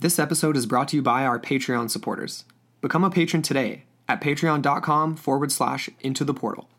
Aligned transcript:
This 0.00 0.18
episode 0.18 0.56
is 0.56 0.64
brought 0.64 0.88
to 0.88 0.96
you 0.96 1.02
by 1.02 1.26
our 1.26 1.38
Patreon 1.38 1.90
supporters. 1.90 2.46
Become 2.80 3.04
a 3.04 3.10
patron 3.10 3.42
today 3.42 3.84
at 4.08 4.22
patreon.com 4.22 5.16
forward 5.16 5.52
slash 5.52 5.90
into 6.00 6.24
the 6.24 6.32
portal. 6.32 6.70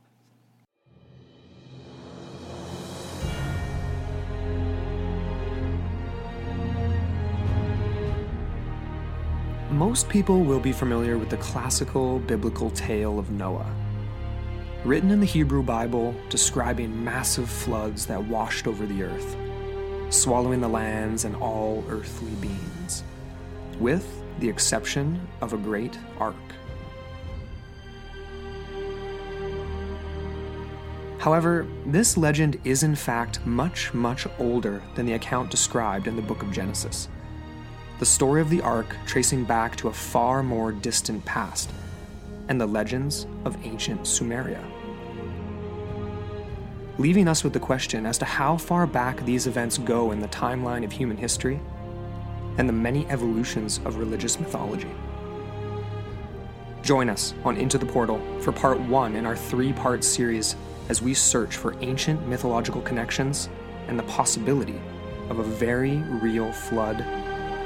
Most 9.69 10.09
people 10.09 10.43
will 10.43 10.59
be 10.59 10.71
familiar 10.71 11.19
with 11.19 11.29
the 11.29 11.37
classical 11.37 12.17
biblical 12.17 12.71
tale 12.71 13.19
of 13.19 13.29
Noah. 13.29 13.71
Written 14.83 15.11
in 15.11 15.19
the 15.19 15.27
Hebrew 15.27 15.61
Bible, 15.61 16.15
describing 16.29 17.03
massive 17.03 17.47
floods 17.47 18.07
that 18.07 18.23
washed 18.25 18.65
over 18.65 18.87
the 18.87 19.03
earth, 19.03 19.35
swallowing 20.09 20.59
the 20.59 20.67
lands 20.67 21.23
and 21.23 21.35
all 21.35 21.85
earthly 21.87 22.31
beings, 22.41 22.70
with 23.81 24.23
the 24.39 24.47
exception 24.47 25.27
of 25.41 25.53
a 25.53 25.57
great 25.57 25.97
ark. 26.19 26.35
However, 31.17 31.67
this 31.85 32.17
legend 32.17 32.59
is 32.63 32.81
in 32.81 32.95
fact 32.95 33.45
much, 33.45 33.93
much 33.93 34.25
older 34.39 34.81
than 34.95 35.05
the 35.05 35.13
account 35.13 35.51
described 35.51 36.07
in 36.07 36.15
the 36.15 36.21
book 36.21 36.41
of 36.41 36.51
Genesis. 36.51 37.07
The 37.99 38.05
story 38.05 38.41
of 38.41 38.49
the 38.49 38.61
ark 38.61 38.95
tracing 39.05 39.43
back 39.43 39.75
to 39.77 39.89
a 39.89 39.93
far 39.93 40.41
more 40.41 40.71
distant 40.71 41.23
past, 41.23 41.69
and 42.47 42.59
the 42.59 42.65
legends 42.65 43.27
of 43.45 43.55
ancient 43.63 44.01
Sumeria. 44.01 44.63
Leaving 46.97 47.27
us 47.27 47.43
with 47.43 47.53
the 47.53 47.59
question 47.59 48.07
as 48.07 48.17
to 48.17 48.25
how 48.25 48.57
far 48.57 48.87
back 48.87 49.23
these 49.23 49.45
events 49.45 49.77
go 49.77 50.11
in 50.11 50.19
the 50.19 50.27
timeline 50.27 50.83
of 50.83 50.91
human 50.91 51.17
history 51.17 51.59
and 52.57 52.67
the 52.67 52.73
many 52.73 53.07
evolutions 53.07 53.79
of 53.85 53.97
religious 53.97 54.39
mythology. 54.39 54.91
Join 56.81 57.09
us 57.09 57.33
on 57.45 57.57
Into 57.57 57.77
the 57.77 57.85
Portal 57.85 58.19
for 58.41 58.51
part 58.51 58.79
one 58.79 59.15
in 59.15 59.25
our 59.25 59.35
three 59.35 59.71
part 59.71 60.03
series 60.03 60.55
as 60.89 61.01
we 61.01 61.13
search 61.13 61.57
for 61.57 61.75
ancient 61.81 62.27
mythological 62.27 62.81
connections 62.81 63.49
and 63.87 63.97
the 63.97 64.03
possibility 64.03 64.81
of 65.29 65.39
a 65.39 65.43
very 65.43 65.97
real 66.21 66.51
flood 66.51 66.99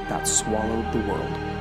that 0.09 0.27
swallowed 0.27 0.91
the 0.93 0.99
world. 1.09 1.54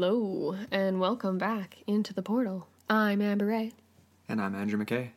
Hello, 0.00 0.54
and 0.70 1.00
welcome 1.00 1.38
back 1.38 1.78
into 1.88 2.14
the 2.14 2.22
portal. 2.22 2.68
I'm 2.88 3.20
Amber 3.20 3.46
Ray, 3.46 3.72
And 4.28 4.40
I'm 4.40 4.54
Andrew 4.54 4.78
McKay. 4.78 5.08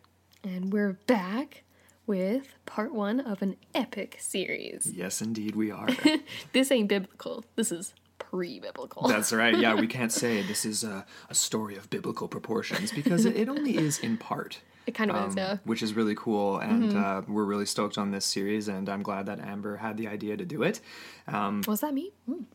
and 0.44 0.74
we're 0.74 0.94
back 1.06 1.62
with 2.08 2.56
part 2.66 2.92
one 2.92 3.20
of 3.20 3.44
an 3.44 3.58
epic 3.76 4.18
series. 4.20 4.92
Yes, 4.92 5.22
indeed, 5.22 5.56
we 5.56 5.70
are. 5.70 5.88
This 6.54 6.72
ain't 6.72 6.88
biblical, 6.90 7.46
this 7.56 7.72
is 7.72 7.94
pre 8.18 8.60
biblical. 8.60 9.08
That's 9.08 9.32
right. 9.32 9.56
Yeah, 9.56 9.76
we 9.76 9.86
can't 9.86 10.12
say 10.24 10.42
this 10.42 10.66
is 10.66 10.84
a, 10.84 11.06
a 11.30 11.36
story 11.36 11.76
of 11.76 11.92
biblical 11.92 12.28
proportions 12.28 12.92
because 12.92 13.26
it, 13.26 13.36
it 13.36 13.50
only 13.50 13.78
is 13.78 14.00
in 14.00 14.18
part. 14.18 14.62
It 14.88 14.96
kind 14.96 15.12
of 15.12 15.30
is, 15.30 15.36
yeah. 15.36 15.58
Which 15.64 15.84
is 15.84 15.94
really 15.94 16.16
cool, 16.16 16.58
and 16.58 16.98
uh, 16.98 17.22
we're 17.28 17.46
really 17.46 17.68
stoked 17.68 18.00
on 18.00 18.10
this 18.10 18.26
series, 18.26 18.68
and 18.68 18.90
I'm 18.90 19.04
glad 19.04 19.28
that 19.28 19.40
Amber 19.40 19.78
had 19.78 19.96
the 19.98 20.08
idea 20.08 20.38
to 20.38 20.44
do 20.44 20.64
it. 20.64 20.82
Um, 21.28 21.62
Was 21.68 21.82
that 21.82 21.94
me? 21.94 22.14
Hmm. 22.26 22.46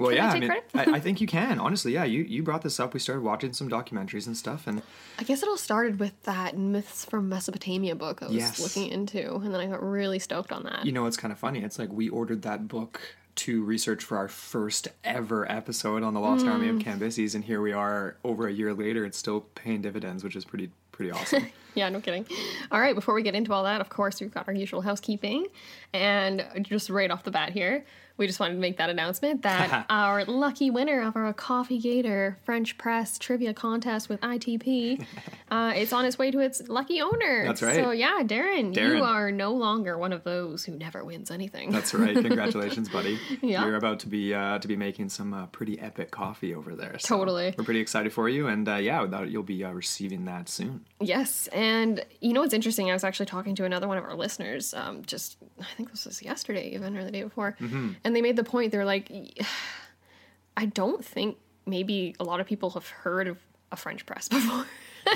Well, 0.00 0.08
Can 0.10 0.16
yeah, 0.16 0.26
I 0.28 0.30
I, 0.36 0.40
mean, 0.40 0.48
credit? 0.50 0.70
I, 0.74 0.96
I 0.96 1.00
think 1.06 1.20
you 1.20 1.26
can. 1.26 1.58
Honestly, 1.60 1.92
yeah, 1.92 2.04
you 2.04 2.22
you 2.22 2.42
brought 2.42 2.62
this 2.62 2.80
up. 2.80 2.94
We 2.94 3.00
started 3.00 3.22
watching 3.22 3.52
some 3.52 3.68
documentaries 3.68 4.26
and 4.26 4.36
stuff, 4.36 4.66
and 4.66 4.82
I 5.18 5.22
guess 5.24 5.42
it 5.42 5.48
all 5.48 5.56
started 5.56 6.00
with 6.00 6.20
that 6.24 6.56
Myths 6.56 7.04
from 7.04 7.28
Mesopotamia 7.28 7.94
book 7.94 8.22
I 8.22 8.26
was 8.26 8.34
Yes. 8.34 8.60
looking 8.60 8.90
into, 8.90 9.34
and 9.36 9.52
then 9.54 9.60
I 9.60 9.66
got 9.66 9.82
really 9.82 10.18
stoked 10.18 10.52
on 10.52 10.64
that. 10.64 10.84
you 10.86 10.92
know, 10.92 11.06
it's 11.06 11.16
kind 11.16 11.32
of 11.32 11.38
funny. 11.38 11.60
It's 11.62 11.78
like 11.78 11.90
we 11.92 12.08
ordered 12.08 12.42
that 12.42 12.66
book 12.68 13.00
to 13.36 13.62
research 13.62 14.02
for 14.04 14.18
our 14.18 14.28
first 14.28 14.88
ever 15.04 15.50
episode 15.50 16.02
on 16.02 16.14
the 16.14 16.20
Lost 16.20 16.44
Army 16.46 16.66
Mm. 16.66 16.76
of 16.76 16.82
Cambyses, 16.82 17.34
and 17.34 17.44
here 17.44 17.60
we 17.62 17.72
are, 17.72 18.16
over 18.24 18.46
a 18.48 18.52
year 18.52 18.74
later. 18.74 19.04
It's 19.04 19.16
still 19.16 19.42
paying 19.54 19.80
dividends, 19.82 20.24
which 20.24 20.36
is 20.36 20.44
pretty 20.44 20.70
pretty 20.92 21.10
awesome. 21.12 21.46
Yeah, 21.76 21.88
no 21.88 22.00
kidding. 22.00 22.26
All 22.72 22.80
right, 22.80 22.96
before 22.96 23.14
we 23.14 23.22
get 23.22 23.36
into 23.36 23.52
all 23.52 23.62
that, 23.62 23.80
of 23.80 23.88
course, 23.90 24.20
we've 24.20 24.34
got 24.34 24.48
our 24.48 24.52
usual 24.52 24.80
housekeeping. 24.80 25.46
And 25.94 26.44
just 26.62 26.90
right 26.90 27.08
off 27.12 27.22
the 27.22 27.30
bat 27.30 27.52
here, 27.52 27.84
we 28.20 28.26
just 28.26 28.38
wanted 28.38 28.54
to 28.54 28.60
make 28.60 28.76
that 28.76 28.90
announcement 28.90 29.42
that 29.44 29.86
our 29.88 30.24
lucky 30.26 30.70
winner 30.70 31.00
of 31.02 31.16
our 31.16 31.32
Coffee 31.32 31.78
Gator 31.78 32.36
French 32.44 32.76
Press 32.78 33.18
trivia 33.18 33.52
contest 33.54 34.08
with 34.10 34.20
ITP 34.20 35.04
uh, 35.50 35.72
is 35.74 35.92
on 35.92 36.04
its 36.04 36.18
way 36.18 36.30
to 36.30 36.38
its 36.38 36.68
lucky 36.68 37.00
owner. 37.00 37.44
That's 37.46 37.62
right. 37.62 37.74
So, 37.76 37.90
yeah, 37.92 38.18
Darren, 38.22 38.74
Darren. 38.74 38.98
you 38.98 39.02
are 39.04 39.32
no 39.32 39.52
longer 39.54 39.96
one 39.98 40.12
of 40.12 40.22
those 40.22 40.64
who 40.64 40.72
never 40.76 41.02
wins 41.02 41.30
anything. 41.30 41.70
That's 41.70 41.94
right. 41.94 42.14
Congratulations, 42.30 42.88
buddy. 42.90 43.18
Yeah. 43.40 43.64
You're 43.64 43.76
about 43.76 44.00
to 44.00 44.08
be 44.08 44.34
uh, 44.34 44.58
to 44.58 44.68
be 44.68 44.76
making 44.76 45.08
some 45.08 45.32
uh, 45.32 45.46
pretty 45.46 45.80
epic 45.80 46.10
coffee 46.10 46.54
over 46.54 46.76
there. 46.76 46.98
so 46.98 47.16
Totally. 47.16 47.54
We're 47.56 47.64
pretty 47.64 47.80
excited 47.80 48.12
for 48.12 48.28
you, 48.28 48.46
and 48.48 48.68
uh, 48.68 48.74
yeah, 48.76 49.22
you'll 49.24 49.42
be 49.42 49.64
uh, 49.64 49.72
receiving 49.72 50.26
that 50.26 50.48
soon. 50.50 50.84
Yes, 51.00 51.46
and 51.48 52.04
you 52.20 52.34
know 52.34 52.42
what's 52.42 52.52
interesting? 52.54 52.90
I 52.90 52.92
was 52.92 53.02
actually 53.04 53.26
talking 53.26 53.54
to 53.54 53.64
another 53.64 53.88
one 53.88 53.96
of 53.96 54.04
our 54.04 54.14
listeners, 54.14 54.74
um, 54.74 55.02
just 55.06 55.38
I 55.58 55.64
think 55.76 55.90
this 55.90 56.04
was 56.04 56.22
yesterday, 56.22 56.74
even 56.74 56.96
or 56.98 57.04
the 57.04 57.10
day 57.10 57.22
before, 57.22 57.56
Mm-hmm. 57.60 57.92
and 58.04 58.09
they 58.14 58.22
made 58.22 58.36
the 58.36 58.44
point. 58.44 58.72
they're 58.72 58.84
like, 58.84 59.10
"I 60.56 60.66
don't 60.66 61.04
think 61.04 61.36
maybe 61.66 62.14
a 62.20 62.24
lot 62.24 62.40
of 62.40 62.46
people 62.46 62.70
have 62.70 62.88
heard 62.88 63.28
of 63.28 63.38
a 63.72 63.76
French 63.76 64.06
press 64.06 64.28
before." 64.28 64.66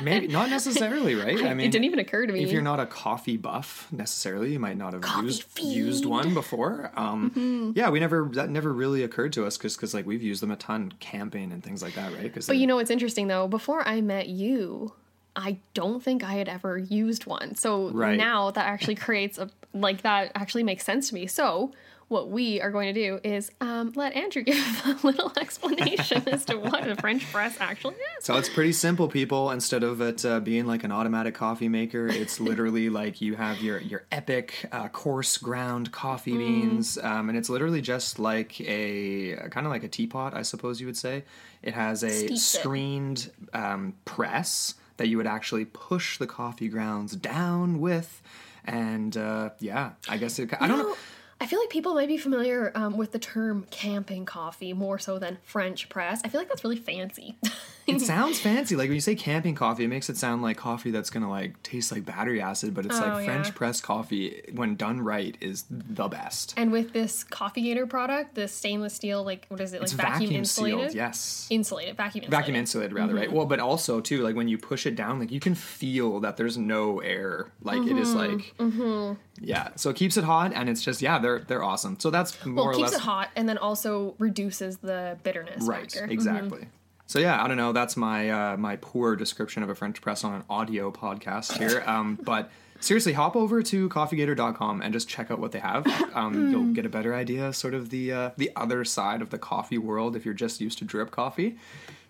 Maybe 0.03 0.29
not 0.29 0.49
necessarily, 0.49 1.15
right? 1.27 1.45
I 1.45 1.53
mean, 1.53 1.67
it 1.67 1.71
didn't 1.71 1.85
even 1.85 1.99
occur 1.99 2.27
to 2.27 2.33
me. 2.33 2.43
if 2.43 2.51
you're 2.51 2.63
not 2.63 2.81
a 2.81 2.87
coffee 2.87 3.37
buff 3.37 3.87
necessarily, 3.93 4.51
you 4.51 4.59
might 4.59 4.79
not 4.79 4.95
have 4.95 5.03
Coffee 5.03 5.27
used 5.27 5.43
fiend. 5.43 5.69
Mm-hmm. 5.69 5.77
used 5.79 6.07
one 6.07 6.35
before. 6.35 6.91
Um, 6.97 7.75
Yeah, 7.77 7.91
we 7.91 8.01
never 8.01 8.31
that 8.33 8.49
never 8.49 8.73
really 8.73 9.03
occurred 9.03 9.35
to 9.35 9.45
us 9.45 9.59
because 9.59 9.93
like 9.93 10.07
we've 10.07 10.23
used 10.23 10.43
them 10.43 10.51
a 10.51 10.57
ton 10.57 10.93
camping 11.01 11.53
and 11.53 11.63
things 11.63 11.83
like 11.83 11.95
that, 11.97 12.13
right? 12.15 12.23
Because 12.23 12.47
But 12.47 12.57
you 12.57 12.67
know 12.67 12.77
what's 12.77 12.91
interesting 12.91 13.29
though? 13.29 13.47
Before 13.47 13.87
I 13.87 14.01
met 14.01 14.29
you, 14.29 14.95
I 15.37 15.59
don't 15.75 16.03
think 16.03 16.25
I 16.25 16.33
had 16.33 16.49
ever 16.49 16.79
used 16.79 17.27
one. 17.27 17.55
So 17.55 17.91
Right. 17.91 18.17
now 18.17 18.51
that 18.53 18.65
actually 18.67 18.95
creates 18.95 19.37
a 19.37 19.51
like 19.75 20.01
that 20.01 20.33
actually 20.35 20.63
makes 20.63 20.83
sense 20.85 21.11
to 21.11 21.15
me. 21.15 21.27
So 21.27 21.73
what 22.09 22.31
we 22.31 22.61
are 22.61 22.71
going 22.71 22.93
to 22.95 23.01
do 23.01 23.21
is 23.25 23.51
um, 23.61 23.93
let 23.95 24.15
Andrew 24.15 24.43
give 24.45 24.83
a 24.85 24.99
little 25.07 25.33
explanation 25.41 26.23
as 26.29 26.45
to 26.47 26.57
what 26.57 26.87
a 26.89 26.97
French 26.97 27.31
press 27.33 27.57
actually 27.61 27.95
is. 28.19 28.25
So 28.25 28.37
it's 28.37 28.49
pretty 28.49 28.73
simple, 28.73 29.09
people. 29.09 29.51
Instead 29.51 29.83
of 29.83 30.01
it 30.01 30.25
uh, 30.25 30.41
being 30.41 30.67
like 30.67 30.85
an 30.85 30.93
automatic 30.93 31.35
coffee 31.35 31.69
maker, 31.69 32.07
it's 32.07 32.41
literally 32.49 32.91
like 32.91 33.21
you 33.21 33.37
have 33.37 33.61
your 33.61 33.79
your 33.79 34.05
epic 34.13 34.67
uh, 34.73 34.89
coarse 34.89 35.39
ground 35.39 35.93
coffee 35.93 36.37
beans, 36.37 36.99
um, 36.99 37.29
and 37.29 37.39
it's 37.39 37.49
literally 37.49 37.81
just 37.81 38.19
like 38.19 38.61
a 38.61 39.37
kind 39.51 39.67
of 39.67 39.73
like 39.73 39.85
a 39.85 39.89
teapot, 39.89 40.35
I 40.35 40.43
suppose 40.43 40.81
you 40.81 40.87
would 40.87 40.97
say. 40.97 41.25
It 41.63 41.75
has 41.75 42.03
a 42.03 42.11
Steeps 42.11 42.55
it. 42.55 42.59
screened 42.59 43.31
um, 43.55 43.95
press 44.05 44.75
that 44.97 45.09
you 45.09 45.17
would 45.17 45.27
actually 45.27 45.65
push 45.65 46.19
the 46.19 46.27
coffee 46.27 46.69
grounds 46.69 47.17
down 47.17 47.81
with, 47.81 48.23
and 48.65 49.17
uh, 49.17 49.51
yeah, 49.59 49.93
I 50.09 50.19
guess 50.19 50.39
it, 50.39 50.51
I 50.61 50.69
don't 50.69 50.79
know. 50.79 50.85
Well, 50.85 50.97
I 51.41 51.47
feel 51.47 51.59
like 51.59 51.71
people 51.71 51.95
might 51.95 52.09
be 52.09 52.17
familiar 52.17 52.73
um, 52.75 52.97
with 52.97 53.13
the 53.13 53.19
term 53.19 53.67
camping 53.71 54.25
coffee 54.25 54.73
more 54.73 54.99
so 54.99 55.19
than 55.19 55.39
French 55.43 55.89
press. 55.89 56.21
I 56.25 56.29
feel 56.29 56.41
like 56.41 56.49
that's 56.49 56.65
really 56.65 56.77
fancy. 56.77 57.37
It 57.87 58.01
sounds 58.03 58.41
fancy. 58.41 58.77
Like 58.77 58.89
when 58.89 58.95
you 58.95 59.01
say 59.01 59.15
camping 59.15 59.55
coffee, 59.55 59.85
it 59.85 59.89
makes 59.89 60.09
it 60.09 60.17
sound 60.17 60.43
like 60.43 60.57
coffee 60.57 60.91
that's 60.91 61.11
gonna 61.11 61.29
like 61.31 61.63
taste 61.63 61.93
like 61.93 62.05
battery 62.05 62.41
acid, 62.41 62.75
but 62.75 62.87
it's 62.87 62.97
Oh, 62.97 63.01
like 63.01 63.25
French 63.25 63.47
yeah. 63.49 63.53
press 63.55 63.81
coffee 63.81 64.43
when 64.53 64.77
done 64.77 65.01
right 65.01 65.37
is 65.41 65.65
the 65.71 66.09
best. 66.09 66.55
and 66.57 66.73
with 66.73 66.93
this 66.93 67.25
Coffee 67.25 67.63
Gator 67.63 67.87
product, 67.87 68.35
the 68.35 68.49
stainless 68.49 68.95
steel, 68.95 69.25
like 69.25 69.47
what 69.49 69.61
is 69.61 69.73
it, 69.73 69.77
like 69.77 69.85
It's 69.85 69.93
vacuum, 69.93 70.21
vacuum, 70.21 70.35
insulated? 70.39 70.81
sealed, 70.81 70.95
yes. 70.95 71.47
Insulated, 71.51 71.97
vacuum 71.97 72.25
insulated. 72.25 72.31
Vacuum 72.31 72.57
insulated, 72.57 72.93
rather, 72.93 73.15
right? 73.15 73.29
Mm-hmm. 73.29 73.37
Well, 73.37 73.47
but 73.47 73.61
also 73.61 74.01
too, 74.01 74.23
like 74.23 74.37
when 74.37 74.49
you 74.49 74.59
push 74.59 74.87
it 74.87 74.97
down, 74.97 75.19
like 75.19 75.31
you 75.31 75.41
can 75.41 75.55
feel 75.55 76.21
that 76.21 76.37
there's 76.37 76.57
no 76.57 77.01
air. 77.01 77.53
Like 77.63 77.83
it 77.87 77.97
is 77.97 78.09
mm-hmm, 78.09 78.19
like, 78.37 78.55
mm-hmm. 78.59 79.15
yeah. 79.45 79.71
So 79.77 79.91
it 79.91 79.97
keeps 79.97 80.17
it 80.17 80.25
hot, 80.25 80.53
and 80.55 80.69
it's 80.69 80.83
just 80.83 81.03
yeah, 81.03 81.19
they're 81.19 81.41
they're 81.41 81.63
awesome. 81.63 81.99
So 82.01 82.11
that's 82.11 82.45
more 82.45 82.67
Well, 82.67 82.77
keeps 82.77 82.93
less 82.93 83.01
it 83.01 83.05
hot 83.05 83.31
and 83.37 83.49
then 83.49 83.59
also 83.59 84.15
reduces 84.19 84.79
the 84.79 85.19
bitterness 85.23 85.65
right. 85.65 85.91
factor. 85.91 86.07
Exactly. 86.11 86.67
So 87.07 87.19
yeah, 87.19 87.43
I 87.43 87.49
don't 87.49 87.57
know. 87.57 87.73
That's 87.73 87.97
my 87.97 88.31
uh, 88.31 88.57
my 88.57 88.77
poor 88.77 89.15
description 89.17 89.63
of 89.63 89.69
a 89.69 89.75
French 89.75 90.01
press 90.01 90.25
on 90.25 90.35
an 90.35 90.45
audio 90.49 90.91
podcast 90.91 91.59
here. 91.59 91.83
Um, 91.95 92.19
but 92.23 92.51
seriously, 92.81 93.13
hop 93.13 93.37
over 93.37 93.63
to 93.63 93.89
coffeegator.com 93.91 94.81
and 94.83 94.93
just 94.93 95.07
check 95.09 95.31
out 95.31 95.39
what 95.39 95.53
they 95.53 95.59
have. 95.61 95.87
Um, 96.15 96.51
You'll 96.51 96.73
get 96.73 96.87
a 96.87 96.89
better 96.89 97.15
idea, 97.15 97.53
sort 97.53 97.75
of 97.75 97.91
the 97.91 98.13
uh, 98.13 98.31
the 98.37 98.51
other 98.57 98.85
side 98.85 99.21
of 99.21 99.31
the 99.31 99.39
coffee 99.39 99.79
world 99.79 100.17
if 100.17 100.25
you're 100.25 100.33
just 100.33 100.61
used 100.61 100.79
to 100.79 100.85
drip 100.85 101.11
coffee. 101.11 101.57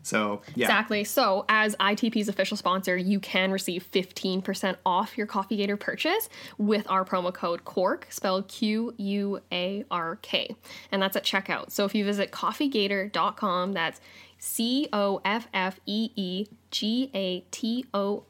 So 0.02 0.42
yeah, 0.54 0.66
Exactly. 0.66 1.02
So, 1.04 1.46
as 1.48 1.74
ITP's 1.80 2.28
official 2.28 2.58
sponsor, 2.58 2.94
you 2.96 3.18
can 3.18 3.50
receive 3.50 3.90
15% 3.90 4.76
off 4.84 5.16
your 5.16 5.26
Coffee 5.26 5.56
Gator 5.56 5.78
purchase 5.78 6.28
with 6.58 6.86
our 6.90 7.06
promo 7.06 7.32
code 7.32 7.64
QUARK, 7.64 8.12
spelled 8.12 8.46
Q 8.48 8.92
U 8.98 9.40
A 9.50 9.82
R 9.90 10.16
K. 10.20 10.54
And 10.92 11.00
that's 11.00 11.16
at 11.16 11.24
checkout. 11.24 11.70
So, 11.70 11.86
if 11.86 11.94
you 11.94 12.04
visit 12.04 12.30
coffeegator.com, 12.32 13.72
that's 13.72 14.00
C 14.44 14.88
O 14.92 15.22
F 15.24 15.48
F 15.54 15.80
E 15.86 16.10
E 16.16 16.46
G 16.70 17.10
A 17.14 17.40
T 17.50 17.86
O 17.94 18.24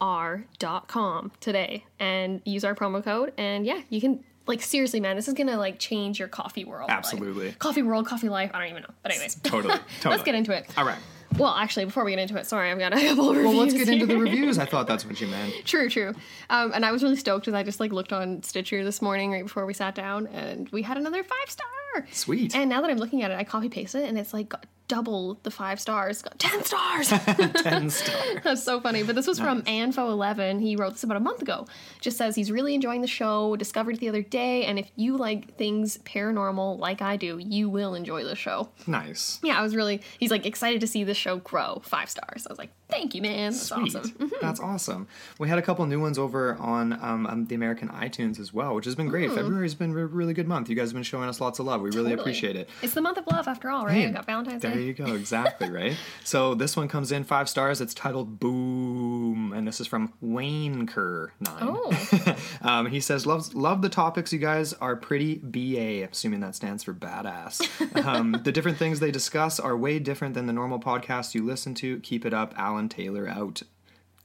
com 0.87 1.33
today 1.41 1.85
and 1.99 2.41
use 2.45 2.65
our 2.65 2.75
promo 2.75 3.03
code. 3.03 3.33
And 3.37 3.67
yeah, 3.67 3.83
you 3.91 4.01
can. 4.01 4.25
Like 4.47 4.61
seriously, 4.61 5.01
man, 5.01 5.17
this 5.17 5.27
is 5.27 5.33
gonna 5.33 5.57
like 5.57 5.79
change 5.79 6.19
your 6.19 6.29
coffee 6.29 6.67
world. 6.67 6.89
Like, 6.89 6.99
Absolutely. 6.99 7.53
coffee 7.53 7.81
world, 7.83 8.07
coffee 8.07 8.29
life. 8.29 8.51
I 8.53 8.59
don't 8.59 8.69
even 8.69 8.83
know. 8.83 8.91
But 9.03 9.13
anyways, 9.13 9.35
totally, 9.43 9.75
totally. 9.97 10.11
let's 10.17 10.23
get 10.23 10.35
into 10.35 10.53
it. 10.53 10.67
All 10.77 10.85
right. 10.85 10.99
Well, 11.39 11.55
actually, 11.55 11.87
before 11.87 12.05
we 12.05 12.13
get 12.13 12.21
into 12.21 12.37
it, 12.37 12.47
sorry, 12.47 12.71
I've 12.71 12.79
got 12.79 12.93
a 12.93 13.09
couple 13.09 13.31
of 13.31 13.37
reviews. 13.37 13.55
Well, 13.55 13.63
let's 13.65 13.75
get 13.75 13.89
into 13.89 14.07
the 14.07 14.19
reviews. 14.19 14.59
I 14.59 14.67
thought 14.67 14.87
that's 14.93 15.05
what 15.07 15.19
you 15.21 15.27
meant. 15.29 15.65
True, 15.65 15.89
true. 15.89 16.13
Um, 16.51 16.73
and 16.75 16.85
I 16.85 16.93
was 16.93 17.03
really 17.03 17.17
stoked 17.17 17.47
because 17.47 17.55
I 17.59 17.63
just 17.63 17.81
like 17.81 17.91
looked 17.91 18.13
on 18.13 18.43
Stitcher 18.43 18.85
this 18.85 19.01
morning 19.03 19.33
right 19.33 19.43
before 19.43 19.65
we 19.67 19.73
sat 19.75 19.95
down, 19.95 20.27
and 20.29 20.69
we 20.69 20.83
had 20.83 20.97
another 20.99 21.25
five 21.25 21.49
star. 21.51 21.67
Sweet. 22.13 22.55
And 22.55 22.69
now 22.69 22.81
that 22.81 22.91
I'm 22.91 22.99
looking 22.99 23.23
at 23.23 23.31
it, 23.31 23.39
I 23.39 23.45
copy 23.45 23.69
paste 23.69 23.95
it, 23.95 24.09
and 24.09 24.19
it's 24.19 24.33
like 24.33 24.49
got 24.49 24.67
double 24.87 25.39
the 25.45 25.51
five 25.51 25.81
stars, 25.81 26.21
got 26.21 26.39
ten 26.39 26.63
stars. 26.71 27.09
Ten 27.63 27.89
stars. 27.91 28.39
That's 28.45 28.63
so 28.63 28.81
funny. 28.81 29.03
But 29.03 29.15
this 29.17 29.27
was 29.27 29.39
from 29.39 29.63
Anfo11. 29.63 30.61
He 30.61 30.77
wrote 30.77 30.93
this 30.93 31.05
about 31.05 31.17
a 31.17 31.21
month 31.21 31.41
ago. 31.43 31.67
Just 32.01 32.19
says 32.19 32.35
he's 32.37 32.51
really 32.51 32.75
enjoying 32.75 33.01
the 33.01 33.07
show, 33.07 33.57
discovered 33.57 33.95
it 33.95 34.01
the 34.01 34.09
other 34.09 34.23
day, 34.23 34.65
and 34.67 34.79
if 34.79 34.91
you 34.97 35.17
like 35.17 35.57
things 35.57 35.99
paranormal 35.99 36.79
like 36.79 37.01
I 37.01 37.17
do, 37.17 37.39
you 37.39 37.69
will 37.71 37.95
enjoy 37.95 38.25
the 38.25 38.37
show. 38.37 38.69
Nice. 38.87 39.39
Yeah, 39.43 39.59
I 39.59 39.63
was 39.63 39.75
really, 39.75 40.03
he's 40.19 40.31
like 40.31 40.45
excited 40.45 40.81
to 40.83 40.87
see 40.87 41.05
the 41.05 41.15
show 41.15 41.39
grow. 41.39 41.81
Five 41.85 42.11
stars. 42.11 42.47
I 42.47 42.53
was 42.53 42.59
like, 42.59 42.71
thank 42.89 43.15
you, 43.15 43.23
man. 43.23 43.53
That's 43.53 43.69
Sweet. 43.69 43.95
awesome. 43.97 44.11
Mm-hmm. 44.13 44.35
That's 44.41 44.61
awesome. 44.61 45.09
We 45.39 45.49
had 45.49 45.59
a 45.59 45.63
couple 45.63 45.85
new 45.87 46.01
ones 46.01 46.19
over 46.19 46.57
on 46.57 46.93
um, 46.95 47.27
um, 47.27 47.47
the 47.47 47.55
American 47.55 47.89
iTunes 47.89 48.39
as 48.39 48.53
well, 48.53 48.75
which 48.75 48.85
has 48.85 48.95
been 48.95 49.09
great. 49.09 49.31
February's 49.33 49.75
been 49.75 49.91
a 49.91 50.07
really 50.07 50.35
good 50.35 50.49
month. 50.49 50.69
You 50.69 50.77
guys 50.77 50.89
have 50.89 50.95
been 50.95 51.03
showing 51.03 51.29
us 51.29 51.41
lots 51.41 51.59
of 51.59 51.67
love. 51.67 51.81
We 51.81 51.91
really 51.91 52.11
Totally. 52.11 52.21
appreciate 52.21 52.57
it. 52.57 52.69
It's 52.83 52.95
the 52.95 53.01
month 53.01 53.19
of 53.19 53.27
love 53.27 53.49
after 53.49 53.71
all, 53.71 53.85
right? 53.87 53.95
Hey, 53.95 54.07
We 54.07 54.13
got 54.13 54.27
Valentine's 54.27 54.63
there 54.63 54.75
Day. 54.75 54.83
you 54.85 54.93
go. 54.95 55.05
Exactly, 55.25 55.71
right? 55.71 55.97
So 56.23 56.55
this 56.55 56.77
one 56.77 56.87
comes 56.89 57.11
in 57.11 57.25
five 57.25 57.49
stars. 57.49 57.81
It's 57.81 57.95
titled 57.95 58.39
Boom. 58.41 59.53
And 59.55 59.67
this 59.67 59.81
is 59.81 59.87
from 59.87 60.13
Wayne 60.21 60.87
Kerr 60.87 61.33
9. 61.41 61.53
Oh. 61.63 62.37
um, 62.63 62.87
he 62.87 63.01
says, 63.01 63.27
Loves, 63.27 63.55
Love 63.55 63.81
the 63.83 63.89
topics. 63.89 64.33
You 64.33 64.39
guys 64.39 64.73
are 64.75 64.97
pretty 64.97 65.37
BA, 65.37 66.07
assuming 66.11 66.41
that 66.41 66.55
stands 66.55 66.83
for 66.85 66.93
badass. 66.95 67.63
Um, 68.05 68.33
the 68.45 68.53
different 68.53 68.77
things 68.77 69.01
they 69.01 69.11
discuss 69.11 69.59
are 69.59 69.77
way 69.77 69.99
different 69.99 70.35
than 70.35 70.47
the 70.47 70.53
normal 70.53 70.79
podcast 70.79 71.35
you 71.35 71.43
listen 71.45 71.75
to. 71.77 72.01
Keep 72.01 72.27
it 72.27 72.35
up. 72.35 72.53
Alan 72.57 72.84
Taylor 72.89 73.29
out. 73.29 73.63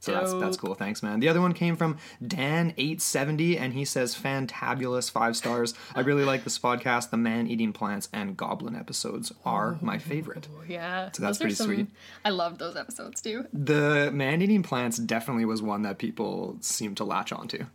So 0.01 0.13
that's, 0.13 0.33
that's 0.35 0.57
cool. 0.57 0.75
Thanks, 0.75 1.03
man. 1.03 1.19
The 1.19 1.27
other 1.27 1.41
one 1.41 1.53
came 1.53 1.75
from 1.75 1.97
Dan870, 2.23 3.59
and 3.59 3.73
he 3.73 3.83
says, 3.83 4.15
Fantabulous, 4.15 5.11
five 5.11 5.35
stars. 5.35 5.73
I 5.94 6.00
really 6.01 6.23
like 6.23 6.45
this 6.45 6.57
podcast. 6.57 7.09
The 7.09 7.17
man 7.17 7.47
eating 7.47 7.73
plants 7.73 8.07
and 8.13 8.38
goblin 8.38 8.77
episodes 8.77 9.33
are 9.44 9.77
my 9.81 9.97
oh, 9.97 10.00
favorite. 10.00 10.47
Yeah. 10.69 11.09
So 11.11 11.21
that's 11.21 11.38
pretty 11.38 11.56
some- 11.56 11.67
sweet. 11.67 11.88
I 12.23 12.29
love 12.29 12.59
those 12.59 12.77
episodes 12.77 13.21
too. 13.21 13.45
The 13.51 14.09
man 14.13 14.41
eating 14.41 14.63
plants 14.63 14.97
definitely 14.97 15.45
was 15.45 15.61
one 15.61 15.81
that 15.81 15.97
people 15.97 16.57
seem 16.61 16.95
to 16.95 17.03
latch 17.03 17.33
onto. 17.33 17.65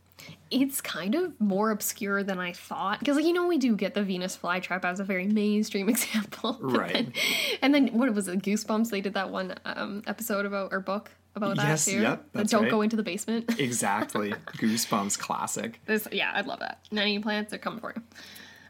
It's 0.50 0.80
kind 0.80 1.14
of 1.14 1.38
more 1.40 1.70
obscure 1.70 2.22
than 2.22 2.38
I 2.38 2.52
thought. 2.52 3.00
Because, 3.00 3.16
like, 3.16 3.24
you 3.24 3.32
know, 3.32 3.46
we 3.48 3.58
do 3.58 3.74
get 3.74 3.94
the 3.94 4.02
Venus 4.02 4.36
flytrap 4.36 4.84
as 4.84 5.00
a 5.00 5.04
very 5.04 5.26
mainstream 5.26 5.88
example. 5.94 6.58
Right. 6.62 6.92
then- 6.92 7.12
and 7.62 7.74
then, 7.74 7.88
what 7.88 8.12
was 8.14 8.28
it? 8.28 8.40
Goosebumps? 8.42 8.90
They 8.90 9.00
did 9.00 9.14
that 9.14 9.30
one 9.30 9.54
um, 9.64 10.02
episode 10.06 10.46
about, 10.46 10.72
or 10.72 10.80
book 10.80 11.10
about 11.34 11.56
that 11.56 11.66
Yes, 11.66 11.84
too. 11.86 12.00
yep, 12.00 12.26
that's 12.32 12.50
Don't 12.52 12.62
right. 12.64 12.70
go 12.70 12.82
into 12.82 12.94
the 12.96 13.02
basement. 13.02 13.54
Exactly. 13.58 14.32
Goosebumps 14.58 15.18
classic. 15.18 15.80
this, 15.86 16.06
yeah, 16.12 16.30
I'd 16.34 16.46
love 16.46 16.60
that. 16.60 16.78
Nanny 16.92 17.18
plants 17.18 17.52
are 17.52 17.58
coming 17.58 17.80
for 17.80 17.92
you. 17.96 18.02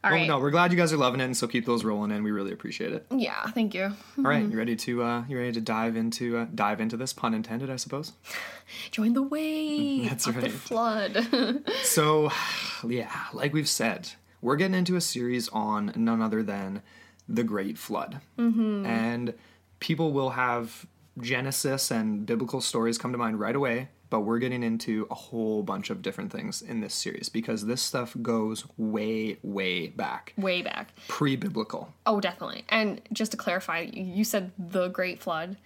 All 0.05 0.11
Oh 0.11 0.13
right. 0.13 0.29
no, 0.29 0.39
we're 0.39 0.51
glad 0.51 0.71
you 0.71 0.77
guys 0.77 0.93
are 0.93 0.99
loving 0.99 1.21
it, 1.21 1.25
and 1.25 1.37
so 1.37 1.47
keep 1.47 1.65
those 1.65 1.83
rolling 1.83 2.11
in. 2.11 2.23
We 2.23 2.31
really 2.31 2.53
appreciate 2.53 2.93
it. 2.93 3.07
Yeah, 3.11 3.43
thank 3.53 3.73
you. 3.75 3.85
All 4.19 4.25
right, 4.25 4.45
you 4.45 4.57
ready 4.59 4.77
to 4.77 5.03
uh, 5.03 5.25
you 5.29 5.39
ready 5.39 5.53
to 5.53 5.61
dive 5.63 5.97
into 5.97 6.37
uh, 6.37 6.47
dive 6.55 6.81
into 6.81 6.97
this 6.99 7.13
pun 7.15 7.33
intended, 7.33 7.71
I 7.71 7.77
suppose. 7.77 8.13
Join 8.91 9.15
the 9.15 9.23
wave 9.23 10.09
That's 10.11 10.27
of 10.27 10.41
the 10.41 10.51
flood. 10.51 11.65
So, 11.83 12.31
yeah, 12.87 13.11
like 13.33 13.53
we've 13.55 13.69
said, 13.69 14.11
we're 14.43 14.57
getting 14.57 14.75
into 14.75 14.97
a 14.97 15.01
series 15.01 15.49
on 15.49 15.93
none 15.97 16.21
other 16.21 16.43
than 16.43 16.83
the 17.29 17.43
Great 17.45 17.79
Flood. 17.79 18.21
Mm-hmm. 18.39 18.85
And 18.85 19.33
people 19.81 20.13
will 20.13 20.31
have 20.31 20.85
Genesis 21.21 21.91
and 21.91 22.27
biblical 22.27 22.61
stories 22.61 22.99
come 22.99 23.13
to 23.13 23.19
mind 23.19 23.39
right 23.41 23.57
away, 23.57 23.89
but 24.15 24.21
we're 24.21 24.39
getting 24.39 24.63
into 24.63 25.09
a 25.11 25.15
whole 25.17 25.65
bunch 25.65 25.91
of 25.91 26.01
different 26.01 26.31
things 26.31 26.63
in 26.63 26.79
this 26.81 26.95
series 26.95 27.29
because 27.29 27.67
this 27.67 27.83
stuff 27.83 28.15
goes 28.23 28.65
way, 28.79 29.37
way 29.43 29.89
back, 29.89 30.33
Way 30.37 30.63
back. 30.63 30.93
pre 31.09 31.35
biblical. 31.35 31.93
Oh, 32.07 32.21
definitely. 32.21 32.65
And 32.69 33.01
just 33.13 33.33
to 33.33 33.37
clarify, 33.37 33.81
you 33.93 34.23
said 34.23 34.53
the 34.57 34.87
Great 34.87 35.21
Flood. 35.21 35.57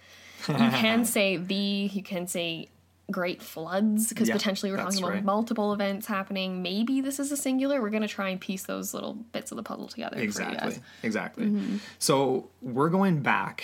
You 0.47 0.55
can 0.55 1.05
say 1.15 1.37
the, 1.37 1.53
you 1.53 2.01
can 2.01 2.25
say 2.25 2.69
great 3.11 3.43
floods 3.43 4.09
because 4.09 4.27
Yeah, 4.29 4.33
potentially 4.33 4.71
we're 4.71 4.77
talking 4.77 4.97
about 4.97 5.11
right. 5.13 5.23
multiple 5.23 5.71
events 5.71 6.07
happening. 6.07 6.63
Maybe 6.63 7.01
this 7.01 7.19
is 7.19 7.31
a 7.31 7.37
singular. 7.37 7.83
We're 7.83 7.91
going 7.91 8.01
to 8.01 8.07
try 8.07 8.29
and 8.29 8.41
piece 8.41 8.63
those 8.63 8.95
little 8.95 9.13
bits 9.13 9.51
of 9.51 9.57
the 9.57 9.63
puzzle 9.63 9.87
together 9.89 10.17
Exactly. 10.17 10.81
Exactly. 11.03 11.45
Mm-hmm. 11.45 11.77
So 11.99 12.49
we're 12.63 12.89
going 12.89 13.21
back 13.21 13.63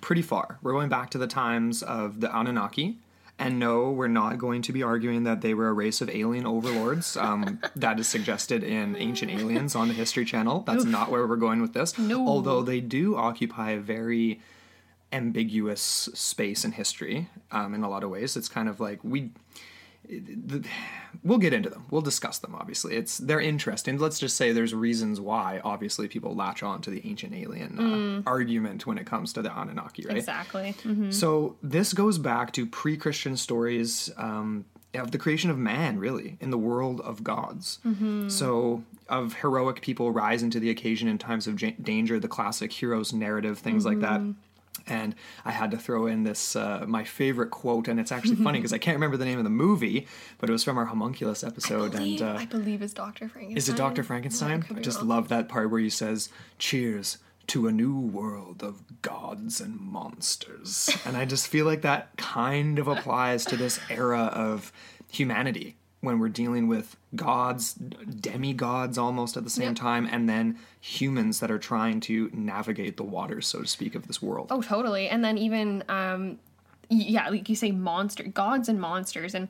pretty 0.00 0.22
far. 0.22 0.58
We're 0.62 0.72
going 0.72 0.88
back 0.88 1.10
to 1.10 1.18
the 1.18 1.26
times 1.26 1.82
of 1.82 2.20
the 2.20 2.34
Anunnaki. 2.34 2.96
And 3.38 3.58
no, 3.58 3.90
we're 3.90 4.08
not 4.08 4.38
going 4.38 4.62
to 4.62 4.72
be 4.72 4.82
arguing 4.82 5.24
that 5.24 5.40
they 5.40 5.52
were 5.52 5.68
a 5.68 5.72
race 5.72 6.00
of 6.00 6.08
alien 6.10 6.46
overlords. 6.46 7.16
Um, 7.16 7.60
that 7.76 7.98
is 7.98 8.06
suggested 8.06 8.62
in 8.62 8.94
Ancient 8.96 9.32
Aliens 9.32 9.74
on 9.74 9.88
the 9.88 9.94
History 9.94 10.24
Channel. 10.24 10.60
That's 10.60 10.84
not 10.84 11.10
where 11.10 11.26
we're 11.26 11.36
going 11.36 11.60
with 11.60 11.72
this. 11.72 11.98
No. 11.98 12.26
Although 12.26 12.62
they 12.62 12.80
do 12.80 13.16
occupy 13.16 13.70
a 13.70 13.80
very 13.80 14.40
ambiguous 15.12 16.08
space 16.14 16.64
in 16.64 16.72
history 16.72 17.28
um, 17.50 17.74
in 17.74 17.82
a 17.82 17.88
lot 17.88 18.02
of 18.02 18.10
ways. 18.10 18.36
It's 18.36 18.48
kind 18.48 18.68
of 18.68 18.80
like 18.80 19.00
we 19.02 19.30
we'll 21.22 21.38
get 21.38 21.52
into 21.52 21.70
them. 21.70 21.84
We'll 21.90 22.02
discuss 22.02 22.38
them. 22.38 22.54
Obviously, 22.54 22.94
it's 22.96 23.18
they're 23.18 23.40
interesting. 23.40 23.98
Let's 23.98 24.18
just 24.18 24.36
say 24.36 24.52
there's 24.52 24.74
reasons 24.74 25.20
why. 25.20 25.60
Obviously, 25.64 26.08
people 26.08 26.34
latch 26.34 26.62
on 26.62 26.80
to 26.82 26.90
the 26.90 27.02
ancient 27.04 27.34
alien 27.34 28.22
uh, 28.24 28.28
argument 28.28 28.86
when 28.86 28.98
it 28.98 29.06
comes 29.06 29.32
to 29.34 29.42
the 29.42 29.50
Anunnaki, 29.50 30.04
right? 30.06 30.16
Exactly. 30.16 30.74
Mhm. 30.84 31.12
So 31.12 31.56
this 31.62 31.92
goes 31.92 32.18
back 32.18 32.52
to 32.52 32.66
pre-Christian 32.66 33.36
stories 33.36 34.10
um, 34.16 34.64
of 34.94 35.10
the 35.10 35.18
creation 35.18 35.50
of 35.50 35.58
man, 35.58 35.98
really, 35.98 36.36
in 36.40 36.50
the 36.50 36.58
world 36.58 37.00
of 37.00 37.22
gods. 37.24 37.78
So 38.28 38.82
of 39.08 39.34
heroic 39.34 39.82
people 39.82 40.10
rising 40.10 40.50
to 40.50 40.60
the 40.60 40.70
occasion 40.70 41.06
in 41.08 41.18
times 41.18 41.46
of 41.46 41.56
danger, 41.82 42.18
the 42.18 42.28
classic 42.28 42.72
heroes 42.72 43.12
narrative, 43.12 43.58
things 43.58 43.84
like 43.84 44.00
that. 44.00 44.20
And 44.86 45.14
I 45.44 45.52
had 45.52 45.70
to 45.72 45.76
throw 45.76 46.06
in 46.06 46.24
this 46.24 46.56
uh, 46.56 46.84
my 46.88 47.04
favorite 47.04 47.50
quote, 47.50 47.88
and 47.88 48.00
it's 48.00 48.10
actually 48.10 48.36
funny 48.36 48.58
because 48.58 48.72
I 48.72 48.78
can't 48.78 48.96
remember 48.96 49.16
the 49.16 49.24
name 49.24 49.38
of 49.38 49.44
the 49.44 49.50
movie, 49.50 50.06
but 50.38 50.48
it 50.48 50.52
was 50.52 50.64
from 50.64 50.78
our 50.78 50.86
homunculus 50.86 51.44
episode. 51.44 51.94
I 51.94 51.98
believe, 51.98 52.20
and 52.20 52.36
uh, 52.36 52.40
I 52.40 52.46
believe 52.46 52.82
it's 52.82 52.94
Dr. 52.94 53.28
Frankenstein. 53.28 53.56
is 53.58 53.68
it 53.68 53.76
Dr. 53.76 54.02
Frankenstein? 54.02 54.62
could 54.62 54.78
I 54.78 54.80
just 54.80 54.98
wrong. 54.98 55.08
love 55.08 55.28
that 55.28 55.48
part 55.48 55.70
where 55.70 55.80
he 55.80 55.90
says, 55.90 56.30
Cheers 56.58 57.18
to 57.48 57.66
a 57.66 57.72
new 57.72 57.98
world 57.98 58.62
of 58.62 59.02
gods 59.02 59.60
and 59.60 59.78
monsters. 59.78 60.90
and 61.04 61.16
I 61.16 61.24
just 61.26 61.48
feel 61.48 61.66
like 61.66 61.82
that 61.82 62.16
kind 62.16 62.78
of 62.78 62.88
applies 62.88 63.44
to 63.46 63.56
this 63.56 63.78
era 63.90 64.30
of 64.32 64.72
humanity 65.10 65.76
when 66.02 66.18
we're 66.18 66.28
dealing 66.28 66.66
with 66.66 66.96
gods, 67.14 67.74
demigods 67.74 68.98
almost 68.98 69.36
at 69.36 69.44
the 69.44 69.50
same 69.50 69.68
Yep. 69.68 69.76
time, 69.76 70.06
and 70.10 70.28
then 70.28 70.58
humans 70.80 71.38
that 71.40 71.50
are 71.50 71.60
trying 71.60 72.00
to 72.00 72.28
navigate 72.34 72.96
the 72.96 73.04
waters, 73.04 73.46
so 73.46 73.62
to 73.62 73.68
speak, 73.68 73.94
of 73.94 74.08
this 74.08 74.20
world. 74.20 74.48
Oh, 74.50 74.60
totally. 74.60 75.08
And 75.08 75.24
then 75.24 75.38
even, 75.38 75.84
um, 75.88 76.38
yeah, 76.90 77.28
like 77.28 77.48
you 77.48 77.54
say, 77.54 77.70
monster 77.70 78.24
gods 78.24 78.68
and 78.68 78.80
monsters, 78.80 79.32
and 79.34 79.48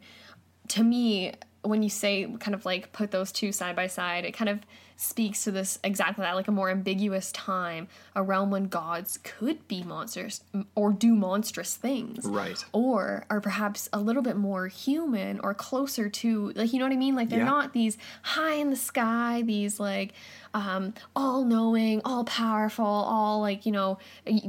to 0.68 0.84
me, 0.84 1.32
when 1.62 1.82
you 1.82 1.88
say 1.88 2.30
kind 2.38 2.54
of 2.54 2.66
like 2.66 2.92
put 2.92 3.10
those 3.12 3.32
two 3.32 3.50
side 3.50 3.74
by 3.74 3.86
side, 3.86 4.24
it 4.26 4.32
kind 4.32 4.50
of 4.50 4.60
speaks 5.02 5.42
to 5.42 5.50
this 5.50 5.80
exactly 5.82 6.22
that, 6.22 6.36
like 6.36 6.46
a 6.46 6.52
more 6.52 6.70
ambiguous 6.70 7.32
time, 7.32 7.88
a 8.14 8.22
realm 8.22 8.50
when 8.52 8.68
gods 8.68 9.18
could 9.24 9.66
be 9.66 9.82
monsters 9.82 10.42
or 10.76 10.92
do 10.92 11.14
monstrous 11.16 11.74
things. 11.74 12.24
Right. 12.24 12.64
Or 12.72 13.24
are 13.28 13.40
perhaps 13.40 13.88
a 13.92 13.98
little 13.98 14.22
bit 14.22 14.36
more 14.36 14.68
human 14.68 15.40
or 15.40 15.54
closer 15.54 16.08
to, 16.08 16.52
like, 16.54 16.72
you 16.72 16.78
know 16.78 16.84
what 16.84 16.92
I 16.92 16.96
mean? 16.96 17.16
Like, 17.16 17.30
they're 17.30 17.40
Yeah. 17.40 17.44
not 17.46 17.72
these 17.72 17.98
high 18.22 18.54
in 18.54 18.70
the 18.70 18.76
sky, 18.76 19.42
these, 19.44 19.80
like, 19.80 20.12
um, 20.54 20.94
all 21.16 21.44
knowing, 21.44 22.00
all 22.04 22.22
powerful, 22.24 22.84
all, 22.86 23.40
like, 23.40 23.66
you 23.66 23.72
know, 23.72 23.98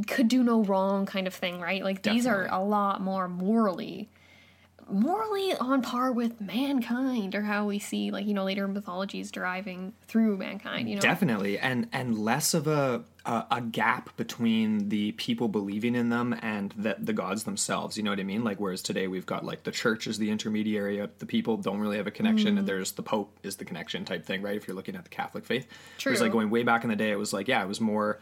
could 0.07 0.27
do 0.27 0.43
no 0.43 0.61
wrong 0.63 1.07
kind 1.07 1.25
of 1.25 1.33
thing, 1.33 1.59
right? 1.59 1.83
Like, 1.83 2.03
these 2.03 2.27
are 2.27 2.47
a 2.51 2.63
lot 2.63 3.01
more 3.01 3.27
morally 3.27 4.07
morally 4.89 5.53
on 5.57 5.81
par 5.81 6.11
with 6.11 6.39
mankind 6.41 7.35
or 7.35 7.41
how 7.41 7.65
we 7.65 7.79
see 7.79 8.11
like 8.11 8.25
you 8.25 8.33
know 8.33 8.43
later 8.43 8.67
mythologies 8.67 9.31
deriving 9.31 9.93
through 10.07 10.37
mankind 10.37 10.89
you 10.89 10.95
know 10.95 11.01
Definitely, 11.01 11.57
and 11.59 11.87
and 11.91 12.17
less 12.17 12.53
of 12.53 12.67
a, 12.67 13.03
a 13.25 13.45
a 13.51 13.61
gap 13.61 14.15
between 14.17 14.89
the 14.89 15.11
people 15.13 15.47
believing 15.47 15.95
in 15.95 16.09
them 16.09 16.35
and 16.41 16.73
the 16.77 16.95
the 16.99 17.13
gods 17.13 17.43
themselves. 17.43 17.97
You 17.97 18.03
know 18.03 18.11
what 18.11 18.19
I 18.19 18.23
mean? 18.23 18.43
Like 18.43 18.59
whereas 18.59 18.81
today 18.81 19.07
we've 19.07 19.25
got 19.25 19.43
like 19.45 19.63
the 19.63 19.71
church 19.71 20.07
is 20.07 20.17
the 20.17 20.29
intermediary. 20.29 21.05
The 21.19 21.25
people 21.25 21.57
don't 21.57 21.79
really 21.79 21.97
have 21.97 22.07
a 22.07 22.11
connection, 22.11 22.55
Mm. 22.55 22.59
and 22.59 22.67
there's 22.67 22.91
the 22.93 23.03
pope 23.03 23.37
is 23.43 23.55
the 23.57 23.65
connection 23.65 24.05
type 24.05 24.25
thing, 24.25 24.41
right? 24.41 24.55
If 24.55 24.67
you're 24.67 24.75
looking 24.75 24.95
at 24.95 25.03
the 25.03 25.09
Catholic 25.09 25.45
faith, 25.45 25.67
True. 25.97 26.11
Whereas 26.11 26.21
like 26.21 26.31
going 26.31 26.49
way 26.49 26.63
back 26.63 26.83
in 26.83 26.89
the 26.89 26.95
day, 26.95 27.11
it 27.11 27.17
was 27.19 27.33
like 27.33 27.47
yeah, 27.47 27.63
it 27.63 27.67
was 27.67 27.79
more 27.81 28.19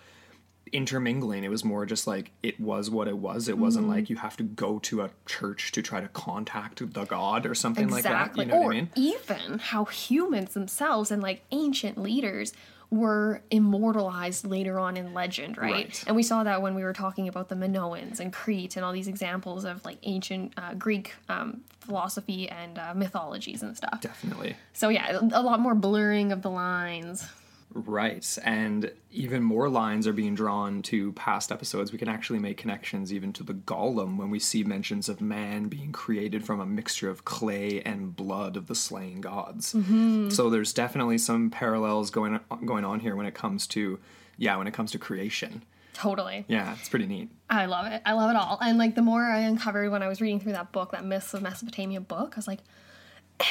intermingling. 0.74 1.44
It 1.44 1.50
was 1.50 1.64
more 1.66 1.86
just 1.86 2.08
like 2.08 2.32
it 2.44 2.60
was 2.60 2.90
what 2.90 3.08
it 3.08 3.18
was. 3.18 3.48
It 3.50 3.58
wasn't 3.58 3.86
Mm-hmm. 3.86 3.94
like 3.96 4.10
you 4.10 4.16
have 4.18 4.38
to 4.38 4.44
go 4.44 4.80
to 4.80 5.02
a 5.02 5.10
church 5.26 5.72
to 5.74 5.82
try 5.82 6.00
to 6.02 6.08
contact 6.10 6.94
the 6.94 7.06
god 7.06 7.46
or 7.46 7.56
something 7.56 7.90
like 7.90 8.04
that. 8.04 8.38
You 8.38 8.46
know 8.46 8.56
or 8.56 8.64
what 8.66 8.76
I 8.76 8.80
mean? 8.82 8.90
even 8.96 9.60
how 9.60 9.86
humans 9.86 10.54
themselves 10.54 11.12
and 11.12 11.22
like 11.22 11.42
ancient 11.52 11.98
leaders 11.98 12.54
were 12.90 13.42
immortalized 13.50 14.46
later 14.46 14.78
on 14.78 14.98
in 14.98 15.14
legend 15.14 15.58
right, 15.58 15.72
Right. 15.72 16.04
and 16.08 16.14
we 16.16 16.24
saw 16.24 16.44
that 16.44 16.62
when 16.62 16.76
we 16.76 16.84
were 16.84 16.92
talking 16.92 17.30
about 17.30 17.48
the 17.48 17.56
minoans 17.56 18.20
and 18.20 18.34
crete 18.34 18.76
and 18.76 18.84
all 18.84 18.92
these 18.92 19.08
examples 19.08 19.64
of 19.64 19.86
like 19.86 19.98
ancient 20.04 20.54
uh, 20.58 20.74
greek 20.74 21.16
um, 21.30 21.62
philosophy 21.80 22.50
and 22.50 22.78
uh, 22.78 22.94
mythologies 22.94 23.64
and 23.64 23.78
stuff 23.78 24.02
Definitely. 24.02 24.58
so 24.74 24.90
yeah 24.90 25.20
a 25.32 25.42
lot 25.42 25.62
more 25.62 25.74
blurring 25.74 26.34
of 26.34 26.42
the 26.42 26.50
lines 26.50 27.26
Right. 27.74 28.38
And 28.44 28.92
even 29.12 29.44
more 29.44 29.70
lines 29.70 30.08
are 30.08 30.14
being 30.14 30.36
drawn 30.36 30.82
to 30.84 31.12
past 31.14 31.52
episodes. 31.52 31.92
We 31.92 31.98
can 31.98 32.10
actually 32.10 32.40
make 32.40 32.58
connections 32.58 33.14
even 33.14 33.34
to 33.34 33.44
the 33.44 33.54
golem 33.54 34.18
when 34.18 34.30
we 34.30 34.40
see 34.40 34.64
mentions 34.64 35.08
of 35.10 35.22
man 35.22 35.68
being 35.68 35.92
created 35.92 36.46
from 36.46 36.60
a 36.60 36.66
mixture 36.66 37.10
of 37.10 37.26
clay 37.26 37.82
and 37.82 38.16
blood 38.16 38.58
of 38.58 38.68
the 38.68 38.76
slain 38.76 39.22
gods. 39.22 39.74
Mm-hmm. 39.74 40.30
So 40.30 40.50
there's 40.50 40.74
definitely 40.74 41.18
some 41.18 41.50
parallels 41.50 42.10
going 42.10 42.40
going 42.66 42.86
on 42.86 43.00
here 43.00 43.16
when 43.16 43.26
it 43.26 43.34
comes 43.34 43.68
to 43.68 44.00
yeah, 44.38 44.56
when 44.58 44.68
it 44.68 44.74
comes 44.74 44.92
to 44.92 45.00
creation. 45.00 45.64
totally 45.94 46.46
Yeah, 46.48 46.74
it's 46.80 46.90
pretty 46.90 47.06
neat. 47.06 47.30
I 47.50 47.66
love 47.66 47.86
it. 47.86 48.02
I 48.06 48.14
love 48.14 48.30
it 48.30 48.36
all. 48.36 48.58
And 48.62 48.78
like 48.78 48.96
the 48.96 49.02
more 49.02 49.24
I 49.24 49.40
uncovered 49.40 49.92
when 49.92 50.02
I 50.02 50.08
was 50.08 50.22
reading 50.22 50.40
through 50.40 50.54
that 50.54 50.72
book, 50.72 50.92
that 50.92 51.06
Myths 51.06 51.34
of 51.34 51.42
Mesopotamia 51.42 52.02
book, 52.02 52.34
I 52.36 52.38
was 52.38 52.48
like, 52.48 52.60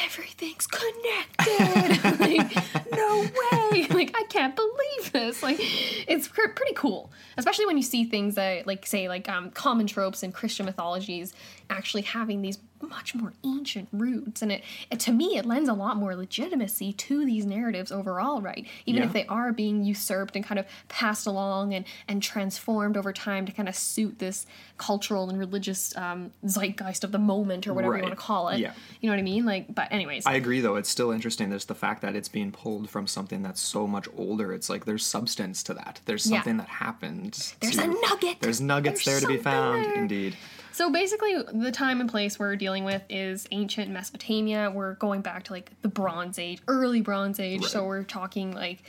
everything's 0.04 0.66
connected. 0.66 2.20
like, 2.20 2.92
no 2.92 3.20
way. 3.22 3.86
Like, 4.00 4.16
I 4.16 4.22
can't 4.28 4.54
believe 4.56 5.12
this. 5.12 5.42
Like, 5.42 5.56
it's 5.60 6.28
pr- 6.28 6.48
pretty 6.54 6.74
cool, 6.74 7.10
especially 7.36 7.66
when 7.66 7.76
you 7.76 7.82
see 7.82 8.04
things 8.04 8.36
that, 8.36 8.66
like, 8.66 8.86
say, 8.86 9.08
like 9.08 9.28
um, 9.28 9.50
common 9.50 9.86
tropes 9.86 10.22
in 10.22 10.32
Christian 10.32 10.64
mythologies 10.64 11.34
actually 11.68 12.02
having 12.02 12.40
these 12.40 12.58
much 12.82 13.14
more 13.14 13.32
ancient 13.44 13.88
roots. 13.92 14.42
And 14.42 14.50
it, 14.52 14.62
it, 14.90 14.98
to 15.00 15.12
me, 15.12 15.36
it 15.36 15.44
lends 15.46 15.68
a 15.68 15.74
lot 15.74 15.96
more 15.96 16.16
legitimacy 16.16 16.92
to 16.94 17.24
these 17.24 17.44
narratives 17.46 17.92
overall, 17.92 18.40
right? 18.40 18.66
Even 18.86 19.02
Yeah. 19.02 19.06
if 19.08 19.12
they 19.12 19.26
are 19.26 19.52
being 19.52 19.84
usurped 19.84 20.34
and 20.36 20.44
kind 20.44 20.58
of 20.58 20.66
passed 20.88 21.26
along 21.26 21.74
and, 21.74 21.84
and 22.08 22.22
transformed 22.22 22.96
over 22.96 23.12
time 23.12 23.46
to 23.46 23.52
kind 23.52 23.68
of 23.68 23.76
suit 23.76 24.18
this 24.18 24.46
cultural 24.78 25.28
and 25.28 25.38
religious 25.38 25.94
um, 25.96 26.30
zeitgeist 26.46 27.04
of 27.04 27.12
the 27.12 27.18
moment 27.18 27.66
or 27.66 27.74
whatever 27.74 27.96
you 27.96 28.02
want 28.02 28.12
to 28.14 28.20
call 28.20 28.48
it. 28.48 28.58
Yeah. 28.58 28.72
You 29.00 29.08
know 29.08 29.14
what 29.14 29.20
I 29.20 29.24
mean? 29.24 29.44
Like, 29.44 29.74
but 29.74 29.92
anyways, 29.92 30.26
I 30.26 30.34
agree 30.34 30.60
though, 30.60 30.76
it's 30.76 30.88
still 30.88 31.10
interesting. 31.10 31.50
There's 31.50 31.66
the 31.66 31.74
fact 31.74 32.02
that 32.02 32.16
it's 32.16 32.28
being 32.28 32.50
pulled 32.50 32.88
from 32.90 33.06
something 33.06 33.42
that's 33.42 33.60
so 33.60 33.86
much 33.86 34.08
older. 34.16 34.52
It's 34.52 34.70
like 34.70 34.84
there's 34.86 35.04
substance 35.04 35.62
to 35.64 35.74
that. 35.74 36.00
There's 36.06 36.26
Yeah. 36.30 36.38
something 36.38 36.56
that 36.58 36.68
happened. 36.68 37.54
There's 37.60 37.76
to- 37.76 37.84
a 37.84 37.86
nugget. 38.08 38.40
There's 38.40 38.60
nuggets 38.60 39.04
There's 39.04 39.20
there 39.20 39.28
to 39.30 39.36
be 39.36 39.42
found, 39.42 39.84
there. 39.84 39.94
indeed. 39.94 40.36
So 40.72 40.90
basically, 40.90 41.36
the 41.52 41.72
time 41.72 42.00
and 42.00 42.08
place 42.10 42.38
we're 42.38 42.56
dealing 42.56 42.84
with 42.84 43.02
is 43.08 43.46
ancient 43.50 43.90
Mesopotamia. 43.90 44.70
We're 44.70 44.94
going 44.94 45.20
back 45.20 45.44
to 45.44 45.52
like 45.52 45.72
the 45.82 45.88
Bronze 45.88 46.38
Age, 46.38 46.60
early 46.68 47.00
Bronze 47.00 47.40
Age. 47.40 47.64
So 47.64 47.84
we're 47.84 48.04
talking 48.04 48.52
like 48.52 48.82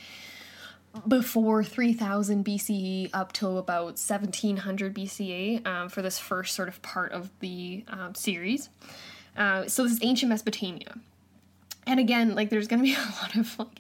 before 1.08 1.64
3000 1.64 2.46
BCE 2.46 3.10
up 3.14 3.32
till 3.34 3.58
about 3.58 3.98
1700 3.98 4.94
BCE 4.94 5.66
um, 5.66 5.90
for 5.90 6.02
this 6.02 6.20
first 6.20 6.54
sort 6.56 6.68
of 6.68 6.82
part 6.82 7.12
of 7.14 7.30
the 7.40 7.84
um, 7.88 8.14
series. 8.14 8.70
Uh, 9.38 9.68
so 9.68 9.84
this 9.84 9.94
is 9.94 10.00
ancient 10.02 10.30
Mesopotamia. 10.30 10.96
And 11.88 12.00
again, 12.00 12.36
like 12.36 12.50
there's 12.50 12.68
going 12.68 12.82
to 12.82 12.84
be 12.84 12.94
a 12.96 13.16
lot 13.22 13.36
of 13.36 13.58
like 13.60 13.80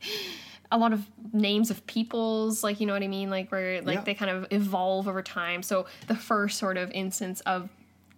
a 0.73 0.77
lot 0.77 0.93
of 0.93 1.05
names 1.33 1.69
of 1.69 1.85
peoples, 1.85 2.63
like 2.63 2.79
you 2.79 2.87
know 2.87 2.93
what 2.93 3.03
I 3.03 3.07
mean, 3.07 3.29
like 3.29 3.51
where 3.51 3.81
like 3.81 3.95
Yeah. 3.99 4.03
they 4.05 4.13
kind 4.13 4.31
of 4.31 4.47
evolve 4.51 5.07
over 5.07 5.21
time. 5.21 5.61
So 5.63 5.85
the 6.07 6.15
first 6.15 6.57
sort 6.57 6.77
of 6.77 6.89
instance 6.91 7.41
of 7.41 7.69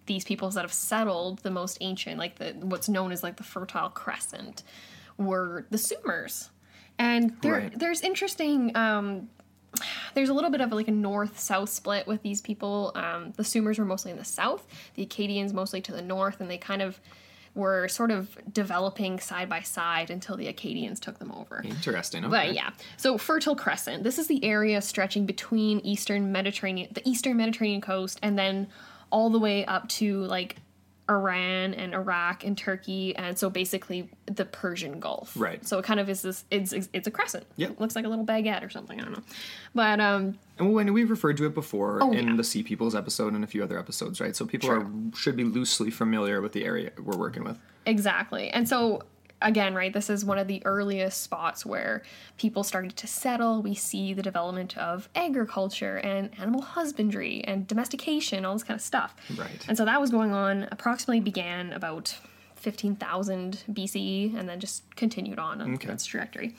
these 0.06 0.24
peoples 0.24 0.54
that 0.54 0.62
have 0.62 0.72
settled 0.72 1.38
the 1.40 1.50
most 1.50 1.78
ancient, 1.80 2.18
like 2.18 2.36
the 2.36 2.52
what's 2.60 2.88
known 2.88 3.12
as 3.12 3.22
like 3.22 3.36
the 3.36 3.42
Fertile 3.44 3.88
Crescent, 3.90 4.62
were 5.18 5.66
the 5.70 5.78
Sumers. 5.78 6.50
And 6.98 7.36
there, 7.42 7.52
Right. 7.54 7.78
there's 7.78 8.02
interesting. 8.02 8.76
Um, 8.76 9.28
there's 10.14 10.28
a 10.28 10.34
little 10.34 10.50
bit 10.50 10.60
of 10.60 10.70
like 10.72 10.86
a 10.86 10.92
north-south 10.92 11.68
split 11.68 12.06
with 12.06 12.22
these 12.22 12.40
people. 12.40 12.92
Um, 12.94 13.32
the 13.36 13.42
Sumers 13.42 13.78
were 13.78 13.84
mostly 13.84 14.12
in 14.12 14.16
the 14.18 14.24
south, 14.24 14.66
the 14.94 15.04
Akkadians 15.04 15.52
mostly 15.52 15.80
to 15.82 15.92
the 15.92 16.02
north, 16.02 16.40
and 16.40 16.48
they 16.48 16.58
kind 16.58 16.80
of 16.82 17.00
were 17.56 17.86
sort 17.88 18.10
of 18.10 18.36
developing 18.52 19.18
side 19.20 19.48
by 19.48 19.60
side 19.60 20.10
until 20.10 20.36
the 20.36 20.46
Akkadians 20.52 20.98
took 21.00 21.18
them 21.20 21.30
over. 21.32 21.62
Interesting. 21.64 22.24
Okay. 22.24 22.30
But 22.30 22.54
yeah, 22.54 22.70
so 22.96 23.16
Fertile 23.18 23.54
Crescent. 23.56 24.02
This 24.04 24.18
is 24.18 24.26
the 24.28 24.44
area 24.44 24.80
stretching 24.80 25.24
between 25.26 25.78
eastern 25.80 26.30
Mediterranean, 26.32 26.88
the 26.92 27.08
eastern 27.08 27.36
Mediterranean 27.36 27.80
coast, 27.80 28.18
and 28.22 28.36
then 28.38 28.68
all 29.10 29.30
the 29.30 29.38
way 29.38 29.64
up 29.64 29.88
to 29.90 30.22
like 30.24 30.56
Iran 31.08 31.74
and 31.74 31.92
Iraq 31.92 32.44
and 32.44 32.56
Turkey, 32.56 33.14
and 33.14 33.38
so 33.38 33.50
basically 33.50 34.08
the 34.24 34.46
Persian 34.46 35.00
Gulf. 35.00 35.34
Right. 35.36 35.66
So 35.68 35.78
it 35.78 35.84
kind 35.84 36.00
of 36.00 36.08
is 36.08 36.22
this. 36.22 36.44
It's 36.50 36.72
it's 36.72 37.06
a 37.06 37.10
crescent. 37.10 37.44
It 37.58 37.78
looks 37.78 37.94
like 37.94 38.06
a 38.06 38.08
little 38.08 38.24
baguette 38.24 38.64
or 38.64 38.70
something. 38.70 38.98
I 38.98 39.04
don't 39.04 39.12
know, 39.12 39.22
but 39.74 40.00
um, 40.00 40.38
And 40.58 40.72
when 40.72 40.90
we've 40.94 41.10
referred 41.10 41.36
to 41.36 41.46
it 41.46 41.54
before 41.54 41.98
in 41.98 42.02
Oh, 42.02 42.12
yeah. 42.12 42.36
the 42.36 42.44
Sea 42.44 42.62
Peoples 42.62 42.94
episode 42.94 43.34
and 43.34 43.44
a 43.44 43.46
few 43.46 43.62
other 43.62 43.78
episodes, 43.78 44.18
right? 44.18 44.34
So 44.34 44.46
people 44.46 44.70
True. 44.70 44.80
are 45.12 45.16
should 45.16 45.36
be 45.36 45.44
loosely 45.44 45.90
familiar 45.90 46.40
with 46.40 46.52
the 46.52 46.64
area 46.64 46.90
we're 46.98 47.18
working 47.18 47.44
with. 47.44 47.58
Exactly. 47.84 48.48
And 48.48 48.66
so 48.66 49.02
again, 49.44 49.74
right, 49.74 49.92
this 49.92 50.10
is 50.10 50.24
one 50.24 50.38
of 50.38 50.48
the 50.48 50.60
earliest 50.64 51.22
spots 51.22 51.64
where 51.64 52.02
people 52.38 52.64
started 52.64 52.96
to 52.96 53.06
settle. 53.06 53.62
We 53.62 53.74
see 53.74 54.12
the 54.12 54.22
development 54.22 54.76
of 54.76 55.08
agriculture 55.14 55.98
and 55.98 56.30
animal 56.40 56.62
husbandry 56.62 57.44
and 57.44 57.66
domestication, 57.68 58.44
all 58.44 58.54
this 58.54 58.64
kind 58.64 58.76
of 58.76 58.82
stuff. 58.82 59.14
Right. 59.36 59.64
And 59.68 59.76
so 59.76 59.84
that 59.84 60.00
was 60.00 60.10
going 60.10 60.32
on 60.32 60.66
approximately 60.72 61.20
began 61.20 61.72
about 61.72 62.16
15,000 62.56 63.64
BCE 63.70 64.34
and 64.36 64.48
then 64.48 64.58
just 64.58 64.82
continued 64.96 65.38
on 65.38 65.60
on 65.60 65.74
Okay. 65.74 65.92
its 65.92 66.04
trajectory. 66.06 66.54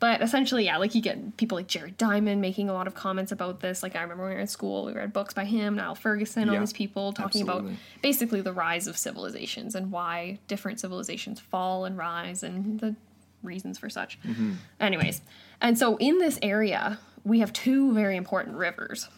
But 0.00 0.22
essentially, 0.22 0.64
yeah, 0.64 0.76
like 0.76 0.94
you 0.94 1.02
get 1.02 1.36
people 1.36 1.56
like 1.56 1.66
Jared 1.66 1.96
Diamond 1.96 2.40
making 2.40 2.68
a 2.68 2.72
lot 2.72 2.86
of 2.86 2.94
comments 2.94 3.32
about 3.32 3.60
this. 3.60 3.82
Like 3.82 3.96
I 3.96 4.02
remember 4.02 4.22
when 4.24 4.30
we 4.30 4.34
were 4.36 4.40
in 4.40 4.46
school, 4.46 4.84
we 4.84 4.92
read 4.92 5.12
books 5.12 5.34
by 5.34 5.44
him, 5.44 5.74
Niall 5.76 5.96
Ferguson, 5.96 6.48
all 6.48 6.54
Yeah, 6.54 6.60
these 6.60 6.72
people 6.72 7.12
talking 7.12 7.42
about 7.42 7.64
basically 8.00 8.40
the 8.40 8.52
rise 8.52 8.86
of 8.86 8.96
civilizations 8.96 9.74
and 9.74 9.90
why 9.90 10.38
different 10.46 10.78
civilizations 10.78 11.40
fall 11.40 11.84
and 11.84 11.98
rise 11.98 12.42
and 12.42 12.78
the 12.78 12.94
reasons 13.42 13.78
for 13.78 13.90
such. 13.90 14.20
Mm-hmm. 14.22 14.52
Anyways, 14.80 15.20
and 15.60 15.76
so 15.76 15.96
in 15.96 16.18
this 16.18 16.38
area, 16.42 16.98
we 17.24 17.40
have 17.40 17.52
two 17.52 17.92
very 17.92 18.16
important 18.16 18.56
rivers. 18.56 19.08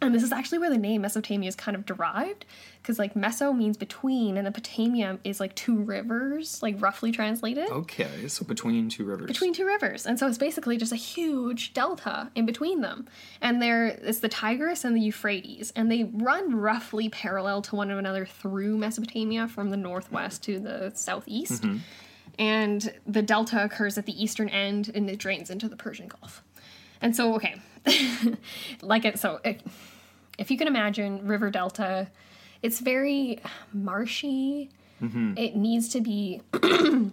And 0.00 0.14
this 0.14 0.22
is 0.22 0.32
actually 0.32 0.58
where 0.58 0.70
the 0.70 0.78
name 0.78 1.02
Mesopotamia 1.02 1.48
is 1.48 1.56
kind 1.56 1.74
of 1.74 1.86
derived, 1.86 2.44
because 2.82 2.98
like 2.98 3.14
Meso 3.14 3.56
means 3.56 3.76
between, 3.76 4.36
and 4.36 4.46
the 4.46 4.50
Potamia 4.50 5.18
is 5.24 5.40
like 5.40 5.54
two 5.54 5.76
rivers, 5.76 6.62
like 6.62 6.80
roughly 6.80 7.10
translated. 7.10 7.70
Okay, 7.70 8.28
so 8.28 8.44
between 8.44 8.88
two 8.88 9.04
rivers. 9.04 9.26
between 9.26 9.54
two 9.54 9.64
rivers. 9.64 10.04
And 10.06 10.18
so 10.18 10.26
it's 10.26 10.38
basically 10.38 10.76
just 10.76 10.92
a 10.92 10.96
huge 10.96 11.72
delta 11.72 12.30
in 12.34 12.44
between 12.44 12.80
them. 12.80 13.06
And 13.40 13.62
there 13.62 13.86
it's 13.86 14.18
the 14.18 14.28
tigris 14.28 14.84
and 14.84 14.96
the 14.96 15.00
euphrates. 15.00 15.72
And 15.74 15.90
they 15.90 16.04
run 16.04 16.54
roughly 16.54 17.08
parallel 17.08 17.62
to 17.62 17.76
one 17.76 17.90
another 17.90 18.26
through 18.26 18.76
mesopotamia 18.76 19.48
from 19.48 19.70
the 19.70 19.76
northwest 19.76 20.42
to 20.44 20.58
the 20.60 20.92
southeast. 20.94 21.62
Mm-hmm. 21.62 21.78
And 22.38 22.92
the 23.06 23.22
delta 23.22 23.64
occurs 23.64 23.96
at 23.96 24.06
the 24.06 24.22
eastern 24.22 24.48
end 24.48 24.90
and 24.94 25.08
it 25.08 25.18
drains 25.18 25.50
into 25.50 25.68
the 25.68 25.76
persian 25.76 26.08
gulf. 26.08 26.42
And 27.00 27.14
so 27.14 27.34
okay 27.36 27.60
like 28.82 29.04
it 29.04 29.18
so 29.18 29.40
it, 29.44 29.62
if 30.38 30.50
you 30.50 30.58
can 30.58 30.66
imagine 30.66 31.26
river 31.26 31.50
delta 31.50 32.08
it's 32.62 32.80
very 32.80 33.40
marshy 33.72 34.70
mm-hmm. 35.02 35.34
it 35.36 35.54
needs 35.56 35.88
to 35.90 36.00
be 36.00 36.40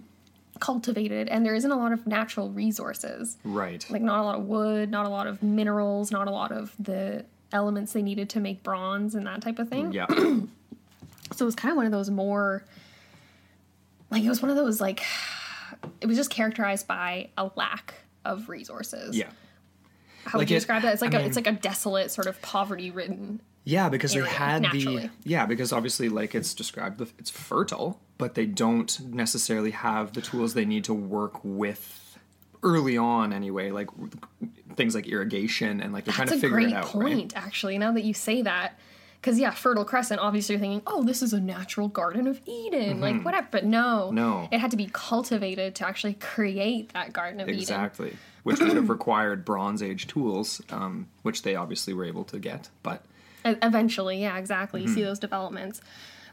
cultivated 0.61 1.27
and 1.27 1.45
there 1.45 1.55
isn't 1.55 1.71
a 1.71 1.75
lot 1.75 1.91
of 1.91 2.07
natural 2.07 2.49
resources. 2.49 3.37
Right. 3.43 3.85
Like 3.89 4.01
not 4.01 4.21
a 4.21 4.23
lot 4.23 4.35
of 4.35 4.45
wood, 4.45 4.89
not 4.89 5.05
a 5.05 5.09
lot 5.09 5.27
of 5.27 5.43
minerals, 5.43 6.11
not 6.11 6.27
a 6.27 6.31
lot 6.31 6.53
of 6.53 6.73
the 6.79 7.25
elements 7.51 7.91
they 7.91 8.01
needed 8.01 8.29
to 8.29 8.39
make 8.39 8.63
bronze 8.63 9.13
and 9.13 9.27
that 9.27 9.41
type 9.41 9.59
of 9.59 9.67
thing. 9.67 9.91
yeah. 9.91 10.05
So 11.33 11.45
it 11.45 11.47
was 11.47 11.55
kind 11.55 11.71
of 11.71 11.77
one 11.77 11.85
of 11.85 11.93
those 11.93 12.09
more 12.09 12.65
like 14.09 14.21
it 14.21 14.27
was 14.27 14.41
one 14.41 14.51
of 14.51 14.57
those 14.57 14.81
like 14.81 15.01
it 16.01 16.05
was 16.05 16.17
just 16.17 16.29
characterized 16.29 16.87
by 16.87 17.29
a 17.37 17.49
lack 17.55 17.93
of 18.25 18.49
resources. 18.49 19.15
yeah. 19.15 19.29
How 20.25 20.37
Like 20.37 20.43
would 20.45 20.49
you 20.51 20.55
it- 20.57 20.59
describe 20.59 20.81
that? 20.83 20.93
It's 20.93 21.01
like 21.01 21.13
I 21.13 21.17
a 21.17 21.19
mean- 21.21 21.27
it's 21.27 21.35
like 21.35 21.47
a 21.47 21.51
desolate 21.53 22.11
sort 22.11 22.27
of 22.27 22.41
poverty 22.41 22.91
ridden. 22.91 23.41
Yeah, 23.63 23.89
because 23.89 24.13
they 24.13 24.19
area, 24.21 24.31
had 24.31 24.63
the 24.71 25.09
yeah, 25.23 25.45
because 25.45 25.71
obviously 25.71 26.09
like 26.09 26.33
it's 26.33 26.53
described 26.55 26.99
it's 27.19 27.29
fertile, 27.29 27.99
but 28.17 28.33
they 28.33 28.47
don't 28.47 28.99
necessarily 29.13 29.69
have 29.71 30.13
the 30.13 30.21
tools 30.21 30.55
they 30.55 30.65
need 30.65 30.83
to 30.85 30.93
work 30.95 31.43
with 31.43 32.17
early 32.63 32.97
on 32.97 33.33
anyway, 33.33 33.69
like 33.71 33.89
things 34.75 34.95
like 34.95 35.07
irrigation 35.07 35.79
and 35.81 35.93
like 35.93 36.05
they're 36.05 36.13
trying 36.13 36.27
That's 36.27 36.41
to 36.41 36.47
a 36.47 36.49
figure 36.49 36.55
great 36.57 36.67
it 36.69 36.73
out, 36.73 36.85
point, 36.85 37.33
actually, 37.35 37.77
now 37.77 37.91
that 37.91 38.03
you 38.03 38.13
say 38.15 38.41
that. 38.41 38.79
Because 39.21 39.37
yeah, 39.37 39.51
Fertile 39.51 39.85
Crescent, 39.85 40.19
obviously 40.19 40.53
you're 40.55 40.59
thinking, 40.59 40.81
oh, 40.87 41.03
this 41.03 41.21
is 41.21 41.31
a 41.31 41.39
natural 41.39 41.87
Garden 41.87 42.25
of 42.25 42.41
Eden, 42.47 42.99
like 43.01 43.23
whatever. 43.23 43.47
But 43.51 43.65
no, 43.65 44.07
Mm-hmm. 44.07 44.15
No. 44.15 44.47
it 44.51 44.57
had 44.59 44.71
to 44.71 44.77
be 44.77 44.89
cultivated 44.91 45.75
to 45.75 45.87
actually 45.87 46.15
create 46.15 46.91
that 46.93 47.13
Garden 47.13 47.39
of 47.39 47.45
right? 47.47 47.53
Eden. 47.53 47.61
Exactly. 47.61 48.17
Which 48.43 48.59
would 48.59 48.73
have 48.75 48.89
required 48.89 49.45
Bronze 49.45 49.83
Age 49.83 50.07
tools, 50.07 50.59
um, 50.71 51.07
which 51.21 51.43
they 51.43 51.55
obviously 51.55 51.93
were 51.93 52.05
able 52.05 52.23
to 52.25 52.39
get. 52.39 52.69
But 52.81 53.03
Eventually, 53.45 54.21
yeah, 54.21 54.37
exactly. 54.37 54.81
Mm-hmm. 54.81 54.89
You 54.89 54.95
see 54.95 55.03
those 55.03 55.19
developments. 55.19 55.81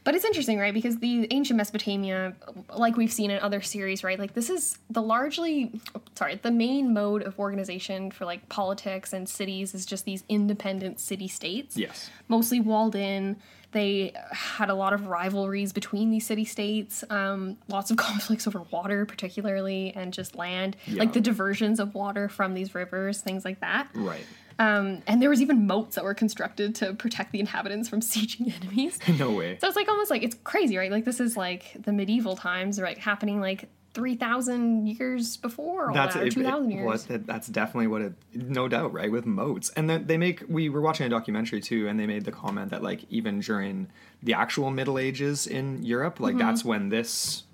But 0.05 0.15
it's 0.15 0.25
interesting, 0.25 0.59
right? 0.59 0.73
Because 0.73 0.99
the 0.99 1.27
ancient 1.31 1.57
Mesopotamia, 1.57 2.35
like 2.75 2.97
we've 2.97 3.13
seen 3.13 3.31
in 3.31 3.41
other 3.41 3.61
series, 3.61 4.03
right? 4.05 4.19
Like 4.19 4.35
this 4.35 4.49
is 4.51 4.79
the 4.91 5.03
largely, 5.03 5.81
sorry, 6.15 6.37
the 6.43 6.51
main 6.51 6.93
mode 6.95 7.23
of 7.23 7.39
organization 7.39 8.11
for 8.11 8.25
like 8.25 8.49
politics 8.49 9.13
and 9.13 9.29
cities 9.29 9.75
is 9.75 9.85
just 9.85 10.05
these 10.05 10.25
independent 10.29 11.01
city 11.01 11.29
states. 11.29 11.77
yes. 11.77 12.11
Mostly 12.29 12.61
walled 12.61 12.95
in. 12.95 13.37
They 13.73 14.15
had 14.33 14.71
a 14.71 14.75
lot 14.75 14.95
of 14.95 15.09
rivalries 15.09 15.75
between 15.75 16.11
these 16.11 16.25
city 16.25 16.47
states, 16.47 17.05
um, 17.11 17.59
lots 17.69 17.91
of 17.91 17.97
conflicts 18.09 18.47
over 18.47 18.63
water, 18.71 19.05
particularly, 19.05 19.93
and 19.95 20.11
just 20.13 20.35
land, 20.37 20.77
Yeah. 20.87 21.01
like 21.01 21.13
the 21.13 21.21
diversions 21.21 21.79
of 21.79 21.95
water 21.95 22.31
from 22.31 22.55
these 22.55 22.75
rivers, 22.75 23.21
things 23.21 23.45
like 23.45 23.61
that. 23.61 23.89
Right. 23.95 24.25
Um, 24.59 25.03
and 25.07 25.23
there 25.23 25.31
was 25.31 25.41
even 25.41 25.67
moats 25.67 25.95
that 25.95 26.03
were 26.05 26.15
constructed 26.15 26.75
to 26.77 26.93
protect 26.95 27.33
the 27.33 27.41
inhabitants 27.41 27.89
from 27.89 28.01
sieging 28.11 28.53
enemies. 28.63 28.99
No 29.19 29.31
way. 29.33 29.59
So 29.61 29.67
it's 29.69 29.77
like 29.77 29.89
almost 29.89 30.11
like 30.11 30.23
it's 30.23 30.37
crazy, 30.45 30.77
right? 30.77 30.91
Like 30.91 31.05
this 31.05 31.21
is 31.21 31.37
like 31.37 31.77
the 31.81 31.93
medieval 31.93 32.37
times, 32.37 32.81
right? 32.81 32.99
Happening 32.99 33.41
like 33.41 33.69
three 33.95 34.15
thousand 34.17 34.87
years 34.87 35.37
before 35.39 35.89
all 35.89 35.95
That's 35.95 36.15
that, 36.15 36.25
or 36.27 36.31
two 36.31 36.43
thousand 36.43 36.71
years. 36.73 36.87
was- 36.87 37.07
that- 37.07 37.27
that's 37.27 37.49
definitely 37.49 37.87
what 37.87 38.03
it. 38.03 38.13
No 38.35 38.69
doubt, 38.69 38.93
right? 38.93 39.11
With 39.11 39.27
moats, 39.27 39.71
and 39.71 39.89
then 39.89 40.07
they 40.07 40.19
make. 40.19 40.43
We 40.49 40.69
were 40.69 40.81
watching 40.81 41.07
a 41.07 41.09
documentary 41.09 41.61
too, 41.61 41.89
and 41.89 41.99
they 41.99 42.07
made 42.07 42.25
the 42.25 42.33
comment 42.33 42.71
that 42.71 42.83
like 42.83 43.05
even 43.11 43.41
during 43.41 43.89
the 44.23 44.35
actual 44.35 44.71
Middle 44.71 44.99
Ages 44.99 45.47
in 45.47 45.83
Europe, 45.85 46.21
like 46.21 46.35
Mm-hmm. 46.35 46.47
that's 46.47 46.65
when 46.65 46.89
this 46.91 47.45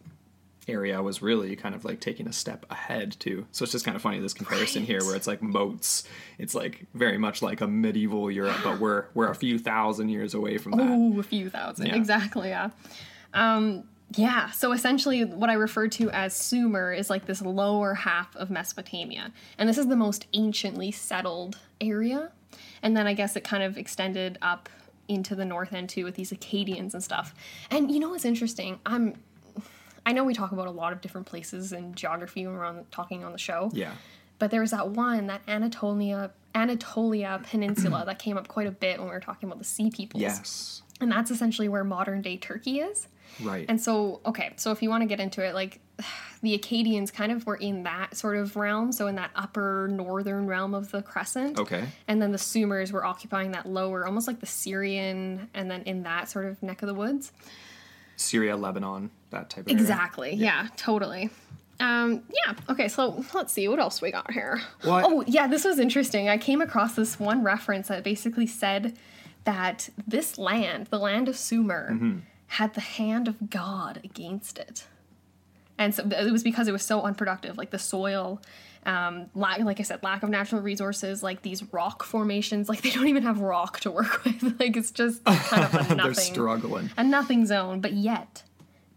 area 0.69 1.03
was 1.03 1.23
really 1.23 1.57
kind 1.57 1.75
of 1.75 1.85
like 1.85 2.01
taking 2.01 2.27
a 2.27 2.33
step 2.33 2.67
ahead 2.71 3.17
too. 3.19 3.47
So 3.53 3.63
it's 3.63 3.73
just 3.73 3.85
kind 3.85 3.97
of 3.97 4.03
funny 4.03 4.21
this 4.21 4.35
comparison 4.35 4.85
here, 4.85 5.03
where 5.05 5.17
it's 5.17 5.27
like 5.27 5.43
moats. 5.43 6.05
It's 6.39 6.55
like 6.55 6.87
very 6.95 7.19
much 7.19 7.43
like 7.43 7.61
a 7.61 7.67
medieval 7.67 8.31
Europe, 8.31 8.59
but 8.63 8.81
we're 8.81 9.07
we're 9.15 9.31
a 9.31 9.35
few 9.35 9.59
thousand 9.59 10.09
years 10.09 10.35
away 10.35 10.59
from 10.59 10.73
that. 10.73 10.89
Oh, 10.89 11.19
a 11.19 11.23
few 11.23 11.51
thousand. 11.51 11.87
Yeah. 11.87 11.97
Exactly, 11.97 12.49
yeah. 12.49 12.71
Um, 13.33 13.85
yeah, 14.17 14.51
so 14.51 14.73
essentially 14.73 15.25
what 15.25 15.51
I 15.51 15.55
refer 15.55 15.89
to 15.89 16.11
as 16.11 16.35
Sumer 16.35 16.93
is 16.93 17.11
like 17.11 17.27
this 17.27 17.43
lower 17.43 17.95
half 17.95 18.35
of 18.37 18.51
Mesopotamia. 18.51 19.33
And 19.59 19.69
this 19.69 19.79
is 19.79 19.89
the 19.89 19.97
most 19.97 20.27
anciently 20.35 20.93
settled 20.93 21.59
area. 21.81 22.31
And 22.83 22.97
then 22.97 23.07
I 23.07 23.15
guess 23.15 23.35
it 23.35 23.43
kind 23.43 23.63
of 23.63 23.77
extended 23.77 24.39
up 24.41 24.69
into 25.09 25.35
the 25.35 25.45
north 25.45 25.73
end 25.73 25.89
too 25.89 26.05
with 26.05 26.15
these 26.15 26.33
Akkadians 26.33 26.95
and 26.95 27.03
stuff. 27.03 27.35
And 27.71 27.91
you 27.91 27.99
know 27.99 28.11
what's 28.11 28.25
interesting? 28.25 28.79
I'm 28.87 29.15
I 30.07 30.13
know 30.13 30.25
we 30.25 30.35
talk 30.35 30.53
about 30.53 30.67
a 30.67 30.73
lot 30.73 30.93
of 30.93 31.01
different 31.01 31.27
places 31.27 31.73
in 31.73 31.95
geography 31.95 32.47
when 32.47 32.57
we're 32.57 32.65
on 32.65 32.85
talking 32.91 33.25
on 33.25 33.33
the 33.33 33.39
show. 33.39 33.71
Yeah. 33.73 33.93
But 34.39 34.51
there 34.51 34.61
was 34.61 34.73
that 34.73 34.91
one, 34.91 35.29
that 35.29 35.43
Anatolia 35.49 36.33
Anatolia 36.55 37.41
Peninsula 37.43 38.05
that 38.07 38.19
came 38.19 38.37
up 38.37 38.49
quite 38.49 38.67
a 38.67 38.71
bit 38.71 38.99
when 38.99 39.09
we 39.09 39.15
were 39.15 39.21
talking 39.21 39.49
about 39.49 39.59
the 39.59 39.65
sea 39.65 39.91
peoples. 39.91 40.23
Yes. 40.23 40.83
And 41.01 41.11
that's 41.11 41.31
essentially 41.31 41.69
where 41.69 41.85
modern 41.85 42.23
day 42.23 42.37
Turkey 42.37 42.81
is. 42.81 43.09
Right. 43.43 43.67
And 43.69 43.81
so, 43.81 44.21
okay, 44.25 44.53
so 44.57 44.71
if 44.71 44.83
you 44.83 44.91
want 44.91 45.03
to 45.03 45.07
get 45.07 45.19
into 45.19 45.45
it, 45.45 45.55
like 45.55 45.81
the 46.43 46.57
Akkadians 46.57 47.13
kind 47.13 47.33
of 47.33 47.47
were 47.47 47.57
in 47.57 47.83
that 47.85 48.17
sort 48.17 48.37
of 48.37 48.57
realm, 48.57 48.93
so 48.93 49.07
in 49.07 49.17
that 49.17 49.31
upper 49.35 49.89
northern 49.91 50.47
realm 50.47 50.75
of 50.75 50.91
the 50.91 51.03
crescent. 51.03 51.59
okay. 51.59 51.87
And 52.07 52.21
then 52.21 52.33
the 52.33 52.39
Sumers 52.39 52.93
were 52.93 53.05
occupying 53.05 53.53
that 53.53 53.67
lower, 53.67 54.07
almost 54.07 54.27
like 54.27 54.41
the 54.41 54.47
Syrian, 54.47 55.49
and 55.55 55.71
then 55.71 55.83
in 55.83 56.03
that 56.05 56.29
sort 56.29 56.47
of 56.47 56.63
neck 56.63 56.83
of 56.83 56.89
the 56.89 56.95
woods. 56.95 57.33
Syria, 58.17 58.57
Lebanon, 58.57 59.11
that 59.31 59.51
type 59.51 59.65
of 59.67 59.69
area. 59.71 59.81
Exactly. 59.81 60.35
Yeah, 60.35 60.69
totally. 60.77 61.31
Um, 61.81 62.23
yeah. 62.47 62.55
Okay. 62.71 62.89
So 62.89 63.25
let's 63.35 63.53
see 63.53 63.67
what 63.69 63.79
else 63.81 64.01
we 64.01 64.11
got 64.13 64.31
here. 64.31 64.61
I- 64.85 65.03
oh, 65.05 65.25
yeah. 65.27 65.47
This 65.49 65.65
was 65.65 65.79
interesting. 65.79 66.29
I 66.29 66.39
came 66.39 66.61
across 66.63 66.95
this 66.95 67.19
one 67.19 67.43
reference 67.43 67.89
that 67.89 68.05
basically 68.05 68.47
said 68.47 68.97
that 69.45 69.89
this 70.07 70.39
land, 70.39 70.87
the 70.87 70.99
land 70.99 71.29
of 71.29 71.37
Sumer, 71.37 71.91
Mm-hmm. 71.93 72.19
had 72.47 72.75
the 72.75 72.81
hand 72.81 73.27
of 73.29 73.51
God 73.51 74.01
against 74.05 74.59
it, 74.59 74.87
and 75.77 75.93
so 75.95 76.05
it 76.09 76.31
was 76.31 76.43
because 76.45 76.69
it 76.69 76.73
was 76.73 76.83
so 76.85 77.03
unproductive, 77.03 77.59
like 77.59 77.71
the 77.71 77.79
soil. 77.79 78.41
Um, 78.87 79.31
lack, 79.35 79.61
like 79.61 79.81
I 79.81 79.83
said, 79.83 80.03
lack 80.03 80.23
of 80.23 80.29
natural 80.29 80.61
resources, 80.61 81.23
like 81.23 81.41
these 81.43 81.63
rock 81.73 82.03
formations, 82.03 82.69
like 82.69 82.83
they 82.83 82.91
don't 82.91 83.09
even 83.09 83.23
have 83.23 83.41
rock 83.41 83.81
to 83.81 83.91
work 83.91 84.25
with. 84.25 84.61
like 84.61 84.77
it's 84.77 84.91
just 84.91 85.25
kind 85.25 85.65
of 85.65 85.91
a 85.91 85.95
They're 86.03 86.15
struggling. 86.15 86.91
a 86.97 87.03
nothing 87.05 87.47
zone, 87.47 87.81
but 87.81 87.95
yet 87.95 88.43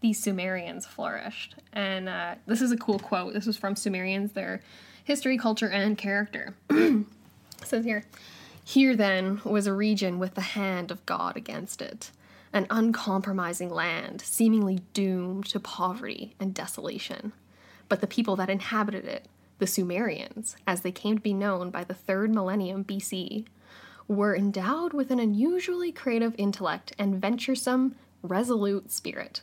these 0.02 0.20
Sumerians 0.22 0.86
flourished. 0.86 1.56
And 1.74 2.10
uh, 2.10 2.36
this 2.46 2.62
is 2.62 2.72
a 2.72 2.78
cool 2.78 3.00
quote. 3.00 3.34
This 3.34 3.46
was 3.46 3.56
from 3.58 3.76
Sumerians, 3.76 4.34
their 4.34 4.62
history, 5.04 5.38
culture, 5.38 5.70
and 5.70 5.98
character. 5.98 6.54
it 6.70 7.06
says 7.64 7.86
here 7.86 8.04
Here 8.64 8.96
then 8.96 9.42
was 9.46 9.68
a 9.68 9.74
region 9.74 10.20
with 10.20 10.36
the 10.36 10.42
hand 10.42 10.92
of 10.92 11.06
God 11.06 11.38
against 11.38 11.82
it, 11.82 12.12
an 12.52 12.68
uncompromising 12.70 13.70
land, 13.70 14.22
seemingly 14.22 14.82
doomed 14.94 15.46
to 15.46 15.60
poverty 15.62 16.36
and 16.40 16.54
desolation. 16.54 17.32
But 17.90 18.02
the 18.02 18.08
people 18.08 18.36
that 18.36 18.50
inhabited 18.50 19.06
it, 19.06 19.26
the 19.60 19.68
Sumerians, 19.68 20.56
as 20.66 20.82
they 20.82 20.92
came 20.92 21.18
to 21.18 21.22
be 21.22 21.34
known 21.34 21.70
by 21.70 21.84
the 21.84 21.94
third 21.94 22.34
millennium 22.34 22.84
BC, 22.84 23.46
were 24.08 24.36
endowed 24.36 24.94
with 24.94 25.12
an 25.12 25.20
unusually 25.20 25.92
creative 25.92 26.34
intellect 26.38 26.94
and 26.98 27.20
venturesome, 27.22 27.96
resolute 28.22 28.92
spirit. 28.92 29.42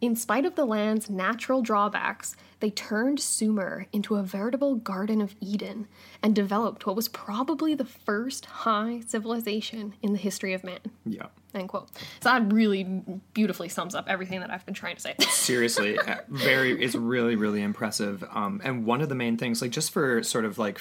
In 0.00 0.16
spite 0.16 0.44
of 0.44 0.56
the 0.56 0.64
land's 0.64 1.08
natural 1.08 1.62
drawbacks, 1.62 2.34
they 2.58 2.70
turned 2.70 3.20
Sumer 3.20 3.86
into 3.92 4.16
a 4.16 4.22
veritable 4.22 4.74
Garden 4.74 5.20
of 5.20 5.36
Eden 5.40 5.86
and 6.22 6.34
developed 6.34 6.86
what 6.86 6.96
was 6.96 7.08
probably 7.08 7.74
the 7.74 7.84
first 7.84 8.46
high 8.46 9.00
civilization 9.06 9.94
in 10.02 10.12
the 10.12 10.18
history 10.18 10.54
of 10.54 10.64
man. 10.64 10.80
Yeah. 11.06 11.26
End 11.54 11.68
quote. 11.68 11.88
So 12.20 12.30
that 12.30 12.52
really 12.52 13.02
beautifully 13.34 13.68
sums 13.68 13.94
up 13.94 14.06
everything 14.08 14.40
that 14.40 14.50
I've 14.50 14.64
been 14.64 14.74
trying 14.74 14.96
to 14.96 15.02
say. 15.02 15.14
seriously 15.30 15.98
uh, 15.98 16.16
very 16.28 16.82
it's 16.82 16.94
really 16.94 17.36
really 17.36 17.62
impressive 17.62 18.24
um, 18.30 18.60
and 18.64 18.86
one 18.86 19.00
of 19.00 19.08
the 19.08 19.14
main 19.14 19.36
things 19.36 19.60
like 19.60 19.70
just 19.70 19.90
for 19.90 20.22
sort 20.22 20.44
of 20.44 20.58
like 20.58 20.80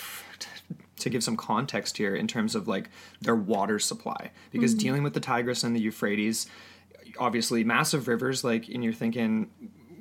to 0.97 1.09
give 1.09 1.23
some 1.23 1.35
context 1.35 1.97
here 1.97 2.15
in 2.15 2.27
terms 2.27 2.55
of 2.55 2.67
like 2.67 2.89
their 3.21 3.35
water 3.35 3.79
supply 3.79 4.31
because 4.51 4.73
dealing 4.73 5.03
with 5.03 5.13
the 5.13 5.19
tigris 5.19 5.63
and 5.63 5.75
the 5.75 5.79
euphrates 5.79 6.47
obviously 7.17 7.63
massive 7.63 8.07
rivers 8.07 8.43
like 8.43 8.67
and 8.69 8.83
you're 8.83 8.93
thinking 8.93 9.49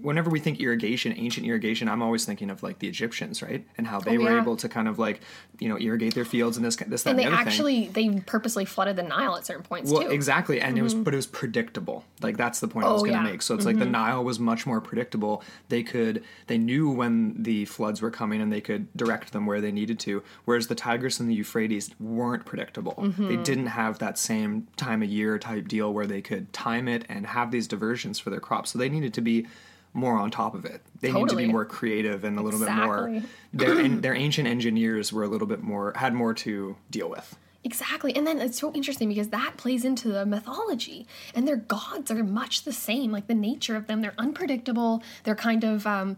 whenever 0.02 0.30
we 0.30 0.40
think 0.40 0.60
irrigation 0.60 1.12
ancient 1.16 1.46
irrigation 1.46 1.88
i'm 1.88 2.02
always 2.02 2.24
thinking 2.24 2.50
of 2.50 2.62
like 2.62 2.78
the 2.78 2.88
egyptians 2.88 3.42
right 3.42 3.66
and 3.76 3.86
how 3.86 3.98
oh, 3.98 4.00
they 4.00 4.16
Oh, 4.16 4.22
were 4.22 4.38
able 4.38 4.56
to 4.56 4.68
kind 4.68 4.88
of 4.88 4.98
like 4.98 5.20
you 5.58 5.68
know 5.68 5.78
irrigate 5.78 6.14
their 6.14 6.24
fields 6.24 6.56
and 6.56 6.64
this 6.64 6.76
this 6.76 7.02
that 7.02 7.10
And 7.10 7.18
and, 7.18 7.18
they 7.18 7.24
the 7.24 7.28
other 7.28 7.36
thing 7.36 7.48
actually 7.48 7.88
they 7.88 8.20
purposely 8.20 8.64
flooded 8.64 8.96
the 8.96 9.02
Nile 9.02 9.36
at 9.36 9.46
certain 9.46 9.62
points 9.62 9.90
well, 9.90 10.02
too. 10.02 10.10
exactly, 10.10 10.60
and 10.60 10.78
it 10.78 10.82
was, 10.82 10.94
mm-hmm. 10.94 11.02
but 11.02 11.14
it 11.14 11.16
was 11.16 11.26
predictable. 11.26 12.04
Like 12.22 12.36
that's 12.36 12.60
the 12.60 12.68
point 12.68 12.86
I 12.86 12.92
was 12.92 13.02
Oh, 13.02 13.04
going 13.04 13.18
to 13.18 13.24
yeah. 13.24 13.32
make. 13.32 13.42
So 13.42 13.54
it's 13.54 13.64
like 13.64 13.78
the 13.78 13.84
mm-hmm. 13.84 13.92
Nile 13.92 14.24
was 14.24 14.38
much 14.38 14.66
more 14.66 14.80
predictable. 14.80 15.42
They 15.68 15.82
could, 15.82 16.24
they 16.46 16.58
knew 16.58 16.90
when 16.90 17.42
the 17.42 17.64
floods 17.66 18.02
were 18.02 18.10
coming, 18.10 18.40
and 18.40 18.52
they 18.52 18.60
could 18.60 18.92
direct 18.96 19.32
them 19.32 19.46
where 19.46 19.60
they 19.60 19.72
needed 19.72 19.98
to. 20.00 20.22
Whereas 20.44 20.68
the 20.68 20.74
Tigris 20.74 21.20
and 21.20 21.28
the 21.28 21.34
Euphrates 21.34 21.90
weren't 21.98 22.44
predictable. 22.44 22.94
They 22.98 23.08
mm-hmm. 23.08 23.42
didn't 23.42 23.66
have 23.66 23.98
that 23.98 24.18
same 24.18 24.68
time 24.76 25.02
of 25.02 25.08
year 25.08 25.38
type 25.38 25.68
deal 25.68 25.92
where 25.92 26.06
they 26.06 26.20
could 26.22 26.52
time 26.52 26.88
it 26.88 27.04
and 27.08 27.26
have 27.26 27.50
these 27.50 27.66
diversions 27.66 28.18
for 28.18 28.30
their 28.30 28.40
crops. 28.40 28.70
So 28.70 28.78
they 28.78 28.88
needed 28.88 29.14
to 29.14 29.20
be 29.20 29.46
more 29.92 30.16
on 30.16 30.30
top 30.30 30.54
of 30.54 30.64
it. 30.64 30.82
They 31.00 31.12
need 31.12 31.28
to 31.28 31.36
be 31.36 31.46
more 31.46 31.64
creative 31.64 32.24
and 32.24 32.38
a 32.38 32.42
little 32.42 32.60
bit 32.60 32.70
more. 32.70 33.22
Their 33.52 33.88
their 33.88 34.14
ancient 34.14 34.46
engineers 34.46 35.12
were 35.12 35.24
a 35.24 35.28
little 35.28 35.48
bit 35.48 35.62
more 35.62 35.92
had 35.96 36.14
more 36.14 36.34
to 36.34 36.76
deal 36.90 37.10
with. 37.10 37.36
Exactly. 37.62 38.14
And 38.16 38.26
then 38.26 38.40
it's 38.40 38.58
so 38.58 38.72
interesting 38.72 39.08
because 39.08 39.28
that 39.28 39.56
plays 39.58 39.84
into 39.84 40.08
the 40.08 40.24
mythology. 40.24 41.06
And 41.34 41.46
their 41.46 41.56
gods 41.56 42.10
are 42.10 42.24
much 42.24 42.62
the 42.62 42.72
same, 42.72 43.12
like 43.12 43.26
the 43.26 43.34
nature 43.34 43.76
of 43.76 43.86
them. 43.86 44.00
They're 44.00 44.14
unpredictable. 44.16 45.02
They're 45.24 45.34
kind 45.34 45.64
of 45.64 45.86
um 45.86 46.16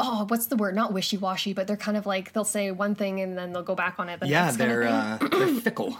oh, 0.00 0.26
what's 0.28 0.46
the 0.46 0.56
word? 0.56 0.74
Not 0.76 0.92
wishy 0.92 1.16
washy, 1.16 1.52
but 1.52 1.66
they're 1.66 1.76
kind 1.76 1.96
of 1.96 2.06
like 2.06 2.32
they'll 2.32 2.44
say 2.44 2.70
one 2.70 2.94
thing 2.94 3.20
and 3.20 3.36
then 3.36 3.52
they'll 3.52 3.62
go 3.62 3.74
back 3.74 3.96
on 3.98 4.08
it. 4.08 4.20
The 4.20 4.28
Yeah, 4.28 4.44
next 4.44 4.58
kind 4.58 4.70
of 4.70 4.76
they're 4.78 4.88
uh, 4.88 5.18
they're 5.46 5.60
fickle. 5.60 5.98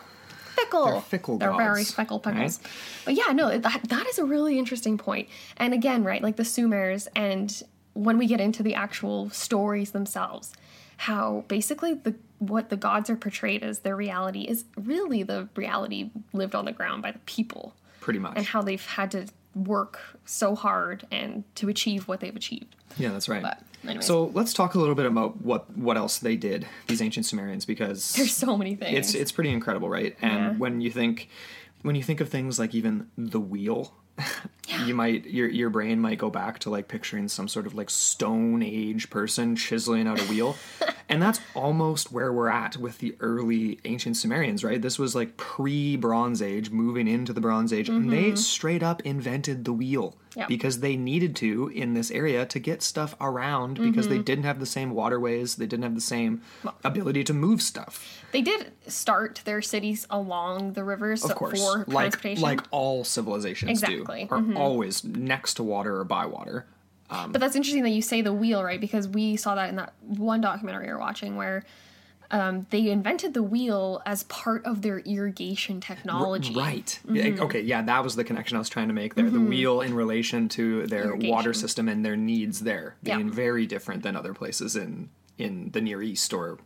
Fickle. 0.60 0.84
they're 0.86 1.00
fickle 1.00 1.38
They're 1.38 1.56
very 1.56 1.80
gods, 1.80 1.92
fickle 1.94 2.18
pickles. 2.20 2.58
right? 2.60 2.72
But 3.04 3.14
yeah, 3.14 3.32
no, 3.32 3.56
that 3.58 3.80
that 3.88 4.06
is 4.06 4.18
a 4.18 4.24
really 4.24 4.58
interesting 4.58 4.98
point. 4.98 5.28
And 5.56 5.72
again, 5.74 6.04
right, 6.04 6.22
like 6.22 6.36
the 6.36 6.42
Sumers, 6.44 7.08
and 7.16 7.62
when 7.94 8.18
we 8.18 8.26
get 8.26 8.40
into 8.40 8.62
the 8.62 8.74
actual 8.74 9.30
stories 9.30 9.90
themselves, 9.92 10.52
how 10.98 11.44
basically 11.48 11.94
the 11.94 12.14
what 12.38 12.68
the 12.70 12.76
gods 12.76 13.10
are 13.10 13.16
portrayed 13.16 13.62
as 13.64 13.80
their 13.80 13.96
reality 13.96 14.42
is 14.42 14.64
really 14.76 15.22
the 15.24 15.48
reality 15.56 16.10
lived 16.32 16.54
on 16.54 16.64
the 16.64 16.72
ground 16.72 17.02
by 17.02 17.10
the 17.10 17.18
people, 17.20 17.74
Pretty 18.00 18.18
much. 18.20 18.36
and 18.36 18.46
how 18.46 18.62
they've 18.62 18.84
had 18.86 19.10
to 19.10 19.26
work 19.56 19.98
so 20.24 20.54
hard 20.54 21.04
and 21.10 21.42
to 21.56 21.68
achieve 21.68 22.06
what 22.06 22.20
they've 22.20 22.36
achieved. 22.36 22.76
Yeah, 22.96 23.10
that's 23.10 23.28
right. 23.28 23.42
But 23.42 23.60
anyways. 23.84 24.06
So 24.06 24.26
let's 24.34 24.52
talk 24.52 24.74
a 24.74 24.78
little 24.78 24.94
bit 24.94 25.06
about 25.06 25.40
what 25.42 25.76
what 25.76 25.96
else 25.96 26.18
they 26.18 26.36
did, 26.36 26.66
these 26.86 27.02
ancient 27.02 27.26
Sumerians, 27.26 27.64
because 27.64 28.12
There's 28.16 28.34
so 28.34 28.56
many 28.56 28.76
things. 28.76 28.98
it's 28.98 29.14
it's 29.14 29.32
pretty 29.32 29.50
incredible, 29.50 29.88
right? 29.88 30.16
And 30.20 30.32
Yeah. 30.38 30.52
when 30.52 30.80
you 30.80 30.90
think 30.90 31.28
when 31.82 31.94
you 31.94 32.02
think 32.02 32.20
of 32.20 32.28
things 32.28 32.58
like 32.58 32.74
even 32.74 33.08
the 33.16 33.40
wheel, 33.40 33.94
you 34.84 34.94
might 34.94 35.26
your 35.26 35.48
your 35.48 35.70
brain 35.70 36.00
might 36.00 36.18
go 36.18 36.30
back 36.30 36.58
to 36.60 36.70
like 36.70 36.88
picturing 36.88 37.28
some 37.28 37.48
sort 37.48 37.66
of 37.66 37.74
like 37.74 37.90
stone 37.90 38.62
age 38.62 39.10
person 39.10 39.54
chiseling 39.56 40.06
out 40.06 40.20
a 40.20 40.24
wheel. 40.24 40.56
and 41.08 41.22
that's 41.22 41.40
almost 41.54 42.12
where 42.12 42.32
we're 42.32 42.50
at 42.50 42.76
with 42.76 42.98
the 42.98 43.16
early 43.20 43.78
ancient 43.84 44.16
Sumerians, 44.16 44.62
right? 44.62 44.82
This 44.82 44.98
was 44.98 45.14
like 45.14 45.36
pre 45.36 45.96
Bronze 45.96 46.42
Age, 46.42 46.70
moving 46.70 47.08
into 47.08 47.32
the 47.32 47.40
Bronze 47.40 47.72
Age, 47.72 47.88
and 47.88 48.12
they 48.12 48.24
mm-hmm. 48.24 48.36
straight 48.36 48.82
up 48.82 49.00
invented 49.02 49.64
the 49.64 49.72
wheel. 49.72 50.16
Because 50.46 50.80
they 50.80 50.96
needed 50.96 51.34
to 51.36 51.68
in 51.74 51.94
this 51.94 52.10
area 52.10 52.46
to 52.46 52.58
get 52.58 52.82
stuff 52.82 53.14
around 53.20 53.78
because 53.80 54.08
they 54.08 54.18
didn't 54.18 54.44
have 54.44 54.60
the 54.60 54.66
same 54.66 54.90
waterways, 54.92 55.56
they 55.56 55.66
didn't 55.66 55.82
have 55.84 55.94
the 55.94 56.00
same 56.00 56.42
ability 56.84 57.24
to 57.24 57.34
move 57.34 57.60
stuff. 57.62 58.22
they 58.32 58.42
did 58.42 58.72
start 58.86 59.40
their 59.44 59.60
cities 59.62 60.06
along 60.10 60.74
the 60.74 60.84
rivers 60.84 61.24
Of 61.24 61.34
course, 61.34 61.58
for 61.60 61.78
like 61.86 62.12
transportation. 62.12 62.42
like 62.42 62.60
all 62.70 63.02
civilizations 63.04 63.70
Exactly, 63.70 64.26
Mm-hmm. 64.30 64.52
do, 64.52 64.58
are 64.58 64.62
always 64.62 65.02
next 65.04 65.54
to 65.54 65.62
water 65.62 65.96
or 65.98 66.04
by 66.04 66.26
water. 66.26 66.66
But 67.10 67.40
that's 67.40 67.56
interesting 67.56 67.82
that 67.84 67.90
you 67.90 68.02
say 68.02 68.20
the 68.20 68.34
wheel, 68.34 68.62
right? 68.62 68.80
Because 68.80 69.08
we 69.08 69.36
saw 69.36 69.54
that 69.54 69.70
in 69.70 69.76
that 69.76 69.94
one 70.00 70.40
documentary 70.42 70.86
we 70.86 70.92
were 70.92 70.98
watching 70.98 71.36
where 71.36 71.64
um, 72.30 72.66
they 72.70 72.90
invented 72.90 73.34
the 73.34 73.42
wheel 73.42 74.02
as 74.04 74.22
part 74.24 74.64
of 74.64 74.82
their 74.82 74.98
irrigation 75.00 75.80
technology. 75.80 76.54
Right. 76.54 76.98
Mm-hmm. 77.06 77.42
Okay. 77.42 77.60
Yeah, 77.62 77.82
that 77.82 78.04
was 78.04 78.16
the 78.16 78.24
connection 78.24 78.56
I 78.56 78.58
was 78.58 78.68
trying 78.68 78.88
to 78.88 78.94
make 78.94 79.14
there. 79.14 79.30
The 79.30 79.40
wheel 79.40 79.80
in 79.80 79.94
relation 79.94 80.48
to 80.50 80.86
their 80.86 81.14
water 81.16 81.54
system 81.54 81.88
and 81.88 82.04
their 82.04 82.16
needs 82.16 82.60
there 82.60 82.96
Yeah. 83.02 83.16
being 83.16 83.30
very 83.30 83.66
different 83.66 84.02
than 84.02 84.16
other 84.16 84.34
places 84.34 84.76
in 84.76 85.10
in 85.38 85.70
the 85.70 85.80
Near 85.80 86.02
East 86.02 86.32
or 86.34 86.58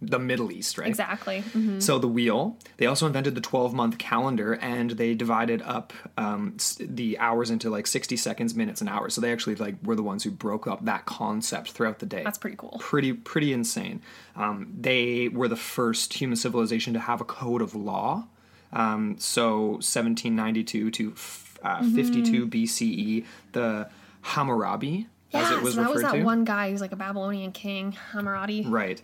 the 0.00 0.18
Middle 0.18 0.52
East, 0.52 0.78
right? 0.78 0.86
Exactly. 0.88 1.42
Mhm. 1.54 1.82
So 1.82 1.98
the 1.98 2.06
wheel. 2.06 2.56
They 2.76 2.86
also 2.86 3.06
invented 3.06 3.34
the 3.34 3.40
12 3.40 3.74
month 3.74 3.98
calendar 3.98 4.54
and 4.54 4.92
they 4.92 5.14
divided 5.14 5.60
up 5.62 5.92
um, 6.16 6.56
the 6.78 7.18
hours 7.18 7.50
into 7.50 7.68
like 7.68 7.86
60 7.88 8.16
seconds, 8.16 8.54
minutes, 8.54 8.80
and 8.80 8.88
hours. 8.88 9.14
So 9.14 9.20
they 9.20 9.32
actually 9.32 9.56
like 9.56 9.74
were 9.82 9.96
the 9.96 10.02
ones 10.04 10.22
who 10.22 10.30
broke 10.30 10.68
up 10.68 10.84
that 10.84 11.04
concept 11.06 11.72
throughout 11.72 11.98
the 11.98 12.06
day. 12.06 12.22
That's 12.22 12.38
pretty 12.38 12.56
cool. 12.56 12.76
pretty 12.80 13.12
pretty 13.12 13.52
insane. 13.52 14.00
Um, 14.36 14.72
they 14.78 15.28
were 15.28 15.48
the 15.48 15.56
first 15.56 16.14
human 16.14 16.36
civilization 16.36 16.92
to 16.94 17.00
have 17.00 17.20
a 17.20 17.24
code 17.24 17.60
of 17.62 17.74
law. 17.74 18.28
Um, 18.72 19.16
so 19.18 19.78
1792 19.80 20.90
to 20.92 21.12
f- 21.12 21.58
uh, 21.64 21.78
Mm-hmm. 21.80 21.96
52 21.96 22.46
BCE, 22.46 23.24
the 23.50 23.88
Hammurabi, 24.22 25.08
as 25.34 25.50
it 25.50 25.60
was 25.62 25.74
so 25.74 25.82
that 25.82 25.90
was 25.90 26.02
that 26.02 26.12
to. 26.12 26.22
one 26.22 26.44
guy 26.44 26.70
who's 26.70 26.80
like 26.80 26.92
a 26.92 26.96
Babylonian 26.96 27.50
king, 27.52 27.92
Hammurabi. 28.12 28.64
Right. 28.68 29.02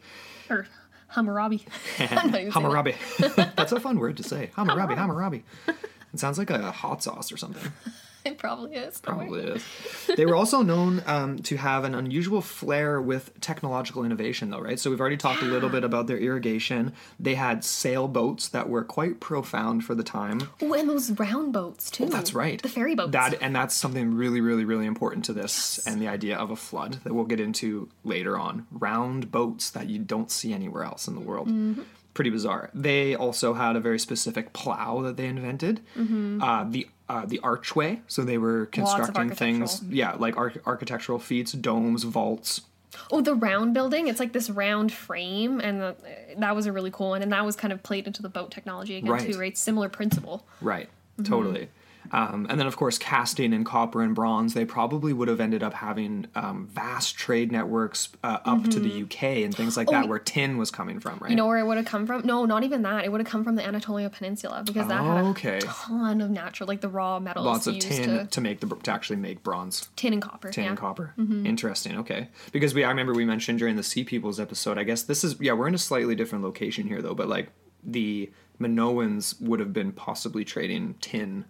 Or 0.50 0.66
Hammurabi. 1.14 1.64
I'm 1.98 2.08
not 2.14 2.24
even 2.24 2.32
saying 2.32 2.42
that. 2.42 2.52
Hammurabi. 2.52 2.94
That's 3.56 3.72
a 3.72 3.80
fun 3.80 3.98
word 3.98 4.16
to 4.18 4.22
say. 4.22 4.50
Hammurabi, 4.56 4.94
Hammurabi. 4.94 5.44
It 6.12 6.20
sounds 6.20 6.38
like 6.38 6.50
a 6.50 6.70
hot 6.70 7.02
sauce 7.02 7.32
or 7.32 7.36
something. 7.36 7.72
It 8.34 8.38
probably 8.38 8.74
is. 8.76 9.00
Probably 9.00 9.42
is. 9.42 9.64
They 10.16 10.24
were 10.26 10.36
also 10.36 10.62
known 10.62 11.02
um, 11.06 11.38
to 11.40 11.56
have 11.56 11.84
an 11.84 11.94
unusual 11.94 12.40
flair 12.40 13.00
with 13.00 13.38
technological 13.40 14.04
innovation, 14.04 14.50
though, 14.50 14.60
right? 14.60 14.78
So 14.78 14.90
we've 14.90 15.00
already 15.00 15.16
talked 15.16 15.42
a 15.42 15.46
little 15.46 15.68
bit 15.68 15.84
about 15.90 16.06
their 16.06 16.18
irrigation. 16.18 16.92
They 17.20 17.34
had 17.34 17.64
sailboats 17.64 18.48
that 18.48 18.68
were 18.68 18.84
quite 18.84 19.20
profound 19.20 19.84
for 19.84 19.94
the 19.94 20.02
time. 20.02 20.48
Oh, 20.62 20.72
and 20.72 20.88
those 20.88 21.10
round 21.12 21.52
boats 21.52 21.90
too. 21.90 22.06
That's 22.06 22.32
right. 22.32 22.62
The 22.62 22.68
ferry 22.68 22.94
boats. 22.94 23.12
That 23.12 23.34
and 23.42 23.54
that's 23.54 23.74
something 23.74 24.14
really, 24.14 24.40
really, 24.40 24.64
really 24.64 24.86
important 24.86 25.24
to 25.26 25.32
this 25.32 25.84
and 25.86 26.00
the 26.00 26.08
idea 26.08 26.36
of 26.36 26.50
a 26.50 26.56
flood 26.56 27.00
that 27.04 27.12
we'll 27.12 27.24
get 27.24 27.40
into 27.40 27.88
later 28.04 28.38
on. 28.38 28.66
Round 28.70 29.30
boats 29.30 29.70
that 29.70 29.88
you 29.88 29.98
don't 29.98 30.30
see 30.30 30.52
anywhere 30.54 30.84
else 30.84 31.08
in 31.08 31.14
the 31.14 31.20
world. 31.20 31.48
Mm-hmm. 31.48 31.82
Pretty 32.14 32.30
bizarre. 32.30 32.70
They 32.72 33.16
also 33.16 33.54
had 33.54 33.74
a 33.74 33.80
very 33.80 33.98
specific 33.98 34.52
plow 34.52 35.02
that 35.02 35.16
they 35.16 35.26
invented. 35.26 35.80
Uh, 35.98 36.64
the 36.68 36.86
uh, 37.08 37.26
the 37.26 37.38
archway. 37.40 38.00
So 38.06 38.22
they 38.24 38.38
were 38.38 38.66
constructing 38.66 39.30
things. 39.30 39.82
Yeah, 39.88 40.14
like 40.14 40.36
arch- 40.36 40.58
architectural 40.66 41.18
feats, 41.18 41.52
domes, 41.52 42.04
vaults. 42.04 42.62
Oh, 43.10 43.20
the 43.20 43.34
round 43.34 43.74
building. 43.74 44.06
It's 44.08 44.20
like 44.20 44.32
this 44.32 44.48
round 44.48 44.92
frame, 44.92 45.60
and 45.60 45.80
the, 45.80 45.96
that 46.38 46.54
was 46.54 46.66
a 46.66 46.72
really 46.72 46.90
cool 46.92 47.10
one. 47.10 47.22
And 47.22 47.32
that 47.32 47.44
was 47.44 47.56
kind 47.56 47.72
of 47.72 47.82
played 47.82 48.06
into 48.06 48.22
the 48.22 48.28
boat 48.28 48.50
technology 48.50 48.96
again 48.96 49.10
Right. 49.10 49.32
too, 49.32 49.38
right? 49.38 49.56
Similar 49.58 49.88
principle. 49.88 50.46
Right. 50.60 50.88
Mm-hmm. 51.18 51.24
Totally. 51.24 51.68
Um, 52.12 52.46
and 52.48 52.60
then, 52.60 52.66
of 52.66 52.76
course, 52.76 52.98
casting 52.98 53.52
in 53.52 53.64
copper 53.64 54.02
and 54.02 54.14
bronze, 54.14 54.54
they 54.54 54.64
probably 54.64 55.12
would 55.12 55.28
have 55.28 55.40
ended 55.40 55.62
up 55.62 55.74
having 55.74 56.26
um, 56.34 56.68
vast 56.72 57.16
trade 57.16 57.50
networks 57.50 58.08
uh, 58.22 58.38
up 58.44 58.64
to 58.70 58.80
the 58.80 59.02
UK 59.02 59.22
and 59.44 59.54
things 59.54 59.76
like 59.76 59.88
that, 59.88 60.08
where 60.08 60.18
tin 60.18 60.58
was 60.58 60.70
coming 60.70 61.00
from, 61.00 61.14
right? 61.14 61.20
Mm-hmm. 61.20 61.26
Oh, 61.26 61.30
You 61.30 61.36
know 61.36 61.46
where 61.46 61.58
it 61.58 61.66
would 61.66 61.76
have 61.76 61.86
come 61.86 62.06
from? 62.06 62.26
No, 62.26 62.44
not 62.44 62.62
even 62.64 62.82
that. 62.82 63.04
It 63.04 63.12
would 63.12 63.20
have 63.20 63.28
come 63.28 63.44
from 63.44 63.56
the 63.56 63.64
Anatolia 63.64 64.10
Peninsula 64.10 64.62
because 64.64 64.88
that 64.88 65.02
had 65.02 65.24
a 65.24 65.28
okay. 65.28 65.60
ton 65.64 66.20
of 66.20 66.30
natural, 66.30 66.68
like 66.68 66.80
the 66.80 66.88
raw 66.88 67.18
metals 67.18 67.46
Lots 67.46 67.66
of 67.66 67.78
tin 67.78 68.02
to 68.02 68.26
to 68.26 68.40
make 68.40 68.60
the 68.60 68.66
to 68.66 68.90
actually 68.90 69.16
make 69.16 69.42
bronze, 69.42 69.88
tin 69.96 70.12
and 70.12 70.22
copper. 70.22 70.50
tin 70.50 70.64
yeah. 70.64 70.70
and 70.70 70.78
copper. 70.78 71.14
Mm-hmm. 71.18 71.46
Interesting. 71.46 71.98
Okay, 71.98 72.28
because 72.52 72.74
we 72.74 72.84
I 72.84 72.88
remember 72.88 73.12
we 73.14 73.24
mentioned 73.24 73.58
during 73.58 73.76
the 73.76 73.82
Sea 73.82 74.04
Peoples 74.04 74.38
episode. 74.38 74.78
I 74.78 74.84
guess 74.84 75.02
this 75.02 75.24
is 75.24 75.40
yeah 75.40 75.52
we're 75.52 75.68
in 75.68 75.74
a 75.74 75.78
slightly 75.78 76.14
different 76.14 76.44
location 76.44 76.86
here 76.86 77.02
though, 77.02 77.14
but 77.14 77.28
like 77.28 77.48
the 77.82 78.30
Minoans 78.60 79.40
would 79.40 79.60
have 79.60 79.72
been 79.72 79.92
possibly 79.92 80.44
trading 80.44 80.94
tin 81.00 81.44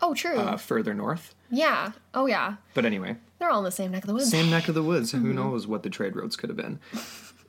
Oh, 0.00 0.14
true. 0.14 0.36
uh, 0.38 0.56
further 0.56 0.94
north. 0.94 1.34
yeah. 1.50 1.92
Oh, 2.14 2.26
yeah. 2.26 2.54
But 2.74 2.84
anyway, 2.84 3.16
They're 3.38 3.50
all 3.50 3.58
in 3.58 3.64
the 3.64 3.70
same 3.70 3.90
neck 3.92 4.04
of 4.04 4.08
the 4.08 4.14
woods. 4.14 4.30
same 4.30 4.50
neck 4.50 4.68
of 4.68 4.74
the 4.74 4.82
woods. 4.82 5.12
Mm-hmm. 5.12 5.26
Who 5.26 5.32
knows 5.32 5.66
what 5.66 5.82
the 5.82 5.90
trade 5.90 6.14
routes 6.16 6.36
could 6.36 6.50
have 6.50 6.56
been? 6.56 6.78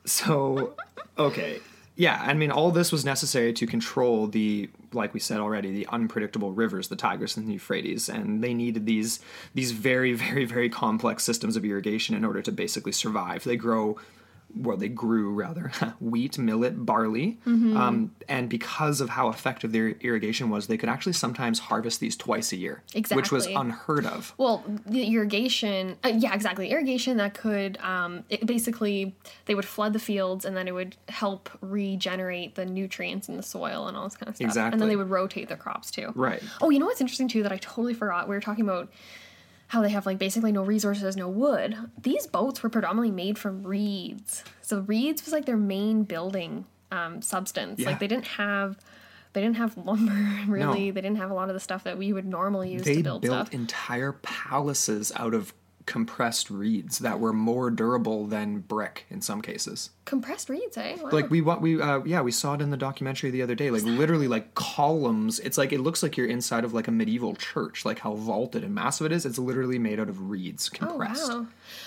So, 0.04 0.74
okay. 1.18 1.60
Yeah, 1.96 2.18
I 2.24 2.32
mean, 2.32 2.50
all 2.50 2.70
this 2.70 2.90
was 2.92 3.04
necessary 3.04 3.52
to 3.52 3.66
control 3.66 4.26
the, 4.26 4.70
like 4.92 5.12
we 5.12 5.20
said 5.20 5.38
already, 5.38 5.70
the 5.72 5.86
unpredictable 5.88 6.52
rivers, 6.52 6.88
the 6.88 6.96
Tigris 6.96 7.36
and 7.36 7.46
the 7.46 7.52
Euphrates, 7.54 8.08
and 8.08 8.42
they 8.42 8.54
needed 8.54 8.86
these 8.86 9.20
these 9.54 9.72
very, 9.72 10.12
very, 10.14 10.44
very 10.46 10.70
complex 10.70 11.24
systems 11.24 11.56
of 11.56 11.64
irrigation 11.64 12.14
in 12.14 12.24
order 12.24 12.40
to 12.42 12.52
basically 12.52 12.92
survive. 12.92 13.44
They 13.44 13.56
grow, 13.56 13.98
well, 14.54 14.76
they 14.76 14.88
grew 14.88 15.32
rather 15.32 15.70
wheat, 16.00 16.38
millet, 16.38 16.84
barley, 16.84 17.38
Mm-hmm. 17.46 17.76
um, 17.76 18.14
and 18.28 18.48
because 18.48 19.00
of 19.00 19.08
how 19.10 19.28
effective 19.28 19.72
their 19.72 19.90
irrigation 20.00 20.50
was, 20.50 20.66
they 20.66 20.76
could 20.76 20.88
actually 20.88 21.12
sometimes 21.14 21.58
harvest 21.58 22.00
these 22.00 22.16
twice 22.16 22.52
a 22.52 22.56
year, 22.56 22.82
which 23.12 23.32
was 23.32 23.46
unheard 23.46 24.06
of. 24.06 24.34
Well, 24.38 24.64
the 24.86 25.04
irrigation, 25.04 25.96
uh, 26.04 26.08
yeah, 26.08 26.34
exactly. 26.34 26.70
Irrigation 26.70 27.16
that 27.18 27.34
could, 27.34 27.76
um, 27.78 28.24
it 28.28 28.46
basically, 28.46 29.14
they 29.46 29.54
would 29.54 29.64
flood 29.64 29.92
the 29.92 29.98
fields 29.98 30.44
and 30.44 30.56
then 30.56 30.68
it 30.68 30.74
would 30.74 30.96
help 31.08 31.50
regenerate 31.60 32.54
the 32.54 32.64
nutrients 32.66 33.28
in 33.28 33.36
the 33.36 33.42
soil 33.42 33.88
and 33.88 33.96
all 33.96 34.04
this 34.04 34.16
kind 34.16 34.28
of 34.28 34.36
stuff. 34.36 34.46
Exactly. 34.46 34.72
And 34.72 34.80
then 34.80 34.88
they 34.88 34.96
would 34.96 35.10
rotate 35.10 35.48
the 35.48 35.56
crops 35.56 35.90
too. 35.90 36.12
Right. 36.14 36.42
Oh, 36.60 36.70
you 36.70 36.78
know 36.78 36.86
what's 36.86 37.00
interesting 37.00 37.28
too 37.28 37.42
that 37.42 37.52
I 37.52 37.56
totally 37.58 37.94
forgot? 37.94 38.28
We 38.28 38.34
were 38.34 38.40
talking 38.40 38.64
about 38.64 38.90
how 39.70 39.80
they 39.82 39.90
have 39.90 40.04
like 40.04 40.18
basically 40.18 40.50
no 40.50 40.64
resources, 40.64 41.16
no 41.16 41.28
wood. 41.28 41.76
These 42.02 42.26
boats 42.26 42.60
were 42.60 42.68
predominantly 42.68 43.12
made 43.12 43.38
from 43.38 43.62
reeds. 43.62 44.42
So 44.62 44.80
reeds 44.80 45.24
was 45.24 45.32
like 45.32 45.44
their 45.44 45.56
main 45.56 46.02
building 46.02 46.64
um, 46.90 47.22
substance. 47.22 47.78
Yeah. 47.78 47.90
Like 47.90 48.00
they 48.00 48.08
didn't 48.08 48.26
have. 48.26 48.76
They 49.32 49.40
didn't 49.40 49.58
have 49.58 49.76
lumber, 49.86 50.50
really. 50.50 50.88
No. 50.88 50.92
They 50.92 51.00
didn't 51.00 51.18
have 51.18 51.30
a 51.30 51.34
lot 51.34 51.50
of 51.50 51.54
the 51.54 51.60
stuff 51.60 51.84
that 51.84 51.96
we 51.96 52.12
would 52.12 52.26
normally 52.26 52.72
use 52.72 52.82
they 52.82 52.96
to 52.96 53.02
build 53.04 53.22
built 53.22 53.46
stuff. 53.46 53.54
entire 53.54 54.10
palaces 54.10 55.12
out 55.14 55.34
of 55.34 55.54
compressed 55.90 56.50
reeds 56.50 57.00
that 57.00 57.18
were 57.18 57.32
more 57.32 57.68
durable 57.68 58.24
than 58.26 58.60
brick 58.60 59.06
in 59.10 59.20
some 59.20 59.42
cases. 59.42 59.90
Compressed 60.04 60.48
reeds, 60.48 60.76
eh? 60.76 60.96
Wow. 61.02 61.10
Like 61.10 61.30
we 61.30 61.40
want 61.40 61.60
we 61.60 61.80
uh, 61.80 62.00
yeah 62.04 62.20
we 62.20 62.30
saw 62.32 62.54
it 62.54 62.60
in 62.60 62.70
the 62.70 62.76
documentary 62.76 63.30
the 63.30 63.42
other 63.42 63.54
day. 63.56 63.70
Like 63.70 63.82
literally 63.82 64.28
like 64.28 64.54
columns. 64.54 65.38
It's 65.40 65.58
like 65.58 65.72
it 65.72 65.80
looks 65.80 66.02
like 66.02 66.16
you're 66.16 66.26
inside 66.28 66.64
of 66.64 66.72
like 66.72 66.86
a 66.88 66.90
medieval 66.92 67.34
church. 67.34 67.84
Like 67.84 67.98
how 67.98 68.14
vaulted 68.14 68.62
and 68.64 68.74
massive 68.74 69.06
it 69.06 69.12
is. 69.12 69.26
It's 69.26 69.38
literally 69.38 69.78
made 69.78 69.98
out 70.00 70.08
of 70.08 70.30
reeds 70.30 70.68
compressed. 70.68 71.30
oh 71.30 71.40
wow. 71.40 71.46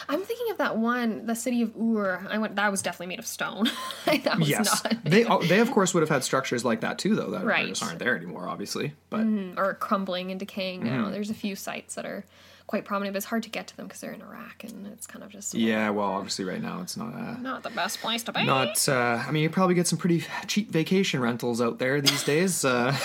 I'm 0.09 0.21
thinking 0.21 0.51
of 0.51 0.57
that 0.57 0.77
one, 0.77 1.25
the 1.25 1.35
city 1.35 1.61
of 1.61 1.73
Ur. 1.75 2.27
I 2.29 2.37
went. 2.37 2.55
That 2.57 2.69
was 2.71 2.81
definitely 2.81 3.07
made 3.07 3.19
of 3.19 3.25
stone. 3.27 3.69
that 4.05 4.37
was 4.39 4.49
Yes, 4.49 4.83
not. 4.83 4.97
they 5.05 5.23
they 5.47 5.59
of 5.59 5.71
course 5.71 5.93
would 5.93 6.01
have 6.01 6.09
had 6.09 6.23
structures 6.23 6.65
like 6.65 6.81
that 6.81 6.99
too, 6.99 7.15
though. 7.15 7.31
That 7.31 7.45
Right. 7.45 7.67
just 7.69 7.81
aren't 7.83 7.99
there 7.99 8.15
anymore, 8.17 8.47
obviously. 8.49 8.93
But 9.09 9.25
or 9.57 9.73
crumbling 9.75 10.29
and 10.31 10.39
decaying 10.39 10.81
Mm-hmm. 10.81 11.01
now. 11.03 11.09
There's 11.09 11.29
a 11.29 11.33
few 11.35 11.55
sites 11.55 11.95
that 11.95 12.05
are, 12.05 12.25
quite 12.67 12.85
prominent, 12.85 13.13
but 13.13 13.17
it's 13.17 13.25
hard 13.25 13.43
to 13.43 13.49
get 13.49 13.67
to 13.67 13.77
them 13.77 13.87
because 13.87 14.01
they're 14.01 14.11
in 14.13 14.21
Iraq 14.21 14.63
and 14.63 14.87
it's 14.87 15.05
kind 15.05 15.23
of 15.23 15.29
just 15.31 15.53
Yeah, 15.53 15.89
well, 15.89 16.07
obviously 16.09 16.45
right 16.45 16.61
now 16.61 16.81
it's 16.81 16.95
not 16.97 17.13
uh, 17.13 17.37
not 17.39 17.63
the 17.63 17.69
best 17.71 17.99
place 17.99 18.23
to 18.23 18.31
be. 18.31 18.45
not. 18.45 18.87
Uh, 18.87 19.23
I 19.27 19.31
mean, 19.31 19.43
you 19.43 19.49
probably 19.49 19.75
get 19.75 19.87
some 19.87 19.99
pretty 19.99 20.23
cheap 20.47 20.71
vacation 20.71 21.19
rentals 21.21 21.61
out 21.61 21.79
there 21.79 21.99
these 22.01 22.23
days. 22.23 22.63
Uh, 22.65 22.95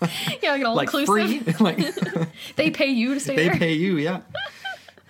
yeah, 0.42 0.52
like 0.52 0.64
all 0.64 0.74
like 0.74 0.94
inclusive. 0.94 1.42
free, 1.44 1.54
like 1.60 1.78
They 2.56 2.70
pay 2.70 2.86
you 2.88 3.14
to 3.14 3.20
stay 3.20 3.36
they 3.36 3.44
there. 3.44 3.52
They 3.54 3.58
pay 3.58 3.72
you. 3.74 3.96
Yeah, 3.98 4.20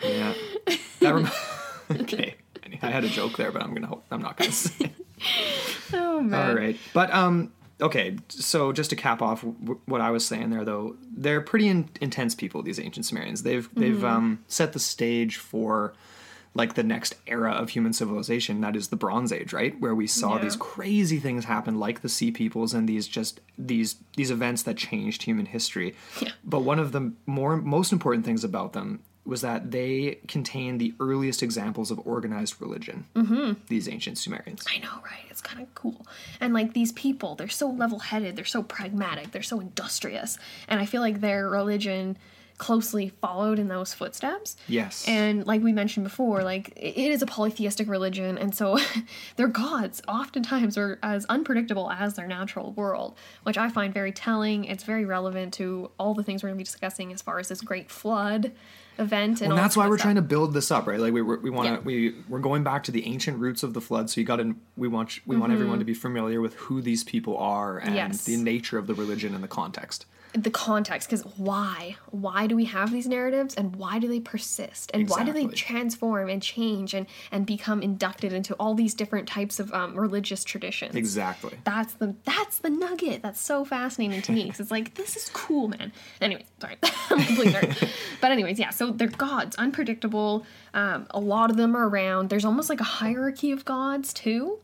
yeah. 0.03 0.35
That 1.01 1.15
rem- 1.15 1.31
okay. 2.03 2.37
I 2.83 2.91
had 2.91 3.05
a 3.05 3.09
joke 3.09 3.37
there, 3.37 3.51
but 3.51 3.63
I'm 3.63 3.75
gonna. 3.75 3.93
I'm 4.11 4.23
not 4.23 4.37
gonna 4.37 4.53
say. 4.53 4.93
oh 5.93 6.21
man. 6.21 6.51
All 6.51 6.55
right, 6.57 6.77
but 6.95 7.13
um, 7.13 7.53
okay. 7.81 8.17
So 8.29 8.73
just 8.73 8.91
to 8.91 8.97
cap 8.97 9.23
off 9.23 9.43
w- 9.43 9.81
what 9.87 10.01
I 10.01 10.11
was 10.11 10.27
saying 10.27 10.51
there, 10.51 10.65
though, 10.65 10.97
they're 11.17 11.41
pretty 11.41 11.69
in- 11.69 11.89
intense 12.01 12.35
people. 12.35 12.63
These 12.63 12.81
ancient 12.81 13.07
Sumerians. 13.07 13.43
They've 13.43 13.69
they've 13.75 14.03
um 14.05 14.45
set 14.49 14.73
the 14.73 14.79
stage 14.81 15.37
for 15.37 15.93
like 16.55 16.75
the 16.75 16.83
next 16.83 17.15
era 17.27 17.53
of 17.53 17.69
human 17.71 17.93
civilization 17.93 18.63
that 18.63 18.75
is 18.75 18.89
the 18.89 18.97
bronze 18.97 19.33
age 19.33 19.53
right 19.53 19.79
where 19.81 19.95
we 19.95 20.07
saw 20.09 20.37
Yeah. 20.37 20.43
these 20.45 20.57
crazy 20.57 21.21
things 21.21 21.45
happen 21.45 21.79
like 21.79 22.01
the 22.01 22.09
sea 22.09 22.33
peoples 22.33 22.73
and 22.75 22.89
these 22.89 23.07
just 23.07 23.41
these 23.59 23.97
these 24.17 24.31
events 24.33 24.63
that 24.65 24.77
changed 24.77 25.23
human 25.23 25.47
history 25.47 25.95
Yeah. 26.21 26.31
but 26.45 26.61
one 26.63 26.79
of 26.81 26.91
the 26.93 27.13
more 27.27 27.59
most 27.59 27.93
important 27.93 28.25
things 28.25 28.43
about 28.45 28.73
them 28.73 29.01
was 29.29 29.43
that 29.43 29.71
they 29.71 30.19
contain 30.27 30.79
the 30.79 30.95
earliest 31.01 31.43
examples 31.43 31.91
of 31.91 32.05
organized 32.07 32.61
religion 32.61 33.05
mm-hmm. 33.15 33.53
these 33.69 33.89
ancient 33.89 34.17
sumerians 34.17 34.65
I 34.67 34.79
know, 34.79 35.01
right? 35.05 35.25
It's 35.31 35.41
kind 35.41 35.63
of 35.63 35.73
cool. 35.75 36.07
And 36.41 36.53
like 36.53 36.73
these 36.73 36.93
people, 36.93 37.37
they're 37.37 37.49
so 37.49 37.69
level 37.69 38.01
headed, 38.01 38.35
they're 38.35 38.45
so 38.45 38.63
pragmatic, 38.63 39.31
they're 39.31 39.43
so 39.43 39.61
industrious. 39.61 40.39
And 40.67 40.81
I 40.81 40.87
feel 40.87 41.01
like 41.01 41.21
their 41.21 41.49
religion 41.49 42.17
closely 42.57 43.11
followed 43.21 43.59
in 43.61 43.69
those 43.69 43.95
footsteps. 43.95 44.57
yes 44.67 45.07
And 45.07 45.47
like 45.47 45.63
we 45.63 45.73
mentioned 45.73 46.03
before, 46.05 46.43
like 46.43 46.73
it 46.75 46.97
is 46.97 47.23
a 47.23 47.27
polytheistic 47.27 47.89
religion, 47.89 48.37
and 48.37 48.55
so 48.55 48.79
their 49.37 49.47
gods 49.47 50.03
oftentimes 50.09 50.77
are 50.77 50.99
as 51.03 51.25
unpredictable 51.27 51.91
as 51.91 52.15
their 52.15 52.27
natural 52.27 52.73
world, 52.73 53.17
which 53.45 53.57
I 53.57 53.69
find 53.69 53.95
very 53.95 54.11
telling. 54.11 54.65
It's 54.65 54.85
very 54.85 55.05
relevant 55.05 55.55
to 55.55 55.93
all 55.99 56.15
the 56.15 56.25
things 56.25 56.43
we're 56.43 56.49
going 56.49 56.57
to 56.57 56.63
be 56.63 56.65
discussing 56.65 57.13
as 57.13 57.23
far 57.23 57.39
as 57.39 57.49
this 57.49 57.61
great 57.61 57.91
flood 57.91 58.53
event, 58.99 59.41
and 59.41 59.49
Well, 59.53 59.57
that's 59.63 59.77
why 59.77 59.87
we're 59.89 59.95
of 59.95 60.01
trying 60.01 60.17
to 60.17 60.23
build 60.23 60.55
this 60.55 60.71
up, 60.71 60.87
right? 60.87 60.99
Like 61.01 61.13
we 61.13 61.23
we 61.23 61.51
want 61.51 61.69
to 61.69 61.75
Yeah. 61.75 61.81
we 61.85 62.15
we're 62.29 62.39
going 62.41 62.65
back 62.65 62.85
to 62.85 62.93
the 62.93 63.07
ancient 63.07 63.39
roots 63.39 63.63
of 63.63 63.75
the 63.75 63.81
flood. 63.81 64.11
So 64.11 64.21
you 64.21 64.27
got 64.27 64.37
to 64.37 64.55
we 64.77 64.89
want 64.89 65.21
we 65.27 65.37
want 65.37 65.53
everyone 65.53 65.79
to 65.79 65.85
be 65.85 65.95
familiar 65.95 66.41
with 66.41 66.55
who 66.55 66.81
these 66.83 67.05
people 67.05 67.37
are 67.39 67.79
and 67.79 67.89
Mm-hmm. 67.91 67.97
Yes. 67.97 68.25
the 68.25 68.37
nature 68.37 68.79
of 68.79 68.87
the 68.87 68.95
religion 68.95 69.35
and 69.35 69.43
the 69.43 69.49
context. 69.49 70.07
The 70.33 70.51
context 70.51 71.09
because 71.09 71.23
why? 71.37 71.97
Why 72.11 72.47
do 72.47 72.57
we 72.57 72.67
have 72.67 72.93
these 72.93 73.07
narratives 73.07 73.55
and 73.55 73.77
why 73.77 73.99
do 73.99 74.09
they 74.09 74.21
persist? 74.21 74.91
And 74.95 75.09
why 75.09 75.25
do 75.25 75.33
they 75.33 75.47
transform 75.47 76.29
and 76.29 76.43
change 76.43 76.95
and 76.95 77.07
and 77.31 77.47
become 77.47 77.83
inducted 77.83 78.33
into 78.33 78.55
all 78.55 78.75
these 78.75 78.95
different 78.95 79.29
types 79.29 79.59
of 79.59 79.73
um, 79.73 79.95
religious 79.95 80.45
traditions? 80.45 80.95
Exactly. 80.95 81.59
that's 81.65 81.95
the 81.95 82.15
that's 82.25 82.59
the 82.59 82.71
nugget 82.71 83.23
that's 83.23 83.41
so 83.41 83.65
fascinating 83.65 84.23
to 84.23 84.33
me 84.33 84.45
because 84.45 84.61
it's 84.61 84.71
like 84.71 84.95
this 84.95 85.17
is 85.17 85.29
cool 85.31 85.69
man. 85.69 85.93
Anyway 86.21 86.45
sorry. 86.61 86.77
I'm 87.11 87.21
a 87.21 87.25
complete 87.25 87.55
nerd. 87.55 87.89
But 88.21 88.33
anyways 88.33 88.59
yeah 88.59 88.71
so 88.71 88.91
they're 88.91 89.09
gods 89.09 89.57
unpredictable. 89.57 90.45
Um, 90.75 91.07
a 91.11 91.21
lot 91.21 91.51
of 91.51 91.57
them 91.57 91.77
are 91.77 91.89
around. 91.89 92.31
There's 92.31 92.45
almost 92.45 92.69
like 92.69 92.81
a 92.81 92.85
hierarchy 92.85 93.51
of 93.51 93.65
gods 93.65 94.13
too 94.13 94.59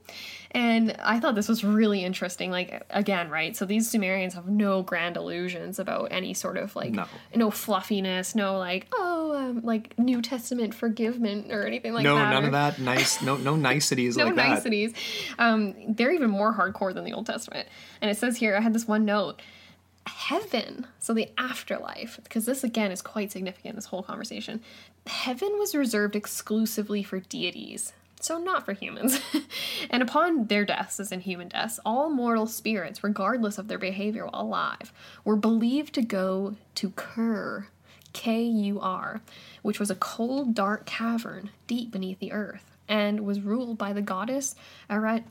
and 0.54 0.96
i 1.02 1.18
thought 1.20 1.34
this 1.34 1.48
was 1.48 1.62
really 1.64 2.04
interesting 2.04 2.50
like 2.50 2.82
again 2.90 3.28
right 3.28 3.56
so 3.56 3.64
these 3.66 3.90
sumerians 3.90 4.32
have 4.34 4.46
no 4.46 4.82
grand 4.82 5.16
illusions 5.16 5.78
about 5.78 6.08
any 6.12 6.32
sort 6.32 6.56
of 6.56 6.74
like 6.76 6.92
No. 6.92 7.06
no 7.34 7.50
fluffiness 7.50 8.34
no 8.34 8.56
like 8.58 8.86
oh 8.92 9.34
um, 9.36 9.60
like 9.62 9.98
new 9.98 10.22
testament 10.22 10.72
forgiveness 10.74 11.50
or 11.50 11.66
anything 11.66 11.92
like 11.92 12.04
no, 12.04 12.14
that 12.14 12.24
No, 12.26 12.30
none 12.30 12.44
or- 12.44 12.46
of 12.46 12.52
that 12.52 12.78
nice. 12.78 13.20
No, 13.20 13.36
no 13.36 13.56
niceties 13.70 14.16
no 14.16 14.26
like 14.26 14.36
that. 14.36 14.48
niceties. 14.48 14.92
Um, 15.40 15.74
they're 15.94 16.12
even 16.12 16.30
more 16.30 16.54
hardcore 16.54 16.94
than 16.94 17.04
the 17.04 17.12
Old 17.12 17.26
Testament. 17.26 17.68
And 18.00 18.10
it 18.10 18.16
says 18.16 18.36
here, 18.36 18.56
I 18.56 18.60
had 18.60 18.72
this 18.72 18.86
one 18.86 19.04
note 19.04 19.42
heaven, 20.06 20.86
so 20.98 21.14
the 21.14 21.28
afterlife, 21.38 22.20
because 22.22 22.44
this 22.44 22.62
again 22.62 22.92
is 22.92 23.02
quite 23.02 23.32
significant, 23.32 23.74
this 23.74 23.86
whole 23.86 24.02
conversation. 24.02 24.60
Heaven 25.06 25.50
was 25.58 25.74
reserved 25.74 26.14
exclusively 26.14 27.02
for 27.02 27.20
deities. 27.20 27.92
So, 28.24 28.38
not 28.38 28.64
for 28.64 28.72
humans. 28.72 29.20
and 29.90 30.02
upon 30.02 30.46
their 30.46 30.64
deaths, 30.64 30.98
as 30.98 31.12
in 31.12 31.20
human 31.20 31.48
deaths, 31.48 31.78
all 31.84 32.08
mortal 32.08 32.46
spirits, 32.46 33.04
regardless 33.04 33.58
of 33.58 33.68
their 33.68 33.76
behavior 33.76 34.24
while 34.24 34.40
alive, 34.40 34.94
were 35.26 35.36
believed 35.36 35.92
to 35.96 36.00
go 36.00 36.56
to 36.76 36.88
Kur, 36.92 37.66
K 38.14 38.42
U 38.42 38.80
R, 38.80 39.20
which 39.60 39.78
was 39.78 39.90
a 39.90 39.94
cold, 39.94 40.54
dark 40.54 40.86
cavern 40.86 41.50
deep 41.66 41.90
beneath 41.90 42.18
the 42.18 42.32
earth, 42.32 42.64
and 42.88 43.26
was 43.26 43.40
ruled 43.40 43.76
by 43.76 43.92
the 43.92 44.00
goddess 44.00 44.54
Aret, 44.88 45.24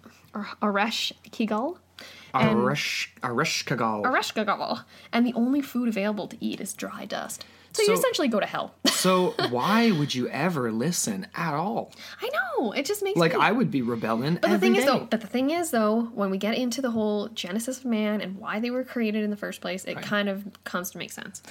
Aresh 0.62 1.14
Kigal. 1.32 1.80
Aresh. 2.36 3.08
Ereshkigal. 4.04 4.84
And 5.12 5.26
the 5.26 5.34
only 5.34 5.62
food 5.62 5.88
available 5.88 6.28
to 6.28 6.38
eat 6.40 6.62
is 6.62 6.76
dry 6.76 7.06
dust. 7.06 7.44
So, 7.74 7.84
you 7.84 7.94
essentially 7.94 8.28
go 8.28 8.40
to 8.40 8.46
hell. 8.46 8.76
so 8.86 9.32
why 9.50 9.92
would 9.92 10.14
you 10.14 10.30
ever 10.30 10.72
listen 10.72 11.28
at 11.36 11.54
all? 11.54 11.92
I 12.22 12.30
know. 12.30 12.72
It 12.72 12.86
just 12.86 13.04
makes 13.04 13.18
Like 13.18 13.34
me 13.34 13.40
I 13.40 13.52
would 13.52 13.72
be 13.72 13.82
rebelling. 13.82 14.36
But 14.36 14.52
the 14.52 14.60
thing 14.60 14.76
is, 14.76 14.86
though, 14.86 15.08
but 15.10 15.22
the 15.22 15.28
thing 15.28 15.50
is, 15.50 15.72
though, 15.72 16.04
when 16.14 16.30
we 16.30 16.38
get 16.38 16.56
into 16.56 16.82
the 16.82 16.92
whole 16.92 17.30
genesis 17.30 17.80
of 17.80 17.86
man 17.86 18.22
and 18.22 18.38
why 18.38 18.60
they 18.60 18.70
were 18.70 18.84
created 18.84 19.24
in 19.24 19.30
the 19.30 19.38
first 19.38 19.60
place, 19.62 19.86
it 19.86 20.02
kind 20.02 20.30
of 20.30 20.46
comes 20.64 20.92
to 20.92 20.98
make 20.98 21.12
sense. 21.12 21.42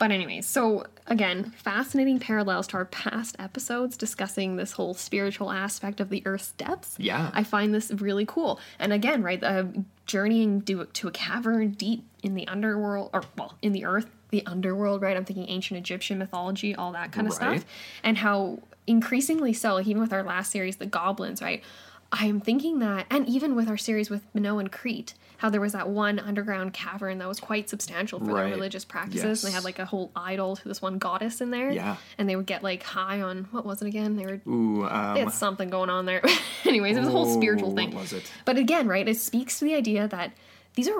But 0.00 0.10
anyways, 0.10 0.46
so 0.46 0.86
again, 1.06 1.52
fascinating 1.58 2.18
parallels 2.18 2.66
to 2.68 2.78
our 2.78 2.86
past 2.86 3.36
episodes 3.38 3.98
discussing 3.98 4.56
this 4.56 4.72
whole 4.72 4.94
spiritual 4.94 5.50
aspect 5.52 6.00
of 6.00 6.08
the 6.08 6.22
Earth's 6.24 6.52
depths. 6.52 6.96
Yeah. 6.98 7.30
I 7.34 7.44
find 7.44 7.74
this 7.74 7.90
really 7.92 8.24
cool. 8.24 8.58
And 8.78 8.94
again, 8.94 9.22
right, 9.22 9.44
uh, 9.44 9.64
journeying 10.06 10.62
to, 10.62 10.86
to 10.86 11.08
a 11.08 11.10
cavern 11.10 11.72
deep 11.72 12.02
in 12.22 12.34
the 12.34 12.48
underworld, 12.48 13.10
or 13.12 13.24
well, 13.36 13.54
in 13.60 13.72
the 13.72 13.84
Earth, 13.84 14.06
the 14.30 14.42
underworld, 14.46 15.02
right? 15.02 15.16
I'm 15.18 15.26
thinking 15.26 15.46
ancient 15.50 15.76
Egyptian 15.76 16.16
mythology, 16.18 16.74
all 16.74 16.92
that 16.92 17.12
kind 17.12 17.26
of 17.28 17.38
Right. 17.38 17.60
stuff 17.60 17.70
and 18.02 18.16
how 18.16 18.60
increasingly 18.86 19.52
so, 19.52 19.74
like 19.74 19.86
even 19.86 20.00
with 20.00 20.14
our 20.14 20.22
last 20.22 20.50
series, 20.50 20.76
the 20.76 20.86
goblins, 20.86 21.42
right? 21.42 21.62
I 22.10 22.24
am 22.24 22.40
thinking 22.40 22.78
that, 22.78 23.04
and 23.10 23.28
even 23.28 23.54
with 23.54 23.68
our 23.68 23.76
series 23.76 24.08
with 24.08 24.22
Minoan 24.34 24.68
Crete, 24.68 25.12
how 25.40 25.48
there 25.48 25.60
was 25.60 25.72
that 25.72 25.88
one 25.88 26.18
underground 26.18 26.74
cavern 26.74 27.16
that 27.16 27.26
was 27.26 27.40
quite 27.40 27.70
substantial 27.70 28.18
for 28.18 28.34
their 28.34 28.44
religious 28.44 28.84
practices. 28.84 29.24
Yes. 29.24 29.42
And 29.42 29.50
they 29.50 29.54
had 29.54 29.64
like 29.64 29.78
a 29.78 29.86
whole 29.86 30.10
idol 30.14 30.54
to 30.56 30.68
this 30.68 30.82
one 30.82 30.98
goddess 30.98 31.40
in 31.40 31.50
there. 31.50 31.70
Yeah. 31.70 31.96
And 32.18 32.28
they 32.28 32.36
would 32.36 32.44
get 32.44 32.62
like 32.62 32.82
high 32.82 33.22
on, 33.22 33.48
what 33.50 33.64
was 33.64 33.80
it 33.80 33.88
again? 33.88 34.16
They 34.16 34.26
were, 34.26 34.42
Ooh, 34.46 34.84
um, 34.84 35.14
they 35.14 35.20
had 35.20 35.32
something 35.32 35.70
going 35.70 35.88
on 35.88 36.04
there. 36.04 36.22
Anyways, 36.66 36.98
it 36.98 37.00
was 37.00 37.08
a 37.08 37.12
whole 37.12 37.34
spiritual 37.34 37.74
thing. 37.74 37.90
What 37.90 38.02
was 38.02 38.12
it? 38.12 38.30
But 38.44 38.58
again, 38.58 38.86
right, 38.86 39.08
it 39.08 39.16
speaks 39.16 39.58
to 39.60 39.64
the 39.64 39.74
idea 39.74 40.06
that 40.08 40.32
these 40.74 40.88
are 40.88 40.98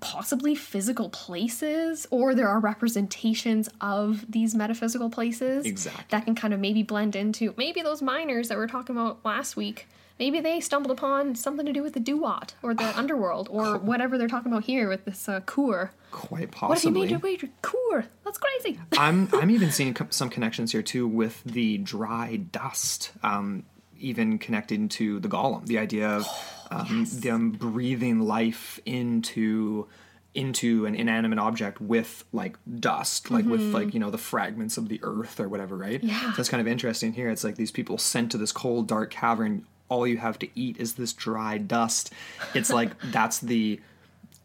possibly 0.00 0.54
physical 0.54 1.10
places, 1.10 2.06
or 2.10 2.34
there 2.34 2.48
are 2.48 2.60
representations 2.60 3.68
of 3.82 4.24
these 4.32 4.54
metaphysical 4.54 5.10
places 5.10 5.66
Exactly. 5.66 6.04
that 6.08 6.24
can 6.24 6.34
kind 6.34 6.54
of 6.54 6.58
maybe 6.58 6.82
blend 6.82 7.14
into 7.14 7.52
maybe 7.58 7.82
those 7.82 8.00
miners 8.00 8.48
that 8.48 8.56
we 8.56 8.64
are 8.64 8.68
talking 8.68 8.96
about 8.96 9.22
last 9.26 9.56
week. 9.56 9.86
Maybe 10.18 10.40
they 10.40 10.60
stumbled 10.60 10.92
upon 10.92 11.34
something 11.34 11.66
to 11.66 11.72
do 11.72 11.82
with 11.82 11.94
the 11.94 12.00
Duat 12.00 12.54
or 12.62 12.74
the 12.74 12.84
underworld 12.98 13.48
or 13.50 13.78
whatever 13.78 14.16
they're 14.18 14.28
talking 14.28 14.52
about 14.52 14.64
here 14.64 14.88
with 14.88 15.04
this 15.04 15.28
uh, 15.28 15.40
Kur. 15.40 15.90
Quite 16.10 16.54
What 16.60 16.78
if 16.78 16.84
you 16.84 16.90
made 16.90 17.10
your 17.10 17.18
way 17.18 17.36
to 17.36 17.48
Kur? 17.62 18.06
That's 18.24 18.38
crazy. 18.38 18.78
I'm 18.92 19.28
I'm 19.32 19.50
even 19.50 19.70
seeing 19.70 19.96
some 20.10 20.30
connections 20.30 20.72
here 20.72 20.82
too 20.82 21.08
with 21.08 21.42
the 21.44 21.78
dry 21.78 22.36
dust, 22.36 23.10
um, 23.22 23.64
even 23.98 24.38
connected 24.38 24.90
to 24.92 25.18
the 25.20 25.28
golem. 25.28 25.66
The 25.66 25.78
idea 25.78 26.08
of 26.08 26.28
um, 26.70 27.06
them 27.10 27.50
breathing 27.50 28.20
life 28.20 28.78
into 28.86 29.88
into 30.34 30.84
an 30.84 30.96
inanimate 30.96 31.38
object 31.38 31.80
with 31.80 32.24
like 32.32 32.58
dust, 32.80 33.30
like 33.30 33.44
with 33.44 33.60
like 33.72 33.94
you 33.94 34.00
know 34.00 34.10
the 34.10 34.18
fragments 34.18 34.76
of 34.76 34.88
the 34.88 35.00
earth 35.02 35.38
or 35.38 35.48
whatever, 35.48 35.76
right? 35.76 36.02
Yeah. 36.02 36.30
So 36.32 36.36
that's 36.38 36.48
kind 36.48 36.60
of 36.60 36.66
interesting 36.66 37.12
here. 37.12 37.30
It's 37.30 37.44
like 37.44 37.56
these 37.56 37.70
people 37.70 37.98
sent 37.98 38.32
to 38.32 38.38
this 38.38 38.52
cold, 38.52 38.88
dark 38.88 39.10
cavern. 39.10 39.64
All 39.88 40.06
you 40.06 40.16
have 40.18 40.38
to 40.40 40.48
eat 40.54 40.78
is 40.78 40.94
this 40.94 41.12
dry 41.12 41.58
dust. 41.58 42.12
It's 42.54 42.70
like 42.70 42.98
that's 43.04 43.38
the 43.38 43.80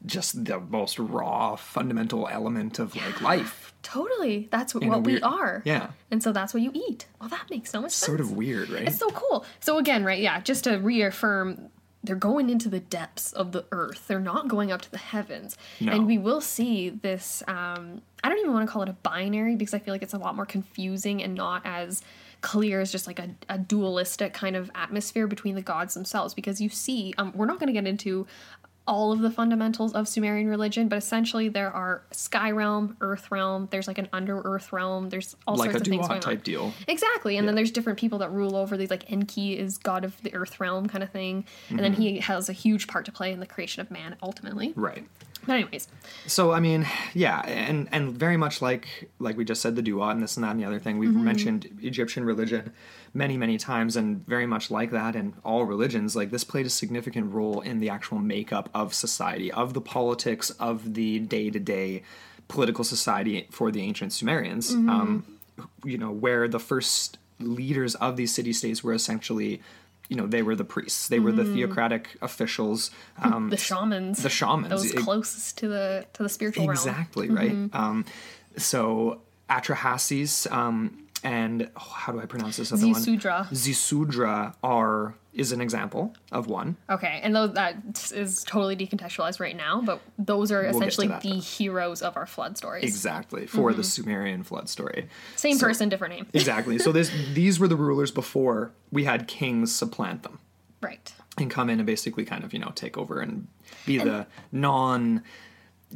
just 0.06 0.45
the 0.45 0.60
most 0.60 0.97
raw 0.97 1.56
fundamental 1.56 2.28
element 2.30 2.80
of 2.80 2.95
like 2.95 3.21
life 3.21 3.69
Totally. 3.82 4.49
That's 4.52 4.75
what, 4.75 4.84
what 4.86 5.04
we 5.04 5.21
are. 5.21 5.62
yeah. 5.65 5.91
And 6.12 6.21
so 6.21 6.32
that's 6.32 6.54
what 6.54 6.62
you 6.62 6.71
eat. 6.73 7.08
Well, 7.19 7.30
that 7.30 7.49
makes 7.49 7.71
so 7.71 7.82
much 7.82 7.91
sense. 7.91 8.06
sort 8.06 8.19
of 8.19 8.34
weird, 8.34 8.69
right? 8.69 8.88
It's 8.88 8.97
so 8.97 9.10
cool. 9.10 9.45
So 9.62 9.78
again, 9.78 10.04
right? 10.04 10.19
Yeah, 10.19 10.41
just 10.41 10.65
to 10.65 10.75
reaffirm, 10.78 11.69
they're 12.04 12.15
going 12.15 12.49
into 12.49 12.69
the 12.69 12.80
depths 12.80 13.32
of 13.34 13.52
the 13.52 13.65
earth. 13.71 14.08
They're 14.08 14.19
not 14.19 14.47
going 14.47 14.71
up 14.71 14.82
to 14.82 14.91
the 14.91 14.97
heavens. 14.97 15.58
No. 15.80 15.93
And 15.93 16.08
we 16.08 16.17
will 16.17 16.41
see 16.41 16.89
this. 16.89 17.41
Um, 17.47 18.02
I 18.23 18.30
don't 18.30 18.39
even 18.39 18.54
want 18.54 18.67
to 18.67 18.71
call 18.71 18.82
it 18.84 18.89
a 18.89 18.93
binary 18.93 19.56
because 19.56 19.73
I 19.73 19.80
feel 19.80 19.93
like 19.93 20.04
it's 20.04 20.13
a 20.13 20.17
lot 20.19 20.36
more 20.36 20.45
confusing 20.45 21.23
and 21.23 21.36
not 21.36 21.62
as 21.65 22.02
clear 22.41 22.80
as 22.82 22.91
just 22.91 23.08
like 23.08 23.19
a, 23.19 23.30
a 23.49 23.58
dualistic 23.58 24.34
kind 24.34 24.56
of 24.56 24.71
atmosphere 24.75 25.28
between 25.28 25.56
the 25.56 25.62
gods 25.62 25.93
themselves. 25.93 26.34
Because 26.34 26.60
you 26.62 26.69
see, 26.69 27.13
um, 27.17 27.32
we're 27.36 27.45
not 27.45 27.60
going 27.60 27.67
to 27.67 27.73
get 27.73 27.88
into 27.88 28.25
all 28.88 29.12
of 29.12 29.19
the 29.19 29.30
fundamentals 29.30 29.93
of 29.93 30.08
Sumerian 30.08 30.47
religion, 30.47 30.88
but 30.88 30.95
essentially 30.97 31.47
there 31.47 31.71
are 31.71 32.02
sky 32.10 32.49
realm, 32.49 32.97
earth 33.02 33.30
realm. 33.30 33.67
There's 33.69 33.88
like 33.88 33.99
an 33.99 34.10
under 34.12 34.41
earth 34.41 34.73
realm. 34.73 35.10
There's 35.10 35.36
all 35.45 35.58
like 35.58 35.69
sorts 35.69 35.88
of 35.88 35.91
things 35.91 36.08
going 36.08 36.21
type 36.21 36.39
on. 36.39 36.43
deal. 36.43 36.73
Exactly, 36.88 37.38
and 37.38 37.47
then 37.47 37.54
there's 37.54 37.69
different 37.69 37.99
people 37.99 38.17
that 38.19 38.32
rule 38.32 38.56
over 38.56 38.78
these. 38.78 38.89
Like 38.89 39.12
Enki 39.12 39.60
is 39.60 39.78
god 39.78 40.04
of 40.06 40.19
the 40.23 40.34
earth 40.34 40.60
realm, 40.60 40.88
kind 40.88 41.04
of 41.04 41.12
thing, 41.12 41.45
and 41.69 41.78
then 41.80 41.91
Mm-hmm. 41.91 42.02
he 42.02 42.19
has 42.19 42.49
a 42.49 42.54
huge 42.54 42.88
part 42.88 43.06
to 43.06 43.12
play 43.12 43.32
in 43.32 43.39
the 43.39 43.45
creation 43.45 43.82
of 43.82 43.91
man 43.91 44.15
ultimately. 44.23 44.73
Right. 44.75 45.06
But 45.50 45.56
anyways, 45.56 45.88
So 46.28 46.52
I 46.52 46.60
mean, 46.60 46.86
yeah, 47.16 47.42
and 47.42 47.90
and 47.92 48.12
very 48.14 48.38
much 48.38 48.62
like 48.62 49.10
like 49.18 49.36
we 49.36 49.44
just 49.44 49.64
said 49.64 49.76
the 49.76 49.82
duat 49.82 50.12
and 50.12 50.22
this 50.22 50.38
and 50.38 50.44
that 50.44 50.52
and 50.52 50.60
the 50.60 50.66
other 50.66 50.78
thing. 50.78 51.00
We've 51.00 51.12
mentioned 51.12 51.66
Egyptian 51.82 52.24
religion 52.24 52.72
many 53.16 53.36
many 53.36 53.58
times, 53.58 53.96
and 53.96 54.24
very 54.28 54.46
much 54.46 54.70
like 54.70 54.92
that 54.92 55.16
in 55.16 55.34
all 55.44 55.66
religions. 55.66 56.16
Like 56.16 56.30
this 56.30 56.44
played 56.44 56.68
a 56.68 56.70
significant 56.70 57.34
role 57.34 57.62
in 57.62 57.80
the 57.80 57.90
actual 57.90 58.20
makeup 58.20 58.70
of 58.76 58.94
society, 58.94 59.52
of 59.52 59.74
the 59.74 59.82
politics, 59.82 60.52
of 60.52 60.94
the 60.94 61.18
day 61.18 61.50
to 61.50 61.60
day 61.60 62.04
political 62.48 62.84
society 62.84 63.48
for 63.50 63.72
the 63.72 63.82
ancient 63.82 64.14
Sumerians. 64.14 64.72
Um, 64.72 65.40
you 65.84 65.98
know, 65.98 66.12
where 66.12 66.48
the 66.48 66.60
first 66.60 67.18
leaders 67.40 67.96
of 67.96 68.18
these 68.18 68.32
city 68.32 68.54
states 68.54 68.84
were 68.84 68.94
essentially. 68.94 69.64
You 70.10 70.15
know, 70.17 70.28
they 70.28 70.41
were 70.41 70.56
the 70.56 70.65
priests. 70.65 71.08
They 71.08 71.19
were 71.19 71.32
the 71.32 71.45
theocratic 71.45 72.17
officials. 72.22 72.91
Um, 73.22 73.50
the 73.50 73.58
shamans, 73.58 74.24
the 74.24 74.30
shamans. 74.30 74.69
those 74.69 74.91
It- 74.91 74.98
closest 74.98 75.58
to 75.60 75.67
the 75.67 76.06
to 76.13 76.24
the 76.24 76.30
spiritual 76.30 76.63
realm. 76.67 76.72
Exactly 76.72 77.30
right. 77.30 77.69
Um, 77.74 78.06
so 78.58 79.22
Atrahasis 79.50 80.52
um, 80.52 81.06
and 81.23 81.69
oh, 81.75 81.79
how 81.79 82.13
do 82.13 82.19
I 82.19 82.25
pronounce 82.25 82.58
this 82.58 82.71
other 82.71 82.82
Zisudra. 82.86 83.45
one? 83.45 83.47
Zisudra 83.47 84.55
are 84.63 85.15
is 85.34 85.51
an 85.51 85.62
example 85.62 86.13
of 86.32 86.47
one. 86.47 86.75
Okay, 86.89 87.19
and 87.21 87.36
though 87.36 87.47
that 87.47 88.12
is 88.13 88.43
totally 88.43 88.75
decontextualized 88.75 89.39
right 89.39 89.55
now, 89.55 89.82
but 89.82 90.01
those 90.17 90.51
are 90.51 90.63
to 90.63 90.69
essentially 90.69 91.08
that, 91.08 91.21
the 91.21 91.34
though. 91.34 91.39
heroes 91.39 92.01
of 92.01 92.17
our 92.17 92.25
flood 92.25 92.58
stories. 92.58 92.84
Exactly 92.84 93.45
for 93.45 93.71
the 93.71 93.82
mm-hmm. 93.82 93.88
Sumerian 93.88 94.43
flood 94.43 94.69
story. 94.69 95.08
Same 95.36 95.58
So- 95.58 95.67
person, 95.67 95.89
different 95.89 96.15
name. 96.15 96.27
Exactly. 96.34 96.79
So 96.79 96.91
this 96.91 97.12
these 97.34 97.60
were 97.60 97.67
the 97.67 97.75
rulers 97.75 98.12
before 98.12 98.71
we 98.91 99.03
had 99.03 99.27
kings 99.27 99.73
supplant 99.73 100.23
them 100.23 100.39
right. 100.82 101.13
and 101.38 101.51
come 101.51 101.69
in 101.69 101.79
and 101.79 101.86
basically 101.86 102.25
kind 102.25 102.43
of 102.43 102.53
you 102.53 102.60
know 102.60 102.71
take 102.75 102.97
over 102.97 103.19
and 103.19 103.47
be 103.86 103.97
the 103.97 104.25
non 104.51 105.23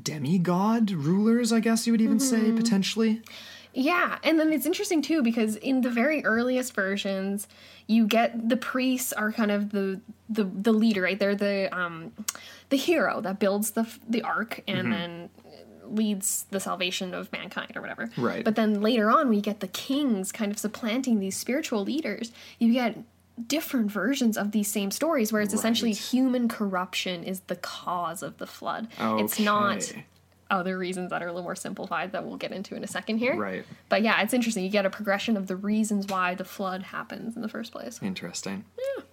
demigod 0.01 0.91
rulers. 0.91 1.51
I 1.51 1.59
guess 1.59 1.87
you 1.87 1.93
would 1.93 2.01
even 2.01 2.19
say 2.19 2.37
mm-hmm. 2.37 2.57
potentially. 2.57 3.21
Yeah, 3.73 4.19
and 4.23 4.39
then 4.39 4.53
it's 4.53 4.65
interesting 4.65 5.01
too 5.01 5.23
because 5.23 5.55
in 5.55 5.81
the 5.81 5.89
very 5.89 6.23
earliest 6.25 6.73
versions, 6.73 7.47
you 7.87 8.05
get 8.05 8.47
the 8.49 8.57
priests 8.57 9.11
are 9.13 9.31
kind 9.31 9.51
of 9.51 9.71
the 9.71 9.99
the 10.29 10.43
the 10.43 10.71
leader, 10.71 11.01
right? 11.01 11.17
They're 11.17 11.35
the 11.35 11.69
um 11.75 12.11
the 12.69 12.77
hero 12.77 13.19
that 13.21 13.39
builds 13.39 13.71
the 13.71 13.87
the 14.07 14.21
ark 14.21 14.61
and 14.67 14.77
Mm-hmm. 14.87 14.91
then 14.91 15.29
leads 15.85 16.45
the 16.49 16.59
salvation 16.59 17.13
of 17.13 17.31
mankind 17.31 17.73
or 17.75 17.81
whatever. 17.81 18.09
Right. 18.17 18.43
But 18.43 18.55
then 18.55 18.81
later 18.81 19.11
on 19.11 19.29
we 19.29 19.41
get 19.41 19.59
the 19.59 19.67
kings 19.67 20.31
kind 20.31 20.51
of 20.51 20.57
supplanting 20.57 21.19
these 21.19 21.35
spiritual 21.35 21.83
leaders. 21.83 22.31
You 22.57 22.73
get 22.73 22.97
different 23.47 23.91
versions 23.91 24.37
of 24.37 24.51
these 24.51 24.71
same 24.71 24.91
stories 24.91 25.33
where 25.33 25.41
it's 25.41 25.53
essentially 25.53 25.91
human 25.93 26.47
corruption 26.47 27.23
is 27.23 27.41
the 27.41 27.55
cause 27.55 28.23
of 28.23 28.37
the 28.37 28.47
flood. 28.47 28.87
It's 28.99 29.39
not 29.39 29.77
Okay. 29.77 30.05
Other 30.49 30.77
reasons 30.77 31.09
that 31.09 31.21
are 31.21 31.27
a 31.27 31.31
little 31.31 31.43
more 31.43 31.55
simplified 31.55 32.11
that 32.11 32.25
we'll 32.25 32.37
get 32.37 32.51
into 32.51 32.75
in 32.75 32.83
a 32.83 32.87
second 32.87 33.17
here. 33.17 33.35
Right. 33.35 33.65
But 33.89 34.01
yeah, 34.03 34.21
it's 34.21 34.33
interesting. 34.33 34.63
You 34.63 34.69
get 34.69 34.85
a 34.85 34.89
progression 34.89 35.37
of 35.37 35.47
the 35.47 35.55
reasons 35.55 36.07
why 36.07 36.35
the 36.35 36.45
flood 36.45 36.83
happens 36.83 37.35
in 37.35 37.41
the 37.41 37.49
first 37.49 37.71
place. 37.71 37.99
Interesting. 38.01 38.65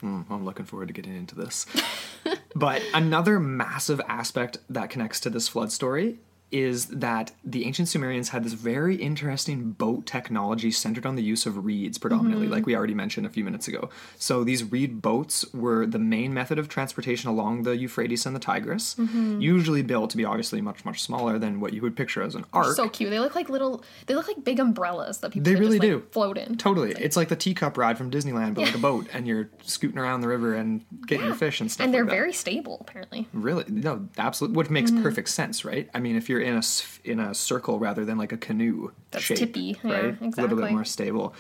Mm, 0.03 0.25
I'm 0.31 0.45
looking 0.45 0.67
forward 0.67 0.89
to 0.89 0.95
getting 0.95 1.15
into 1.15 1.35
this. 1.35 1.67
but 2.55 2.83
another 2.95 3.39
massive 3.41 4.01
aspect 4.09 4.59
that 4.69 4.91
connects 4.91 5.21
to 5.21 5.31
this 5.31 5.49
flood 5.49 5.73
story 5.73 6.19
is 6.53 6.87
that 6.87 7.33
the 7.45 7.65
ancient 7.65 7.89
Sumerians 7.89 8.31
had 8.31 8.43
this 8.45 8.55
very 8.55 8.97
interesting 8.97 9.71
boat 9.73 10.05
technology 10.07 10.71
centered 10.71 11.07
on 11.07 11.15
the 11.15 11.23
use 11.23 11.47
of 11.47 11.65
reeds 11.65 11.97
predominantly, 11.99 12.49
like 12.49 12.67
we 12.67 12.75
already 12.75 12.95
mentioned 12.95 13.25
a 13.27 13.31
few 13.31 13.45
minutes 13.45 13.69
ago. 13.69 13.89
So 14.19 14.43
these 14.45 14.65
reed 14.65 15.01
boats 15.01 15.45
were 15.55 15.87
the 15.87 15.99
main 15.99 16.35
method 16.35 16.59
of 16.59 16.69
transportation 16.69 17.31
along 17.31 17.63
the 17.63 17.77
Euphrates 17.77 18.27
and 18.27 18.35
the 18.35 18.41
Tigris, 18.41 18.97
usually 19.39 19.83
built 19.83 20.11
to 20.11 20.17
be 20.17 20.25
obviously 20.25 20.61
much, 20.61 20.85
much 20.85 21.03
smaller 21.03 21.39
than 21.39 21.61
what 21.61 21.73
you 21.73 21.83
would 21.83 21.97
picture 21.97 22.23
as 22.23 22.35
an 22.35 22.45
ark. 22.53 22.75
So 22.77 22.89
cute. 22.89 23.11
They 23.11 23.21
look 23.21 23.35
like 23.35 23.49
little. 23.49 23.85
They 24.07 24.15
look 24.15 24.27
like 24.29 24.43
big 24.45 24.59
umbrellas 24.59 25.19
that 25.19 25.33
people 25.33 25.45
They 25.45 25.55
really 25.59 25.79
just, 25.79 25.89
like, 25.93 26.03
do. 26.03 26.07
float 26.13 26.37
in. 26.39 26.57
Totally. 26.57 26.93
It's 26.93 27.17
like 27.17 27.29
the 27.29 27.37
teacup 27.37 27.77
ride 27.79 27.97
from 27.97 28.11
Disneyland, 28.11 28.55
but 28.55 28.63
like 28.65 28.75
a 28.75 28.79
boat, 28.79 29.07
and 29.13 29.27
you're 29.27 29.49
scooting 29.63 29.99
around 29.99 30.21
the 30.21 30.29
river 30.29 30.55
and 30.55 30.85
getting 31.07 31.27
your 31.27 31.35
fish 31.35 31.61
and 31.61 31.71
stuff. 31.71 31.85
and 31.85 31.95
they're 31.95 32.03
like 32.05 32.11
very 32.11 32.33
stable, 32.33 32.79
apparently. 32.81 33.29
Really? 33.33 33.65
No, 33.69 34.09
absolutely. 34.19 34.57
Which 34.57 34.69
makes 34.71 34.91
Mm-hmm. 34.91 35.03
perfect 35.05 35.29
sense, 35.29 35.65
right? 35.65 35.89
I 35.95 36.01
mean, 36.01 36.17
if 36.17 36.29
you're 36.29 36.40
in 36.41 36.57
a 36.57 36.63
in 37.05 37.21
a 37.21 37.35
circle 37.35 37.79
rather 37.79 38.05
than 38.05 38.19
like 38.19 38.33
a 38.33 38.37
canoe 38.37 38.91
That's 39.11 39.25
shape, 39.25 39.39
tippy, 39.39 39.79
yeah, 39.85 39.93
right? 39.93 40.21
A 40.21 40.41
little 40.41 40.57
bit 40.57 40.71
more 40.73 40.85
stable. 40.85 41.35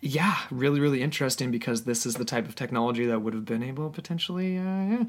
Yeah, 0.00 0.36
really, 0.50 0.80
really 0.80 1.00
interesting 1.00 1.50
because 1.50 1.84
this 1.84 2.04
is 2.04 2.16
the 2.16 2.26
type 2.26 2.46
of 2.46 2.54
technology 2.54 3.06
that 3.06 3.20
would 3.22 3.32
have 3.32 3.46
been 3.46 3.62
able 3.62 3.88
potentially. 3.88 4.58
Uh, 4.58 4.62
yeah. 4.62 5.04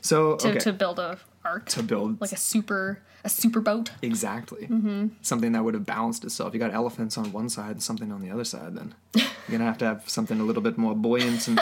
So 0.00 0.36
To, 0.36 0.48
okay, 0.48 0.58
to 0.58 0.72
build 0.72 0.98
a 0.98 1.18
ark, 1.44 1.66
to 1.68 1.82
build 1.84 2.20
like 2.20 2.32
a 2.32 2.36
super 2.36 3.00
a 3.22 3.28
super 3.28 3.60
boat. 3.60 3.90
exactly 4.02 4.66
Mm-hmm. 4.66 5.08
something 5.22 5.52
that 5.52 5.62
would 5.62 5.74
have 5.74 5.86
balanced 5.86 6.24
itself. 6.24 6.52
You 6.54 6.58
got 6.58 6.72
elephants 6.74 7.16
on 7.16 7.30
one 7.32 7.48
side 7.48 7.72
and 7.72 7.82
something 7.82 8.10
on 8.10 8.22
the 8.22 8.30
other 8.30 8.44
side. 8.44 8.74
Then 8.74 8.94
you're 9.14 9.24
gonna 9.52 9.64
have 9.66 9.78
to 9.78 9.84
have 9.84 10.08
something 10.10 10.40
a 10.40 10.44
little 10.44 10.62
bit 10.62 10.76
more 10.78 10.94
buoyant 10.96 11.46
and 11.46 11.60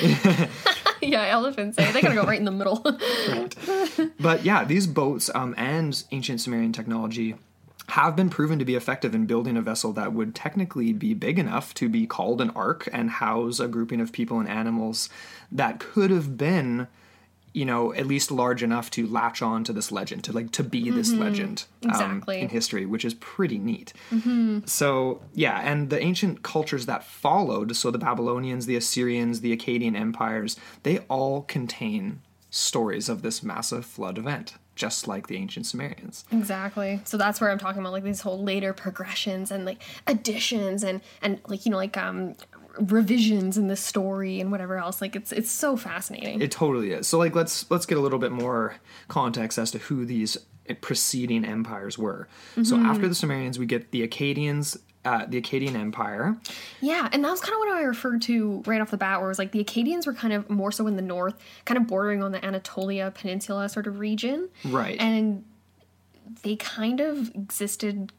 yeah, 1.08 1.26
elephants. 1.26 1.78
eh? 1.78 1.92
They 1.92 2.00
gotta 2.02 2.14
go 2.14 2.24
right 2.24 2.38
in 2.38 2.44
the 2.44 2.50
middle. 2.50 2.84
But 4.20 4.44
yeah, 4.44 4.64
these 4.64 4.86
boats 4.86 5.30
um, 5.34 5.54
and 5.56 6.02
ancient 6.12 6.40
Sumerian 6.40 6.72
technology 6.72 7.34
have 7.88 8.14
been 8.14 8.30
proven 8.30 8.58
to 8.58 8.64
be 8.64 8.74
effective 8.76 9.14
in 9.14 9.26
building 9.26 9.56
a 9.56 9.62
vessel 9.62 9.92
that 9.94 10.12
would 10.12 10.34
technically 10.34 10.92
be 10.92 11.12
big 11.14 11.38
enough 11.38 11.74
to 11.74 11.88
be 11.88 12.06
called 12.06 12.40
an 12.40 12.50
ark 12.50 12.88
and 12.92 13.10
house 13.10 13.58
a 13.58 13.66
grouping 13.66 14.00
of 14.00 14.12
people 14.12 14.38
and 14.38 14.48
animals 14.48 15.08
that 15.50 15.80
could 15.80 16.10
have 16.10 16.36
been 16.36 16.86
you 17.52 17.64
know 17.64 17.92
at 17.94 18.06
least 18.06 18.30
large 18.30 18.62
enough 18.62 18.90
to 18.90 19.06
latch 19.06 19.42
on 19.42 19.64
to 19.64 19.72
this 19.72 19.90
legend 19.90 20.22
to 20.24 20.32
like 20.32 20.52
to 20.52 20.62
be 20.62 20.90
this 20.90 21.12
legend 21.12 21.64
um, 21.84 21.90
Exactly. 21.90 22.40
in 22.40 22.48
history 22.48 22.86
which 22.86 23.04
is 23.04 23.14
pretty 23.14 23.58
neat 23.58 23.92
so 24.66 25.20
yeah 25.34 25.60
and 25.60 25.90
the 25.90 26.00
ancient 26.00 26.42
cultures 26.42 26.86
that 26.86 27.04
followed 27.04 27.74
so 27.76 27.90
the 27.90 27.98
babylonians 27.98 28.66
the 28.66 28.76
assyrians 28.76 29.40
the 29.40 29.56
akkadian 29.56 29.96
empires 29.96 30.56
they 30.82 30.98
all 31.08 31.42
contain 31.42 32.20
stories 32.50 33.08
of 33.08 33.22
this 33.22 33.42
massive 33.42 33.84
flood 33.84 34.18
event 34.18 34.54
just 34.76 35.06
like 35.06 35.26
the 35.26 35.36
ancient 35.36 35.66
sumerians 35.66 36.24
Exactly. 36.32 37.00
So 37.04 37.18
that's 37.18 37.38
where 37.38 37.50
I'm 37.50 37.58
talking 37.58 37.80
about 37.82 37.92
like 37.92 38.02
these 38.04 38.22
whole 38.22 38.42
later 38.42 38.72
progressions 38.72 39.50
and 39.50 39.66
like 39.66 39.82
additions 40.06 40.82
and 40.82 41.02
and 41.20 41.38
like 41.48 41.66
you 41.66 41.70
know 41.70 41.76
like 41.76 41.98
um 41.98 42.34
revisions 42.78 43.56
in 43.58 43.66
the 43.68 43.76
story 43.76 44.40
and 44.40 44.50
whatever 44.50 44.76
else. 44.78 45.00
Like 45.00 45.16
it's 45.16 45.32
it's 45.32 45.50
so 45.50 45.76
fascinating. 45.76 46.40
It 46.40 46.50
totally 46.50 46.92
is. 46.92 47.06
So 47.06 47.18
like 47.18 47.34
let's 47.34 47.70
let's 47.70 47.86
get 47.86 47.98
a 47.98 48.00
little 48.00 48.18
bit 48.18 48.32
more 48.32 48.76
context 49.08 49.58
as 49.58 49.70
to 49.72 49.78
who 49.78 50.04
these 50.04 50.36
preceding 50.80 51.44
empires 51.44 51.98
were. 51.98 52.28
So 52.62 52.76
after 52.76 53.08
the 53.08 53.14
Sumerians, 53.14 53.58
we 53.58 53.66
get 53.66 53.90
the 53.90 54.06
Akkadians, 54.06 54.78
uh, 55.04 55.26
the 55.26 55.40
Akkadian 55.40 55.74
Empire. 55.74 56.36
yeah, 56.80 57.08
and 57.12 57.24
that 57.24 57.30
was 57.30 57.40
kind 57.40 57.54
of 57.54 57.58
what 57.58 57.68
I 57.70 57.80
referred 57.82 58.22
to 58.22 58.62
right 58.66 58.80
off 58.80 58.90
the 58.92 58.96
bat, 58.96 59.18
where 59.18 59.26
it 59.26 59.30
was 59.32 59.38
like 59.40 59.50
the 59.50 59.64
Akkadians 59.64 60.06
were 60.06 60.12
kind 60.14 60.32
of 60.32 60.48
more 60.48 60.70
so 60.70 60.86
in 60.86 60.94
the 60.94 61.02
north, 61.02 61.34
kind 61.64 61.76
of 61.78 61.88
bordering 61.88 62.22
on 62.22 62.30
the 62.30 62.44
Anatolia 62.44 63.10
Peninsula 63.12 63.68
sort 63.68 63.88
of 63.88 63.98
region, 63.98 64.48
Right. 64.64 64.96
and 65.00 65.44
they 66.44 66.54
kind 66.54 67.00
of 67.00 67.34
existed 67.34 68.12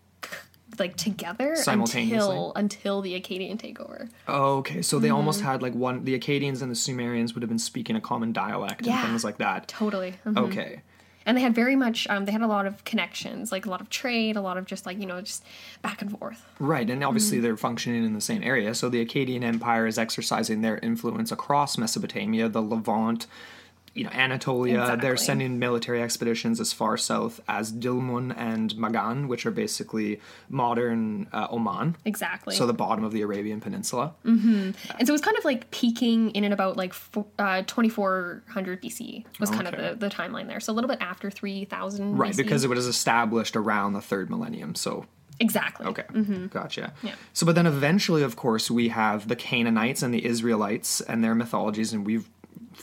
like 0.80 0.96
together 0.98 1.56
Simultaneously. 1.56 2.18
until 2.18 2.54
until 2.56 3.02
the 3.02 3.20
Akkadian 3.20 3.58
takeover. 3.58 4.10
okay, 4.28 4.82
so 4.82 5.00
they 5.00 5.08
Mm-hmm. 5.10 5.18
almost 5.18 5.42
had 5.42 5.62
like 5.62 5.74
one. 5.76 6.04
The 6.06 6.18
Akkadians 6.18 6.62
and 6.62 6.72
the 6.72 6.76
Sumerians 6.76 7.34
would 7.34 7.42
have 7.44 7.50
been 7.50 7.60
speaking 7.60 7.96
a 7.96 8.02
common 8.02 8.32
dialect 8.34 8.86
Yeah. 8.86 9.00
and 9.00 9.08
things 9.10 9.24
like 9.24 9.38
that. 9.38 9.68
Totally. 9.68 10.16
Mhm. 10.26 10.38
Okay. 10.38 10.82
and 11.24 11.38
they 11.38 11.42
had 11.42 11.54
very 11.54 11.76
much 11.76 12.08
um, 12.10 12.26
they 12.26 12.32
had 12.32 12.42
a 12.42 12.48
lot 12.48 12.66
of 12.66 12.84
connections 12.84 13.52
like 13.52 13.68
a 13.68 13.70
lot 13.70 13.80
of 13.80 13.88
trade 13.92 14.36
a 14.36 14.42
lot 14.42 14.58
of 14.58 14.66
just 14.66 14.88
like 14.88 14.98
you 15.00 15.06
know 15.06 15.22
just 15.22 15.44
back 15.84 16.02
and 16.02 16.10
forth 16.18 16.44
Right, 16.58 16.90
and 16.90 17.04
obviously 17.04 17.38
Mm-hmm. 17.38 17.44
they're 17.44 17.58
functioning 17.58 18.04
in 18.04 18.14
the 18.16 18.22
same 18.22 18.42
area. 18.42 18.74
So 18.74 18.90
the 18.90 19.06
Akkadian 19.06 19.44
Empire 19.44 19.86
is 19.86 20.00
exercising 20.00 20.62
their 20.62 20.80
influence 20.80 21.32
across 21.32 21.78
Mesopotamia, 21.78 22.50
the 22.50 22.62
Levant, 22.64 23.28
you 23.94 24.04
know, 24.06 24.10
Anatolia. 24.12 24.98
They're 25.02 25.18
sending 25.18 25.60
military 25.60 26.02
expeditions 26.02 26.60
as 26.60 26.72
far 26.72 26.96
south 26.98 27.42
as 27.48 27.72
Dilmun 27.74 28.34
and 28.38 28.76
Magan, 28.78 29.28
which 29.28 29.46
are 29.46 29.52
basically 29.52 30.22
modern 30.50 31.28
uh, 31.34 31.48
Oman. 31.52 31.98
exactly 32.06 32.56
So 32.56 32.66
the 32.66 32.74
bottom 32.74 33.04
of 33.04 33.12
the 33.12 33.22
Arabian 33.22 33.60
Peninsula. 33.60 34.14
and 34.24 34.76
so 34.86 34.98
it 35.00 35.12
was 35.12 35.22
kind 35.22 35.38
of 35.38 35.46
like 35.46 35.72
peaking 35.72 36.32
in 36.32 36.44
and 36.44 36.54
about 36.54 36.78
like 36.78 36.94
uh, 37.40 37.64
2400 37.64 38.82
bc 38.82 39.26
was 39.40 39.50
kind 39.50 39.68
of 39.68 39.76
the, 39.76 39.96
the 40.08 40.14
timeline 40.14 40.48
there 40.48 40.60
so 40.60 40.72
a 40.72 40.76
little 40.76 40.88
bit 40.90 41.00
after 41.02 41.30
3000 41.32 42.18
Right, 42.18 42.34
BC. 42.34 42.38
because 42.38 42.64
it 42.64 42.70
was 42.70 42.86
established 42.88 43.56
around 43.56 43.94
the 43.94 44.02
third 44.02 44.30
millennium. 44.30 44.76
So 44.76 45.06
exactly 45.40 45.86
Okay, 45.88 46.04
gotcha. 46.50 46.94
Yeah. 47.02 47.16
So, 47.34 47.46
but 47.46 47.56
then 47.56 47.66
eventually, 47.66 48.22
of 48.22 48.36
course, 48.36 48.70
we 48.70 48.90
have 48.90 49.28
the 49.28 49.36
Canaanites 49.36 50.04
and 50.04 50.14
the 50.14 50.24
Israelites 50.26 51.02
and 51.02 51.24
their 51.24 51.34
mythologies, 51.36 51.94
and 51.94 52.06
we've 52.06 52.30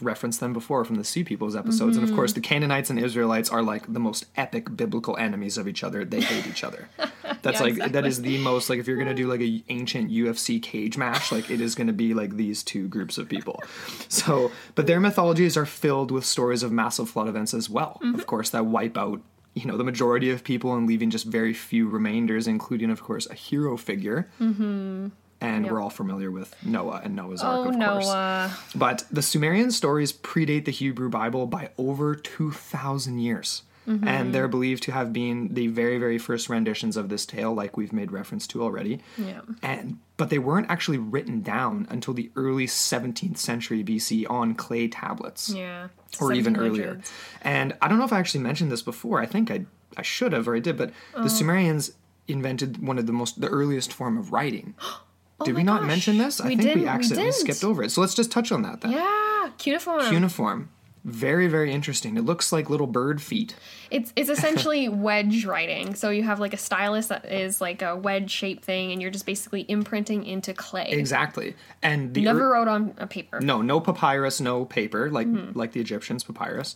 referenced 0.00 0.40
them 0.40 0.52
before 0.52 0.84
from 0.84 0.96
the 0.96 1.04
Sea 1.04 1.24
Peoples 1.24 1.56
episodes. 1.56 1.96
And 1.96 2.08
of 2.08 2.14
course, 2.14 2.32
the 2.32 2.40
Canaanites 2.40 2.90
and 2.90 2.98
Israelites 2.98 3.50
are 3.50 3.62
like 3.62 3.92
the 3.92 4.00
most 4.00 4.26
epic 4.36 4.76
biblical 4.76 5.16
enemies 5.16 5.58
of 5.58 5.66
each 5.68 5.82
other. 5.84 6.04
They 6.04 6.20
hate 6.20 6.46
each 6.46 6.64
other. 6.64 6.88
That's 7.42 7.58
Yeah, 7.58 7.62
like 7.62 7.72
exactly. 7.72 7.92
that 7.92 8.06
is 8.06 8.22
the 8.22 8.38
most 8.38 8.68
like 8.70 8.78
if 8.78 8.86
you're 8.86 8.96
gonna 8.96 9.14
do 9.14 9.26
like 9.28 9.40
a 9.40 9.62
ancient 9.68 10.10
UFC 10.10 10.62
cage 10.62 10.96
match, 10.98 11.30
like 11.32 11.50
it 11.50 11.60
is 11.60 11.74
gonna 11.74 11.92
be 11.92 12.14
like 12.14 12.36
these 12.36 12.62
two 12.62 12.88
groups 12.88 13.18
of 13.18 13.28
people. 13.28 13.62
So, 14.08 14.50
but 14.74 14.86
their 14.86 15.00
mythologies 15.00 15.56
are 15.56 15.66
filled 15.66 16.10
with 16.10 16.24
stories 16.24 16.62
of 16.62 16.72
massive 16.72 17.08
flood 17.10 17.28
events 17.28 17.54
as 17.54 17.68
well. 17.70 18.00
Mm-hmm. 18.02 18.14
Of 18.18 18.26
course, 18.26 18.50
that 18.50 18.66
wipe 18.66 18.96
out 18.96 19.20
you 19.54 19.66
know 19.66 19.76
the 19.76 19.84
majority 19.84 20.30
of 20.30 20.44
people 20.44 20.74
and 20.74 20.86
leaving 20.86 21.10
just 21.10 21.26
very 21.26 21.52
few 21.52 21.88
remainders, 21.88 22.46
including 22.46 22.90
of 22.90 23.02
course 23.02 23.26
a 23.28 23.34
hero 23.34 23.76
figure. 23.76 24.28
Mm-hmm. 24.40 25.08
And 25.40 25.70
we're 25.70 25.80
all 25.80 25.90
familiar 25.90 26.30
with 26.32 26.54
Noah 26.64 27.00
and 27.04 27.14
Noah's 27.14 27.42
Ark, 27.42 27.58
Oh, 27.66 27.68
of 27.70 27.74
course. 27.76 28.06
Noah. 28.06 28.56
But 28.74 29.04
the 29.10 29.22
Sumerian 29.22 29.70
stories 29.70 30.12
predate 30.12 30.64
the 30.64 30.72
Hebrew 30.72 31.08
Bible 31.08 31.46
by 31.46 31.70
over 31.78 32.14
2,000 32.16 33.18
years. 33.20 33.62
Mm-hmm. 33.86 34.06
And 34.06 34.34
they're 34.34 34.48
believed 34.48 34.82
to 34.82 34.92
have 34.92 35.12
been 35.14 35.54
the 35.54 35.68
very, 35.68 35.96
very 35.96 36.18
first 36.18 36.50
renditions 36.50 36.96
of 36.96 37.08
this 37.08 37.24
tale, 37.24 37.54
like 37.54 37.76
we've 37.78 37.92
made 37.92 38.12
reference 38.12 38.46
to 38.48 38.62
already. 38.62 39.00
Yeah. 39.16 39.40
And 39.62 39.98
but 40.18 40.28
they 40.28 40.38
weren't 40.38 40.68
actually 40.68 40.98
written 40.98 41.40
down 41.40 41.86
until 41.88 42.12
the 42.12 42.30
early 42.36 42.66
17th 42.66 43.38
century 43.38 43.82
BC 43.82 44.26
on 44.28 44.54
clay 44.56 44.88
tablets, 44.88 45.48
Yeah. 45.48 45.88
or 46.20 46.32
even 46.34 46.56
earlier. 46.56 47.00
And 47.40 47.76
I 47.80 47.88
don't 47.88 47.98
know 47.98 48.04
if 48.04 48.12
I 48.12 48.18
actually 48.18 48.40
mentioned 48.42 48.70
this 48.70 48.82
before. 48.82 49.20
I 49.20 49.26
think 49.26 49.50
I 49.50 49.64
I 49.96 50.02
should 50.02 50.32
have, 50.34 50.46
or 50.48 50.54
I 50.54 50.58
did. 50.58 50.76
But 50.76 50.90
Oh. 51.14 51.22
the 51.22 51.30
Sumerians 51.30 51.92
invented 52.26 52.82
one 52.86 52.98
of 52.98 53.06
the 53.06 53.12
most 53.14 53.40
the 53.40 53.48
earliest 53.48 53.90
form 53.92 54.18
of 54.18 54.32
writing. 54.32 54.74
Oh, 54.84 55.02
did 55.44 55.54
we 55.54 55.62
Oh 55.62 55.64
not 55.64 55.80
gosh. 55.80 55.88
mention 55.88 56.18
this? 56.18 56.40
I 56.40 56.48
We 56.48 56.56
think 56.56 56.74
we 56.76 56.80
we 56.82 56.86
accidentally 56.88 57.30
didn't. 57.30 57.40
skipped 57.40 57.64
over 57.64 57.82
it. 57.82 57.90
So 57.90 58.00
let's 58.00 58.14
just 58.14 58.30
touch 58.30 58.50
on 58.52 58.62
that 58.62 58.80
then. 58.80 58.92
Yeah, 58.92 59.50
cuneiform. 59.58 60.02
Cuneiform. 60.08 60.68
Very, 61.04 61.46
very 61.46 61.72
interesting. 61.72 62.16
It 62.16 62.22
looks 62.24 62.52
like 62.52 62.68
little 62.68 62.88
bird 62.88 63.22
feet. 63.22 63.54
It's 63.90 64.12
it's 64.16 64.28
essentially 64.28 64.88
wedge 65.06 65.44
writing. 65.46 65.94
So 65.94 66.10
you 66.10 66.24
have 66.24 66.40
like 66.40 66.52
a 66.52 66.56
stylus 66.58 67.06
that 67.06 67.24
is 67.24 67.60
like 67.60 67.80
a 67.82 67.96
wedge 67.96 68.30
shaped 68.30 68.64
thing, 68.64 68.90
and 68.92 69.00
you're 69.00 69.12
just 69.12 69.24
basically 69.24 69.64
imprinting 69.68 70.26
into 70.26 70.52
clay. 70.52 70.88
Exactly. 70.90 71.54
And 71.82 72.12
the 72.14 72.22
Never 72.22 72.40
ear- 72.40 72.52
wrote 72.54 72.68
on 72.68 72.94
a 72.98 73.06
paper. 73.06 73.40
no, 73.40 73.62
no 73.62 73.80
papyrus, 73.80 74.40
no 74.40 74.64
paper, 74.64 75.08
like 75.10 75.28
Mm-hmm. 75.28 75.56
like 75.58 75.72
the 75.72 75.80
Egyptians 75.80 76.24
papyrus. 76.24 76.74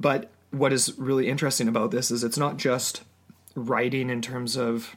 But 0.00 0.28
what 0.50 0.72
is 0.72 0.98
really 0.98 1.28
interesting 1.28 1.68
about 1.68 1.92
this 1.92 2.10
is 2.10 2.24
it's 2.24 2.36
not 2.36 2.56
just 2.58 3.02
writing 3.54 4.10
in 4.10 4.20
terms 4.20 4.56
of 4.56 4.96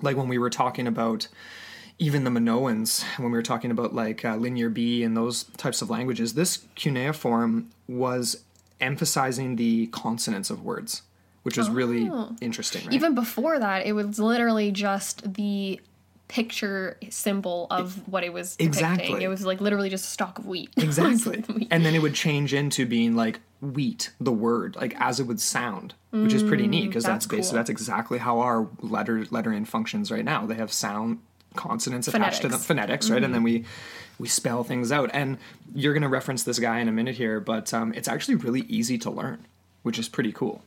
like 0.00 0.16
when 0.16 0.28
we 0.28 0.38
were 0.38 0.48
talking 0.50 0.86
about 0.86 1.28
even 2.00 2.24
the 2.24 2.30
Minoans, 2.30 3.04
when 3.18 3.30
we 3.30 3.36
were 3.38 3.42
talking 3.42 3.70
about 3.70 3.94
like 3.94 4.24
uh, 4.24 4.34
Linear 4.36 4.70
B 4.70 5.04
and 5.04 5.16
those 5.16 5.44
types 5.58 5.82
of 5.82 5.90
languages, 5.90 6.34
this 6.34 6.64
cuneiform 6.74 7.68
was 7.86 8.42
emphasizing 8.80 9.56
the 9.56 9.86
consonants 9.88 10.48
of 10.50 10.64
words, 10.64 11.02
which 11.42 11.56
was 11.58 11.68
really 11.70 12.10
interesting. 12.40 12.80
Right? 12.86 12.92
Oh. 12.92 12.94
Even 12.96 13.14
before 13.14 13.58
that, 13.58 13.86
it 13.86 13.92
was 13.92 14.18
literally 14.18 14.72
just 14.72 15.34
the 15.34 15.78
picture 16.28 16.96
symbol 17.10 17.66
of 17.70 18.06
what 18.08 18.22
it 18.24 18.32
was 18.32 18.56
depicting. 18.56 18.68
Exactly. 18.68 19.24
It 19.24 19.28
was 19.28 19.44
like 19.44 19.60
literally 19.60 19.90
just 19.90 20.04
a 20.06 20.08
stalk 20.08 20.38
of 20.38 20.46
wheat. 20.46 20.70
Exactly. 20.78 21.68
and 21.70 21.84
then 21.84 21.94
it 21.94 22.00
would 22.00 22.14
change 22.14 22.54
into 22.54 22.86
being 22.86 23.14
like 23.14 23.40
wheat, 23.60 24.10
the 24.20 24.32
word, 24.32 24.76
like 24.76 24.94
as 25.00 25.20
it 25.20 25.24
would 25.24 25.40
sound, 25.40 25.92
which 26.12 26.32
is 26.32 26.42
pretty 26.42 26.66
neat 26.66 26.86
because 26.86 27.04
that's, 27.04 27.26
Mm, 27.26 27.30
that's 27.30 27.40
basically 27.40 27.50
cool. 27.50 27.56
that's 27.58 27.70
exactly 27.70 28.18
how 28.18 28.38
our 28.38 28.68
letter 28.80 29.26
lettering 29.30 29.64
functions 29.66 30.10
right 30.10 30.24
now. 30.24 30.46
They 30.46 30.54
have 30.54 30.72
sound 30.72 31.18
consonants 31.56 32.08
attached 32.08 32.42
to 32.42 32.48
them, 32.48 32.58
Phonetics. 32.60 33.08
phonetics, 33.08 33.10
right? 33.10 33.22
And 33.24 33.34
then 33.34 33.42
we 33.42 33.64
we 34.18 34.28
spell 34.28 34.64
things 34.64 34.92
out. 34.92 35.10
And 35.12 35.38
you're 35.74 35.94
going 35.94 36.02
to 36.02 36.08
reference 36.08 36.42
this 36.42 36.58
guy 36.58 36.78
in 36.80 36.88
a 36.88 36.92
minute 36.92 37.14
here, 37.16 37.40
but 37.40 37.72
um, 37.72 37.92
it's 37.94 38.08
actually 38.08 38.34
really 38.36 38.62
easy 38.62 38.98
to 38.98 39.10
learn, 39.10 39.46
which 39.82 39.98
is 39.98 40.08
pretty 40.08 40.32
cool. 40.32 40.62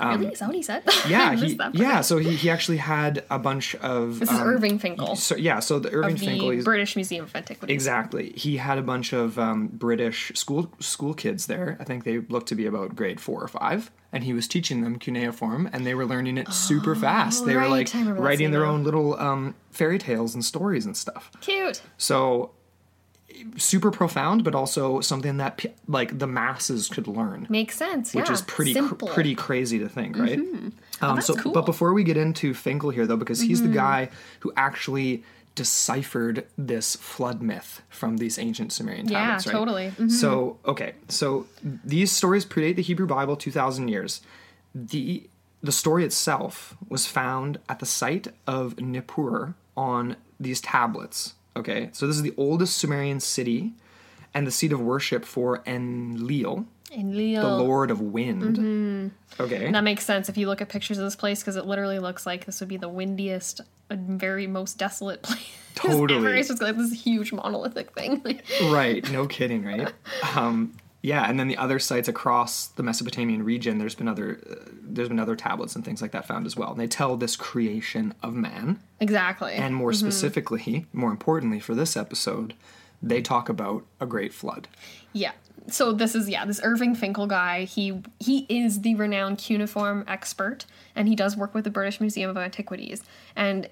Really? 0.00 0.26
Is 0.28 0.38
that 0.40 0.46
what 0.46 0.56
he 0.56 0.62
said? 0.62 0.82
Yeah, 1.08 1.34
he, 1.34 1.58
yeah. 1.74 2.00
So 2.00 2.18
he, 2.18 2.34
he 2.34 2.48
actually 2.50 2.78
had 2.78 3.24
a 3.30 3.38
bunch 3.38 3.74
of 3.76 4.20
This 4.20 4.30
is 4.30 4.36
um, 4.38 4.46
Irving 4.48 4.78
Finkel 4.78 5.16
So 5.16 5.36
yeah, 5.36 5.60
so 5.60 5.78
the 5.78 5.90
Irving 5.92 6.14
the 6.16 6.26
Finkel. 6.26 6.50
he's- 6.50 6.64
British 6.64 6.96
Museum 6.96 7.24
of 7.26 7.36
Antiquities. 7.36 7.72
Exactly. 7.74 8.30
He 8.36 8.56
had 8.56 8.78
a 8.78 8.82
bunch 8.82 9.12
of 9.12 9.38
um, 9.38 9.68
British 9.68 10.32
school 10.34 10.70
school 10.80 11.14
kids 11.14 11.46
there. 11.46 11.76
I 11.80 11.84
think 11.84 12.04
they 12.04 12.18
looked 12.18 12.48
to 12.48 12.54
be 12.54 12.66
about 12.66 12.96
grade 12.96 13.20
four 13.20 13.42
or 13.42 13.48
five, 13.48 13.90
and 14.12 14.24
he 14.24 14.32
was 14.32 14.48
teaching 14.48 14.82
them 14.82 14.98
cuneiform, 14.98 15.68
and 15.72 15.86
they 15.86 15.94
were 15.94 16.06
learning 16.06 16.38
it 16.38 16.52
super 16.52 16.94
fast. 16.94 17.44
They 17.46 17.56
were 17.56 17.68
like 17.68 17.94
I 17.94 17.98
remember 17.98 18.20
that 18.20 18.26
writing 18.26 18.50
their 18.50 18.64
own 18.64 18.82
little 18.84 19.18
um, 19.20 19.54
fairy 19.70 19.98
tales 19.98 20.34
and 20.34 20.44
stories 20.44 20.86
and 20.86 20.96
stuff. 20.96 21.30
Cute. 21.40 21.82
So 21.98 22.52
super 23.56 23.90
profound, 23.90 24.44
but 24.44 24.54
also 24.54 25.00
something 25.00 25.36
that 25.38 25.64
like 25.88 26.18
the 26.18 26.26
masses 26.26 26.88
could 26.88 27.06
learn 27.06 27.46
Makes 27.48 27.76
sense. 27.76 28.14
which 28.14 28.26
yeah. 28.28 28.32
is 28.34 28.42
pretty 28.42 28.74
cr- 28.74 28.80
Mm-hmm. 28.94 29.14
pretty 29.14 29.34
crazy 29.34 29.78
to 29.78 29.88
think, 29.88 30.16
right? 30.18 30.38
Um, 30.38 30.72
that's 31.00 31.26
so, 31.26 31.34
cool. 31.34 31.42
Mm-hmm. 31.42 31.52
but 31.52 31.66
before 31.66 31.92
we 31.92 32.04
get 32.04 32.16
into 32.16 32.54
Finkel 32.54 32.90
here, 32.90 33.06
though, 33.06 33.16
because 33.16 33.40
he's 33.40 33.62
the 33.62 33.68
guy 33.68 34.10
who 34.40 34.52
actually 34.56 35.22
deciphered 35.54 36.44
this 36.58 36.96
flood 36.96 37.40
myth 37.42 37.80
from 37.88 38.16
these 38.18 38.38
ancient 38.38 38.72
Sumerian 38.72 39.08
Yeah, 39.08 39.20
tablets, 39.20 39.46
right? 39.46 39.52
totally. 39.52 39.92
Mhm. 39.98 40.10
So, 40.10 40.58
okay, 40.66 40.94
so 41.08 41.46
these 41.62 42.10
stories 42.10 42.44
predate 42.44 42.76
the 42.76 42.82
Hebrew 42.82 43.06
Bible 43.06 43.36
two 43.36 43.50
thousand 43.52 43.88
years. 43.88 44.20
the 44.74 45.28
The 45.62 45.72
story 45.72 46.04
itself 46.04 46.76
was 46.88 47.06
found 47.06 47.58
at 47.68 47.78
the 47.78 47.86
site 47.86 48.28
of 48.46 48.78
Nippur 48.80 49.54
on 49.76 50.16
these 50.38 50.60
tablets. 50.60 51.34
Okay, 51.56 51.88
so 51.92 52.06
this 52.06 52.16
is 52.16 52.22
the 52.22 52.34
oldest 52.36 52.76
Sumerian 52.78 53.20
city 53.20 53.72
and 54.34 54.46
the 54.46 54.50
seat 54.50 54.72
of 54.72 54.80
worship 54.80 55.24
for 55.24 55.62
Enlil, 55.66 56.66
Leo. 56.96 57.42
the 57.42 57.56
Lord 57.56 57.90
of 57.90 58.00
Wind. 58.00 58.42
Mm-hmm. 58.56 59.42
Okay. 59.42 59.70
That 59.70 59.84
makes 59.84 60.04
sense 60.04 60.28
if 60.28 60.36
you 60.36 60.46
look 60.48 60.60
at 60.60 60.68
pictures 60.68 60.98
of 60.98 61.04
this 61.04 61.16
place 61.16 61.40
because 61.40 61.56
it 61.56 61.66
literally 61.66 61.98
looks 62.00 62.26
like 62.26 62.44
this 62.44 62.60
would 62.60 62.68
be 62.68 62.76
the 62.76 62.88
windiest, 62.88 63.60
and 63.90 64.18
very 64.20 64.46
most 64.46 64.78
desolate 64.78 65.22
place. 65.22 65.40
Totally. 65.76 66.14
ever. 66.18 66.34
It's 66.34 66.48
just 66.48 66.62
like 66.62 66.76
this 66.76 66.92
huge 66.92 67.32
monolithic 67.32 67.92
thing. 67.94 68.40
right. 68.64 69.08
No 69.12 69.26
kidding. 69.26 69.64
Right. 69.64 69.92
Um, 70.36 70.72
yeah, 71.04 71.28
and 71.28 71.38
then 71.38 71.48
the 71.48 71.58
other 71.58 71.78
sites 71.78 72.08
across 72.08 72.68
the 72.68 72.82
Mesopotamian 72.82 73.42
region, 73.42 73.76
there's 73.76 73.94
been 73.94 74.08
other, 74.08 74.40
uh, 74.50 74.54
there's 74.80 75.08
been 75.08 75.20
other 75.20 75.36
tablets 75.36 75.76
and 75.76 75.84
things 75.84 76.00
like 76.00 76.12
that 76.12 76.26
found 76.26 76.46
as 76.46 76.56
well. 76.56 76.70
And 76.70 76.80
they 76.80 76.86
tell 76.86 77.18
this 77.18 77.36
creation 77.36 78.14
of 78.22 78.32
man, 78.32 78.80
exactly. 79.00 79.52
and 79.52 79.74
more 79.74 79.92
specifically, 79.92 80.86
more 80.94 81.10
importantly 81.10 81.60
for 81.60 81.74
this 81.74 81.94
episode, 81.94 82.54
they 83.02 83.20
talk 83.20 83.50
about 83.50 83.84
a 84.00 84.06
great 84.06 84.32
flood. 84.32 84.66
Yeah. 85.12 85.32
So 85.68 85.92
this 85.92 86.14
is 86.14 86.26
yeah, 86.26 86.46
this 86.46 86.58
Irving 86.64 86.94
Finkel 86.94 87.26
guy. 87.26 87.64
He 87.64 88.00
he 88.18 88.46
is 88.48 88.80
the 88.80 88.94
renowned 88.94 89.36
cuneiform 89.36 90.06
expert, 90.08 90.64
and 90.96 91.06
he 91.06 91.14
does 91.14 91.36
work 91.36 91.52
with 91.52 91.64
the 91.64 91.70
British 91.70 92.00
Museum 92.00 92.30
of 92.30 92.38
Antiquities. 92.38 93.02
And 93.36 93.68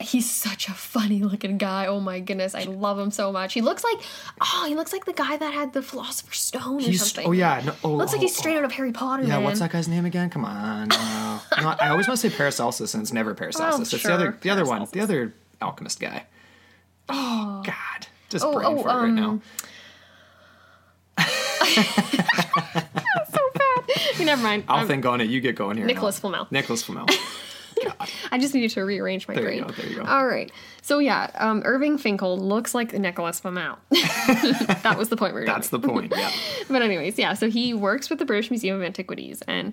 he's 0.00 0.28
such 0.30 0.68
a 0.68 0.72
funny 0.72 1.22
looking 1.22 1.56
guy. 1.58 1.86
Oh 1.86 2.00
my 2.00 2.20
goodness, 2.20 2.54
I 2.54 2.64
love 2.64 2.98
him 2.98 3.10
so 3.10 3.32
much. 3.32 3.52
He 3.54 3.60
looks 3.60 3.84
like 3.84 3.98
oh, 4.40 4.64
he 4.68 4.74
looks 4.74 4.92
like 4.92 5.04
the 5.04 5.12
guy 5.12 5.36
that 5.36 5.54
had 5.54 5.72
the 5.72 5.82
Philosopher's 5.82 6.38
Stone 6.40 6.76
or 6.76 6.80
He's 6.80 7.00
something. 7.12 7.26
oh 7.28 7.32
yeah, 7.32 7.62
no, 7.64 7.74
oh, 7.84 7.94
looks 7.94 8.12
like 8.12 8.18
oh, 8.20 8.22
he's 8.22 8.36
straight 8.36 8.56
out 8.56 8.64
of 8.64 8.72
Harry 8.72 8.92
Potter. 8.92 9.22
Yeah, 9.22 9.36
man. 9.36 9.44
what's 9.44 9.60
that 9.60 9.70
guy's 9.72 9.88
name 9.88 10.04
again? 10.04 10.30
Come 10.30 10.44
on. 10.44 10.88
No. 10.88 11.40
No, 11.60 11.68
I 11.80 11.88
always 11.90 12.08
want 12.08 12.20
to 12.20 12.30
say 12.30 12.36
Paracelsus, 12.36 12.94
and 12.94 13.02
it's 13.02 13.12
never 13.12 13.34
Paracelsus. 13.36 13.92
it's 13.92 14.02
the 14.02 14.12
other, 14.12 14.24
sure, 14.32 14.38
the 14.40 14.50
other 14.50 14.64
one, 14.64 14.86
the 14.92 15.00
other 15.00 15.32
alchemist 15.62 16.00
guy. 16.00 16.24
Oh, 17.08 17.62
God, 17.64 18.06
just 18.30 18.44
Oh, 18.44 18.54
brain 18.54 18.78
oh, 18.78 18.82
fart 18.82 19.02
right 19.02 19.12
now. 19.12 19.30
um, 21.18 21.24
so 23.30 23.40
bad. 23.54 24.20
Never 24.26 24.42
mind. 24.42 24.64
I'll 24.68 24.78
I'm- 24.78 24.86
think 24.88 25.06
on 25.06 25.20
it. 25.20 25.28
You 25.28 25.40
get 25.40 25.54
going 25.56 25.76
here. 25.76 25.86
Nicholas. 25.86 26.18
Flamel. 26.18 26.46
Nicholas 26.50 26.82
Flamel. 26.82 27.06
God. 27.84 28.10
I 28.32 28.38
just 28.38 28.54
needed 28.54 28.70
to 28.72 28.82
rearrange 28.82 29.26
my 29.28 29.34
There 29.34 29.52
you 29.52 29.62
brain. 29.62 29.74
go, 29.74 29.82
there 29.82 29.90
you 29.90 29.96
go. 29.96 30.04
All 30.04 30.26
right. 30.26 30.50
So 30.82 30.98
yeah, 30.98 31.30
um, 31.36 31.62
Irving 31.64 31.98
Finkel 31.98 32.38
looks 32.38 32.74
like 32.74 32.92
Nicholas 32.92 33.40
Flamel. 33.40 33.78
that 33.90 34.94
was 34.98 35.08
the 35.08 35.16
point 35.16 35.34
we 35.34 35.40
were 35.40 35.46
That's 35.46 35.68
the 35.68 35.78
point. 35.80 36.12
Yeah. 36.16 36.30
But 36.68 36.82
anyways, 36.82 37.18
yeah. 37.18 37.34
So 37.34 37.48
he 37.50 37.74
works 37.74 38.10
with 38.10 38.18
the 38.18 38.24
British 38.24 38.50
Museum 38.50 38.76
of 38.76 38.82
Antiquities, 38.82 39.42
and 39.46 39.72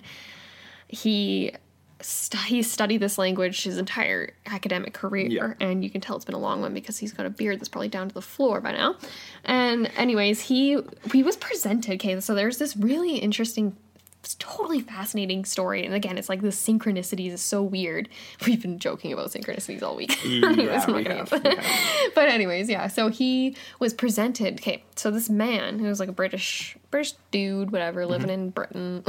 he 0.88 1.52
stu- 2.00 2.36
he 2.38 2.62
studied 2.62 2.98
this 2.98 3.16
language 3.18 3.62
his 3.62 3.78
entire 3.78 4.34
academic 4.46 4.92
career, 4.92 5.28
Yeah. 5.28 5.54
and 5.66 5.82
you 5.82 5.90
can 5.90 6.00
tell 6.00 6.16
it's 6.16 6.24
been 6.24 6.34
a 6.34 6.38
long 6.38 6.60
one 6.60 6.74
because 6.74 6.98
he's 6.98 7.12
got 7.12 7.26
a 7.26 7.30
beard 7.30 7.58
that's 7.60 7.68
probably 7.68 7.88
down 7.88 8.08
to 8.08 8.14
the 8.14 8.22
floor 8.22 8.60
by 8.60 8.72
now. 8.72 8.96
And 9.44 9.90
anyways, 9.96 10.40
he 10.40 10.78
he 11.12 11.22
was 11.22 11.36
presented. 11.36 11.94
Okay, 11.94 12.20
so 12.20 12.34
there's 12.34 12.58
this 12.58 12.76
really 12.76 13.16
interesting. 13.18 13.76
It's 14.24 14.36
totally 14.38 14.80
fascinating 14.80 15.44
story, 15.44 15.84
and 15.84 15.94
again, 15.94 16.16
it's 16.16 16.28
like 16.28 16.42
the 16.42 16.48
synchronicities 16.48 17.32
is 17.32 17.40
so 17.40 17.60
weird. 17.60 18.08
We've 18.46 18.62
been 18.62 18.78
joking 18.78 19.12
about 19.12 19.30
synchronicities 19.30 19.82
all 19.82 19.96
week. 19.96 20.24
Anyways, 20.24 20.86
we 20.86 21.02
have, 21.04 21.28
get- 21.28 21.42
we 21.42 21.50
have. 21.56 22.14
but 22.14 22.28
anyways, 22.28 22.68
yeah. 22.70 22.86
So 22.86 23.08
he 23.08 23.56
was 23.80 23.92
presented. 23.92 24.60
Okay, 24.60 24.84
so 24.94 25.10
this 25.10 25.28
man 25.28 25.80
who 25.80 25.86
was 25.86 25.98
like 25.98 26.08
a 26.08 26.12
British 26.12 26.76
British 26.92 27.14
dude, 27.32 27.72
whatever, 27.72 28.06
living 28.06 28.28
in 28.30 28.50
Britain. 28.50 29.02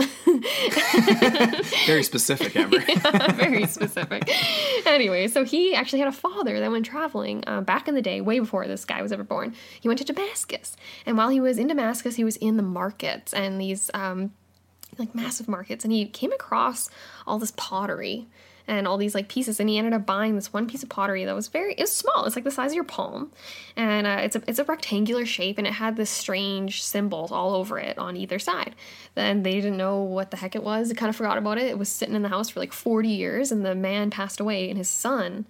Very 1.86 2.03
specific, 2.11 2.55
Amber. 2.55 2.80
Very 3.34 3.66
specific. 3.68 4.24
anyway, 4.88 5.28
so 5.28 5.43
he 5.43 5.76
actually 5.76 5.99
had 5.99 6.07
a 6.07 6.11
father 6.14 6.59
that 6.59 6.72
went 6.72 6.86
traveling 6.86 7.43
uh, 7.45 7.61
back 7.61 7.88
in 7.88 7.95
the 7.95 8.01
day, 8.01 8.22
way 8.22 8.39
before 8.39 8.68
this 8.68 8.86
guy 8.86 9.01
was 9.01 9.11
ever 9.11 9.24
born. 9.24 9.53
He 9.80 9.88
went 9.88 9.99
to 9.99 10.05
Damascus, 10.05 10.76
and 11.05 11.18
while 11.18 11.30
he 11.30 11.39
was 11.39 11.57
in 11.57 11.68
Damascus, 11.68 12.16
he 12.16 12.24
was 12.24 12.38
in 12.38 12.57
the 12.57 12.64
markets 12.64 13.34
and 13.34 13.59
these 13.59 13.91
um, 13.93 14.32
like 15.00 15.14
massive 15.16 15.48
markets, 15.48 15.84
and 15.84 15.91
he 15.94 16.06
came 16.06 16.32
across 16.32 16.89
all 17.28 17.39
this 17.39 17.54
pottery 17.56 18.28
and 18.68 18.88
all 18.88 18.98
these 18.98 19.14
like 19.14 19.28
pieces 19.28 19.60
and 19.60 19.70
he 19.70 19.78
ended 19.78 19.94
up 19.94 20.06
buying 20.06 20.36
this 20.36 20.54
one 20.54 20.68
piece 20.68 20.84
of 20.84 20.89
pottery 20.89 21.26
that 21.26 21.36
was 21.36 21.48
very 21.48 21.74
it 21.74 21.82
was 21.82 21.91
small 21.91 22.26
it's 22.26 22.36
like 22.36 22.46
the 22.46 22.52
size 22.52 22.72
of 22.72 22.76
your 22.76 22.84
palm 22.84 23.32
and 23.76 24.08
uh, 24.08 24.18
it's 24.22 24.36
a 24.36 24.44
it's 24.48 24.60
a 24.60 24.64
rectangular 24.64 25.26
shape 25.26 25.58
and 25.58 25.68
it 25.68 25.74
had 25.74 25.96
this 25.96 26.10
strange 26.10 26.82
symbols 26.82 27.32
all 27.32 27.54
over 27.54 27.78
it 27.78 27.98
on 27.98 28.16
either 28.16 28.39
side 28.39 28.76
then 29.16 29.44
they 29.44 29.54
didn't 29.54 29.78
know 29.78 30.02
what 30.02 30.32
the 30.32 30.38
heck 30.38 30.56
it 30.56 30.64
was 30.64 30.89
they 30.89 30.96
kind 30.96 31.10
of 31.10 31.16
forgot 31.16 31.38
about 31.38 31.58
it 31.58 31.66
it 31.66 31.78
was 31.78 31.89
sitting 31.89 32.16
in 32.16 32.22
the 32.22 32.30
house 32.30 32.50
for 32.50 32.60
like 32.60 32.74
40 32.74 33.10
years 33.10 33.52
and 33.52 33.66
the 33.66 33.76
man 33.76 34.10
passed 34.10 34.39
away 34.39 34.70
and 34.70 34.78
his 34.78 34.89
son 34.89 35.46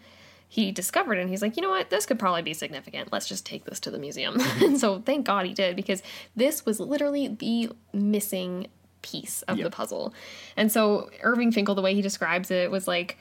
he 0.48 0.72
discovered 0.72 1.16
it 1.16 1.22
and 1.22 1.32
he's 1.32 1.42
like, 1.42 1.56
you 1.58 1.64
know 1.64 1.72
what, 1.72 1.90
this 1.90 2.06
could 2.06 2.20
probably 2.20 2.44
be 2.44 2.54
significant. 2.54 3.12
Let's 3.12 3.28
just 3.28 3.44
take 3.44 3.66
this 3.66 3.80
to 3.80 3.90
the 3.90 3.98
museum. 3.98 4.40
and 4.62 4.80
so 4.80 5.00
thank 5.00 5.26
God 5.26 5.48
he 5.48 5.54
did 5.56 5.76
because 5.76 6.04
this 6.36 6.64
was 6.64 6.80
literally 6.80 7.28
the 7.28 7.72
missing 7.92 8.68
piece 9.04 9.44
of 9.44 9.58
Yep. 9.60 9.64
the 9.66 9.70
puzzle. 9.70 10.14
And 10.58 10.72
so 10.72 11.10
Irving 11.22 11.52
Finkel, 11.52 11.76
the 11.76 11.82
way 11.84 11.94
he 11.94 12.02
describes 12.02 12.50
it, 12.50 12.72
was 12.72 12.88
like 12.88 13.18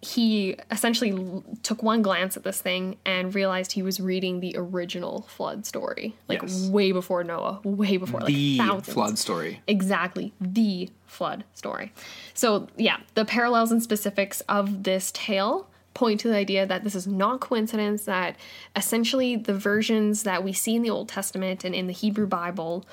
he 0.00 0.54
essentially 0.70 1.12
l- 1.12 1.42
took 1.62 1.82
one 1.82 2.02
glance 2.02 2.36
at 2.36 2.42
this 2.44 2.60
thing 2.60 2.96
and 3.06 3.34
realized 3.34 3.72
he 3.72 3.82
was 3.82 3.98
reading 3.98 4.40
the 4.40 4.54
original 4.56 5.22
flood 5.22 5.64
story, 5.64 6.14
like 6.28 6.42
Yes. 6.42 6.68
way 6.68 6.92
before 6.92 7.24
Noah, 7.24 7.60
way 7.64 7.96
before 7.96 8.20
like 8.20 8.26
the 8.34 8.58
thousands. 8.58 8.92
flood 8.92 9.18
story. 9.18 9.62
Exactly, 9.66 10.34
the 10.40 10.90
flood 11.06 11.44
story. 11.54 11.90
So, 12.34 12.68
yeah, 12.76 12.98
the 13.14 13.24
parallels 13.24 13.72
and 13.72 13.82
specifics 13.82 14.42
of 14.42 14.82
this 14.82 15.10
tale 15.14 15.68
point 15.94 16.20
to 16.20 16.28
the 16.28 16.36
idea 16.36 16.66
that 16.66 16.84
this 16.84 16.94
is 16.94 17.06
not 17.06 17.40
coincidence, 17.40 18.04
that 18.04 18.36
essentially 18.76 19.36
the 19.36 19.54
versions 19.54 20.24
that 20.24 20.44
we 20.44 20.52
see 20.52 20.74
in 20.74 20.82
the 20.82 20.90
Old 20.90 21.08
Testament 21.08 21.64
and 21.64 21.74
in 21.74 21.86
the 21.86 21.92
Hebrew 21.94 22.26
Bible 22.26 22.84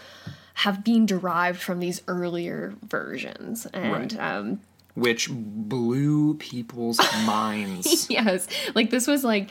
have 0.55 0.83
been 0.83 1.05
derived 1.05 1.61
from 1.61 1.79
these 1.79 2.01
earlier 2.07 2.73
versions. 2.83 3.65
And 3.67 3.91
Right. 4.13 4.19
um, 4.19 4.59
which 4.93 5.29
blew 5.31 6.33
people's 6.35 6.99
minds. 7.25 8.07
yes, 8.09 8.47
like 8.75 8.89
this 8.89 9.07
was 9.07 9.23
like 9.23 9.49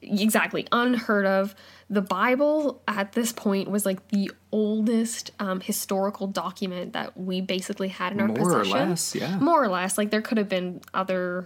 exactly 0.00 0.66
unheard 0.72 1.26
of. 1.26 1.54
The 1.88 2.02
Bible 2.02 2.80
at 2.88 3.12
this 3.12 3.32
point 3.32 3.70
was 3.70 3.84
like 3.84 4.08
the 4.08 4.30
oldest 4.50 5.30
um, 5.38 5.60
historical 5.60 6.26
document 6.26 6.94
that 6.94 7.16
we 7.18 7.40
basically 7.42 7.88
had 7.88 8.12
in 8.12 8.20
our 8.20 8.28
More 8.28 8.38
or 8.52 8.58
possession. 8.60 8.88
less, 8.90 9.14
yeah. 9.14 9.38
More 9.38 9.62
or 9.62 9.68
less, 9.68 9.98
like 9.98 10.10
there 10.10 10.22
could 10.22 10.38
have 10.38 10.48
been 10.48 10.80
other 10.94 11.44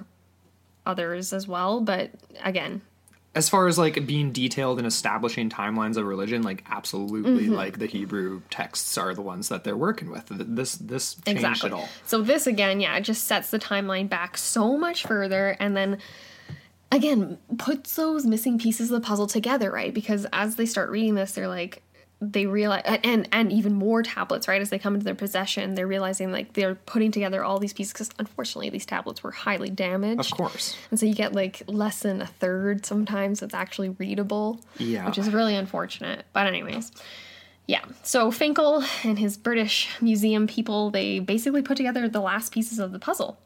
others 0.87 1.33
as 1.33 1.49
well, 1.49 1.81
but 1.81 2.13
again, 2.45 2.81
As 3.37 3.49
far 3.49 3.69
as 3.69 3.79
like 3.79 4.07
being 4.07 4.33
detailed 4.33 4.79
and 4.79 4.87
establishing 4.87 5.51
timelines 5.51 5.97
of 5.97 6.07
religion, 6.07 6.43
like 6.43 6.65
absolutely, 6.69 7.45
Mm-hmm. 7.45 7.53
like 7.55 7.79
the 7.79 7.87
Hebrew 7.87 8.41
texts 8.51 8.97
are 8.97 9.15
the 9.15 9.23
ones 9.23 9.49
that 9.51 9.63
they're 9.63 9.77
working 9.77 10.11
with. 10.11 10.25
This 10.31 10.77
this 10.77 11.15
changed 11.15 11.29
exactly. 11.45 11.71
it 11.71 11.73
all. 11.75 11.89
So 12.05 12.23
this 12.23 12.47
again, 12.47 12.81
yeah, 12.81 12.97
it 12.97 13.03
just 13.03 13.25
sets 13.25 13.51
the 13.51 13.59
timeline 13.59 14.09
back 14.09 14.37
so 14.39 14.77
much 14.79 15.03
further, 15.05 15.57
and 15.61 15.77
then 15.77 15.99
again 16.91 17.37
puts 17.59 17.95
those 17.97 18.25
missing 18.27 18.59
pieces 18.59 18.91
of 18.91 19.01
the 19.01 19.07
puzzle 19.07 19.27
together, 19.27 19.71
right? 19.71 19.93
Because 19.93 20.27
as 20.33 20.57
they 20.57 20.67
start 20.67 20.89
reading 20.91 21.15
this, 21.15 21.33
they're 21.33 21.49
like 21.49 21.83
they 22.21 22.47
realize 22.47 22.83
and 23.05 23.29
and 23.31 23.53
even 23.53 23.75
more 23.75 24.03
tablets 24.03 24.49
right 24.49 24.63
as 24.63 24.71
they 24.71 24.79
come 24.79 24.95
into 24.95 25.05
their 25.05 25.15
possession 25.15 25.75
they're 25.75 25.87
realizing 25.87 26.33
like 26.33 26.55
they're 26.55 26.75
putting 26.75 27.11
together 27.11 27.45
all 27.45 27.59
these 27.59 27.75
pieces 27.75 27.93
because 27.93 28.09
unfortunately 28.19 28.71
these 28.71 28.87
tablets 28.87 29.23
were 29.23 29.31
highly 29.33 29.69
damaged. 29.69 30.21
Of 30.21 30.31
course. 30.31 30.75
and 30.91 30.99
so 30.99 31.05
you 31.05 31.15
get 31.15 31.35
like 31.35 31.63
less 31.67 32.01
than 32.01 32.23
a 32.23 32.27
third 32.27 32.87
sometimes 32.87 33.41
that's 33.41 33.53
actually 33.53 33.91
readable 33.91 34.61
Yeah. 34.79 35.05
which 35.07 35.19
is 35.19 35.29
really 35.31 35.55
unfortunate. 35.57 36.25
But 36.33 36.47
anyways 36.47 36.91
yeah. 37.69 37.85
So 38.03 38.31
finkel 38.31 38.83
and 39.05 39.19
his 39.19 39.37
british 39.37 39.91
museum 40.01 40.47
people 40.47 40.91
they 40.91 41.19
basically 41.19 41.61
put 41.63 41.77
together 41.77 42.09
the 42.09 42.21
last 42.21 42.51
pieces 42.51 42.79
of 42.79 42.93
the 42.93 42.99
puzzle. 42.99 43.39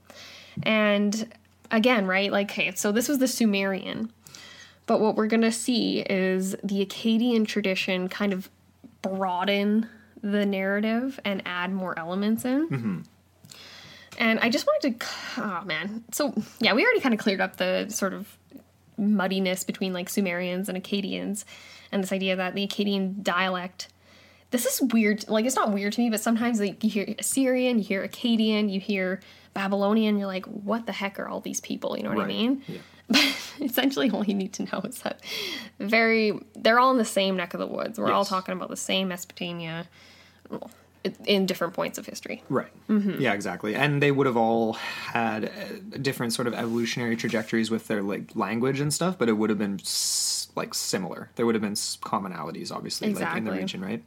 And 0.63 1.33
again 1.73 2.07
right 2.07 2.31
like 2.31 2.53
okay 2.53 2.71
so 2.77 2.93
this 2.93 3.09
was 3.09 3.19
the 3.19 3.27
sumerian. 3.29 4.13
But 4.87 5.01
what 5.01 5.15
we're 5.17 5.29
going 5.29 5.43
to 5.43 5.53
see 5.53 6.01
is 6.01 6.53
the 6.65 6.85
akkadian 6.85 7.47
tradition 7.47 8.09
kind 8.09 8.33
of 8.33 8.49
broaden 9.03 9.89
the 10.23 10.45
narrative 10.45 11.19
and 11.25 11.43
add 11.47 11.73
more 11.73 11.99
elements 11.99 12.45
in 12.45 12.69
mm-hmm. 12.69 13.01
and 14.19 14.39
I 14.41 14.51
just 14.51 14.67
wanted 14.67 15.01
to, 15.01 15.07
oh 15.39 15.63
man. 15.65 16.05
So, 16.13 16.35
yeah, 16.61 16.75
we 16.75 16.85
already 16.85 17.01
kind 17.01 17.15
of 17.15 17.21
cleared 17.21 17.41
up 17.41 17.57
the 17.57 17.87
sort 17.89 18.13
of 18.13 18.37
muddiness 18.99 19.65
between 19.65 19.93
like 19.93 20.09
Sumerians 20.09 20.69
and 20.69 20.83
Akkadians 20.83 21.45
and 21.91 22.03
this 22.03 22.13
idea 22.13 22.37
that 22.37 22.55
the 22.55 22.67
Akkadian 22.67 23.23
dialect. 23.23 23.89
This 24.51 24.67
is 24.67 24.83
weird. 24.93 25.29
Like, 25.29 25.45
it's 25.47 25.57
not 25.57 25.73
weird 25.73 25.93
to 25.95 26.01
me, 26.01 26.11
but 26.11 26.21
sometimes 26.21 26.61
like, 26.61 26.83
you 26.83 26.91
hear 26.91 27.15
Assyrian, 27.19 27.79
you 27.79 27.85
hear 27.85 28.07
Akkadian, 28.07 28.71
you 28.71 28.81
hear 28.81 29.21
Babylonian, 29.55 30.19
you're 30.19 30.27
like, 30.27 30.45
what 30.47 30.87
the 30.87 30.93
heck 30.93 31.19
are 31.19 31.29
all 31.29 31.41
these 31.41 31.61
people? 31.61 31.97
You 31.97 32.03
know 32.03 32.13
what 32.13 32.25
I 32.25 32.27
mean? 32.27 32.63
Yeah. 32.67 32.79
But 33.11 33.23
essentially, 33.61 34.11
all 34.11 34.25
you 34.25 34.35
need 34.35 34.53
to 34.55 34.63
know 34.65 34.81
is 34.85 35.01
that 35.01 35.21
very, 35.79 36.39
they're 36.55 36.79
all 36.79 36.93
in 36.93 36.99
the 36.99 37.05
same 37.05 37.37
neck 37.37 37.55
of 37.55 37.61
the 37.61 37.67
woods. 37.67 37.99
We're 37.99 38.13
all 38.13 38.25
talking 38.25 38.55
about 38.55 38.71
the 38.71 38.77
same 38.77 39.09
Mesopotamia 39.09 39.89
in 41.25 41.47
different 41.47 41.73
points 41.73 41.99
of 41.99 42.07
history. 42.07 42.43
Right. 42.49 42.71
Mm-hmm. 42.89 43.21
Yeah, 43.21 43.33
exactly. 43.33 43.75
And 43.75 44.03
they 44.03 44.13
would 44.13 44.27
have 44.27 44.37
all 44.37 44.75
had 44.75 45.47
uh, 45.47 45.99
different 46.01 46.33
sort 46.33 46.47
of 46.47 46.55
evolutionary 46.55 47.17
trajectories 47.17 47.71
with 47.71 47.87
their 47.87 48.03
like 48.03 48.37
language 48.37 48.81
and 48.81 48.93
stuff, 48.93 49.17
but 49.19 49.29
it 49.29 49.33
would 49.33 49.49
have 49.51 49.59
been 49.59 49.79
like 50.57 50.75
similar. 50.75 51.31
There 51.37 51.47
would 51.47 51.55
have 51.55 51.63
been 51.63 51.75
commonalities, 51.75 52.71
obviously, 52.73 53.15
like 53.15 53.37
in 53.37 53.45
the 53.45 53.51
Exactly. 53.51 53.59
region, 53.59 53.81
right? 53.83 54.05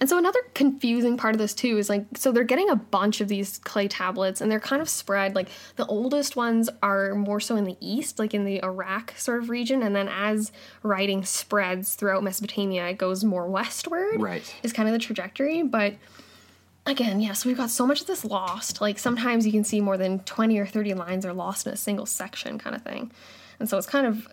And 0.00 0.08
so 0.08 0.18
another 0.18 0.40
confusing 0.54 1.16
part 1.16 1.34
of 1.34 1.38
this 1.38 1.54
too 1.54 1.78
is 1.78 1.88
like 1.88 2.04
so 2.16 2.32
they're 2.32 2.44
getting 2.44 2.68
a 2.68 2.76
bunch 2.76 3.20
of 3.20 3.28
these 3.28 3.58
clay 3.58 3.88
tablets 3.88 4.40
and 4.40 4.50
they're 4.50 4.60
kind 4.60 4.82
of 4.82 4.88
spread 4.88 5.34
like 5.34 5.48
the 5.76 5.86
oldest 5.86 6.36
ones 6.36 6.68
are 6.82 7.14
more 7.14 7.40
so 7.40 7.56
in 7.56 7.64
the 7.64 7.76
east 7.80 8.18
like 8.18 8.34
in 8.34 8.44
the 8.44 8.62
Iraq 8.62 9.14
sort 9.16 9.42
of 9.42 9.48
region 9.48 9.82
and 9.82 9.94
then 9.94 10.08
as 10.08 10.52
writing 10.82 11.24
spreads 11.24 11.94
throughout 11.94 12.22
Mesopotamia 12.22 12.88
it 12.88 12.98
goes 12.98 13.24
more 13.24 13.46
westward. 13.48 14.20
Right. 14.20 14.54
Is 14.62 14.72
kind 14.72 14.88
of 14.88 14.92
the 14.92 14.98
trajectory, 14.98 15.62
but 15.62 15.94
again, 16.86 17.20
yeah, 17.20 17.32
so 17.32 17.48
we've 17.48 17.56
got 17.56 17.70
so 17.70 17.86
much 17.86 18.00
of 18.00 18.06
this 18.06 18.24
lost. 18.24 18.80
Like 18.80 18.98
sometimes 18.98 19.46
you 19.46 19.52
can 19.52 19.64
see 19.64 19.80
more 19.80 19.96
than 19.96 20.20
20 20.20 20.58
or 20.58 20.66
30 20.66 20.94
lines 20.94 21.24
are 21.24 21.32
lost 21.32 21.66
in 21.66 21.72
a 21.72 21.76
single 21.76 22.06
section 22.06 22.58
kind 22.58 22.76
of 22.76 22.82
thing. 22.82 23.10
And 23.58 23.68
so 23.68 23.78
it's 23.78 23.86
kind 23.86 24.06
of 24.06 24.28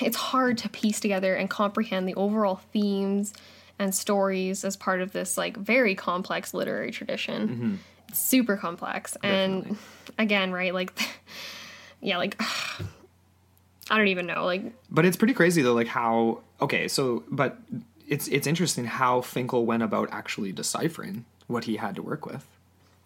it's 0.00 0.16
hard 0.16 0.58
to 0.58 0.68
piece 0.68 1.00
together 1.00 1.34
and 1.34 1.48
comprehend 1.48 2.08
the 2.08 2.14
overall 2.14 2.56
themes 2.72 3.32
and 3.78 3.94
stories 3.94 4.64
as 4.64 4.76
part 4.76 5.00
of 5.00 5.12
this 5.12 5.36
like 5.36 5.56
very 5.56 5.94
complex 5.94 6.52
literary 6.52 6.90
tradition. 6.90 7.48
Mm-hmm. 7.48 7.74
It's 8.08 8.20
super 8.20 8.56
complex. 8.56 9.16
And 9.22 9.76
again, 10.18 10.52
right, 10.52 10.74
like 10.74 10.92
yeah, 12.00 12.18
like 12.18 12.40
I 13.90 13.96
don't 13.96 14.08
even 14.08 14.26
know. 14.26 14.44
Like 14.44 14.72
But 14.90 15.06
it's 15.06 15.16
pretty 15.16 15.34
crazy 15.34 15.62
though, 15.62 15.74
like 15.74 15.88
how 15.88 16.40
okay, 16.60 16.88
so 16.88 17.24
but 17.30 17.56
it's 18.08 18.28
it's 18.28 18.46
interesting 18.46 18.84
how 18.84 19.20
Finkel 19.20 19.64
went 19.64 19.82
about 19.82 20.08
actually 20.12 20.52
deciphering 20.52 21.24
what 21.46 21.64
he 21.64 21.76
had 21.76 21.94
to 21.96 22.02
work 22.02 22.26
with. 22.26 22.46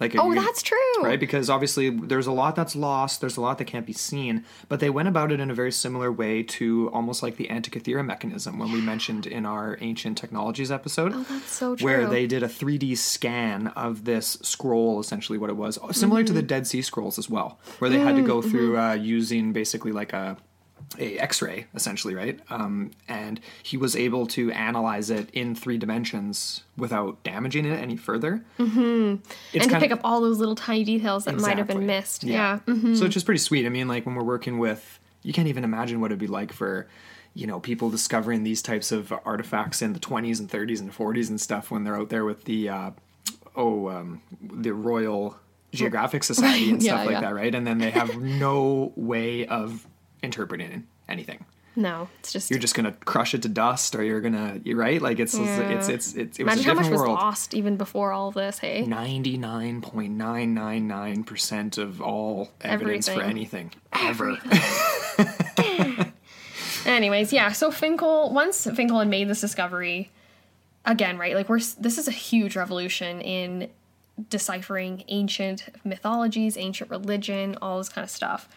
Like 0.01 0.16
Oh, 0.18 0.30
you- 0.32 0.41
that's 0.41 0.62
true. 0.62 0.78
right? 1.03 1.20
Because 1.20 1.51
obviously 1.51 1.91
there's 1.91 2.26
a 2.26 2.32
lot 2.32 2.57
that's 2.57 2.74
lost, 2.74 3.20
there's 3.20 3.36
a 3.36 3.43
lot 3.43 3.59
that 3.59 3.66
can't 3.66 3.84
be 3.84 3.93
seen, 3.93 4.45
but 4.66 4.80
they 4.80 4.88
went 4.88 5.09
about 5.09 5.30
it 5.30 5.41
in 5.41 5.51
a 5.51 5.55
very 5.55 5.70
similar 5.70 6.11
way 6.11 6.43
to 6.43 6.88
almost 6.95 7.22
like 7.22 7.36
the 7.36 7.49
Antikythera 7.49 8.03
mechanism 8.03 8.59
when 8.59 8.72
we 8.72 8.80
mentioned 8.80 9.26
in 9.26 9.45
our 9.45 9.76
ancient 9.82 10.16
technologies 10.16 10.72
episode. 10.72 11.12
Oh, 11.14 11.26
that's 11.28 11.51
so 11.53 11.76
Where 11.76 12.07
they 12.07 12.26
did 12.26 12.43
a 12.43 12.49
3D 12.49 12.97
scan 12.97 13.66
of 13.76 14.07
this 14.07 14.38
scroll, 14.41 15.01
essentially 15.01 15.36
what 15.36 15.51
it 15.51 15.57
was, 15.57 15.78
similar 15.93 16.20
Mm-hmm. 16.22 16.26
to 16.28 16.32
the 16.32 16.43
Dead 16.43 16.66
Sea 16.66 16.80
Scrolls 16.80 17.18
as 17.18 17.28
well, 17.28 17.59
where 17.78 17.91
they 17.91 17.99
had 17.99 18.16
to 18.16 18.22
Mm, 18.22 18.26
go 18.26 18.41
through 18.41 18.72
mm-hmm. 18.76 18.91
uh, 18.93 18.95
using 18.95 19.53
basically 19.53 19.93
like 19.93 20.14
a 20.14 20.38
a 20.99 21.18
X-ray 21.18 21.66
essentially, 21.74 22.14
right? 22.14 22.41
Um, 22.51 22.91
and 23.09 23.41
he 23.62 23.76
was 23.76 23.95
able 23.97 24.26
to 24.28 24.51
analyze 24.53 25.11
it 25.11 25.31
in 25.31 25.55
three 25.55 25.78
dimensions 25.78 26.62
without 26.76 27.22
damaging 27.22 27.64
it 27.64 27.76
any 27.78 27.97
further. 27.97 28.43
Mm-hmm. 28.59 28.81
And 28.81 29.70
to 29.70 29.81
pick 29.81 29.91
of, 29.91 29.99
up 29.99 30.05
all 30.05 30.20
those 30.20 30.39
little 30.39 30.55
tiny 30.55 30.85
details 30.85 31.24
that 31.24 31.37
might 31.37 31.59
have 31.59 31.66
been 31.66 31.87
missed. 31.87 32.24
Yeah. 32.24 32.61
Mm-hmm. 32.66 32.95
So 32.95 33.05
it's 33.05 33.14
just 33.14 33.26
pretty 33.26 33.39
sweet. 33.39 33.66
I 33.66 33.68
mean, 33.68 33.89
like 33.89 34.07
when 34.07 34.14
we're 34.14 34.24
working 34.24 34.59
with, 34.59 34.99
you 35.22 35.33
can't 35.33 35.49
even 35.49 35.64
imagine 35.64 36.01
what 36.01 36.07
it'd 36.07 36.18
be 36.18 36.26
like 36.26 36.53
for, 36.53 36.89
you 37.35 37.47
know, 37.47 37.61
people 37.61 37.91
discovering 37.91 38.43
these 38.43 38.62
types 38.62 38.91
of 38.93 39.12
artifacts 39.24 39.83
in 39.83 39.93
the 39.93 40.01
20s 40.01 40.41
and 40.41 40.49
30s 40.49 40.81
and 40.81 40.93
40s 40.93 41.28
and 41.28 41.41
stuff 41.41 41.70
when 41.70 41.85
they're 41.85 41.97
out 41.97 42.09
there 42.09 42.24
with 42.24 42.45
the, 42.45 42.68
uh, 42.68 42.91
oh, 43.55 43.89
um, 43.89 44.22
the 44.41 44.72
Royal 44.72 45.39
Geographic 45.72 46.24
Society 46.24 46.70
and 46.70 46.83
Yeah, 46.83 46.93
stuff 46.95 47.07
like 47.07 47.14
yeah. 47.14 47.20
that, 47.20 47.35
right? 47.35 47.55
And 47.55 47.66
then 47.66 47.78
they 47.78 47.91
have 47.91 48.20
no 48.20 48.93
way 48.97 49.47
of 49.47 49.87
interpreting 50.23 50.87
anything. 51.09 51.45
No, 51.77 52.09
it's 52.18 52.33
just 52.33 52.51
You're 52.51 52.59
just 52.59 52.75
gonna 52.75 52.93
crush 53.05 53.33
it 53.33 53.43
to 53.43 53.49
dust, 53.49 53.95
or 53.95 54.03
you're 54.03 54.21
gonna, 54.21 54.61
you're 54.64 54.77
right? 54.77 55.01
Like 55.01 55.21
it's 55.21 55.35
it's 55.35 55.89
it's 55.89 56.14
it's 56.16 56.39
it 56.39 56.45
was 56.45 56.57
imagine 56.57 56.64
a 56.64 56.68
how 56.68 56.75
much 56.75 56.85
different 56.85 56.91
was 56.91 57.01
world. 57.01 57.18
lost 57.18 57.55
even 57.55 57.77
before 57.77 58.11
all 58.12 58.29
of 58.29 58.35
this. 58.35 58.59
Hey, 58.59 58.83
Ninety 58.83 59.37
nine 59.39 59.81
point 59.81 60.12
nine 60.14 60.53
nine 60.53 60.89
nine 60.89 61.23
percent 61.23 61.79
of 61.79 62.03
all 62.03 62.51
evidence 62.61 63.09
for 63.09 63.23
anything 63.23 63.71
ever. 63.93 64.37
Anyways, 66.87 67.33
yeah. 67.33 67.53
So 67.53 67.71
Finkel, 67.71 68.33
once 68.33 68.66
Finkel 68.75 68.99
had 68.99 69.09
made 69.09 69.29
this 69.29 69.41
discovery, 69.41 70.11
again, 70.85 71.18
right? 71.18 71.35
Like 71.35 71.49
we're 71.49 71.61
this 71.79 71.99
is 71.99 72.09
a 72.09 72.12
huge 72.12 72.57
revolution 72.57 73.21
in 73.21 73.68
deciphering 74.29 75.05
ancient 75.09 75.68
mythologies, 75.85 76.57
ancient 76.57 76.91
religion, 76.91 77.57
all 77.62 77.79
this 77.79 77.89
kind 77.89 78.05
of 78.05 78.11
stuff. 78.11 78.49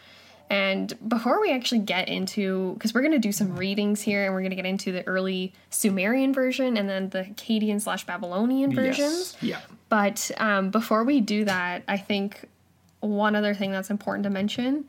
And 0.50 0.92
before 1.08 1.40
we 1.40 1.50
actually 1.52 1.80
get 1.80 2.08
into, 2.08 2.74
because 2.74 2.92
we're 2.94 3.00
going 3.00 3.12
to 3.12 3.18
do 3.18 3.32
some 3.32 3.56
readings 3.56 4.02
here, 4.02 4.24
and 4.24 4.34
we're 4.34 4.40
going 4.40 4.50
to 4.50 4.56
get 4.56 4.66
into 4.66 4.92
the 4.92 5.04
early 5.06 5.52
Sumerian 5.70 6.32
version 6.34 6.76
and 6.76 6.88
then 6.88 7.08
the 7.08 7.24
Akkadian 7.24 7.80
slash 7.80 8.04
Babylonian 8.06 8.74
versions. 8.74 9.36
yes. 9.40 9.42
Yeah. 9.42 9.60
But 9.88 10.30
um, 10.36 10.70
before 10.70 11.04
we 11.04 11.20
do 11.20 11.44
that, 11.46 11.82
I 11.88 11.96
think 11.96 12.48
one 13.00 13.34
other 13.36 13.54
thing 13.54 13.70
that's 13.72 13.90
important 13.90 14.24
to 14.24 14.30
mention 14.30 14.84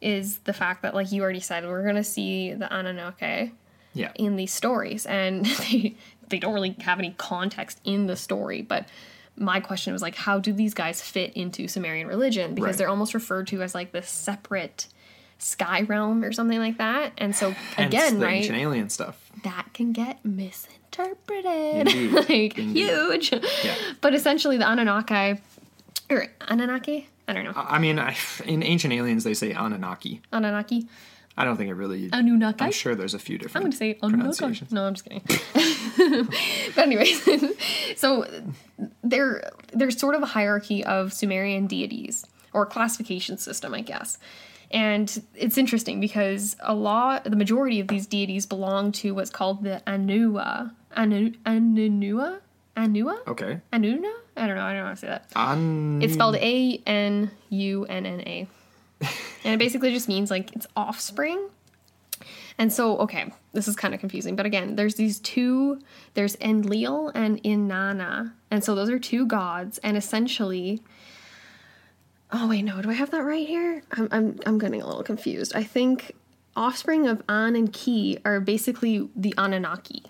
is 0.00 0.38
the 0.38 0.52
fact 0.52 0.82
that, 0.82 0.94
like 0.94 1.12
you 1.12 1.22
already 1.22 1.40
said, 1.40 1.64
we're 1.66 1.82
going 1.82 1.96
to 1.96 2.04
see 2.04 2.54
the 2.54 2.72
Anunnaki 2.72 3.52
Yeah. 3.92 4.12
in 4.14 4.36
these 4.36 4.52
stories, 4.52 5.06
and 5.06 5.44
they 5.70 5.96
they 6.28 6.38
don't 6.38 6.54
really 6.54 6.76
have 6.80 6.98
any 7.00 7.10
context 7.18 7.80
in 7.84 8.06
the 8.06 8.14
story. 8.16 8.62
But 8.62 8.86
my 9.36 9.58
question 9.58 9.92
was 9.92 10.00
like, 10.02 10.14
how 10.14 10.38
do 10.38 10.52
these 10.52 10.74
guys 10.74 11.00
fit 11.02 11.32
into 11.34 11.66
Sumerian 11.66 12.06
religion? 12.06 12.54
Because 12.54 12.68
Right. 12.68 12.78
they're 12.78 12.88
almost 12.88 13.14
referred 13.14 13.48
to 13.48 13.62
as 13.62 13.74
like 13.74 13.90
this 13.92 14.08
separate 14.08 14.86
sky 15.40 15.82
realm 15.82 16.22
or 16.22 16.32
something 16.32 16.58
like 16.58 16.78
that. 16.78 17.12
And 17.18 17.34
so 17.34 17.54
again, 17.78 18.20
the 18.20 18.26
right, 18.26 18.34
ancient 18.34 18.58
alien 18.58 18.90
stuff. 18.90 19.30
that 19.42 19.66
can 19.72 19.92
get 19.92 20.24
misinterpreted. 20.24 21.88
Indeed. 21.88 22.12
like 22.28 22.58
Indeed. 22.58 22.76
huge. 22.76 23.32
Yeah. 23.64 23.74
But 24.00 24.14
essentially 24.14 24.56
the 24.56 24.70
Anunnaki 24.70 25.40
or 26.10 26.26
Anunnaki? 26.48 27.08
I 27.28 27.32
don't 27.32 27.44
know. 27.44 27.52
I 27.54 27.78
mean, 27.78 27.98
I, 27.98 28.16
in 28.44 28.62
ancient 28.62 28.92
aliens 28.92 29.24
they 29.24 29.34
say 29.34 29.52
Anunnaki. 29.52 30.20
Anunnaki? 30.32 30.88
I 31.36 31.44
don't 31.44 31.56
think 31.56 31.70
it 31.70 31.74
really. 31.74 32.10
Anunnaki? 32.12 32.64
I'm 32.64 32.72
sure 32.72 32.94
there's 32.94 33.14
a 33.14 33.18
few 33.18 33.38
different. 33.38 33.64
I'm 33.64 33.70
going 33.70 33.72
to 33.72 33.78
say 33.78 33.98
Anunnaki. 34.02 34.66
No, 34.74 34.84
I'm 34.84 34.94
just 34.94 35.04
kidding. 35.08 35.22
but 36.74 36.82
anyways, 36.84 37.26
so 37.96 38.26
there 39.02 39.50
there's 39.72 39.98
sort 39.98 40.16
of 40.16 40.22
a 40.22 40.26
hierarchy 40.26 40.84
of 40.84 41.12
Sumerian 41.12 41.66
deities 41.66 42.26
or 42.52 42.66
classification 42.66 43.38
system, 43.38 43.72
I 43.74 43.80
guess. 43.80 44.18
And 44.70 45.22
it's 45.34 45.58
interesting 45.58 45.98
because 46.00 46.56
a 46.60 46.74
lot, 46.74 47.24
the 47.24 47.34
majority 47.36 47.80
of 47.80 47.88
these 47.88 48.06
deities 48.06 48.46
belong 48.46 48.92
to 48.92 49.14
what's 49.14 49.30
called 49.30 49.64
the 49.64 49.82
Anua. 49.86 50.72
Anu, 50.96 51.32
Anunua? 51.44 52.38
Anua? 52.76 53.26
Okay. 53.26 53.60
Anuna? 53.72 54.12
I 54.36 54.46
don't 54.46 54.56
know. 54.56 54.62
I 54.62 54.72
don't 54.72 54.76
know 54.78 54.84
how 54.84 54.90
to 54.90 54.96
say 54.96 55.06
that. 55.08 55.26
An- 55.34 56.00
It's 56.02 56.14
spelled 56.14 56.36
A 56.36 56.80
N 56.86 57.30
U 57.50 57.84
N 57.86 58.06
N 58.06 58.20
A. 58.20 58.46
And 59.44 59.54
it 59.54 59.58
basically 59.58 59.90
just 59.92 60.08
means 60.08 60.30
like 60.30 60.54
it's 60.54 60.66
offspring. 60.76 61.48
And 62.58 62.70
so, 62.72 62.98
okay, 62.98 63.32
this 63.54 63.66
is 63.66 63.74
kind 63.74 63.94
of 63.94 64.00
confusing, 64.00 64.36
but 64.36 64.44
again, 64.44 64.76
there's 64.76 64.96
these 64.96 65.18
two 65.18 65.80
there's 66.12 66.36
Enlil 66.36 67.08
and 67.14 67.42
Inanna. 67.42 68.32
And 68.50 68.62
so 68.62 68.74
those 68.74 68.90
are 68.90 68.98
two 68.98 69.24
gods, 69.26 69.78
and 69.78 69.96
essentially 69.96 70.82
Oh 72.32 72.48
wait, 72.48 72.62
no, 72.62 72.80
do 72.80 72.90
I 72.90 72.94
have 72.94 73.10
that 73.10 73.24
right 73.24 73.46
here? 73.46 73.82
I'm 73.92 74.08
I'm 74.10 74.38
I'm 74.46 74.58
getting 74.58 74.82
a 74.82 74.86
little 74.86 75.02
confused. 75.02 75.52
I 75.54 75.64
think 75.64 76.14
offspring 76.56 77.06
of 77.06 77.22
An 77.28 77.56
and 77.56 77.72
Ki 77.72 78.18
are 78.24 78.40
basically 78.40 79.08
the 79.16 79.34
Anunnaki. 79.36 80.04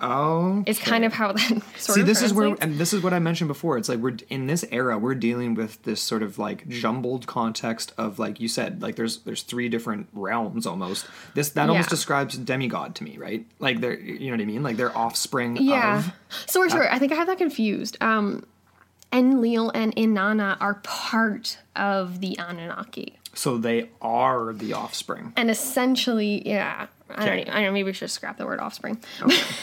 Oh. 0.00 0.64
It's 0.66 0.80
kind 0.80 1.04
of 1.04 1.12
how 1.12 1.32
that 1.32 1.62
sort 1.76 1.94
See, 1.94 2.00
of 2.00 2.06
this 2.06 2.20
is 2.20 2.32
where, 2.34 2.56
and 2.60 2.78
this 2.78 2.92
is 2.92 3.02
what 3.02 3.14
I 3.14 3.20
mentioned 3.20 3.48
before. 3.48 3.78
It's 3.78 3.88
like 3.88 4.00
we're 4.00 4.16
in 4.28 4.46
this 4.46 4.64
era, 4.72 4.98
we're 4.98 5.14
dealing 5.14 5.54
with 5.54 5.82
this 5.84 6.02
sort 6.02 6.22
of 6.22 6.36
like 6.38 6.68
jumbled 6.68 7.26
context 7.26 7.92
of, 7.96 8.18
like 8.18 8.40
you 8.40 8.48
said, 8.48 8.82
like 8.82 8.96
there's 8.96 9.18
there's 9.18 9.42
three 9.42 9.68
different 9.68 10.08
realms 10.12 10.66
almost. 10.66 11.06
This 11.34 11.50
that 11.50 11.68
almost 11.68 11.90
describes 11.90 12.36
demigod 12.36 12.96
to 12.96 13.04
me, 13.04 13.16
right? 13.18 13.46
Like 13.60 13.80
they're, 13.80 13.98
you 13.98 14.26
know 14.30 14.36
what 14.36 14.42
I 14.42 14.46
mean? 14.46 14.62
Like 14.62 14.76
they're 14.76 14.96
offspring 14.96 15.56
Yeah. 15.56 15.98
of. 15.98 16.12
Sorry, 16.46 16.70
sorry. 16.70 16.88
I 16.88 16.98
think 16.98 17.12
I 17.12 17.14
have 17.14 17.28
that 17.28 17.38
confused. 17.38 17.96
Um, 18.00 18.44
Enlil 19.14 19.70
and 19.74 19.94
Inanna 19.94 20.56
are 20.60 20.74
part 20.82 21.58
of 21.76 22.20
the 22.20 22.36
Anunnaki. 22.38 23.16
So 23.32 23.58
they 23.58 23.88
are 24.02 24.52
the 24.52 24.72
offspring. 24.72 25.32
And 25.36 25.50
essentially, 25.50 26.46
yeah. 26.46 26.86
I 27.10 27.26
don't, 27.26 27.38
Okay. 27.38 27.50
I 27.50 27.54
don't 27.54 27.62
know, 27.64 27.72
maybe 27.72 27.84
we 27.84 27.92
should 27.92 28.10
scrap 28.10 28.38
the 28.38 28.46
word 28.46 28.60
offspring. 28.60 28.98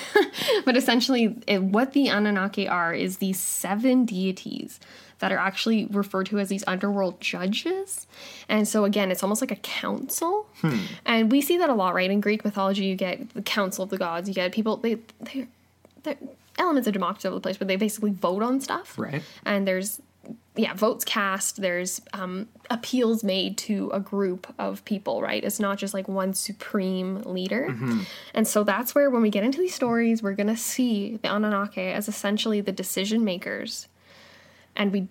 but 0.65 0.77
essentially, 0.77 1.35
it, 1.47 1.61
what 1.61 1.93
the 1.93 2.07
Anunnaki 2.07 2.67
are 2.67 2.93
is 2.93 3.17
these 3.17 3.39
seven 3.39 4.05
deities 4.05 4.79
that 5.19 5.31
are 5.31 5.37
actually 5.37 5.85
referred 5.85 6.27
to 6.27 6.39
as 6.39 6.49
these 6.49 6.63
underworld 6.67 7.19
judges. 7.19 8.07
And 8.47 8.67
so, 8.67 8.85
again, 8.85 9.11
it's 9.11 9.23
almost 9.23 9.41
like 9.41 9.51
a 9.51 9.57
council. 9.57 10.47
Hmm. 10.61 10.77
And 11.05 11.31
we 11.31 11.41
see 11.41 11.57
that 11.57 11.69
a 11.69 11.73
lot, 11.73 11.93
right? 11.93 12.09
In 12.09 12.21
Greek 12.21 12.45
mythology, 12.45 12.85
you 12.85 12.95
get 12.95 13.33
the 13.33 13.41
council 13.41 13.83
of 13.83 13.89
the 13.89 13.97
gods, 13.97 14.27
you 14.27 14.35
get 14.35 14.51
people, 14.51 14.77
they, 14.77 14.97
they, 15.19 15.47
they're 16.03 16.17
elements 16.57 16.87
of 16.87 16.93
democracy 16.93 17.27
all 17.27 17.33
over 17.33 17.39
the 17.39 17.43
place, 17.43 17.57
but 17.57 17.67
they 17.67 17.75
basically 17.75 18.11
vote 18.11 18.43
on 18.43 18.59
stuff. 18.61 18.97
Right. 18.97 19.23
and 19.45 19.67
there's 19.67 20.01
yeah 20.55 20.73
votes 20.75 21.03
cast 21.03 21.61
there's 21.61 21.99
um, 22.13 22.47
appeals 22.69 23.23
made 23.23 23.57
to 23.57 23.89
a 23.91 23.99
group 23.99 24.53
of 24.59 24.83
people 24.85 25.21
right? 25.21 25.43
It's 25.43 25.59
not 25.59 25.77
just 25.77 25.93
like 25.93 26.07
one 26.07 26.33
supreme 26.33 27.21
leader. 27.23 27.75
And 28.35 28.47
so 28.47 28.63
that's 28.63 28.93
where 28.93 29.09
when 29.09 29.21
we 29.23 29.29
get 29.29 29.43
into 29.43 29.59
these 29.59 29.73
stories 29.73 30.21
we're 30.21 30.33
gonna 30.35 30.57
see 30.57 31.17
the 31.23 31.33
anunnaki 31.33 31.81
as 31.81 32.07
essentially 32.07 32.61
the 32.61 32.71
decision 32.71 33.23
makers. 33.23 33.87
And 34.75 34.91
we 34.91 35.07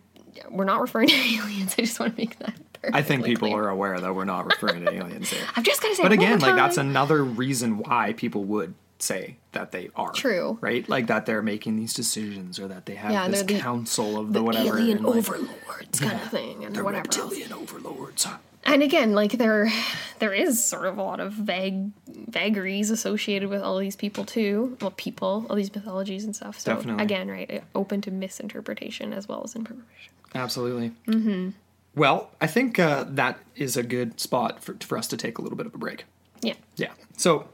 we're 0.50 0.64
not 0.64 0.80
referring 0.80 1.08
to 1.08 1.14
aliens. 1.38 1.74
I 1.76 1.82
just 1.82 1.98
want 1.98 2.14
to 2.16 2.20
make 2.20 2.38
that 2.38 2.54
I 2.92 3.02
think 3.02 3.24
people 3.24 3.48
clear. 3.48 3.64
are 3.64 3.68
aware 3.68 3.98
that 3.98 4.14
we're 4.14 4.24
not 4.24 4.46
referring 4.46 4.84
to 4.84 4.92
aliens 4.92 5.30
here. 5.30 5.42
i've 5.56 5.64
just 5.64 5.82
gotta 5.82 5.96
say 5.96 6.02
But 6.02 6.12
again, 6.12 6.38
like 6.38 6.54
that's 6.54 6.76
another 6.76 7.24
reason 7.24 7.78
why 7.78 8.12
people 8.12 8.44
would 8.44 8.74
say 9.02 9.36
that 9.52 9.72
they 9.72 9.90
are 9.96 10.12
True. 10.12 10.58
right? 10.60 10.88
Like 10.88 11.06
that 11.08 11.26
they're 11.26 11.42
making 11.42 11.76
these 11.76 11.94
decisions 11.94 12.58
or 12.58 12.68
that 12.68 12.86
they 12.86 12.94
have 12.94 13.12
Yeah, 13.12 13.28
this 13.28 13.42
the- 13.42 13.58
council 13.58 14.18
of 14.18 14.32
the, 14.32 14.42
whatever 14.42 14.78
alien 14.78 14.98
and, 14.98 15.06
like, 15.06 15.16
overlords 15.16 16.00
kind 16.00 16.20
of 16.20 16.30
thing 16.30 16.64
and 16.64 16.74
the 16.76 16.84
whatever 16.84 17.06
else. 17.06 17.16
reptilian 17.18 17.52
overlords. 17.52 18.26
And 18.64 18.82
again, 18.82 19.14
like 19.14 19.32
there, 19.32 19.72
there 20.18 20.34
is 20.34 20.62
sort 20.62 20.84
of 20.86 20.98
a 20.98 21.02
lot 21.02 21.18
of 21.18 21.32
vague 21.32 21.90
vagaries 22.06 22.90
associated 22.90 23.48
with 23.48 23.62
all 23.62 23.78
these 23.78 23.96
people 23.96 24.24
too. 24.24 24.76
Well, 24.82 24.92
people, 24.96 25.46
all 25.48 25.56
these 25.56 25.74
mythologies 25.74 26.24
and 26.24 26.36
stuff. 26.36 26.60
So 26.60 26.74
Definitely. 26.74 27.02
again, 27.02 27.28
right, 27.28 27.64
open 27.74 28.02
to 28.02 28.10
misinterpretation 28.10 29.12
as 29.14 29.26
well 29.28 29.42
as 29.44 29.54
interpretation. 29.54 30.12
Absolutely. 30.34 30.92
Mm-hmm. 31.06 31.50
Well, 31.96 32.30
I 32.40 32.46
think 32.46 32.78
uh, 32.78 33.04
that 33.08 33.38
is 33.56 33.76
a 33.76 33.82
good 33.82 34.20
spot 34.20 34.62
for, 34.62 34.76
for 34.80 34.96
us 34.98 35.08
to 35.08 35.16
take 35.16 35.38
a 35.38 35.42
little 35.42 35.56
bit 35.56 35.66
of 35.66 35.74
a 35.74 35.78
break. 35.78 36.04
Yeah. 36.42 36.54
Yeah. 36.76 36.92
So 37.16 37.48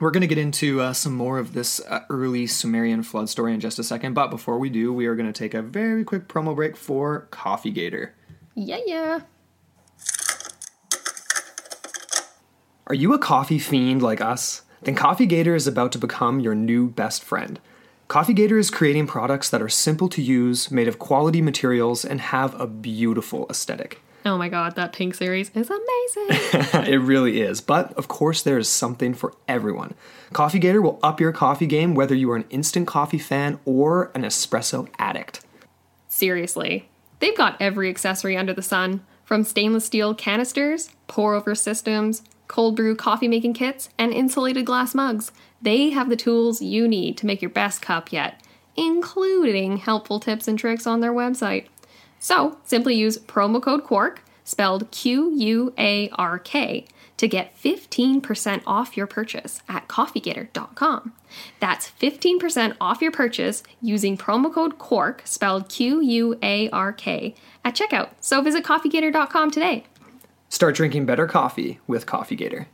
we're 0.00 0.10
going 0.10 0.20
to 0.20 0.26
get 0.28 0.38
into 0.38 0.80
uh, 0.80 0.92
some 0.92 1.14
more 1.14 1.38
of 1.38 1.54
this 1.54 1.80
uh, 1.88 2.00
early 2.08 2.46
Sumerian 2.46 3.02
flood 3.02 3.28
story 3.28 3.52
in 3.52 3.60
just 3.60 3.78
a 3.78 3.84
second. 3.84 4.14
But 4.14 4.28
before 4.28 4.58
we 4.58 4.70
do, 4.70 4.92
we 4.92 5.06
are 5.06 5.16
going 5.16 5.30
to 5.30 5.38
take 5.38 5.54
a 5.54 5.62
very 5.62 6.04
quick 6.04 6.28
promo 6.28 6.54
break 6.54 6.76
for 6.76 7.26
Coffee 7.30 7.70
Gator. 7.70 8.14
Yeah, 8.54 8.78
yeah. 8.86 9.20
Are 12.86 12.94
you 12.94 13.12
a 13.12 13.18
coffee 13.18 13.58
fiend 13.58 14.02
like 14.02 14.20
us? 14.20 14.62
Then 14.82 14.94
Coffee 14.94 15.26
Gator 15.26 15.54
is 15.54 15.66
about 15.66 15.92
to 15.92 15.98
become 15.98 16.40
your 16.40 16.54
new 16.54 16.88
best 16.88 17.22
friend. 17.24 17.60
Coffee 18.06 18.32
Gator 18.32 18.56
is 18.56 18.70
creating 18.70 19.06
products 19.06 19.50
that 19.50 19.60
are 19.60 19.68
simple 19.68 20.08
to 20.08 20.22
use, 20.22 20.70
made 20.70 20.88
of 20.88 20.98
quality 20.98 21.42
materials, 21.42 22.04
and 22.04 22.20
have 22.20 22.58
a 22.58 22.66
beautiful 22.66 23.46
aesthetic. 23.50 24.00
Oh 24.24 24.36
my 24.36 24.48
god, 24.48 24.76
that 24.76 24.92
pink 24.92 25.14
series 25.14 25.50
is 25.54 25.70
amazing. 25.70 26.92
it 26.92 27.00
really 27.00 27.40
is. 27.40 27.60
But 27.60 27.92
of 27.94 28.08
course, 28.08 28.42
there 28.42 28.58
is 28.58 28.68
something 28.68 29.14
for 29.14 29.32
everyone. 29.46 29.94
Coffee 30.32 30.58
Gator 30.58 30.82
will 30.82 30.98
up 31.02 31.20
your 31.20 31.32
coffee 31.32 31.66
game 31.66 31.94
whether 31.94 32.14
you 32.14 32.30
are 32.30 32.36
an 32.36 32.44
instant 32.50 32.86
coffee 32.86 33.18
fan 33.18 33.58
or 33.64 34.10
an 34.14 34.22
espresso 34.22 34.88
addict. 34.98 35.44
Seriously. 36.08 36.88
They've 37.20 37.36
got 37.36 37.60
every 37.60 37.88
accessory 37.88 38.36
under 38.36 38.52
the 38.52 38.62
sun 38.62 39.04
from 39.24 39.44
stainless 39.44 39.84
steel 39.84 40.14
canisters, 40.14 40.90
pour 41.06 41.34
over 41.34 41.54
systems, 41.54 42.22
cold 42.46 42.76
brew 42.76 42.96
coffee 42.96 43.28
making 43.28 43.52
kits, 43.54 43.90
and 43.98 44.12
insulated 44.12 44.64
glass 44.64 44.94
mugs. 44.94 45.32
They 45.60 45.90
have 45.90 46.08
the 46.08 46.16
tools 46.16 46.62
you 46.62 46.88
need 46.88 47.16
to 47.18 47.26
make 47.26 47.42
your 47.42 47.50
best 47.50 47.82
cup 47.82 48.12
yet, 48.12 48.42
including 48.76 49.78
helpful 49.78 50.20
tips 50.20 50.48
and 50.48 50.58
tricks 50.58 50.86
on 50.86 51.00
their 51.00 51.12
website. 51.12 51.66
So 52.18 52.58
simply 52.64 52.94
use 52.94 53.18
promo 53.18 53.62
code 53.62 53.84
QUARK, 53.84 54.18
spelled 54.44 54.90
Q 54.90 55.32
U 55.34 55.74
A 55.78 56.08
R 56.10 56.38
K, 56.38 56.86
to 57.16 57.28
get 57.28 57.56
15% 57.60 58.62
off 58.66 58.96
your 58.96 59.06
purchase 59.06 59.60
at 59.68 59.88
coffeegator.com. 59.88 61.12
That's 61.60 61.90
15% 62.00 62.76
off 62.80 63.02
your 63.02 63.10
purchase 63.10 63.62
using 63.82 64.16
promo 64.16 64.52
code 64.52 64.78
QUARK, 64.78 65.26
spelled 65.26 65.68
Q 65.68 66.00
U 66.00 66.38
A 66.42 66.70
R 66.70 66.92
K, 66.92 67.34
at 67.64 67.74
checkout. 67.74 68.10
So 68.20 68.40
visit 68.40 68.64
coffeegator.com 68.64 69.50
today. 69.50 69.84
Start 70.48 70.76
drinking 70.76 71.04
better 71.04 71.26
coffee 71.26 71.78
with 71.86 72.06
Coffee 72.06 72.36
Gator. 72.36 72.68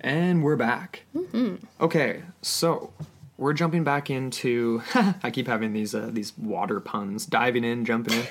And 0.00 0.42
we're 0.42 0.56
back. 0.56 1.04
Mm-hmm. 1.14 1.56
Okay, 1.80 2.22
so 2.40 2.92
we're 3.40 3.54
jumping 3.54 3.82
back 3.82 4.10
into. 4.10 4.82
I 4.94 5.30
keep 5.30 5.48
having 5.48 5.72
these 5.72 5.94
uh, 5.94 6.10
these 6.12 6.36
water 6.38 6.78
puns, 6.78 7.26
diving 7.26 7.64
in, 7.64 7.84
jumping 7.84 8.14
in. 8.14 8.26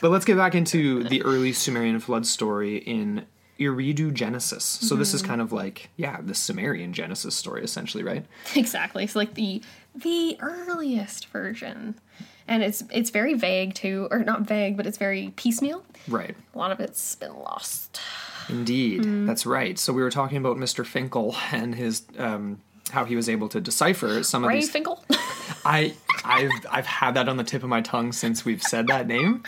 But 0.00 0.10
let's 0.10 0.24
get 0.24 0.36
back 0.36 0.54
into 0.54 1.04
the 1.04 1.22
early 1.22 1.52
Sumerian 1.52 1.98
flood 2.00 2.26
story 2.26 2.76
in 2.76 3.24
Eridu 3.58 4.12
Genesis. 4.12 4.62
So 4.62 4.94
this 4.94 5.14
is 5.14 5.22
kind 5.22 5.40
of 5.40 5.52
like, 5.52 5.88
yeah, 5.96 6.20
the 6.20 6.34
Sumerian 6.34 6.92
Genesis 6.92 7.34
story, 7.34 7.64
essentially, 7.64 8.04
right? 8.04 8.26
Exactly. 8.54 9.06
So 9.06 9.18
like 9.18 9.34
the 9.34 9.62
the 9.94 10.36
earliest 10.40 11.26
version. 11.28 11.94
And 12.46 12.62
it's 12.62 12.84
it's 12.90 13.10
very 13.10 13.34
vague 13.34 13.74
too, 13.74 14.06
or 14.10 14.18
not 14.18 14.42
vague, 14.42 14.76
but 14.76 14.86
it's 14.86 14.98
very 14.98 15.32
piecemeal. 15.36 15.82
Right. 16.06 16.36
A 16.54 16.58
lot 16.58 16.70
of 16.70 16.78
it's 16.78 17.16
been 17.16 17.34
lost. 17.34 18.00
Indeed, 18.48 19.26
that's 19.26 19.44
right. 19.44 19.76
So 19.76 19.92
we 19.92 20.02
were 20.02 20.10
talking 20.10 20.36
about 20.36 20.56
Mr. 20.56 20.86
Finkel 20.86 21.34
and 21.50 21.74
his 21.74 22.02
um, 22.16 22.60
how 22.90 23.04
he 23.04 23.16
was 23.16 23.28
able 23.28 23.48
to 23.48 23.60
decipher 23.60 24.22
some 24.22 24.44
of 24.44 24.48
Ray 24.48 24.56
these. 24.60 24.70
Finkel. 24.70 25.02
I 25.64 25.94
I've 26.24 26.50
I've 26.70 26.86
had 26.86 27.14
that 27.14 27.28
on 27.28 27.36
the 27.36 27.44
tip 27.44 27.62
of 27.62 27.68
my 27.68 27.80
tongue 27.80 28.12
since 28.12 28.44
we've 28.44 28.62
said 28.62 28.86
that 28.88 29.06
name. 29.06 29.42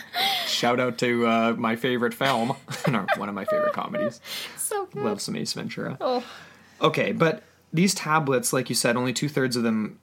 Shout 0.45 0.79
out 0.79 0.97
to 0.99 1.25
uh, 1.27 1.55
my 1.57 1.75
favorite 1.75 2.13
film, 2.13 2.55
no, 2.87 3.05
one 3.17 3.29
of 3.29 3.35
my 3.35 3.45
favorite 3.45 3.73
comedies. 3.73 4.19
so 4.57 4.85
good. 4.87 5.03
Love 5.03 5.21
some 5.21 5.35
Ace 5.35 5.53
Ventura. 5.53 5.97
Oh, 6.01 6.23
Okay, 6.81 7.11
but 7.11 7.43
these 7.73 7.93
tablets, 7.93 8.53
like 8.53 8.69
you 8.69 8.75
said, 8.75 8.95
only 8.95 9.11
two 9.13 9.27
thirds 9.29 9.55
of 9.57 9.63
them, 9.63 9.99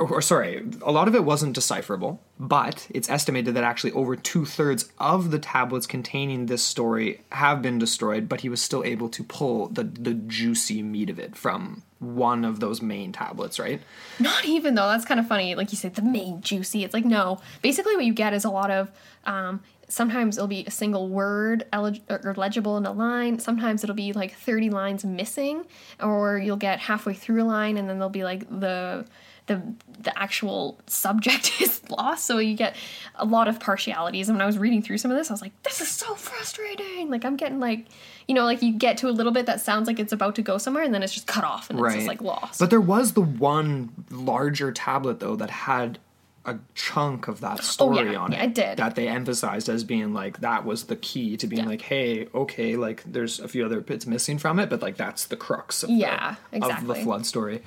or, 0.00 0.14
or 0.14 0.22
sorry, 0.22 0.66
a 0.82 0.90
lot 0.90 1.06
of 1.06 1.14
it 1.14 1.24
wasn't 1.24 1.54
decipherable. 1.54 2.20
But 2.38 2.88
it's 2.90 3.10
estimated 3.10 3.54
that 3.54 3.64
actually 3.64 3.92
over 3.92 4.16
two 4.16 4.46
thirds 4.46 4.90
of 4.98 5.30
the 5.30 5.38
tablets 5.38 5.86
containing 5.86 6.46
this 6.46 6.62
story 6.62 7.20
have 7.32 7.60
been 7.60 7.78
destroyed. 7.78 8.28
But 8.28 8.40
he 8.40 8.48
was 8.48 8.62
still 8.62 8.82
able 8.82 9.10
to 9.10 9.22
pull 9.22 9.68
the 9.68 9.84
the 9.84 10.14
juicy 10.14 10.82
meat 10.82 11.10
of 11.10 11.18
it 11.18 11.36
from 11.36 11.82
one 11.98 12.46
of 12.46 12.60
those 12.60 12.80
main 12.80 13.12
tablets, 13.12 13.58
right? 13.58 13.80
not 14.18 14.44
even 14.44 14.74
though. 14.74 14.88
That's 14.88 15.04
kind 15.04 15.20
of 15.20 15.28
funny. 15.28 15.54
Like 15.54 15.70
you 15.70 15.76
said, 15.76 15.94
the 15.94 16.02
main 16.02 16.40
juicy. 16.40 16.82
It's 16.82 16.94
like 16.94 17.04
no. 17.04 17.38
Basically, 17.62 17.94
what 17.94 18.06
you 18.06 18.14
get 18.14 18.32
is 18.32 18.44
a 18.44 18.50
lot 18.50 18.70
of. 18.70 18.90
Um, 19.26 19.60
sometimes 19.86 20.38
it'll 20.38 20.48
be 20.48 20.64
a 20.66 20.70
single 20.70 21.08
word 21.08 21.66
elig- 21.72 22.00
or 22.08 22.34
legible 22.36 22.78
in 22.78 22.86
a 22.86 22.92
line. 22.92 23.38
Sometimes 23.38 23.84
it'll 23.84 23.94
be 23.94 24.14
like 24.14 24.34
thirty 24.34 24.70
lines 24.70 25.04
missing, 25.04 25.66
or 26.00 26.38
you'll 26.38 26.56
get 26.56 26.78
halfway 26.78 27.12
through 27.12 27.42
a 27.42 27.44
line 27.44 27.76
and 27.76 27.88
then 27.88 27.98
there'll 27.98 28.08
be 28.08 28.24
like 28.24 28.48
the 28.48 29.04
the 29.50 29.60
the 30.02 30.18
actual 30.18 30.78
subject 30.86 31.52
is 31.60 31.82
lost. 31.90 32.24
So 32.26 32.38
you 32.38 32.54
get 32.54 32.74
a 33.16 33.24
lot 33.24 33.48
of 33.48 33.60
partialities. 33.60 34.28
And 34.28 34.38
when 34.38 34.42
I 34.42 34.46
was 34.46 34.56
reading 34.56 34.80
through 34.80 34.96
some 34.98 35.10
of 35.10 35.16
this, 35.18 35.30
I 35.30 35.34
was 35.34 35.42
like, 35.42 35.52
this 35.62 35.80
is 35.82 35.88
so 35.88 36.14
frustrating. 36.14 37.10
Like 37.10 37.24
I'm 37.24 37.36
getting 37.36 37.60
like, 37.60 37.86
you 38.26 38.34
know, 38.34 38.44
like 38.44 38.62
you 38.62 38.72
get 38.72 38.96
to 38.98 39.08
a 39.08 39.12
little 39.12 39.32
bit 39.32 39.46
that 39.46 39.60
sounds 39.60 39.86
like 39.86 39.98
it's 39.98 40.12
about 40.12 40.36
to 40.36 40.42
go 40.42 40.56
somewhere, 40.56 40.84
and 40.84 40.94
then 40.94 41.02
it's 41.02 41.12
just 41.12 41.26
cut 41.26 41.44
off 41.44 41.68
and 41.68 41.78
it's 41.78 41.94
just 41.94 42.06
like 42.06 42.22
lost. 42.22 42.60
But 42.60 42.70
there 42.70 42.80
was 42.80 43.12
the 43.12 43.20
one 43.20 43.90
larger 44.10 44.72
tablet 44.72 45.20
though 45.20 45.36
that 45.36 45.50
had 45.50 45.98
a 46.46 46.56
chunk 46.74 47.28
of 47.28 47.40
that 47.42 47.62
story 47.62 47.98
Oh, 47.98 48.12
yeah. 48.12 48.18
on 48.18 48.32
Yeah, 48.32 48.42
it 48.44 48.46
it 48.46 48.54
did. 48.54 48.76
that 48.78 48.94
they 48.94 49.08
emphasized 49.08 49.68
as 49.68 49.84
being 49.84 50.14
like 50.14 50.40
that 50.40 50.64
was 50.64 50.84
the 50.84 50.96
key 50.96 51.36
to 51.36 51.46
being 51.46 51.64
Yeah. 51.64 51.68
like 51.68 51.82
hey 51.82 52.28
okay 52.34 52.76
like 52.76 53.02
there's 53.04 53.40
a 53.40 53.46
few 53.46 53.62
other 53.66 53.80
bits 53.82 54.06
missing 54.06 54.38
from 54.38 54.58
it 54.58 54.70
but 54.70 54.80
like 54.80 54.96
that's 54.96 55.26
the 55.26 55.36
crux 55.36 55.82
of, 55.82 55.90
Yeah, 55.90 56.36
the, 56.50 56.64
of 56.64 56.86
the 56.86 56.94
flood 56.94 57.26
story 57.26 57.60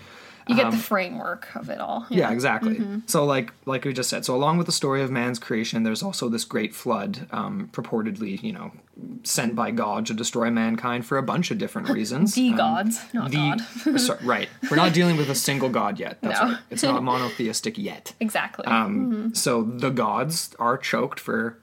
you 0.48 0.56
get 0.56 0.72
the 0.72 0.78
framework 0.78 1.48
of 1.56 1.70
it 1.70 1.80
all. 1.80 1.98
um, 2.02 2.06
yeah, 2.10 2.32
exactly. 2.32 2.76
Mm-hmm. 2.76 3.00
So, 3.08 3.24
like, 3.26 3.52
like 3.66 3.86
we 3.86 3.94
just 3.94 4.10
said, 4.10 4.26
so 4.26 4.36
along 4.36 4.58
with 4.58 4.66
the 4.66 4.72
story 4.74 5.02
of 5.02 5.10
man's 5.12 5.40
creation, 5.40 5.84
there's 5.84 6.04
also 6.04 6.30
this 6.30 6.44
great 6.44 6.74
flood, 6.76 7.28
um, 7.32 7.70
purportedly, 7.72 8.42
you 8.44 8.52
know, 8.54 8.72
sent 9.24 9.56
by 9.56 9.72
God 9.72 10.06
to 10.08 10.14
destroy 10.14 10.50
mankind 10.52 11.06
for 11.06 11.18
a 11.18 11.24
bunch 11.24 11.50
of 11.52 11.58
different 11.58 11.90
reasons. 11.98 12.36
The 12.36 12.50
Um, 12.50 12.58
gods, 12.58 13.00
not 13.14 13.32
God. 13.32 13.62
sorry, 14.00 14.20
right. 14.26 14.50
We're 14.70 14.78
not 14.78 14.94
dealing 14.94 15.18
with 15.18 15.30
a 15.30 15.36
single 15.36 15.70
god 15.70 16.00
yet. 16.00 16.18
That's 16.22 16.40
No. 16.42 16.48
right. 16.50 16.58
It's 16.70 16.84
not 16.84 17.02
monotheistic 17.12 17.78
yet. 17.78 18.14
Exactly. 18.20 18.66
Um, 18.66 19.34
So 19.36 19.64
the 19.64 19.90
gods 19.90 20.56
are 20.60 20.78
choked 20.78 21.20
for 21.20 21.58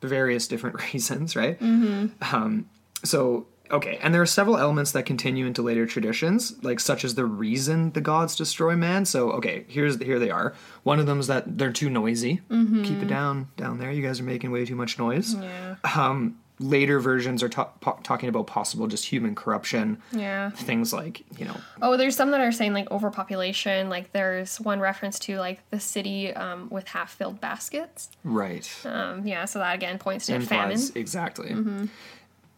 various 0.00 0.48
different 0.48 0.76
reasons, 0.92 1.36
right? 1.36 1.58
Mm-hmm. 1.60 2.34
Um, 2.34 2.68
so 3.04 3.46
okay, 3.72 3.98
and 4.02 4.14
there 4.14 4.22
are 4.22 4.26
several 4.26 4.58
elements 4.58 4.92
that 4.92 5.04
continue 5.06 5.46
into 5.46 5.62
later 5.62 5.86
traditions, 5.86 6.62
like 6.62 6.78
such 6.80 7.04
as 7.04 7.14
the 7.14 7.24
reason 7.24 7.92
the 7.92 8.00
gods 8.00 8.36
destroy 8.36 8.76
man. 8.76 9.04
So 9.04 9.30
okay, 9.32 9.64
here's 9.68 9.98
here 10.00 10.18
they 10.18 10.30
are. 10.30 10.54
One 10.82 10.98
of 11.00 11.06
them 11.06 11.18
is 11.20 11.26
that 11.28 11.58
they're 11.58 11.72
too 11.72 11.90
noisy. 11.90 12.40
Keep 12.50 13.02
it 13.02 13.08
down 13.08 13.48
down 13.56 13.78
there. 13.78 13.90
You 13.90 14.02
guys 14.02 14.20
are 14.20 14.24
making 14.24 14.50
way 14.50 14.64
too 14.64 14.76
much 14.76 14.98
noise. 14.98 15.34
Mm-hmm. 15.34 16.00
Um. 16.00 16.38
Later 16.60 17.00
versions 17.00 17.42
are 17.42 17.48
ta- 17.48 17.72
po- 17.80 17.98
talking 18.04 18.28
about 18.28 18.46
possible 18.46 18.86
just 18.86 19.06
human 19.06 19.34
corruption. 19.34 20.00
Yeah. 20.12 20.50
Things 20.50 20.92
like 20.92 21.24
you 21.36 21.44
know 21.46 21.56
Oh, 21.80 21.96
there's 21.96 22.14
some 22.14 22.30
that 22.30 22.40
are 22.40 22.52
saying 22.52 22.72
like 22.72 22.88
overpopulation. 22.92 23.88
Like 23.88 24.12
there's 24.12 24.60
one 24.60 24.78
reference 24.78 25.18
to 25.20 25.38
like 25.38 25.58
the 25.70 25.80
city 25.80 26.32
um, 26.32 26.68
with 26.70 26.86
half-filled 26.86 27.40
baskets. 27.40 28.10
right. 28.22 28.70
Um, 28.84 29.26
yeah, 29.26 29.46
so 29.46 29.58
that 29.58 29.74
again 29.74 29.98
points 29.98 30.26
to 30.26 30.38
famine. 30.40 30.78
exactly 30.94 31.50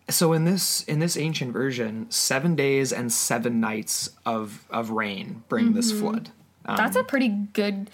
so 0.08 0.32
in 0.32 0.44
this 0.44 0.82
in 0.84 0.98
this 0.98 1.16
ancient 1.16 1.52
version 1.52 2.06
seven 2.10 2.54
days 2.54 2.92
and 2.92 3.12
seven 3.12 3.60
nights 3.60 4.10
of 4.26 4.64
of 4.70 4.90
rain 4.90 5.42
bring 5.48 5.72
this 5.72 5.90
Mm-hmm. 5.92 6.00
flood 6.00 6.30
um, 6.66 6.76
That's 6.76 6.96
a 6.96 7.04
pretty 7.04 7.28
good. 7.28 7.90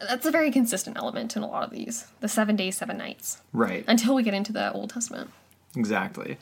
That's 0.00 0.26
a 0.26 0.30
very 0.30 0.50
consistent 0.50 0.96
element 0.96 1.36
in 1.36 1.42
a 1.42 1.46
lot 1.48 1.62
of 1.64 1.70
these. 1.70 2.06
The 2.20 2.28
seven 2.28 2.54
days, 2.56 2.76
seven 2.76 2.96
nights. 2.98 3.40
right 3.52 3.84
Until 3.88 4.14
we 4.14 4.22
get 4.22 4.34
into 4.34 4.52
the 4.52 4.72
Old 4.72 4.90
Testament. 4.90 5.30
exactly 5.76 6.36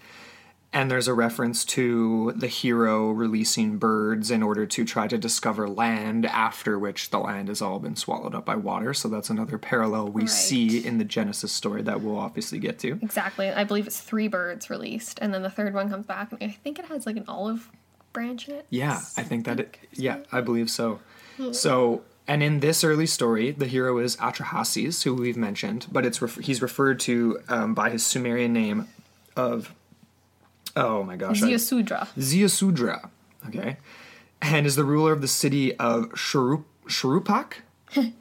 and 0.74 0.90
there's 0.90 1.06
a 1.08 1.12
reference 1.14 1.64
to 1.66 2.32
the 2.36 2.46
hero 2.46 3.10
releasing 3.10 3.76
birds 3.78 4.30
in 4.30 4.42
order 4.42 4.64
to 4.66 4.84
try 4.84 5.06
to 5.06 5.18
discover 5.18 5.68
land 5.68 6.24
after 6.26 6.78
which 6.78 7.10
the 7.10 7.18
land 7.18 7.48
has 7.48 7.60
all 7.60 7.78
been 7.78 7.94
swallowed 7.96 8.34
up 8.34 8.44
by 8.46 8.56
water 8.56 8.94
so 8.94 9.08
that's 9.08 9.28
another 9.30 9.58
parallel 9.58 10.08
we 10.08 10.22
Right. 10.22 10.30
see 10.30 10.84
in 10.86 10.98
the 10.98 11.04
genesis 11.04 11.52
story 11.52 11.82
that 11.82 12.00
we'll 12.00 12.18
obviously 12.18 12.58
get 12.58 12.78
to 12.80 12.98
Exactly. 13.02 13.50
I 13.50 13.64
believe 13.64 13.86
it's 13.86 14.00
three 14.00 14.28
birds 14.28 14.70
released, 14.70 15.18
and 15.20 15.32
then 15.34 15.42
the 15.42 15.50
third 15.50 15.74
one 15.74 15.90
comes 15.90 16.06
back, 16.06 16.32
and 16.32 16.42
I 16.42 16.48
think 16.64 16.78
it 16.78 16.86
has 16.86 17.04
like 17.06 17.16
an 17.16 17.24
olive 17.28 17.70
branch 18.12 18.48
in 18.48 18.54
it. 18.56 18.66
Yeah, 18.70 19.00
I 19.16 19.22
think 19.22 19.44
that 19.46 19.58
it. 19.60 19.78
Yeah, 19.92 20.18
I 20.30 20.40
believe 20.40 20.70
so. 20.70 21.00
So, 21.52 22.02
and 22.28 22.42
in 22.42 22.60
this 22.60 22.84
early 22.84 23.06
story, 23.06 23.50
the 23.50 23.66
hero 23.66 23.98
is 23.98 24.16
Atrahasis, 24.16 25.02
who 25.02 25.14
we've 25.14 25.36
mentioned, 25.36 25.86
but 25.90 26.04
it's 26.06 26.20
ref- 26.22 26.38
he's 26.38 26.60
referred 26.62 27.00
to 27.00 27.40
um, 27.48 27.74
by 27.74 27.90
his 27.90 28.04
Sumerian 28.06 28.52
name 28.52 28.88
of. 29.36 29.74
Oh 30.76 31.02
my 31.02 31.16
gosh, 31.16 31.42
I- 31.42 31.46
Ziosudra. 31.48 32.08
Ziusudra. 32.18 33.08
Okay, 33.48 33.76
and 34.40 34.66
is 34.66 34.76
the 34.76 34.84
ruler 34.84 35.12
of 35.12 35.20
the 35.20 35.28
city 35.28 35.76
of 35.76 36.08
Shurup- 36.10 36.64
Shuruppak. 36.86 37.54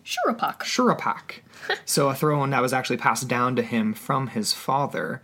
Shuruppak. 0.04 0.60
Shurapak. 0.60 1.40
so 1.86 2.10
a 2.10 2.16
throne 2.16 2.50
that 2.50 2.62
was 2.62 2.74
actually 2.74 2.98
passed 2.98 3.28
down 3.28 3.56
to 3.56 3.62
him 3.62 3.94
from 3.94 4.28
his 4.28 4.52
father. 4.54 5.22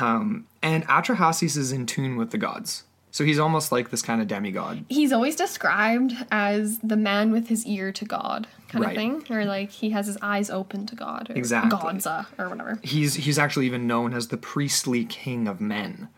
Um, 0.00 0.46
and 0.62 0.86
Atrahasis 0.86 1.56
is 1.56 1.72
in 1.72 1.86
tune 1.86 2.16
with 2.16 2.30
the 2.30 2.38
gods. 2.38 2.84
So 3.10 3.24
he's 3.24 3.38
almost 3.38 3.72
like 3.72 3.88
this 3.90 4.02
kind 4.02 4.20
of 4.20 4.28
demigod. 4.28 4.84
He's 4.90 5.10
always 5.12 5.36
described 5.36 6.12
as 6.30 6.78
the 6.80 6.98
man 6.98 7.30
with 7.32 7.48
his 7.48 7.64
ear 7.64 7.90
to 7.92 8.04
God, 8.04 8.46
kind 8.68 8.84
Right. 8.84 8.90
of 8.90 8.96
thing, 8.96 9.34
or 9.34 9.46
like 9.46 9.70
he 9.70 9.88
has 9.90 10.06
his 10.06 10.18
eyes 10.20 10.50
open 10.50 10.84
to 10.86 10.94
God, 10.96 11.30
or 11.30 11.34
Exactly. 11.34 11.78
Godza, 11.78 12.26
or 12.38 12.50
whatever. 12.50 12.78
He's 12.82 13.14
he's 13.14 13.38
actually 13.38 13.64
even 13.64 13.86
known 13.86 14.12
as 14.12 14.28
the 14.28 14.36
priestly 14.36 15.06
king 15.06 15.48
of 15.48 15.62
men, 15.62 16.08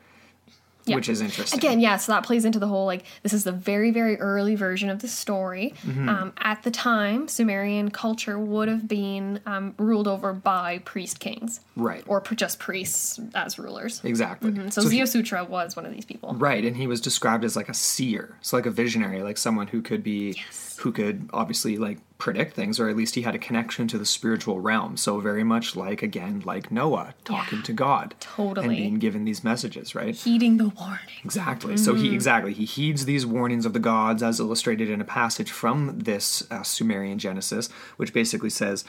Yeah. 0.88 0.96
which 0.96 1.08
is 1.08 1.20
interesting. 1.20 1.58
Again, 1.58 1.80
yeah, 1.80 1.96
so 1.96 2.12
that 2.12 2.22
plays 2.24 2.44
into 2.44 2.58
the 2.58 2.66
whole 2.66 2.86
like 2.86 3.04
this 3.22 3.32
is 3.32 3.44
the 3.44 3.52
very, 3.52 3.90
very 3.90 4.18
early 4.18 4.54
version 4.54 4.88
of 4.90 5.00
the 5.00 5.08
story. 5.08 5.74
Mm-hmm. 5.86 6.08
Um, 6.08 6.32
at 6.38 6.62
the 6.62 6.70
time, 6.70 7.28
Sumerian 7.28 7.90
culture 7.90 8.38
would 8.38 8.68
have 8.68 8.88
been 8.88 9.40
um, 9.46 9.74
ruled 9.78 10.08
over 10.08 10.32
by 10.32 10.78
priest 10.78 11.20
kings, 11.20 11.60
right? 11.76 12.02
or 12.06 12.20
just 12.22 12.58
priests 12.58 13.20
as 13.34 13.58
rulers. 13.58 14.00
exactly. 14.04 14.52
So, 14.70 14.88
he- 14.88 15.00
Ziusudra 15.00 15.48
was 15.48 15.76
one 15.76 15.84
of 15.86 15.92
these 15.92 16.04
people. 16.04 16.34
right, 16.34 16.64
and 16.64 16.76
he 16.76 16.86
was 16.86 17.00
described 17.00 17.44
as 17.44 17.56
like 17.56 17.68
a 17.68 17.74
seer, 17.74 18.36
so 18.40 18.56
like 18.56 18.66
a 18.66 18.70
visionary, 18.70 19.22
like 19.22 19.38
someone 19.38 19.66
who 19.68 19.82
could 19.82 20.02
be, 20.02 20.34
Yes. 20.36 20.76
who 20.80 20.92
could 20.92 21.28
obviously 21.32 21.76
like 21.76 21.98
predict 22.18 22.54
things, 22.54 22.80
or 22.80 22.88
at 22.88 22.96
least 22.96 23.14
he 23.14 23.22
had 23.22 23.34
a 23.36 23.38
connection 23.38 23.86
to 23.86 23.96
the 23.96 24.04
spiritual 24.04 24.58
realm. 24.60 24.96
So 24.96 25.20
very 25.20 25.44
much 25.44 25.76
like 25.76 26.02
again, 26.02 26.42
like 26.44 26.70
Noah 26.70 27.14
talking 27.24 27.58
Yeah. 27.60 27.64
to 27.64 27.72
God, 27.72 28.14
Totally. 28.18 28.66
and 28.66 28.76
being 28.76 28.94
given 28.98 29.24
these 29.24 29.44
messages, 29.44 29.94
right? 29.94 30.16
Heeding 30.16 30.56
the 30.56 30.68
warning. 30.68 30.98
Exactly. 31.24 31.76
So 31.76 31.94
Mm-hmm. 31.94 32.04
he 32.04 32.14
exactly 32.14 32.52
he 32.52 32.64
heeds 32.64 33.04
these 33.04 33.24
warnings 33.24 33.64
of 33.64 33.72
the 33.72 33.78
gods, 33.78 34.22
as 34.22 34.40
illustrated 34.40 34.90
in 34.90 35.00
a 35.00 35.04
passage 35.04 35.50
from 35.52 36.00
this 36.00 36.42
uh, 36.50 36.64
Sumerian 36.64 37.18
Genesis, 37.20 37.68
which 37.98 38.12
basically 38.12 38.50
says, 38.50 38.84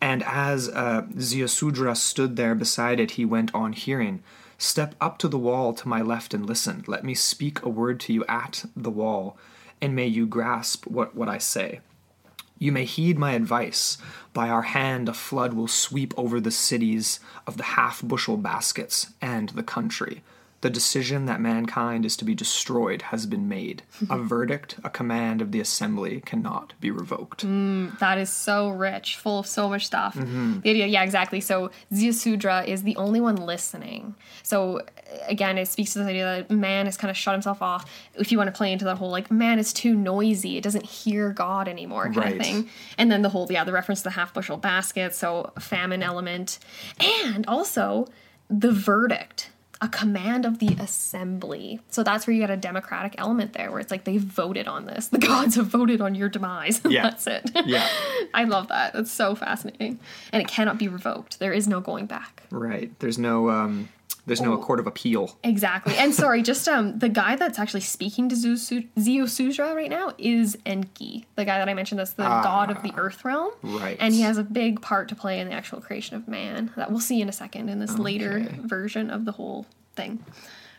"And 0.00 0.22
as 0.22 0.68
uh, 0.68 1.02
Ziusudra 1.16 1.96
stood 1.96 2.36
there 2.36 2.54
beside 2.54 3.00
it, 3.00 3.12
he 3.12 3.24
went 3.24 3.52
on 3.54 3.72
hearing." 3.72 4.22
Step 4.60 4.94
up 5.00 5.18
to 5.18 5.28
the 5.28 5.38
wall 5.38 5.72
to 5.72 5.86
my 5.88 6.00
left 6.02 6.34
and 6.34 6.44
listen. 6.44 6.82
Let 6.88 7.04
me 7.04 7.14
speak 7.14 7.62
a 7.62 7.68
word 7.68 8.00
to 8.00 8.12
you 8.12 8.24
at 8.26 8.64
the 8.74 8.90
wall, 8.90 9.36
and 9.80 9.94
may 9.94 10.06
you 10.08 10.26
grasp 10.26 10.84
what, 10.86 11.14
what 11.14 11.28
I 11.28 11.38
say. 11.38 11.78
You 12.58 12.72
may 12.72 12.84
heed 12.84 13.18
my 13.18 13.32
advice. 13.32 13.98
By 14.32 14.48
our 14.48 14.62
hand, 14.62 15.08
a 15.08 15.14
flood 15.14 15.54
will 15.54 15.68
sweep 15.68 16.12
over 16.16 16.40
the 16.40 16.50
cities 16.50 17.20
of 17.46 17.56
the 17.56 17.62
half 17.62 18.02
bushel 18.02 18.36
baskets 18.36 19.12
and 19.20 19.50
the 19.50 19.62
country. 19.62 20.22
The 20.60 20.70
decision 20.70 21.26
that 21.26 21.40
mankind 21.40 22.04
is 22.04 22.16
to 22.16 22.24
be 22.24 22.34
destroyed 22.34 23.02
has 23.02 23.26
been 23.26 23.48
made. 23.48 23.84
a 24.10 24.18
verdict, 24.34 24.74
a 24.82 24.90
command 24.90 25.40
of 25.40 25.52
the 25.52 25.60
assembly 25.60 26.20
cannot 26.26 26.72
be 26.80 26.90
revoked. 26.90 27.42
That 28.00 28.18
is 28.18 28.28
so 28.28 28.68
rich, 28.68 29.14
full 29.16 29.38
of 29.38 29.46
so 29.46 29.68
much 29.68 29.86
stuff. 29.86 30.16
Mm-hmm. 30.16 30.60
The 30.60 30.70
idea, 30.70 30.86
yeah, 30.86 31.04
exactly. 31.04 31.40
So 31.40 31.70
Ziusudra 31.92 32.66
is 32.66 32.82
the 32.82 32.96
only 32.96 33.20
one 33.20 33.36
listening. 33.36 34.16
So 34.42 34.82
again, 35.28 35.58
it 35.58 35.68
speaks 35.68 35.92
to 35.92 36.00
the 36.00 36.06
idea 36.06 36.24
that 36.48 36.50
man 36.50 36.86
has 36.86 36.96
kind 36.96 37.10
of 37.10 37.16
shut 37.16 37.34
himself 37.34 37.62
off. 37.62 37.88
If 38.14 38.32
you 38.32 38.38
want 38.38 38.48
to 38.48 38.56
play 38.56 38.72
into 38.72 38.84
that 38.86 38.98
whole 38.98 39.10
like 39.10 39.30
man 39.30 39.60
is 39.60 39.72
too 39.72 39.94
noisy, 39.94 40.56
it 40.56 40.64
doesn't 40.64 40.84
hear 40.84 41.30
God 41.32 41.68
anymore 41.68 42.06
kind 42.06 42.16
Right. 42.16 42.32
of 42.36 42.42
thing. 42.42 42.68
And 42.98 43.12
then 43.12 43.22
the 43.22 43.28
whole 43.28 43.46
yeah, 43.48 43.62
the 43.62 43.72
reference 43.72 44.00
to 44.00 44.04
the 44.04 44.10
half 44.10 44.34
bushel 44.34 44.56
basket, 44.56 45.14
so 45.14 45.52
famine 45.60 46.02
element, 46.02 46.58
and 47.00 47.46
also 47.46 48.08
the 48.50 48.72
verdict. 48.72 49.50
A 49.80 49.88
command 49.88 50.44
of 50.44 50.58
the 50.58 50.76
assembly. 50.80 51.80
So 51.90 52.02
that's 52.02 52.26
where 52.26 52.34
you 52.34 52.42
got 52.42 52.50
a 52.50 52.56
democratic 52.56 53.14
element 53.16 53.52
there, 53.52 53.70
where 53.70 53.78
it's 53.80 53.90
like 53.90 54.04
they 54.04 54.18
voted 54.18 54.66
on 54.66 54.86
this. 54.86 55.08
The 55.08 55.18
gods 55.18 55.54
have 55.54 55.66
voted 55.66 56.00
on 56.00 56.14
your 56.14 56.28
demise. 56.28 56.80
Yeah. 56.88 57.02
that's 57.02 57.26
it. 57.26 57.50
Yeah. 57.66 57.86
I 58.34 58.44
love 58.44 58.68
that. 58.68 58.92
That's 58.94 59.10
so 59.12 59.34
fascinating. 59.34 60.00
And 60.32 60.42
it 60.42 60.48
cannot 60.48 60.78
be 60.78 60.88
revoked. 60.88 61.38
There 61.38 61.52
is 61.52 61.68
no 61.68 61.80
going 61.80 62.06
back. 62.06 62.42
Right. 62.50 62.90
There's 62.98 63.18
no 63.18 63.50
um 63.50 63.88
there's 64.28 64.40
no 64.40 64.52
Oh. 64.52 64.58
court 64.58 64.78
of 64.78 64.86
appeal. 64.86 65.36
Exactly. 65.42 65.96
And 65.96 66.14
sorry, 66.22 66.42
just 66.42 66.68
um 66.68 66.98
the 66.98 67.08
guy 67.08 67.34
that's 67.36 67.58
actually 67.58 67.80
speaking 67.80 68.28
to 68.28 68.36
Zeus- 68.36 68.70
Zeusudra 68.96 69.74
right 69.74 69.90
now 69.90 70.12
is 70.18 70.56
Enki, 70.64 71.26
the 71.34 71.44
guy 71.44 71.58
that 71.58 71.68
I 71.68 71.74
mentioned 71.74 71.98
that's 71.98 72.12
the 72.12 72.22
god 72.22 72.70
of 72.70 72.82
the 72.82 72.92
earth 72.96 73.24
realm. 73.24 73.50
Ah, 73.64 73.78
Right. 73.82 73.96
And 74.00 74.14
he 74.14 74.20
has 74.20 74.38
a 74.38 74.44
big 74.44 74.80
part 74.80 75.08
to 75.08 75.14
play 75.16 75.40
in 75.40 75.48
the 75.48 75.54
actual 75.54 75.80
creation 75.80 76.14
of 76.16 76.28
man 76.28 76.70
that 76.76 76.90
we'll 76.90 77.00
see 77.00 77.20
in 77.20 77.28
a 77.28 77.32
second 77.32 77.68
in 77.68 77.80
this 77.80 77.98
later 77.98 78.46
version 78.60 79.10
of 79.10 79.24
the 79.24 79.32
whole 79.32 79.66
thing. 79.96 80.22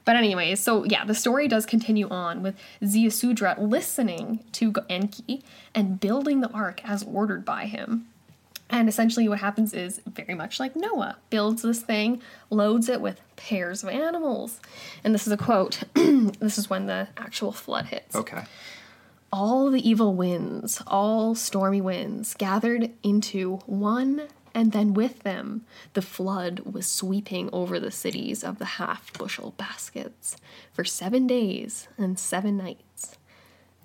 But 0.06 0.16
anyways, 0.16 0.60
so 0.60 0.86
yeah, 0.86 1.06
the 1.06 1.14
story 1.14 1.48
does 1.48 1.66
continue 1.66 2.08
on 2.10 2.42
with 2.42 2.56
Zeusudra 2.82 3.56
listening 3.60 4.40
to 4.54 4.74
Enki 4.90 5.44
and 5.76 6.00
building 6.00 6.42
the 6.42 6.50
ark 6.52 6.82
as 6.84 7.04
ordered 7.04 7.46
by 7.46 7.66
him. 7.66 8.08
And 8.70 8.88
essentially, 8.88 9.28
what 9.28 9.40
happens 9.40 9.74
is 9.74 10.00
very 10.06 10.36
much 10.36 10.60
like 10.60 10.76
Noah 10.76 11.18
builds 11.30 11.64
this 11.64 11.82
thing, 11.82 12.22
loads 12.50 12.88
it 12.88 13.02
with 13.02 13.20
pairs 13.36 13.84
of 13.84 13.90
animals. 13.90 14.60
And 15.04 15.14
this 15.14 15.26
is 15.26 15.34
a 15.34 15.38
quote. 15.38 15.84
this 15.94 16.58
is 16.58 16.70
when 16.70 16.86
the 16.86 17.08
actual 17.18 17.52
flood 17.52 17.86
hits. 17.86 18.16
Okay. 18.16 18.44
All 19.32 19.72
the 19.72 19.88
evil 19.88 20.14
winds, 20.14 20.82
all 20.88 21.36
stormy 21.36 21.82
winds, 21.82 22.36
gathered 22.36 22.92
into 23.04 23.58
one, 23.66 24.24
and 24.54 24.72
then 24.72 24.94
with 24.94 25.22
them, 25.22 25.66
the 25.94 26.02
flood 26.02 26.62
was 26.62 26.88
sweeping 26.88 27.50
over 27.54 27.80
the 27.80 27.92
cities 27.92 28.44
of 28.44 28.58
the 28.60 28.66
half 28.66 29.14
bushel 29.14 29.54
baskets 29.58 30.36
for 30.72 30.84
seven 30.84 31.28
days 31.28 31.88
and 31.98 32.18
seven 32.18 32.58
nights. 32.58 33.18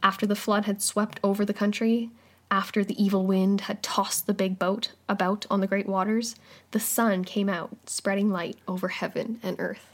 After 0.03 0.27
the 0.27 0.37
flood 0.37 0.65
had 0.65 0.83
swept 0.83 1.21
over 1.23 1.45
the 1.45 1.55
country, 1.55 2.11
after 2.51 2.85
the 2.85 3.03
evil 3.03 3.27
wind 3.27 3.63
had 3.63 3.83
tossed 3.83 4.27
the 4.27 4.35
big 4.35 4.59
boat 4.59 4.93
about 5.09 5.47
on 5.51 5.61
the 5.61 5.67
great 5.67 5.87
waters, 5.87 6.37
the 6.71 6.81
sun 6.81 7.25
came 7.25 7.49
out, 7.49 7.71
spreading 7.87 8.31
light 8.31 8.57
over 8.69 8.89
heaven 8.89 9.41
and 9.43 9.57
earth. 9.59 9.87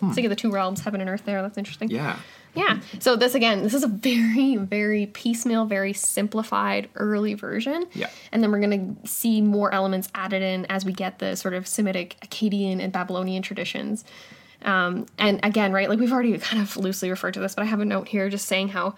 Hmm. 0.00 0.12
Think 0.12 0.26
of 0.26 0.30
the 0.30 0.36
two 0.36 0.50
realms, 0.50 0.80
heaven 0.80 1.00
and 1.00 1.10
earth 1.10 1.24
there. 1.24 1.42
That's 1.42 1.58
interesting. 1.58 1.90
Yeah. 1.90 2.18
Yeah. 2.54 2.80
So 3.00 3.16
this 3.16 3.34
again, 3.34 3.62
this 3.62 3.74
is 3.74 3.82
a 3.82 3.88
very, 3.88 4.56
very 4.56 5.06
piecemeal, 5.06 5.66
very 5.66 5.92
simplified 5.92 6.88
early 6.94 7.34
version. 7.34 7.86
Yeah. 7.92 8.10
And 8.32 8.42
then 8.42 8.50
we're 8.50 8.60
gonna 8.60 8.96
see 9.04 9.40
more 9.40 9.72
elements 9.72 10.08
added 10.14 10.42
in 10.42 10.64
as 10.66 10.84
we 10.84 10.92
get 10.92 11.18
the 11.18 11.36
sort 11.36 11.54
of 11.54 11.66
Semitic, 11.66 12.16
Akkadian, 12.22 12.80
and 12.80 12.92
Babylonian 12.92 13.42
traditions. 13.42 14.04
Um, 14.62 15.06
and 15.18 15.38
again, 15.42 15.72
right, 15.72 15.88
like 15.88 15.98
we've 15.98 16.12
already 16.12 16.36
kind 16.38 16.62
of 16.62 16.76
loosely 16.76 17.10
referred 17.10 17.34
to 17.34 17.40
this, 17.40 17.54
but 17.54 17.62
I 17.62 17.66
have 17.66 17.80
a 17.80 17.84
note 17.84 18.08
here 18.08 18.28
just 18.30 18.46
saying 18.46 18.68
how 18.68 18.96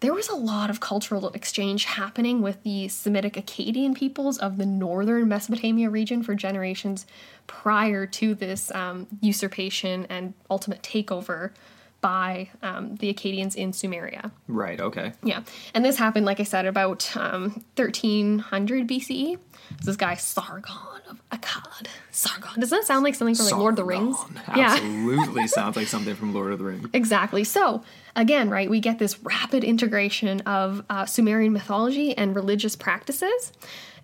there 0.00 0.14
was 0.14 0.28
a 0.28 0.34
lot 0.34 0.70
of 0.70 0.80
cultural 0.80 1.28
exchange 1.30 1.84
happening 1.84 2.40
with 2.40 2.62
the 2.62 2.88
Semitic 2.88 3.34
Akkadian 3.34 3.94
peoples 3.94 4.38
of 4.38 4.56
the 4.56 4.64
northern 4.64 5.28
Mesopotamia 5.28 5.90
region 5.90 6.22
for 6.22 6.34
generations 6.34 7.06
prior 7.46 8.06
to 8.06 8.34
this 8.34 8.70
um, 8.74 9.06
usurpation 9.20 10.06
and 10.08 10.32
ultimate 10.50 10.82
takeover 10.82 11.50
by 12.00 12.48
um, 12.62 12.96
the 12.96 13.12
Akkadians 13.12 13.54
in 13.54 13.72
Sumeria. 13.72 14.30
Right. 14.48 14.80
Okay. 14.80 15.12
Yeah, 15.22 15.42
and 15.74 15.84
this 15.84 15.96
happened, 15.96 16.26
like 16.26 16.40
I 16.40 16.44
said, 16.44 16.66
about 16.66 17.16
um, 17.16 17.62
1300 17.76 18.88
BCE. 18.88 19.38
It's 19.72 19.86
this 19.86 19.96
guy 19.96 20.14
Sargon 20.14 21.00
of 21.08 21.20
Akkad. 21.30 21.86
Sargon. 22.10 22.60
Doesn't 22.60 22.78
that 22.78 22.86
sound 22.86 23.04
like 23.04 23.14
something 23.14 23.34
from 23.34 23.46
like 23.46 23.54
Lord 23.54 23.72
of 23.72 23.76
the 23.76 23.84
Rings? 23.84 24.16
Absolutely 24.48 25.46
sounds 25.48 25.76
like 25.76 25.86
something 25.86 26.14
from 26.14 26.34
Lord 26.34 26.52
of 26.52 26.58
the 26.58 26.64
Rings. 26.64 26.88
Exactly. 26.92 27.44
So, 27.44 27.82
again, 28.16 28.50
right, 28.50 28.68
we 28.68 28.80
get 28.80 28.98
this 28.98 29.22
rapid 29.22 29.62
integration 29.62 30.40
of 30.42 30.84
uh, 30.90 31.06
Sumerian 31.06 31.52
mythology 31.52 32.16
and 32.16 32.34
religious 32.34 32.74
practices 32.76 33.52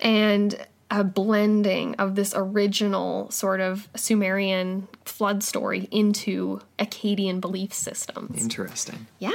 and 0.01 0.67
a 0.91 1.03
blending 1.03 1.95
of 1.97 2.15
this 2.15 2.33
original 2.37 3.31
sort 3.31 3.61
of 3.61 3.89
Sumerian 3.97 4.87
flood 5.05 5.43
story 5.43 5.89
into 5.91 6.61
Akkadian 6.79 7.41
belief 7.41 7.73
systems. 7.73 8.41
Interesting. 8.41 9.07
Yeah. 9.19 9.31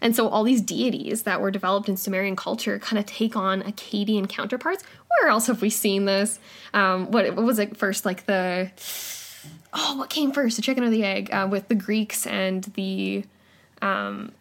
And 0.00 0.16
so 0.16 0.28
all 0.28 0.42
these 0.42 0.62
deities 0.62 1.22
that 1.22 1.40
were 1.40 1.50
developed 1.50 1.88
in 1.88 1.96
Sumerian 1.96 2.34
culture 2.34 2.78
kind 2.78 2.98
of 2.98 3.06
take 3.06 3.36
on 3.36 3.62
Akkadian 3.62 4.28
counterparts. 4.28 4.82
Where 5.20 5.30
else 5.30 5.46
have 5.46 5.62
we 5.62 5.70
seen 5.70 6.06
this? 6.06 6.38
Um, 6.74 7.10
what, 7.10 7.36
what 7.36 7.44
was 7.44 7.58
it 7.58 7.76
first? 7.76 8.04
Like 8.04 8.26
the. 8.26 8.70
Oh, 9.72 9.96
what 9.96 10.10
came 10.10 10.32
first? 10.32 10.56
The 10.56 10.62
chicken 10.62 10.82
or 10.82 10.90
the 10.90 11.04
egg? 11.04 11.32
Uh, 11.32 11.46
with 11.50 11.68
the 11.68 11.74
Greeks 11.74 12.26
and 12.26 12.64
the. 12.74 13.24
Um, 13.82 14.32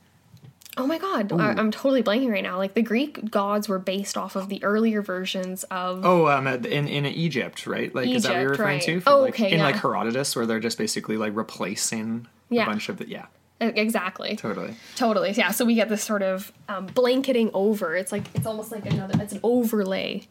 oh 0.79 0.87
my 0.87 0.97
god, 0.97 1.31
I, 1.33 1.51
I'm 1.51 1.69
totally 1.71 2.01
blanking 2.01 2.31
right 2.31 2.41
now. 2.43 2.57
Like 2.57 2.73
the 2.73 2.81
Greek 2.81 3.29
gods 3.29 3.67
were 3.67 3.77
based 3.79 4.17
off 4.17 4.35
of 4.35 4.49
the 4.49 4.63
earlier 4.63 5.01
versions 5.01 5.63
of. 5.65 6.05
Oh, 6.05 6.27
um, 6.27 6.47
in 6.47 6.87
in 6.87 7.05
Egypt, 7.05 7.67
right? 7.67 7.93
Like, 7.93 8.07
is 8.07 8.23
that 8.23 8.29
what 8.29 8.35
you're 8.41 8.53
Egypt, 8.53 8.59
referring 8.59 8.77
right. 8.77 9.03
to? 9.03 9.03
Oh, 9.05 9.19
like, 9.21 9.33
okay, 9.35 9.51
In 9.51 9.59
yeah. 9.59 9.65
like 9.65 9.75
Herodotus, 9.75 10.35
where 10.35 10.45
they're 10.45 10.59
just 10.59 10.77
basically 10.77 11.17
like 11.17 11.35
replacing 11.35 12.27
Yeah. 12.49 12.63
a 12.63 12.65
bunch 12.65 12.89
of 12.89 12.97
the 12.97 13.07
yeah, 13.09 13.25
Exactly. 13.59 14.35
totally. 14.37 14.75
Totally. 14.95 15.31
Yeah. 15.31 15.51
So 15.51 15.65
we 15.65 15.75
get 15.75 15.89
this 15.89 16.03
sort 16.03 16.23
of 16.23 16.51
um, 16.69 16.85
blanketing 16.87 17.51
over. 17.53 17.95
It's 17.95 18.11
like 18.11 18.23
it's 18.33 18.47
almost 18.47 18.71
like 18.71 18.85
another. 18.85 19.21
It's 19.21 19.33
an 19.33 19.41
overlay 19.43 20.27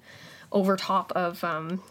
over 0.51 0.77
top 0.77 1.13
of 1.13 1.45
um, 1.45 1.83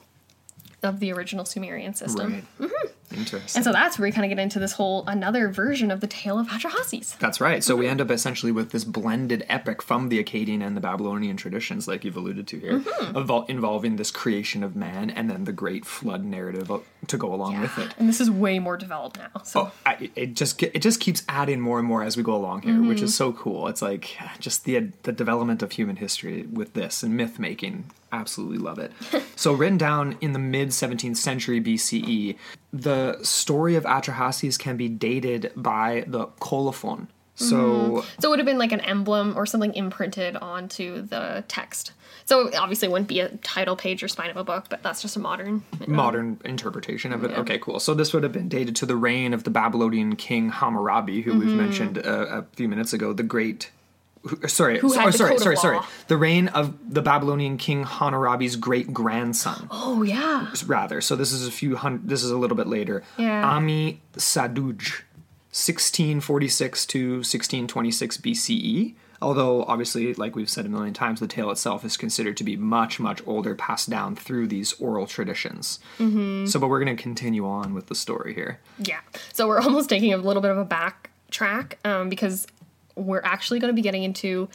of 0.82 1.00
the 1.00 1.12
original 1.14 1.46
Sumerian 1.46 1.94
system. 1.94 2.44
Right. 2.60 2.72
Interesting. 3.12 3.40
Mm-hmm. 3.40 3.58
And 3.58 3.64
so 3.64 3.72
that's 3.72 3.98
where 3.98 4.08
we 4.08 4.12
kind 4.12 4.26
of 4.26 4.30
get 4.36 4.42
into 4.42 4.60
this 4.60 4.74
whole 4.74 5.06
another 5.08 5.48
version 5.50 5.92
of 5.92 6.02
the 6.02 6.08
tale 6.08 6.38
of 6.40 6.48
Atrahasis. 6.48 7.18
That's 7.20 7.40
right. 7.40 7.64
So 7.64 7.76
we 7.76 7.88
end 7.88 8.02
up 8.02 8.12
essentially 8.12 8.52
with 8.52 8.72
this 8.72 8.84
blended 8.84 9.46
epic 9.48 9.82
from 9.82 10.10
the 10.10 10.22
Akkadian 10.24 10.62
and 10.66 10.76
the 10.76 10.82
Babylonian 10.82 11.38
traditions, 11.38 11.88
like 11.88 12.04
you've 12.04 12.18
alluded 12.18 12.48
to 12.48 12.60
here, 12.60 12.80
Mm-hmm. 12.80 13.18
evol- 13.18 13.50
involving 13.50 13.96
this 13.96 14.12
creation 14.12 14.64
of 14.64 14.76
man 14.76 15.10
and 15.10 15.30
then 15.30 15.46
the 15.46 15.54
great 15.54 15.86
flood 15.86 16.26
narrative 16.26 16.70
to 17.08 17.18
go 17.18 17.34
along 17.34 17.62
with 17.62 17.78
it. 17.78 17.94
And 17.98 18.10
this 18.10 18.20
is 18.20 18.30
way 18.30 18.60
more 18.60 18.76
developed 18.78 19.18
now. 19.18 19.42
So 19.44 19.60
Oh, 19.68 19.72
I, 19.86 20.10
it 20.16 20.34
just 20.34 20.62
it 20.62 20.82
just 20.82 21.00
keeps 21.00 21.24
adding 21.30 21.62
more 21.62 21.80
and 21.80 21.88
more 21.88 22.04
as 22.04 22.18
we 22.18 22.24
go 22.24 22.36
along 22.36 22.64
here, 22.64 22.82
which 22.82 23.02
is 23.02 23.16
so 23.16 23.32
cool. 23.34 23.68
It's 23.68 23.82
like 23.82 24.18
just 24.40 24.66
the 24.66 24.90
the 25.04 25.12
development 25.12 25.64
of 25.64 25.72
human 25.72 25.96
history 25.96 26.44
with 26.44 26.74
this 26.74 27.04
and 27.04 27.16
myth 27.16 27.40
making. 27.40 27.86
Absolutely 28.12 28.58
love 28.58 28.80
it. 28.80 28.92
so 29.36 29.52
written 29.54 29.78
down 29.78 30.18
in 30.22 30.32
the 30.34 30.40
mid 30.40 30.70
17th 30.70 31.18
century 31.18 31.60
BCE, 31.60 32.38
the 32.74 33.18
story 33.24 33.76
of 33.76 33.84
Atrahasis 33.86 34.58
can 34.60 34.78
be 34.78 34.90
dated 34.90 35.52
by 35.56 36.04
the 36.08 36.28
colophon. 36.40 37.08
So 37.36 38.04
so 38.20 38.28
it 38.28 38.30
would 38.32 38.40
have 38.40 38.48
been 38.48 38.58
like 38.58 38.72
an 38.72 38.80
emblem 38.82 39.38
or 39.38 39.46
something 39.46 39.72
imprinted 39.76 40.36
onto 40.38 41.04
the 41.04 41.44
text. 41.48 41.92
So 42.26 42.48
it 42.48 42.56
obviously 42.56 42.88
wouldn't 42.88 43.08
be 43.08 43.20
a 43.20 43.30
title 43.38 43.76
page 43.76 44.02
or 44.02 44.08
spine 44.08 44.32
of 44.32 44.38
a 44.38 44.44
book, 44.44 44.66
but 44.70 44.82
that's 44.82 45.04
just 45.04 45.16
a 45.16 45.20
modern. 45.20 45.64
modern 45.88 46.42
interpretation 46.44 47.14
of 47.14 47.24
it. 47.24 47.32
Okay, 47.32 47.60
cool. 47.60 47.80
So 47.80 47.94
this 47.94 48.12
would 48.12 48.24
have 48.24 48.32
been 48.34 48.50
dated 48.50 48.76
to 48.78 48.88
the 48.88 48.96
reign 48.96 49.36
of 49.36 49.44
the 49.44 49.52
Babylonian 49.52 50.16
king 50.16 50.50
Hammurabi, 50.50 51.22
who 51.22 51.34
Mm-hmm. 51.34 51.40
we've 51.40 51.56
mentioned 51.56 51.98
uh, 52.00 52.02
a 52.42 52.46
few 52.56 52.68
minutes 52.68 52.92
ago. 52.92 53.14
The 53.14 53.24
great. 53.24 53.70
Who- 54.24 54.48
Sorry, 54.48 54.80
Who 54.80 54.88
oh, 54.88 54.90
the 55.06 55.12
sorry, 55.12 55.38
sorry, 55.40 55.58
sorry. 55.58 55.80
The 56.08 56.18
reign 56.18 56.48
of 56.50 56.76
the 56.94 57.02
Babylonian 57.02 57.58
king 57.58 57.84
Hammurabi's 57.84 58.56
great 58.56 58.94
grandson, 58.94 59.68
Oh 59.72 60.04
yeah. 60.04 60.48
rather. 60.66 61.02
So 61.02 61.16
this 61.16 61.32
is 61.32 61.48
a 61.48 61.52
few 61.52 61.76
hundred. 61.76 62.10
This 62.10 62.24
is 62.24 62.32
a 62.32 62.38
little 62.38 62.58
bit 62.58 62.68
later. 62.68 63.04
Yeah. 63.18 63.48
Ami 63.50 64.02
Saduj, 64.16 65.02
1646 65.52 66.86
to 66.88 67.10
1626 67.18 68.18
BCE. 68.18 68.50
E. 68.52 68.96
Although, 69.20 69.64
obviously, 69.64 70.14
like 70.14 70.36
we've 70.36 70.50
said 70.50 70.68
a 70.68 70.70
million 70.70 70.94
times, 70.94 71.20
the 71.20 71.28
tale 71.28 71.50
itself 71.50 71.84
is 71.84 71.98
considered 71.98 72.38
to 72.38 72.44
be 72.44 72.56
much, 72.56 73.00
much 73.00 73.20
older, 73.26 73.56
passed 73.56 73.90
down 73.90 74.16
through 74.16 74.46
these 74.48 74.74
oral 74.74 75.08
traditions. 75.08 75.80
Mm-hmm. 75.98 76.46
So, 76.46 76.60
but 76.60 76.68
we're 76.68 76.84
going 76.84 76.96
to 76.96 77.02
continue 77.02 77.48
on 77.48 77.74
with 77.74 77.88
the 77.88 77.96
story 77.96 78.36
here. 78.36 78.60
Yeah. 78.78 79.00
So 79.34 79.48
we're 79.48 79.60
almost 79.68 79.90
taking 79.90 80.14
a 80.14 80.18
little 80.18 80.42
bit 80.44 80.52
of 80.52 80.60
a 80.60 80.66
backtrack 80.66 81.74
um, 81.84 82.10
because 82.10 82.46
we're 82.98 83.22
actually 83.24 83.60
going 83.60 83.72
to 83.72 83.76
be 83.76 83.82
getting 83.82 84.04
into 84.04 84.50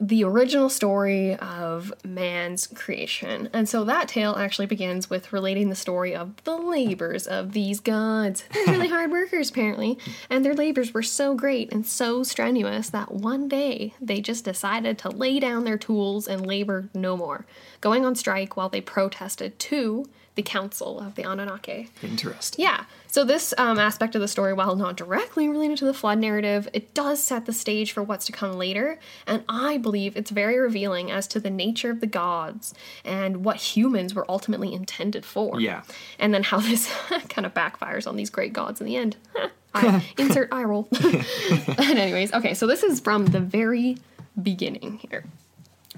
the 0.00 0.24
original 0.24 0.68
story 0.68 1.36
of 1.36 1.92
man's 2.04 2.66
creation. 2.66 3.48
And 3.52 3.68
so 3.68 3.84
that 3.84 4.08
tale 4.08 4.34
actually 4.36 4.66
begins 4.66 5.08
with 5.08 5.32
relating 5.32 5.68
the 5.68 5.76
story 5.76 6.14
of 6.14 6.42
the 6.42 6.56
labors 6.56 7.26
of 7.26 7.52
these 7.52 7.78
gods. 7.78 8.44
They're 8.52 8.74
really 8.74 8.88
hard 8.96 9.12
workers, 9.12 9.50
apparently. 9.50 9.98
And 10.28 10.44
their 10.44 10.54
labors 10.54 10.92
were 10.92 11.02
so 11.02 11.34
great 11.34 11.72
and 11.72 11.86
so 11.86 12.24
strenuous 12.24 12.90
that 12.90 13.12
one 13.12 13.46
day 13.46 13.94
they 14.00 14.20
just 14.20 14.44
decided 14.44 14.98
to 14.98 15.10
lay 15.10 15.38
down 15.38 15.64
their 15.64 15.78
tools 15.78 16.26
and 16.26 16.44
labor 16.44 16.88
no 16.92 17.16
more, 17.16 17.46
going 17.80 18.04
on 18.04 18.16
strike 18.16 18.56
while 18.56 18.68
they 18.68 18.80
protested 18.80 19.58
to 19.60 20.06
the 20.34 20.42
Council 20.42 20.98
of 20.98 21.14
the 21.14 21.22
Anunnaki. 21.22 21.90
Interesting. 22.02 22.64
Yeah. 22.64 22.84
So 23.14 23.22
this 23.22 23.54
um, 23.58 23.78
aspect 23.78 24.16
of 24.16 24.20
the 24.20 24.26
story, 24.26 24.54
while 24.54 24.74
not 24.74 24.96
directly 24.96 25.48
related 25.48 25.78
to 25.78 25.84
the 25.84 25.94
flood 25.94 26.18
narrative, 26.18 26.68
it 26.72 26.94
does 26.94 27.22
set 27.22 27.46
the 27.46 27.52
stage 27.52 27.92
for 27.92 28.02
what's 28.02 28.26
to 28.26 28.32
come 28.32 28.54
later, 28.54 28.98
and 29.24 29.44
I 29.48 29.78
believe 29.78 30.16
it's 30.16 30.32
very 30.32 30.58
revealing 30.58 31.12
as 31.12 31.28
to 31.28 31.38
the 31.38 31.48
nature 31.48 31.90
of 31.90 32.00
the 32.00 32.08
gods 32.08 32.74
and 33.04 33.44
what 33.44 33.58
humans 33.58 34.16
were 34.16 34.28
ultimately 34.28 34.74
intended 34.74 35.24
for. 35.24 35.60
Yeah. 35.60 35.82
And 36.18 36.34
then 36.34 36.42
how 36.42 36.58
this 36.70 36.92
kind 37.28 37.46
of 37.46 37.54
backfires 37.54 38.08
on 38.08 38.16
these 38.16 38.30
great 38.30 38.52
gods 38.52 38.80
in 38.80 38.86
the 38.88 38.96
end. 38.96 39.16
I, 39.76 40.04
insert 40.18 40.52
eye 40.52 40.64
roll. 40.64 40.88
and 40.90 41.78
anyways, 41.78 42.32
okay, 42.32 42.54
so 42.54 42.66
this 42.66 42.82
is 42.82 42.98
from 42.98 43.26
the 43.26 43.38
very 43.38 43.96
beginning 44.42 44.98
here. 45.08 45.22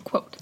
Quote 0.05 0.37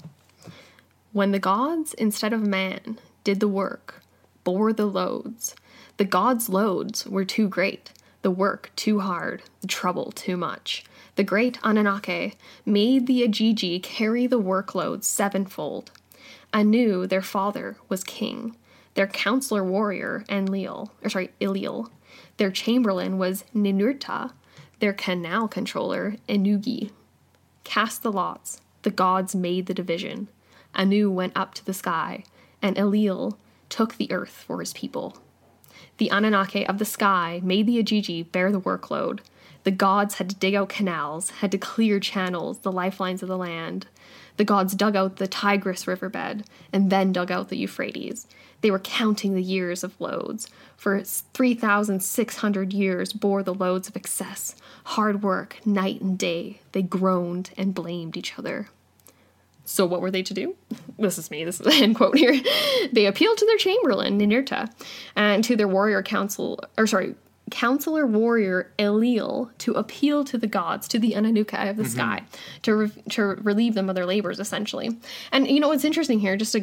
When 1.13 1.31
the 1.31 1.39
gods, 1.39 1.93
instead 1.93 2.33
of 2.33 2.41
man, 2.41 2.99
did 3.23 3.39
the 3.39 3.47
work, 3.47 4.03
bore 4.43 4.73
the 4.73 4.87
loads, 4.87 5.55
the 5.97 6.05
gods' 6.05 6.49
loads 6.49 7.05
were 7.05 7.25
too 7.25 7.47
great, 7.47 7.91
the 8.21 8.31
work 8.31 8.71
too 8.75 8.99
hard, 8.99 9.43
the 9.61 9.67
trouble 9.67 10.11
too 10.11 10.35
much. 10.35 10.83
The 11.15 11.23
great 11.23 11.57
Anunnaki 11.63 12.33
made 12.65 13.07
the 13.07 13.21
Igigi 13.21 13.81
carry 13.81 14.27
the 14.27 14.41
workload 14.41 15.03
sevenfold. 15.03 15.91
Anu, 16.53 17.07
their 17.07 17.21
father, 17.21 17.77
was 17.87 18.03
king. 18.03 18.57
Their 18.95 19.07
counselor 19.07 19.63
warrior, 19.63 20.25
Enlil, 20.27 20.91
or 21.03 21.09
sorry, 21.09 21.31
Ellil. 21.39 21.89
Their 22.37 22.51
chamberlain 22.51 23.17
was 23.17 23.45
Ninurta. 23.53 24.31
Their 24.79 24.93
canal 24.93 25.47
controller, 25.47 26.15
Ennugi. 26.27 26.91
Cast 27.63 28.03
the 28.03 28.11
lots. 28.11 28.61
The 28.81 28.91
gods 28.91 29.35
made 29.35 29.65
the 29.65 29.73
division. 29.73 30.27
Anu 30.73 31.09
went 31.09 31.33
up 31.35 31.53
to 31.55 31.65
the 31.65 31.73
sky, 31.73 32.23
and 32.61 32.75
Ellil 32.77 33.37
took 33.69 33.95
the 33.95 34.11
earth 34.11 34.43
for 34.45 34.59
his 34.59 34.73
people. 34.73 35.17
The 35.97 36.09
Anunnaki 36.09 36.67
of 36.67 36.77
the 36.77 36.85
sky 36.85 37.39
made 37.43 37.67
the 37.67 37.81
Igigi 37.81 38.29
bear 38.29 38.51
the 38.51 38.59
workload. 38.59 39.19
The 39.63 39.71
gods 39.71 40.15
had 40.15 40.29
to 40.29 40.35
dig 40.35 40.53
out 40.53 40.69
canals, 40.69 41.29
had 41.31 41.51
to 41.51 41.57
clear 41.57 41.99
channels, 41.99 42.59
the 42.59 42.71
lifelines 42.71 43.23
of 43.23 43.29
the 43.29 43.37
land. 43.37 43.87
The 44.37 44.43
gods 44.43 44.75
dug 44.75 44.95
out 44.95 45.15
the 45.15 45.27
Tigris 45.27 45.87
riverbed 45.87 46.43
and 46.73 46.89
then 46.89 47.13
dug 47.13 47.31
out 47.31 47.49
the 47.49 47.57
Euphrates. 47.57 48.27
They 48.61 48.71
were 48.71 48.79
counting 48.79 49.33
the 49.33 49.41
years 49.41 49.83
of 49.83 49.99
loads. 49.99 50.49
For 50.75 51.01
3,600 51.01 52.73
years 52.73 53.13
bore 53.13 53.43
the 53.43 53.53
loads 53.53 53.87
of 53.87 53.95
excess. 53.95 54.55
Hard 54.83 55.23
work, 55.23 55.65
night 55.65 56.01
and 56.01 56.17
day. 56.17 56.59
They 56.73 56.81
groaned 56.81 57.51
and 57.57 57.73
blamed 57.73 58.17
each 58.17 58.37
other. 58.37 58.69
So 59.65 59.85
what 59.85 60.01
were 60.01 60.11
they 60.11 60.23
to 60.23 60.33
do? 60.33 60.55
This 60.97 61.17
is 61.17 61.29
me, 61.29 61.43
this 61.43 61.59
is 61.59 61.65
the 61.65 61.83
end 61.83 61.95
quote 61.95 62.17
here. 62.17 62.39
They 62.93 63.07
appealed 63.07 63.37
to 63.39 63.45
their 63.45 63.57
chamberlain, 63.57 64.19
Ninurta, 64.19 64.71
and 65.15 65.43
to 65.43 65.55
their 65.55 65.67
warrior 65.67 66.01
council, 66.03 66.59
or 66.77 66.87
sorry, 66.87 67.15
counselor 67.51 68.05
warrior 68.05 68.71
Ellil 68.79 69.51
to 69.59 69.73
appeal 69.73 70.23
to 70.25 70.37
the 70.37 70.47
gods, 70.47 70.87
to 70.87 70.99
the 70.99 71.11
Ananuka 71.11 71.69
of 71.69 71.77
the 71.77 71.83
mm-hmm. 71.83 71.91
sky, 71.91 72.23
to, 72.63 72.75
re- 72.75 73.03
to 73.09 73.23
relieve 73.23 73.75
them 73.75 73.89
of 73.89 73.95
their 73.95 74.05
labors, 74.05 74.39
essentially. 74.39 74.97
And 75.31 75.47
you 75.47 75.59
know 75.59 75.67
what's 75.67 75.85
interesting 75.85 76.19
here, 76.19 76.37
just 76.37 76.53
to, 76.53 76.61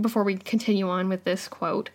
before 0.00 0.24
we 0.24 0.36
continue 0.36 0.88
on 0.88 1.08
with 1.08 1.24
this 1.24 1.48
quote, 1.48 1.90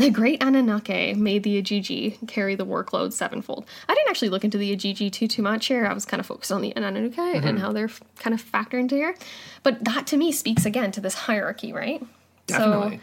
the 0.00 0.10
great 0.10 0.42
Anunnaki 0.42 1.14
made 1.14 1.42
the 1.42 1.62
Igigi 1.62 2.26
carry 2.26 2.54
the 2.54 2.64
workload 2.64 3.12
sevenfold. 3.12 3.66
I 3.88 3.94
didn't 3.94 4.08
actually 4.08 4.30
look 4.30 4.44
into 4.44 4.58
the 4.58 4.74
Igigi 4.74 5.12
too 5.12 5.28
too 5.28 5.42
much 5.42 5.66
here. 5.66 5.86
I 5.86 5.92
was 5.92 6.04
kind 6.04 6.20
of 6.20 6.26
focused 6.26 6.50
on 6.50 6.62
the 6.62 6.72
Anunnaki 6.74 7.20
and 7.20 7.58
how 7.58 7.72
they're 7.72 7.84
f- 7.84 8.00
kind 8.18 8.32
of 8.32 8.42
factored 8.42 8.80
into 8.80 8.94
here. 8.94 9.14
But 9.62 9.84
that 9.84 10.06
to 10.08 10.16
me 10.16 10.32
speaks 10.32 10.64
again 10.64 10.90
to 10.92 11.00
this 11.00 11.14
hierarchy, 11.14 11.72
right? 11.72 12.02
Definitely. 12.46 12.96
So 12.96 13.02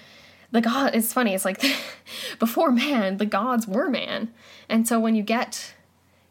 the 0.52 0.62
god 0.62 0.96
it's 0.96 1.14
funny, 1.14 1.34
it's 1.34 1.46
like 1.46 1.62
before 2.40 2.72
man, 2.72 3.18
the 3.18 3.26
gods 3.26 3.68
were 3.68 3.90
man. 3.90 4.34
And 4.68 4.88
so 4.88 5.00
when 5.00 5.16
you 5.16 5.24
get 5.24 5.76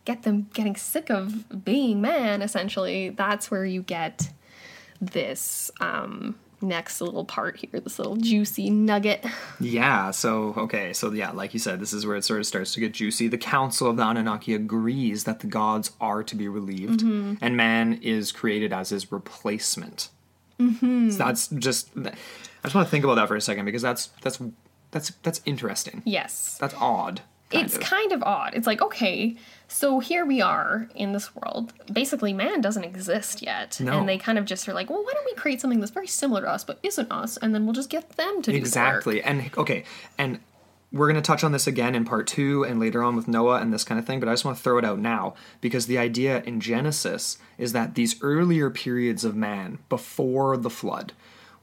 get 0.05 0.23
them 0.25 0.49
getting 0.53 0.75
sick 0.77 1.11
of 1.11 1.64
being 1.64 2.01
man, 2.01 2.43
essentially, 2.43 3.11
that's 3.11 3.51
where 3.51 3.64
you 3.64 3.83
get 3.83 4.31
this 5.01 5.71
um 5.81 6.35
next 6.61 7.00
little 7.00 7.24
part 7.24 7.57
here, 7.57 7.80
this 7.80 7.98
little 7.98 8.16
juicy 8.16 8.70
nugget. 8.70 9.24
Yeah, 9.61 10.11
so, 10.11 10.54
okay, 10.57 10.92
so 10.92 11.12
yeah, 11.12 11.30
like 11.30 11.52
you 11.52 11.61
said, 11.61 11.80
this 11.80 11.92
is 11.92 12.07
where 12.07 12.16
it 12.16 12.24
sort 12.24 12.40
of 12.40 12.46
starts 12.46 12.72
to 12.74 12.80
get 12.80 12.92
juicy. 12.92 13.28
The 13.28 13.38
Council 13.38 13.88
of 13.88 13.96
the 13.96 14.02
Anunnaki 14.02 14.54
agrees 14.54 15.24
that 15.24 15.40
the 15.40 15.46
gods 15.46 15.90
are 16.00 16.22
to 16.22 16.34
be 16.34 16.48
relieved, 16.48 17.00
Mm-hmm. 17.00 17.34
and 17.44 17.57
man 17.57 17.94
is 18.02 18.32
created 18.32 18.72
as 18.72 18.88
his 18.90 19.12
replacement. 19.12 20.09
Mm-hmm. 20.59 21.11
So 21.11 21.18
that's 21.18 21.48
just, 21.48 21.90
I 21.96 22.12
just 22.62 22.74
want 22.74 22.86
to 22.86 22.90
think 22.90 23.04
about 23.04 23.16
that 23.16 23.28
for 23.28 23.36
a 23.36 23.40
second 23.40 23.66
because 23.66 23.82
that's, 23.82 24.07
that's, 24.22 24.40
that's, 24.90 25.11
that's 25.22 25.42
interesting. 25.44 26.02
Yes. 26.07 26.57
That's 26.59 26.74
odd. 26.78 27.20
Kind 27.51 27.64
it's 27.64 27.76
of. 27.76 27.82
kind 27.82 28.12
of 28.12 28.22
odd. 28.22 28.55
It's 28.55 28.66
like, 28.66 28.82
okay, 28.82 29.36
so 29.68 29.99
here 30.01 30.24
we 30.24 30.40
are 30.40 30.88
in 30.94 31.12
this 31.12 31.34
world. 31.34 31.72
Basically, 31.92 32.32
man 32.32 32.61
doesn't 32.61 32.84
exist 32.84 33.42
yet. 33.42 33.80
No. 33.80 33.99
And 33.99 34.09
they 34.09 34.18
kind 34.18 34.38
of 34.38 34.44
just 34.44 34.68
are 34.68 34.74
like, 34.74 34.90
well, 34.90 35.03
why 35.03 35.12
don't 35.12 35.24
we 35.24 35.34
create 35.34 35.61
something 35.61 35.80
that's 35.80 35.92
very 35.92 36.07
similar 36.07 36.42
to 36.42 36.49
us 36.51 36.64
but 36.64 36.78
isn't 36.82 37.11
us? 37.11 37.36
And 37.36 37.55
then 37.55 37.64
we'll 37.64 37.74
just 37.74 37.90
get 37.90 38.11
them 38.11 38.42
to. 38.42 38.55
Exactly. 38.55 39.22
And 39.22 39.51
okay, 39.57 39.84
and 40.18 40.40
we're 40.92 41.07
going 41.07 41.20
to 41.20 41.26
touch 41.26 41.44
on 41.44 41.53
this 41.53 41.66
again 41.66 41.94
in 41.94 42.05
part 42.05 42.26
two 42.26 42.64
and 42.64 42.78
later 42.78 43.03
on 43.03 43.16
with 43.16 43.28
Noah 43.28 43.61
and 43.61 43.72
this 43.72 43.84
kind 43.84 43.99
of 43.99 44.07
thing, 44.07 44.20
but 44.20 44.28
I 44.28 44.32
just 44.32 44.44
want 44.44 44.57
to 44.57 44.62
throw 44.62 44.78
it 44.78 44.84
out 44.84 44.99
now 44.99 45.34
because 45.61 45.86
the 45.86 45.99
idea 45.99 46.42
in 46.42 46.61
Genesis 46.61 47.38
is 47.59 47.72
that 47.72 47.94
these 47.94 48.22
earlier 48.22 48.70
periods 48.70 49.24
of 49.24 49.34
man 49.34 49.78
before 49.88 50.57
the 50.57 50.70
flood 50.70 51.12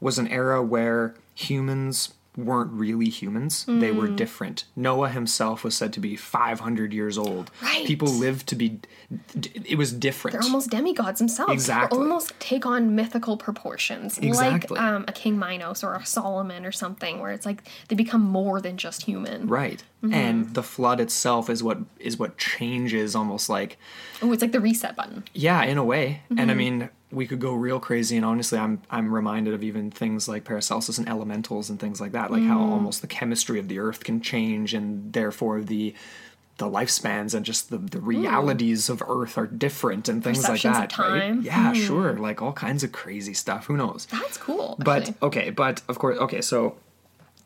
was 0.00 0.18
an 0.18 0.28
era 0.28 0.62
where 0.62 1.14
humans 1.34 2.14
weren't 2.36 2.72
really 2.72 3.08
humans. 3.08 3.64
They 3.68 3.92
were 3.92 4.08
Mm. 4.08 4.16
different. 4.16 4.64
Noah 4.74 5.08
himself 5.08 5.62
was 5.62 5.74
said 5.76 5.92
to 5.92 6.00
be 6.00 6.16
500 6.16 6.92
years 6.92 7.16
old. 7.16 7.50
Right. 7.62 7.86
People 7.86 8.08
lived 8.08 8.48
to 8.48 8.56
be, 8.56 8.80
it 9.64 9.78
was 9.78 9.92
different. 9.92 10.32
They're 10.32 10.42
almost 10.42 10.70
demigods 10.70 11.18
themselves. 11.20 11.48
They 11.50 11.54
Exactly. 11.54 11.98
almost 11.98 12.32
take 12.40 12.66
on 12.66 12.94
mythical 12.96 13.36
proportions. 13.36 14.18
Exactly. 14.18 14.76
Like 14.78 14.84
um, 14.84 15.04
a 15.06 15.12
King 15.12 15.38
Minos 15.38 15.84
or 15.84 15.94
a 15.94 16.04
Solomon 16.04 16.66
or 16.66 16.72
something, 16.72 17.20
where 17.20 17.30
it's 17.30 17.46
like 17.46 17.62
they 17.88 17.94
become 17.96 18.22
more 18.22 18.60
than 18.60 18.76
just 18.76 19.02
human. 19.02 19.46
Right. 19.46 19.84
Mm-hmm. 20.02 20.14
And 20.14 20.54
the 20.54 20.62
flood 20.62 21.00
itself 21.00 21.48
is 21.48 21.62
what 21.62 21.78
is 22.00 22.18
what 22.18 22.36
changes 22.36 23.14
almost 23.14 23.48
like 23.48 23.78
Oh, 24.22 24.32
it's 24.32 24.42
like 24.42 24.52
the 24.52 24.60
reset 24.60 24.96
button. 24.96 25.24
Yeah, 25.34 25.62
in 25.64 25.78
a 25.78 25.84
way. 25.84 26.22
And 26.30 26.38
Mm-hmm. 26.40 26.50
I 26.50 26.54
mean, 26.54 26.90
we 27.14 27.26
could 27.26 27.40
go 27.40 27.52
real 27.54 27.78
crazy 27.80 28.16
and 28.16 28.24
honestly 28.26 28.58
I'm 28.58 28.82
I'm 28.90 29.12
reminded 29.14 29.54
of 29.54 29.62
even 29.62 29.90
things 29.90 30.28
like 30.28 30.44
Paracelsus 30.44 30.98
and 30.98 31.08
elementals 31.08 31.70
and 31.70 31.78
things 31.78 32.00
like 32.00 32.12
that, 32.12 32.30
like 32.30 32.42
Mm. 32.42 32.48
how 32.48 32.58
almost 32.60 33.00
the 33.00 33.06
chemistry 33.06 33.58
of 33.58 33.68
the 33.68 33.78
earth 33.78 34.04
can 34.04 34.20
change 34.20 34.74
and 34.74 35.12
therefore 35.12 35.60
the 35.62 35.94
the 36.58 36.66
lifespans 36.70 37.34
and 37.34 37.44
just 37.44 37.70
the, 37.70 37.78
the 37.78 38.00
realities 38.00 38.88
of 38.88 39.02
earth 39.08 39.36
are 39.36 39.46
different 39.48 40.08
and 40.08 40.22
things 40.22 40.48
like 40.48 40.60
Mm. 40.60 40.72
That. 40.72 40.90
time. 40.90 41.36
Right? 41.38 41.42
Yeah, 41.44 41.72
sure. 41.72 42.12
Like 42.18 42.40
all 42.42 42.52
kinds 42.52 42.84
of 42.84 42.92
crazy 42.92 43.34
stuff. 43.34 43.66
Who 43.66 43.76
knows? 43.76 44.06
That's 44.06 44.36
cool. 44.38 44.76
But 44.78 45.02
actually. 45.08 45.16
okay, 45.22 45.50
but 45.50 45.82
of 45.88 45.98
course 45.98 46.16
okay, 46.18 46.40
so 46.40 46.76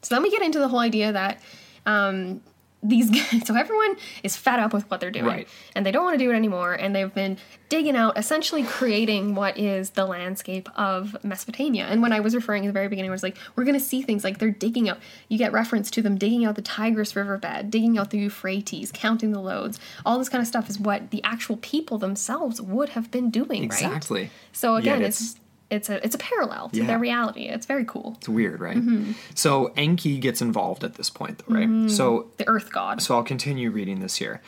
So 0.02 0.14
then 0.14 0.22
we 0.22 0.30
get 0.30 0.42
into 0.42 0.58
the 0.58 0.68
whole 0.68 0.80
idea 0.80 1.12
that 1.12 1.40
um, 1.86 2.42
these 2.82 3.10
guys, 3.10 3.42
so 3.46 3.56
everyone 3.56 3.96
is 4.22 4.36
fed 4.36 4.60
up 4.60 4.72
with 4.72 4.88
what 4.90 5.00
they're 5.00 5.10
doing, 5.10 5.24
Right. 5.26 5.48
and 5.74 5.84
they 5.84 5.90
don't 5.90 6.04
want 6.04 6.18
to 6.18 6.24
do 6.24 6.30
it 6.30 6.34
anymore, 6.36 6.74
and 6.74 6.94
they've 6.94 7.12
been 7.12 7.36
digging 7.68 7.96
out, 7.96 8.16
essentially 8.16 8.62
creating 8.62 9.34
what 9.34 9.58
is 9.58 9.90
the 9.90 10.04
landscape 10.06 10.68
of 10.78 11.16
Mesopotamia. 11.24 11.86
And 11.86 12.00
when 12.02 12.12
I 12.12 12.20
was 12.20 12.34
referring 12.34 12.64
at 12.64 12.68
the 12.68 12.72
very 12.72 12.88
beginning, 12.88 13.10
I 13.10 13.12
was 13.12 13.22
like, 13.22 13.36
we're 13.56 13.64
going 13.64 13.78
to 13.78 13.84
see 13.84 14.00
things 14.00 14.22
like 14.24 14.38
they're 14.38 14.50
digging 14.50 14.88
out. 14.88 14.98
You 15.28 15.38
get 15.38 15.52
reference 15.52 15.90
to 15.90 16.02
them 16.02 16.16
digging 16.16 16.44
out 16.44 16.54
the 16.54 16.62
Tigris 16.62 17.14
riverbed, 17.16 17.70
digging 17.70 17.98
out 17.98 18.10
the 18.10 18.18
Euphrates, 18.18 18.90
counting 18.92 19.32
the 19.32 19.40
loads. 19.40 19.78
All 20.06 20.18
this 20.18 20.28
kind 20.28 20.40
of 20.40 20.46
stuff 20.48 20.70
is 20.70 20.78
what 20.78 21.10
the 21.10 21.22
actual 21.24 21.56
people 21.56 21.98
themselves 21.98 22.60
would 22.62 22.90
have 22.90 23.10
been 23.10 23.30
doing, 23.30 23.48
right? 23.62 23.64
exactly. 23.64 24.30
So 24.52 24.76
again, 24.76 25.00
Yet 25.00 25.08
it's 25.08 25.20
it's 25.20 25.40
a 25.70 26.02
it's 26.04 26.14
a 26.14 26.18
parallel 26.18 26.70
to 26.70 26.78
Yeah. 26.78 26.86
their 26.86 26.98
reality. 26.98 27.42
It's 27.48 27.66
very 27.66 27.84
cool. 27.84 28.14
It's 28.18 28.28
weird, 28.28 28.60
right? 28.60 28.76
Mm-hmm. 28.76 29.12
So 29.34 29.72
Enki 29.76 30.18
gets 30.18 30.40
involved 30.40 30.82
at 30.84 30.94
this 30.94 31.10
point 31.10 31.38
though, 31.38 31.54
right? 31.54 31.68
Mm-hmm. 31.68 31.88
So 31.88 32.30
The 32.38 32.48
Earth 32.48 32.72
God. 32.72 33.02
So 33.02 33.14
I'll 33.14 33.22
continue 33.24 33.70
reading 33.70 34.00
this 34.00 34.16
here. 34.16 34.40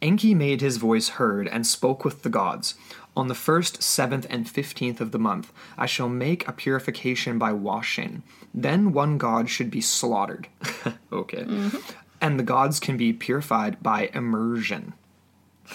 Enki 0.00 0.34
made 0.34 0.60
his 0.60 0.76
voice 0.76 1.08
heard 1.10 1.48
and 1.48 1.66
spoke 1.66 2.04
with 2.04 2.22
the 2.22 2.28
gods. 2.30 2.74
On 3.16 3.26
the 3.26 3.34
first, 3.34 3.82
seventh, 3.82 4.26
and 4.30 4.48
fifteenth 4.48 5.00
of 5.00 5.10
the 5.10 5.18
month, 5.18 5.52
I 5.76 5.86
shall 5.86 6.08
make 6.08 6.46
a 6.46 6.52
purification 6.52 7.36
by 7.36 7.52
washing. 7.52 8.22
Then 8.54 8.92
one 8.92 9.18
god 9.18 9.50
should 9.50 9.72
be 9.72 9.80
slaughtered. 9.80 10.46
okay. 11.12 11.42
Mm-hmm. 11.42 11.78
And 12.20 12.38
the 12.38 12.44
gods 12.44 12.78
can 12.78 12.96
be 12.96 13.12
purified 13.12 13.82
by 13.82 14.10
immersion. 14.14 14.92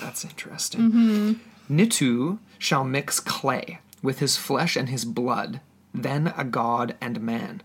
That's 0.01 0.23
interesting. 0.23 0.81
Mm-hmm. 0.91 1.33
Nintu 1.77 2.39
shall 2.57 2.83
mix 2.85 3.19
clay. 3.19 3.79
With 4.03 4.19
his 4.19 4.37
flesh 4.37 4.75
and 4.75 4.89
his 4.89 5.05
blood, 5.05 5.61
then 5.93 6.33
a 6.37 6.43
god 6.43 6.95
and 7.01 7.19
man 7.21 7.63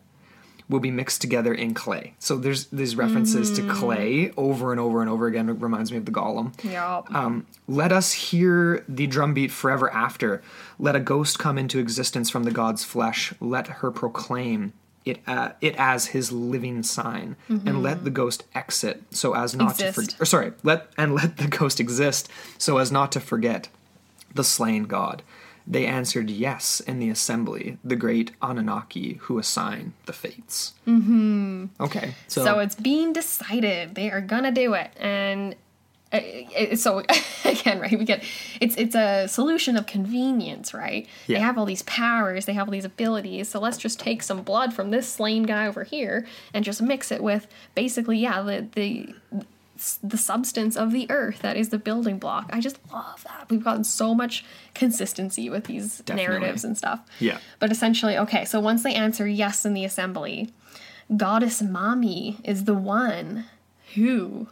will 0.69 0.81
be 0.81 0.91
mixed 0.91 1.21
together 1.21 1.55
in 1.55 1.73
clay. 1.73 2.15
So 2.19 2.37
there's 2.37 2.67
these 2.67 2.95
references 2.95 3.51
to 3.53 3.67
clay 3.73 4.33
over 4.37 4.71
and 4.71 4.79
over 4.79 5.01
and 5.01 5.09
over 5.09 5.27
again. 5.27 5.49
It 5.49 5.55
reminds 5.55 5.91
me 5.91 5.97
of 5.97 6.05
the 6.05 6.13
golem. 6.13 6.53
Yeah. 6.63 7.03
Um, 7.09 7.47
let 7.67 7.91
us 7.91 8.13
hear 8.13 8.85
the 8.89 9.07
drumbeat 9.07 9.51
forever 9.51 9.91
after. 9.91 10.43
Let 10.79 10.95
a 10.95 11.01
ghost 11.01 11.39
come 11.39 11.57
into 11.57 11.79
existence 11.79 12.29
from 12.29 12.45
the 12.45 12.51
god's 12.51 12.85
flesh. 12.85 13.33
Let 13.41 13.67
her 13.67 13.91
proclaim 13.91 14.75
it, 15.07 15.21
uh, 15.27 15.53
it 15.63 15.75
as 15.79 16.09
his 16.09 16.33
living 16.33 16.83
sign, 16.83 17.37
and 17.49 17.83
let 17.83 18.05
the 18.05 18.11
ghost 18.11 18.45
exit 18.55 19.05
so 19.11 19.35
as 19.35 19.57
not 19.57 19.79
to 19.79 19.91
forget. 19.91 20.21
Or 20.21 20.27
sorry, 20.27 20.53
let 20.63 20.91
and 20.99 21.15
let 21.15 21.39
the 21.39 21.49
ghost 21.49 21.81
exist 21.81 22.29
so 22.59 22.77
as 22.77 22.93
not 22.93 23.11
to 23.13 23.21
forget 23.21 23.69
the 24.35 24.45
slain 24.45 24.85
god. 24.85 25.23
They 25.71 25.85
answered 25.85 26.31
yes 26.31 26.81
in 26.81 26.99
the 26.99 27.11
assembly, 27.11 27.77
the 27.85 27.95
great 27.95 28.33
Anunnaki 28.41 29.15
who 29.23 29.39
assign 29.39 29.93
the 30.07 30.15
fates. 30.15 30.73
Mm-hmm. 30.87 31.67
Okay, 31.79 32.15
so, 32.27 32.43
So 32.43 32.59
it's 32.61 32.75
being 32.75 33.13
decided. 33.13 33.95
They 33.95 34.11
are 34.11 34.23
gonna 34.23 34.51
do 34.51 34.73
it, 34.73 34.91
and 34.99 35.55
uh, 36.11 36.75
so 36.75 37.03
again, 37.45 37.81
right? 37.81 37.99
We 37.99 38.07
get 38.07 38.25
it's 38.63 38.77
it's 38.77 38.95
a 38.95 39.29
solution 39.29 39.77
of 39.77 39.85
convenience, 39.85 40.73
right? 40.73 41.07
They 41.27 41.35
have 41.35 41.59
all 41.59 41.67
these 41.67 41.83
powers, 41.83 42.47
they 42.47 42.55
have 42.55 42.67
all 42.67 42.73
these 42.73 42.87
abilities. 42.87 43.51
So 43.51 43.61
let's 43.61 43.77
just 43.77 44.01
take 44.01 44.23
some 44.23 44.43
blood 44.43 44.73
from 44.73 44.91
this 44.91 45.07
slain 45.07 45.43
guy 45.43 45.67
over 45.67 45.85
here 45.85 46.27
and 46.55 46.65
just 46.65 46.81
mix 46.81 47.13
it 47.13 47.23
with 47.23 47.47
basically, 47.75 48.19
yeah, 48.19 48.41
the 48.41 48.67
the 48.75 49.45
the 50.03 50.19
substance 50.19 50.77
of 50.77 50.93
the 50.93 51.07
earth 51.11 51.41
that 51.41 51.57
is 51.57 51.69
the 51.69 51.79
building 51.79 52.19
block. 52.19 52.51
I 52.53 52.61
just 52.61 52.79
love 52.93 53.23
that. 53.25 53.47
We've 53.49 53.63
gotten 53.63 53.85
so 53.85 54.15
much 54.15 54.45
consistency 54.75 55.49
with 55.49 55.65
these 55.65 55.99
Definitely. 55.99 56.27
narratives 56.39 56.65
and 56.65 56.77
stuff. 56.77 57.01
Yeah. 57.21 57.39
But 57.59 57.71
essentially, 57.71 58.17
okay, 58.19 58.45
so 58.45 58.61
once 58.61 58.83
they 58.83 58.95
answer 58.95 59.27
yes 59.27 59.65
in 59.65 59.75
the 59.75 59.85
assembly, 59.85 60.51
Goddess 61.17 61.63
Mami 61.63 62.37
is 62.45 62.65
the 62.65 62.75
one 62.75 63.47
who, 63.95 64.49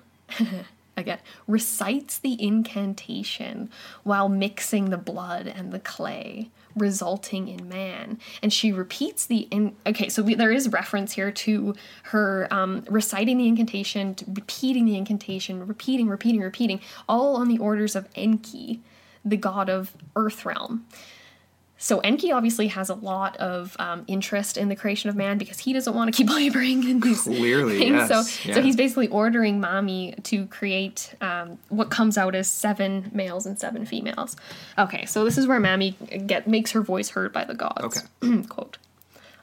again, 0.97 1.19
recites 1.47 2.19
the 2.19 2.41
incantation 2.43 3.71
while 4.05 4.29
mixing 4.29 4.91
the 4.91 4.97
blood 4.97 5.47
and 5.47 5.73
the 5.73 5.81
clay, 5.81 6.49
resulting 6.77 7.49
in 7.49 7.69
man. 7.69 8.19
And 8.43 8.53
she 8.53 8.73
repeats 8.73 9.27
the 9.27 9.41
in. 9.51 9.75
Okay, 9.87 10.09
so 10.09 10.23
we, 10.23 10.35
there 10.35 10.53
is 10.53 10.69
reference 10.69 11.13
here 11.13 11.33
to 11.33 11.75
her 12.05 12.47
um, 12.51 12.85
reciting 12.89 13.39
the 13.39 13.49
incantation, 13.49 14.17
repeating 14.29 14.85
the 14.85 14.97
incantation, 14.97 15.67
repeating, 15.67 16.09
repeating, 16.09 16.41
repeating, 16.41 16.81
all 17.09 17.37
on 17.37 17.49
the 17.49 17.59
orders 17.59 17.97
of 17.97 18.09
Enki, 18.15 18.81
the 19.25 19.37
god 19.37 19.69
of 19.69 19.93
Earth 20.15 20.45
realm. 20.45 20.87
So 21.79 22.01
Enki 22.01 22.33
obviously 22.33 22.69
has 22.69 22.89
a 22.89 22.95
lot 22.95 23.37
of 23.37 23.77
um, 23.79 24.05
interest 24.07 24.57
in 24.57 24.69
the 24.71 24.77
creation 24.77 25.11
of 25.11 25.17
man 25.17 25.37
because 25.37 25.59
he 25.59 25.75
doesn't 25.75 25.95
want 25.95 26.13
to 26.13 26.17
keep 26.17 26.31
laboring 26.35 26.89
in 26.89 27.01
these 27.01 27.23
Clearly, 27.23 27.79
things. 27.79 28.09
yes, 28.09 28.09
So, 28.09 28.49
yeah. 28.49 28.55
so 28.55 28.63
he's 28.63 28.77
basically 28.77 29.09
ordering 29.09 29.61
Mami 29.61 30.23
to 30.25 30.47
create 30.47 31.15
um, 31.21 31.59
what 31.69 31.91
comes 31.91 32.17
out 32.17 32.35
as 32.35 32.49
seven 32.49 33.11
males 33.13 33.45
and 33.45 33.59
seven 33.59 33.85
females. 33.85 34.37
Okay, 34.79 35.05
so 35.05 35.23
this 35.25 35.37
is 35.37 35.47
where 35.47 35.61
Mami 35.61 36.27
get 36.27 36.49
makes 36.49 36.71
her 36.71 36.81
voice 36.81 37.11
heard 37.11 37.33
by 37.33 37.45
the 37.45 37.55
gods. 37.55 38.03
Okay. 38.23 38.43
Quote: 38.49 38.79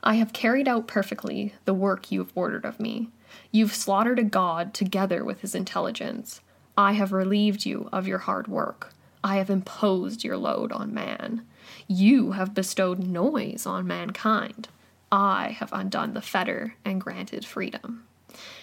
I 0.03 0.15
have 0.15 0.33
carried 0.33 0.67
out 0.67 0.87
perfectly 0.87 1.53
the 1.65 1.73
work 1.75 2.11
you 2.11 2.19
have 2.19 2.31
ordered 2.33 2.65
of 2.65 2.79
me. 2.79 3.09
You've 3.51 3.75
slaughtered 3.75 4.17
a 4.17 4.23
god 4.23 4.73
together 4.73 5.23
with 5.23 5.41
his 5.41 5.53
intelligence. 5.53 6.41
I 6.75 6.93
have 6.93 7.11
relieved 7.11 7.65
you 7.67 7.89
of 7.93 8.07
your 8.07 8.17
hard 8.17 8.47
work. 8.47 8.91
I 9.23 9.35
have 9.35 9.51
imposed 9.51 10.23
your 10.23 10.37
load 10.37 10.71
on 10.71 10.91
man. 10.93 11.45
You 11.87 12.31
have 12.31 12.53
bestowed 12.53 12.99
noise 12.99 13.65
on 13.65 13.87
mankind. 13.87 14.67
I 15.11 15.49
have 15.59 15.71
undone 15.73 16.13
the 16.13 16.21
fetter 16.21 16.75
and 16.83 16.99
granted 16.99 17.45
freedom. 17.45 18.05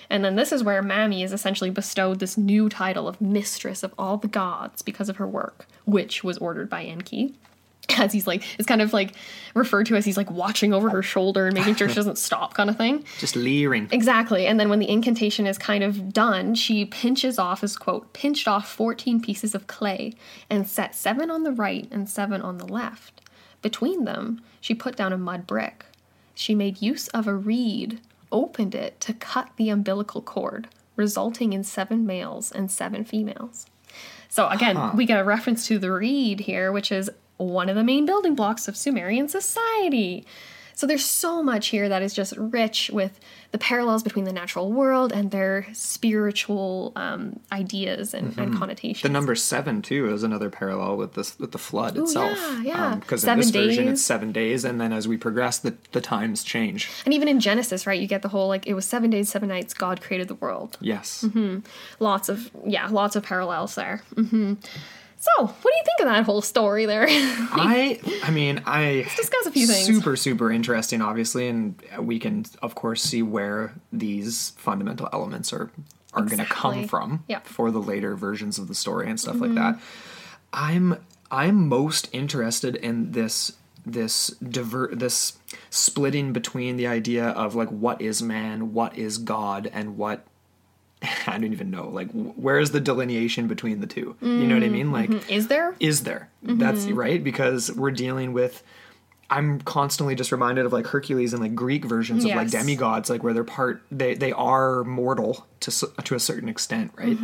And 0.08 0.24
then 0.24 0.34
this 0.34 0.50
is 0.50 0.64
where 0.64 0.82
Mami 0.82 1.24
is 1.24 1.32
essentially 1.32 1.70
bestowed 1.70 2.18
this 2.18 2.36
new 2.36 2.68
title 2.68 3.06
of 3.06 3.20
Mistress 3.20 3.84
of 3.84 3.94
all 3.96 4.16
the 4.16 4.26
Gods 4.26 4.82
because 4.82 5.08
of 5.08 5.18
her 5.18 5.26
work, 5.26 5.66
which 5.84 6.24
was 6.24 6.38
ordered 6.38 6.68
by 6.68 6.82
Enki. 6.82 7.36
As 7.98 8.12
he's 8.12 8.26
like, 8.26 8.42
it's 8.58 8.66
kind 8.66 8.82
of 8.82 8.92
like 8.92 9.14
referred 9.54 9.86
to 9.86 9.96
as 9.96 10.04
he's 10.04 10.16
like 10.16 10.30
watching 10.30 10.72
over 10.72 10.88
her 10.90 11.02
shoulder 11.02 11.46
and 11.46 11.54
making 11.54 11.74
sure 11.74 11.88
she 11.88 11.94
doesn't 11.94 12.18
stop, 12.18 12.54
kind 12.54 12.70
of 12.70 12.76
thing. 12.76 13.04
just 13.18 13.36
leering. 13.36 13.88
Exactly. 13.90 14.46
And 14.46 14.60
then 14.60 14.68
when 14.68 14.78
the 14.78 14.88
incantation 14.88 15.46
is 15.46 15.58
kind 15.58 15.82
of 15.82 16.12
done, 16.12 16.54
she 16.54 16.84
pinches 16.84 17.38
off, 17.38 17.64
as 17.64 17.76
quote, 17.76 18.12
pinched 18.12 18.46
off 18.46 18.68
14 18.70 19.20
pieces 19.20 19.54
of 19.54 19.66
clay 19.66 20.14
and 20.48 20.68
set 20.68 20.94
seven 20.94 21.30
on 21.30 21.42
the 21.42 21.52
right 21.52 21.88
and 21.90 22.08
seven 22.08 22.40
on 22.42 22.58
the 22.58 22.66
left. 22.66 23.20
Between 23.62 24.04
them, 24.04 24.40
she 24.60 24.74
put 24.74 24.96
down 24.96 25.12
a 25.12 25.18
mud 25.18 25.46
brick. 25.46 25.84
She 26.34 26.54
made 26.54 26.80
use 26.80 27.08
of 27.08 27.26
a 27.26 27.34
reed, 27.34 28.00
opened 28.32 28.74
it 28.74 29.00
to 29.00 29.12
cut 29.12 29.50
the 29.56 29.68
umbilical 29.68 30.22
cord, 30.22 30.68
resulting 30.96 31.52
in 31.52 31.64
seven 31.64 32.06
males 32.06 32.50
and 32.52 32.70
seven 32.70 33.04
females. 33.04 33.66
So 34.28 34.48
again, 34.48 34.96
we 34.96 35.06
get 35.06 35.18
a 35.20 35.24
reference 35.24 35.66
to 35.66 35.78
the 35.78 35.90
reed 35.90 36.40
here, 36.40 36.70
which 36.70 36.92
is 36.92 37.10
one 37.46 37.68
of 37.68 37.76
the 37.76 37.84
main 37.84 38.06
building 38.06 38.34
blocks 38.34 38.68
of 38.68 38.76
Sumerian 38.76 39.28
society. 39.28 40.26
So 40.74 40.86
there's 40.86 41.04
so 41.04 41.42
much 41.42 41.68
here 41.68 41.90
that 41.90 42.00
is 42.00 42.14
just 42.14 42.34
rich 42.38 42.90
with 42.90 43.20
the 43.52 43.58
parallels 43.58 44.02
between 44.02 44.24
the 44.24 44.32
natural 44.32 44.72
world 44.72 45.12
and 45.12 45.30
their 45.30 45.66
spiritual 45.74 46.92
um, 46.96 47.38
ideas 47.52 48.14
and, 48.14 48.38
and 48.38 48.56
connotations. 48.56 49.02
The 49.02 49.10
number 49.10 49.34
seven 49.34 49.82
too 49.82 50.10
is 50.10 50.22
another 50.22 50.48
parallel 50.48 50.96
with 50.96 51.12
this 51.14 51.38
with 51.38 51.52
the 51.52 51.58
flood 51.58 51.98
itself. 51.98 52.32
yeah, 52.38 52.62
yeah. 52.62 52.94
Because 52.94 53.22
in 53.24 53.26
Seven 53.26 53.40
this 53.40 53.50
version 53.50 53.88
it's 53.88 54.00
seven 54.02 54.32
days, 54.32 54.64
and 54.64 54.80
then 54.80 54.90
as 54.92 55.06
we 55.06 55.18
progress, 55.18 55.58
the 55.58 55.74
the 55.92 56.00
times 56.00 56.42
change. 56.42 56.88
and 57.04 57.12
even 57.12 57.28
in 57.28 57.40
Genesis, 57.40 57.86
right, 57.86 58.00
you 58.00 58.06
get 58.06 58.22
the 58.22 58.28
whole 58.28 58.48
like 58.48 58.66
it 58.66 58.72
was 58.72 58.86
seven 58.86 59.10
days, 59.10 59.28
seven 59.28 59.50
nights, 59.50 59.74
God 59.74 60.00
created 60.00 60.28
the 60.28 60.36
world. 60.36 60.78
Yes. 60.80 61.26
Lots 61.98 62.30
of 62.30 62.50
yeah, 62.64 62.88
lots 62.88 63.16
of 63.16 63.22
parallels 63.22 63.74
there. 63.74 64.02
hmm 64.14 64.54
So, 65.22 65.44
what 65.44 65.62
do 65.62 65.68
you 65.68 65.82
think 65.84 66.00
of 66.00 66.06
that 66.06 66.24
whole 66.24 66.40
story 66.40 66.86
there? 66.86 67.04
I 67.10 68.00
I 68.24 68.30
mean 68.30 68.62
I 68.66 69.06
discuss 69.16 69.44
a 69.46 69.50
few 69.50 69.66
things. 69.66 69.86
Super 69.86 70.16
super 70.16 70.50
interesting, 70.50 71.02
obviously, 71.02 71.46
and 71.48 71.80
we 71.98 72.18
can 72.18 72.46
of 72.62 72.74
course 72.74 73.02
see 73.02 73.22
where 73.22 73.74
these 73.92 74.50
fundamental 74.56 75.08
elements 75.12 75.52
are 75.52 75.70
are 76.14 76.22
going 76.22 76.38
to 76.38 76.44
come 76.46 76.88
from 76.88 77.22
Yep. 77.28 77.46
for 77.46 77.70
the 77.70 77.80
later 77.80 78.16
versions 78.16 78.58
of 78.58 78.66
the 78.66 78.74
story 78.74 79.08
and 79.08 79.20
stuff 79.20 79.36
Mm-hmm. 79.36 79.54
like 79.56 79.74
that. 79.76 79.82
I'm 80.52 80.96
I'm 81.30 81.68
most 81.68 82.08
interested 82.12 82.74
in 82.76 83.12
this 83.12 83.52
this 83.86 84.28
diver 84.28 84.90
this 84.92 85.38
splitting 85.70 86.32
between 86.32 86.76
the 86.76 86.86
idea 86.86 87.28
of 87.28 87.54
like 87.54 87.68
what 87.68 88.00
is 88.00 88.22
man, 88.22 88.72
what 88.72 88.96
is 88.98 89.18
God, 89.18 89.70
and 89.72 89.96
what 89.96 90.24
I 91.26 91.32
don't 91.38 91.52
even 91.52 91.70
know. 91.70 91.88
Like, 91.88 92.10
where 92.12 92.58
is 92.58 92.72
the 92.72 92.80
delineation 92.80 93.46
between 93.48 93.80
the 93.80 93.86
two? 93.86 94.16
You 94.20 94.46
know 94.46 94.54
what 94.54 94.64
I 94.64 94.68
mean? 94.68 94.90
Mm-hmm. 94.90 95.12
Like, 95.14 95.30
Is 95.30 95.48
there? 95.48 95.74
is 95.80 96.02
there? 96.02 96.28
Mm-hmm. 96.44 96.58
That's 96.58 96.86
right 96.86 97.22
because 97.22 97.70
we're 97.72 97.90
dealing 97.90 98.32
with. 98.32 98.62
I'm 99.32 99.60
constantly 99.60 100.16
just 100.16 100.32
reminded 100.32 100.66
of 100.66 100.72
like 100.72 100.86
Hercules 100.88 101.32
and 101.32 101.40
like 101.40 101.54
Greek 101.54 101.84
versions 101.84 102.24
of 102.24 102.32
like 102.32 102.50
demigods, 102.50 103.08
like 103.08 103.22
where 103.22 103.32
they're 103.32 103.44
part 103.44 103.80
they 103.90 104.14
they 104.14 104.32
are 104.32 104.82
mortal 104.84 105.46
to 105.60 105.70
to 106.04 106.14
a 106.16 106.20
certain 106.20 106.48
extent, 106.48 106.90
right? 106.96 107.16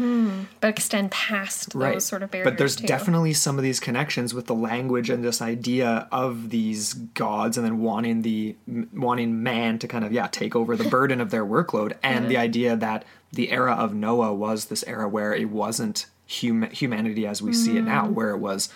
But 0.61 0.69
extend 0.69 1.11
past 1.11 1.73
those 1.73 1.83
right. 1.83 2.01
sort 2.03 2.23
of 2.23 2.31
barriers. 2.31 2.51
but 2.51 2.59
there's 2.59 2.77
too. 2.77 2.87
definitely 2.87 3.33
some 3.33 3.59
of 3.59 3.65
these 3.65 3.81
connections 3.81 4.33
with 4.35 4.47
the 4.47 4.55
language 4.55 5.11
and 5.11 5.25
this 5.25 5.43
idea 5.43 6.07
of 6.13 6.51
these 6.51 6.95
gods, 6.95 7.57
and 7.59 7.67
then 7.67 7.81
wanting 7.81 8.23
the 8.23 8.55
wanting 8.95 9.43
man 9.43 9.79
to 9.81 9.89
kind 9.89 10.05
of 10.05 10.13
yeah 10.13 10.29
take 10.29 10.55
over 10.55 10.77
the 10.77 10.89
burden 10.97 11.21
of 11.21 11.31
their 11.31 11.45
workload, 11.45 11.95
and 12.05 12.31
the 12.31 12.37
idea 12.37 12.77
that 12.77 13.05
the 13.33 13.51
era 13.51 13.73
of 13.73 13.95
Noah 13.95 14.33
was 14.33 14.67
this 14.67 14.85
era 14.87 15.09
where 15.09 15.35
it 15.35 15.51
wasn't 15.51 16.07
hum- 16.31 16.71
humanity 16.71 17.27
as 17.27 17.43
we 17.43 17.53
see 17.53 17.77
it 17.77 17.83
Mm. 17.83 17.87
now, 17.87 18.09
where 18.09 18.31
it 18.31 18.39
was 18.39 18.69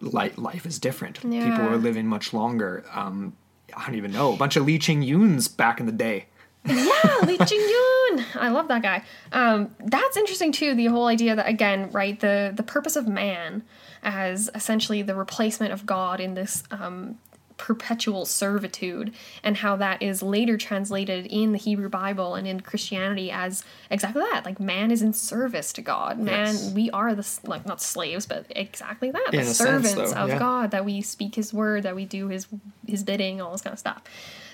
life 0.00 0.36
life 0.38 0.66
is 0.66 0.78
different. 0.78 1.20
People 1.20 1.66
are 1.68 1.76
living 1.76 2.06
much 2.06 2.32
longer. 2.32 2.84
Um, 2.92 3.34
I 3.76 3.86
don't 3.86 3.96
even 3.96 4.12
know 4.12 4.32
a 4.32 4.36
bunch 4.36 4.56
of 4.56 4.64
Lee 4.64 4.78
Ching 4.78 5.02
Yuns 5.02 5.48
back 5.48 5.80
in 5.80 5.86
the 5.86 5.92
day. 5.92 6.26
yeah, 6.64 7.18
Lee 7.26 7.38
Ching 7.38 7.60
Yun. 7.60 8.24
I 8.34 8.48
love 8.50 8.68
that 8.68 8.82
guy. 8.82 9.04
Um, 9.32 9.74
that's 9.78 10.16
interesting 10.16 10.52
too. 10.52 10.74
The 10.74 10.86
whole 10.86 11.06
idea 11.06 11.36
that 11.36 11.46
again, 11.48 11.90
right, 11.92 12.18
the 12.18 12.52
the 12.54 12.62
purpose 12.62 12.96
of 12.96 13.06
man 13.06 13.62
as 14.02 14.50
essentially 14.54 15.02
the 15.02 15.14
replacement 15.14 15.72
of 15.72 15.84
God 15.84 16.20
in 16.20 16.34
this 16.34 16.62
um, 16.70 17.18
perpetual 17.58 18.24
servitude, 18.24 19.12
and 19.42 19.58
how 19.58 19.76
that 19.76 20.02
is 20.02 20.22
later 20.22 20.56
translated 20.56 21.26
in 21.26 21.52
the 21.52 21.58
Hebrew 21.58 21.88
Bible 21.90 22.34
and 22.34 22.46
in 22.46 22.60
Christianity 22.60 23.30
as 23.30 23.62
exactly 23.90 24.22
that. 24.32 24.46
Like 24.46 24.58
man 24.58 24.90
is 24.90 25.02
in 25.02 25.12
service 25.12 25.72
to 25.74 25.82
God. 25.82 26.18
Man, 26.18 26.46
Yes. 26.54 26.72
we 26.72 26.90
are 26.92 27.14
the 27.14 27.28
like 27.44 27.66
not 27.66 27.82
slaves, 27.82 28.24
but 28.24 28.46
exactly 28.50 29.10
that. 29.10 29.28
In 29.32 29.40
the 29.40 29.42
a 29.42 29.44
sense, 29.44 29.58
servants 29.90 30.12
though, 30.14 30.32
of. 30.32 30.38
God. 30.38 30.70
That 30.70 30.84
we 30.86 31.02
speak 31.02 31.34
His 31.34 31.52
word. 31.52 31.82
That 31.82 31.94
we 31.94 32.06
do 32.06 32.28
His 32.28 32.46
His 32.86 33.02
bidding. 33.02 33.40
All 33.42 33.52
this 33.52 33.60
kind 33.60 33.74
of 33.74 33.78
stuff. 33.80 34.02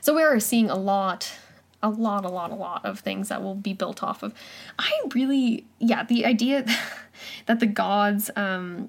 So 0.01 0.15
we 0.15 0.23
are 0.23 0.41
seeing 0.41 0.69
a 0.71 0.77
lot 0.77 1.33
a 1.83 1.91
lot, 1.91 2.25
a 2.25 2.29
lot, 2.29 2.51
a 2.51 2.55
lot 2.55 2.83
of 2.87 3.01
things 3.01 3.29
that 3.29 3.43
will 3.43 3.55
be 3.55 3.75
built 3.75 4.03
off 4.03 4.23
of. 4.23 4.33
I 4.79 4.91
really, 5.15 5.67
yeah, 5.79 6.03
the 6.05 6.25
idea 6.25 6.65
that 7.47 7.61
the 7.61 7.67
gods, 7.67 8.31
um, 8.37 8.89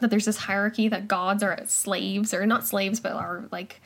that 0.00 0.10
there's 0.10 0.24
this 0.24 0.36
hierarchy 0.36 0.88
that 0.88 1.08
gods 1.08 1.42
are 1.42 1.58
slaves 1.66 2.34
or 2.34 2.46
not 2.46 2.66
slaves 2.66 3.00
but 3.00 3.12
are 3.12 3.44
like 3.52 3.80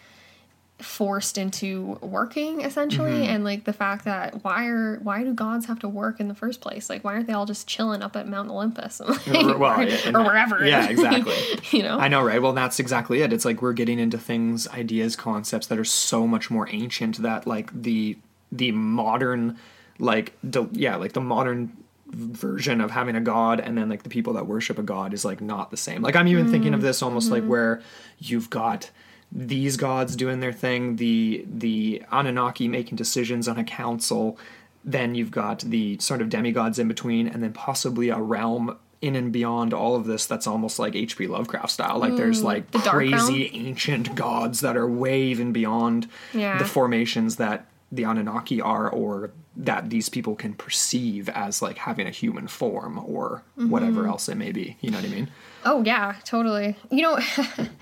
forced 0.81 1.37
into 1.39 1.99
working 2.01 2.61
essentially 2.61 3.11
Mm-hmm. 3.11 3.31
and 3.31 3.45
like 3.45 3.65
the 3.65 3.73
fact 3.73 4.05
that 4.05 4.45
why 4.45 4.67
are 4.67 4.99
why 5.03 5.25
do 5.25 5.35
gods 5.35 5.67
have 5.67 5.81
to 5.81 5.89
work 5.89 6.21
in 6.21 6.29
the 6.29 6.37
first 6.37 6.61
place 6.61 6.89
like 6.89 7.03
why 7.03 7.15
aren't 7.15 7.27
they 7.27 7.33
all 7.33 7.47
just 7.47 7.67
chilling 7.67 8.01
up 8.01 8.15
at 8.15 8.29
mount 8.29 8.49
olympus 8.49 9.01
and, 9.01 9.09
like, 9.27 9.59
well, 9.59 9.81
or, 9.81 9.83
yeah, 9.83 10.11
or 10.15 10.23
wherever 10.23 10.65
yeah, 10.65 10.89
exactly. 10.89 11.35
you 11.77 11.83
know 11.83 11.99
I 11.99 12.07
know, 12.07 12.23
right? 12.23 12.41
Well, 12.41 12.53
that's 12.53 12.79
exactly 12.79 13.23
it. 13.23 13.33
It's 13.33 13.45
like 13.45 13.61
we're 13.61 13.73
getting 13.73 13.99
into 13.99 14.19
things, 14.19 14.69
ideas, 14.69 15.17
concepts 15.17 15.67
that 15.67 15.79
are 15.79 15.85
so 15.85 16.29
much 16.29 16.49
more 16.49 16.69
ancient 16.71 17.21
that 17.23 17.45
like 17.45 17.71
the 17.83 18.17
the 18.53 18.71
modern 18.71 19.59
like 19.99 20.35
the 20.45 20.67
yeah, 20.73 20.95
like 20.95 21.13
the 21.13 21.21
modern 21.21 21.77
version 22.11 22.81
of 22.81 22.91
having 22.91 23.17
a 23.17 23.21
god 23.21 23.61
and 23.61 23.77
then 23.77 23.89
like 23.89 24.03
the 24.03 24.09
people 24.09 24.33
that 24.33 24.47
worship 24.47 24.79
a 24.79 24.83
god 24.83 25.13
is 25.13 25.25
like 25.25 25.41
not 25.41 25.71
the 25.71 25.77
same. 25.77 26.03
Like 26.03 26.17
I'm 26.17 26.29
even 26.29 26.51
thinking 26.51 26.75
of 26.75 26.81
mm. 26.81 26.85
this 26.85 27.03
almost 27.03 27.31
like 27.31 27.43
mm-hmm. 27.43 27.51
where 27.51 27.83
you've 28.19 28.51
got 28.51 28.91
these 29.31 29.77
gods 29.77 30.17
doing 30.17 30.41
their 30.41 30.53
thing, 30.53 30.97
the 30.97 31.45
the 31.47 32.03
Anunnaki 32.11 32.69
making 32.69 32.97
decisions 32.97 33.47
on 33.47 33.59
a 33.59 33.65
council, 33.65 34.39
then 34.85 35.15
you've 35.15 35.31
got 35.31 35.61
the 35.61 35.99
sort 35.99 36.23
of 36.23 36.31
demigods 36.31 36.79
in 36.79 36.89
between, 36.89 37.29
and 37.29 37.43
then 37.43 37.53
possibly 37.53 38.09
a 38.09 38.19
realm 38.19 38.77
in 39.01 39.15
and 39.15 39.31
beyond 39.31 39.73
all 39.73 39.95
of 39.95 40.07
this 40.07 40.27
that's 40.27 40.47
almost 40.47 40.79
like 40.79 40.97
H.P. 40.97 41.29
Lovecraft 41.29 41.71
style. 41.71 41.99
Like 41.99 42.17
there's 42.17 42.41
mm, 42.41 42.45
like 42.45 42.71
the 42.73 42.81
crazy 42.81 43.51
ancient 43.53 44.15
gods 44.15 44.61
that 44.61 44.77
are 44.77 44.89
way 44.89 45.23
even 45.23 45.53
beyond 45.53 46.09
Yeah. 46.33 46.59
the 46.59 46.65
formations 46.65 47.37
that 47.37 47.67
the 47.93 48.05
Anunnaki 48.05 48.61
are 48.61 48.89
or 48.91 49.31
that 49.59 49.91
these 49.91 50.09
people 50.09 50.37
can 50.37 50.55
perceive 50.55 51.29
as 51.31 51.61
like 51.61 51.77
having 51.79 52.07
a 52.07 52.11
human 52.11 52.47
form 52.47 52.99
or 53.05 53.43
whatever 53.57 54.03
Mm-hmm. 54.03 54.09
else 54.11 54.29
it 54.29 54.37
may 54.37 54.53
be. 54.53 54.77
You 54.81 54.91
know 54.93 54.99
what 54.99 55.07
I 55.07 55.13
mean? 55.13 55.29
Oh 55.65 55.83
yeah, 55.83 56.15
totally. 56.25 56.77
You 56.91 57.03
know, 57.03 57.19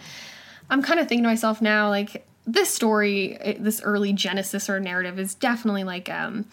I'm 0.70 0.82
kind 0.82 0.98
of 1.00 1.08
thinking 1.08 1.22
to 1.24 1.28
myself 1.28 1.60
now, 1.62 1.88
like 1.90 2.26
this 2.46 2.72
story, 2.72 3.36
this 3.60 3.80
early 3.82 4.12
Genesis 4.12 4.68
or 4.70 4.80
narrative 4.80 5.18
is 5.18 5.34
definitely 5.34 5.84
like 5.84 6.08
um, 6.08 6.46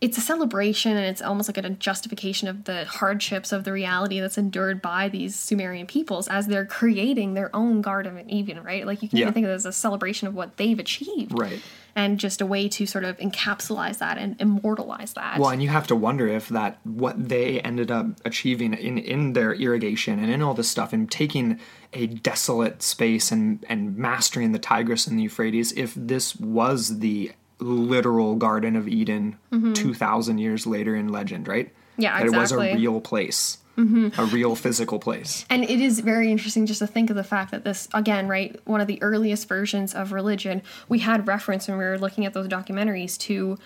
it's 0.00 0.16
a 0.16 0.20
celebration 0.20 0.96
and 0.96 1.06
it's 1.06 1.20
almost 1.20 1.48
like 1.48 1.58
a 1.58 1.70
justification 1.70 2.46
of 2.46 2.64
the 2.64 2.84
hardships 2.84 3.50
of 3.50 3.64
the 3.64 3.72
reality 3.72 4.20
that's 4.20 4.38
endured 4.38 4.80
by 4.80 5.08
these 5.08 5.34
Sumerian 5.34 5.88
peoples 5.88 6.28
as 6.28 6.46
they're 6.46 6.64
creating 6.66 7.34
their 7.34 7.54
own 7.54 7.82
Garden 7.82 8.16
of 8.16 8.28
Eden, 8.28 8.62
right? 8.62 8.86
Like 8.86 9.02
you 9.02 9.08
can 9.08 9.18
Yeah. 9.18 9.24
even 9.24 9.34
think 9.34 9.44
of 9.46 9.50
it 9.50 9.54
as 9.54 9.66
a 9.66 9.72
celebration 9.72 10.28
of 10.28 10.34
what 10.34 10.56
they've 10.56 10.78
achieved, 10.78 11.36
Right. 11.36 11.60
And 11.96 12.20
just 12.20 12.40
a 12.40 12.46
way 12.46 12.68
to 12.68 12.86
sort 12.86 13.02
of 13.02 13.16
encapsulize 13.18 13.98
that 13.98 14.18
and 14.18 14.36
immortalize 14.40 15.14
that. 15.14 15.40
Well, 15.40 15.50
and 15.50 15.60
you 15.60 15.68
have 15.70 15.88
to 15.88 15.96
wonder 15.96 16.28
if 16.28 16.48
that 16.50 16.78
what 16.84 17.28
they 17.28 17.58
ended 17.62 17.90
up 17.90 18.06
achieving 18.24 18.74
in 18.74 18.98
in 18.98 19.32
their 19.32 19.52
irrigation 19.52 20.20
and 20.20 20.30
in 20.30 20.40
all 20.40 20.54
this 20.54 20.70
stuff 20.70 20.92
and 20.92 21.10
taking 21.10 21.58
a 21.92 22.06
desolate 22.06 22.82
space 22.84 23.32
and 23.32 23.64
and 23.68 23.96
mastering 23.96 24.52
the 24.52 24.60
Tigris 24.60 25.08
and 25.08 25.18
the 25.18 25.24
Euphrates, 25.24 25.72
if 25.72 25.92
this 25.96 26.36
was 26.36 27.00
the 27.00 27.32
literal 27.60 28.36
Garden 28.36 28.76
of 28.76 28.86
Eden 28.88 29.36
two 29.74 29.94
thousand 29.94 30.38
years 30.38 30.66
later 30.66 30.94
in 30.94 31.08
legend, 31.08 31.48
right? 31.48 31.66
Mm-hmm. 31.66 32.02
Yeah, 32.02 32.18
that 32.18 32.26
it 32.26 32.30
was 32.30 32.52
a 32.52 32.54
exactly. 32.54 32.66
Mm-hmm. 32.68 32.78
real 32.78 33.00
place, 33.00 33.58
a 33.76 34.24
real 34.32 34.54
physical 34.54 35.00
place. 35.00 35.44
And 35.50 35.64
it 35.64 35.80
is 35.80 35.98
very 35.98 36.30
interesting 36.30 36.66
just 36.66 36.78
to 36.78 36.86
think 36.86 37.10
of 37.10 37.16
the 37.16 37.24
fact 37.24 37.50
that 37.50 37.64
this, 37.64 37.88
again, 37.92 38.28
right, 38.28 38.60
one 38.66 38.80
of 38.80 38.86
the 38.86 39.02
earliest 39.02 39.48
versions 39.48 39.94
of 39.94 40.12
religion, 40.12 40.62
we 40.88 41.00
had 41.00 41.26
reference 41.26 41.66
when 41.66 41.76
we 41.76 41.84
were 41.84 41.98
looking 41.98 42.24
at 42.24 42.34
those 42.34 42.46
documentaries 42.46 43.18
to 43.18 43.58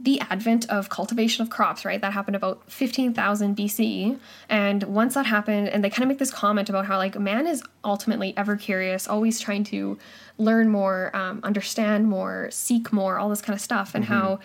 the 0.00 0.20
advent 0.20 0.68
of 0.70 0.88
cultivation 0.88 1.42
of 1.42 1.50
crops, 1.50 1.84
right? 1.84 2.00
That 2.00 2.12
happened 2.12 2.36
about 2.36 2.70
15,000 2.70 3.56
BC. 3.56 4.18
And 4.48 4.84
once 4.84 5.14
that 5.14 5.26
happened, 5.26 5.68
and 5.68 5.82
they 5.82 5.90
kind 5.90 6.04
of 6.04 6.08
make 6.08 6.18
this 6.18 6.30
comment 6.30 6.68
about 6.68 6.86
how, 6.86 6.98
like, 6.98 7.18
man 7.18 7.48
is 7.48 7.64
ultimately 7.84 8.32
ever 8.36 8.56
curious, 8.56 9.08
always 9.08 9.40
trying 9.40 9.64
to 9.64 9.98
learn 10.36 10.68
more, 10.68 11.10
um, 11.16 11.40
understand 11.42 12.08
more, 12.08 12.48
seek 12.52 12.92
more, 12.92 13.18
all 13.18 13.28
this 13.28 13.40
kind 13.42 13.54
of 13.56 13.60
stuff, 13.60 13.94
and 13.94 14.04
how 14.04 14.38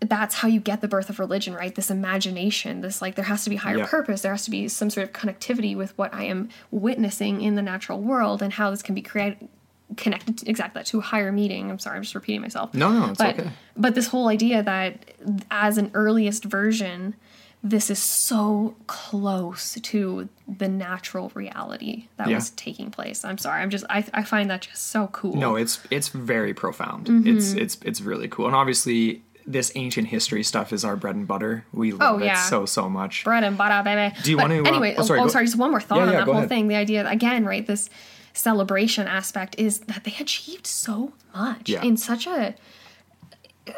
that's 0.00 0.36
how 0.36 0.46
you 0.48 0.60
get 0.60 0.82
the 0.82 0.88
birth 0.88 1.08
of 1.08 1.18
religion, 1.18 1.54
right? 1.54 1.74
This 1.74 1.90
imagination, 1.90 2.82
this 2.82 3.00
like 3.00 3.14
there 3.14 3.24
has 3.24 3.44
to 3.44 3.50
be 3.50 3.56
higher 3.56 3.78
Yeah. 3.78 3.86
purpose, 3.86 4.20
there 4.20 4.32
has 4.32 4.44
to 4.44 4.50
be 4.50 4.68
some 4.68 4.90
sort 4.90 5.08
of 5.08 5.12
connectivity 5.14 5.74
with 5.74 5.96
what 5.96 6.12
I 6.14 6.24
am 6.24 6.50
witnessing 6.70 7.40
in 7.40 7.54
the 7.54 7.62
natural 7.62 8.00
world 8.02 8.42
and 8.42 8.52
how 8.52 8.70
this 8.70 8.82
can 8.82 8.94
be 8.94 9.00
created 9.02 9.48
connected 9.96 10.38
to, 10.38 10.48
exactly 10.50 10.80
that 10.80 10.86
to 10.86 10.98
a 10.98 11.02
higher 11.02 11.30
meaning. 11.32 11.70
I'm 11.70 11.78
sorry, 11.78 11.96
I'm 11.96 12.02
just 12.02 12.14
repeating 12.14 12.40
myself. 12.42 12.74
No, 12.74 12.90
no, 12.92 13.10
it's 13.10 13.18
but 13.18 13.38
okay. 13.38 13.50
but 13.76 13.94
this 13.94 14.08
whole 14.08 14.28
idea 14.28 14.62
that 14.62 15.12
as 15.50 15.78
an 15.78 15.90
earliest 15.94 16.44
version, 16.44 17.14
this 17.62 17.88
is 17.90 17.98
so 17.98 18.74
close 18.86 19.74
to 19.80 20.28
the 20.48 20.68
natural 20.68 21.30
reality 21.34 22.06
that 22.16 22.28
Yeah. 22.28 22.36
was 22.36 22.50
taking 22.50 22.90
place. 22.90 23.24
I'm 23.24 23.38
sorry, 23.38 23.62
I'm 23.62 23.70
just 23.70 23.84
I, 23.88 24.04
I 24.12 24.22
find 24.24 24.50
that 24.50 24.62
just 24.62 24.86
so 24.88 25.08
cool. 25.08 25.34
No, 25.36 25.56
it's 25.56 25.80
it's 25.90 26.08
very 26.08 26.52
profound. 26.54 27.06
Mm-hmm. 27.06 27.36
It's 27.36 27.52
it's 27.52 27.78
it's 27.82 28.00
really 28.00 28.28
cool, 28.28 28.46
and 28.46 28.54
obviously 28.56 29.22
this 29.48 29.70
ancient 29.76 30.08
history 30.08 30.42
stuff 30.42 30.72
is 30.72 30.84
our 30.84 30.96
bread 30.96 31.14
and 31.14 31.28
butter. 31.28 31.64
We 31.72 31.92
Oh, 31.92 31.96
love 31.96 32.22
it 32.22 32.36
so 32.36 32.66
so 32.66 32.88
much. 32.88 33.22
bread 33.22 33.44
and 33.44 33.56
butter, 33.56 33.80
baby. 33.84 34.12
Do 34.24 34.30
you 34.32 34.36
But 34.36 34.50
want 34.50 34.64
to, 34.64 34.68
uh, 34.68 34.72
Anyway, 34.72 34.94
oh, 34.98 35.02
oh, 35.02 35.04
sorry, 35.04 35.20
oh, 35.20 35.28
sorry, 35.28 35.44
just 35.44 35.56
one 35.56 35.70
more 35.70 35.80
thought 35.80 35.98
Yeah, 35.98 36.02
on 36.02 36.08
yeah, 36.08 36.18
that 36.18 36.24
whole 36.24 36.34
ahead. 36.38 36.48
thing. 36.48 36.66
The 36.66 36.74
idea, 36.74 37.08
again, 37.08 37.44
right, 37.44 37.64
this 37.64 37.88
celebration 38.36 39.06
aspect 39.08 39.54
is 39.58 39.80
that 39.80 40.04
they 40.04 40.14
achieved 40.20 40.66
so 40.66 41.12
much 41.34 41.68
Yeah. 41.68 41.82
in 41.82 41.96
such 41.96 42.26
a. 42.26 42.54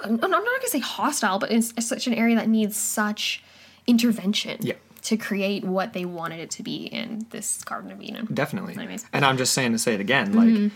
I'm 0.05 0.17
not 0.17 0.31
going 0.31 0.61
to 0.61 0.69
say 0.69 0.81
hostile, 0.81 1.39
but 1.39 1.51
in 1.51 1.59
s- 1.59 1.73
such 1.87 2.07
an 2.07 2.13
area 2.15 2.37
that 2.37 2.49
needs 2.49 2.77
such 2.77 3.43
intervention 3.87 4.59
Yeah. 4.61 4.75
to 5.03 5.17
create 5.17 5.65
what 5.65 5.95
they 5.95 6.05
wanted 6.05 6.41
it 6.41 6.51
to 6.53 6.63
be 6.63 6.85
in 6.87 7.25
this 7.31 7.63
Garden 7.65 7.91
of 7.91 8.03
Eden. 8.03 8.29
Definitely. 8.33 8.75
Anyways. 8.75 9.07
And 9.15 9.25
I'm 9.25 9.39
just 9.39 9.55
saying 9.55 9.73
to 9.73 9.79
say 9.79 9.95
it 9.95 10.01
again, 10.01 10.35
like 10.35 10.49
mm-hmm. 10.49 10.69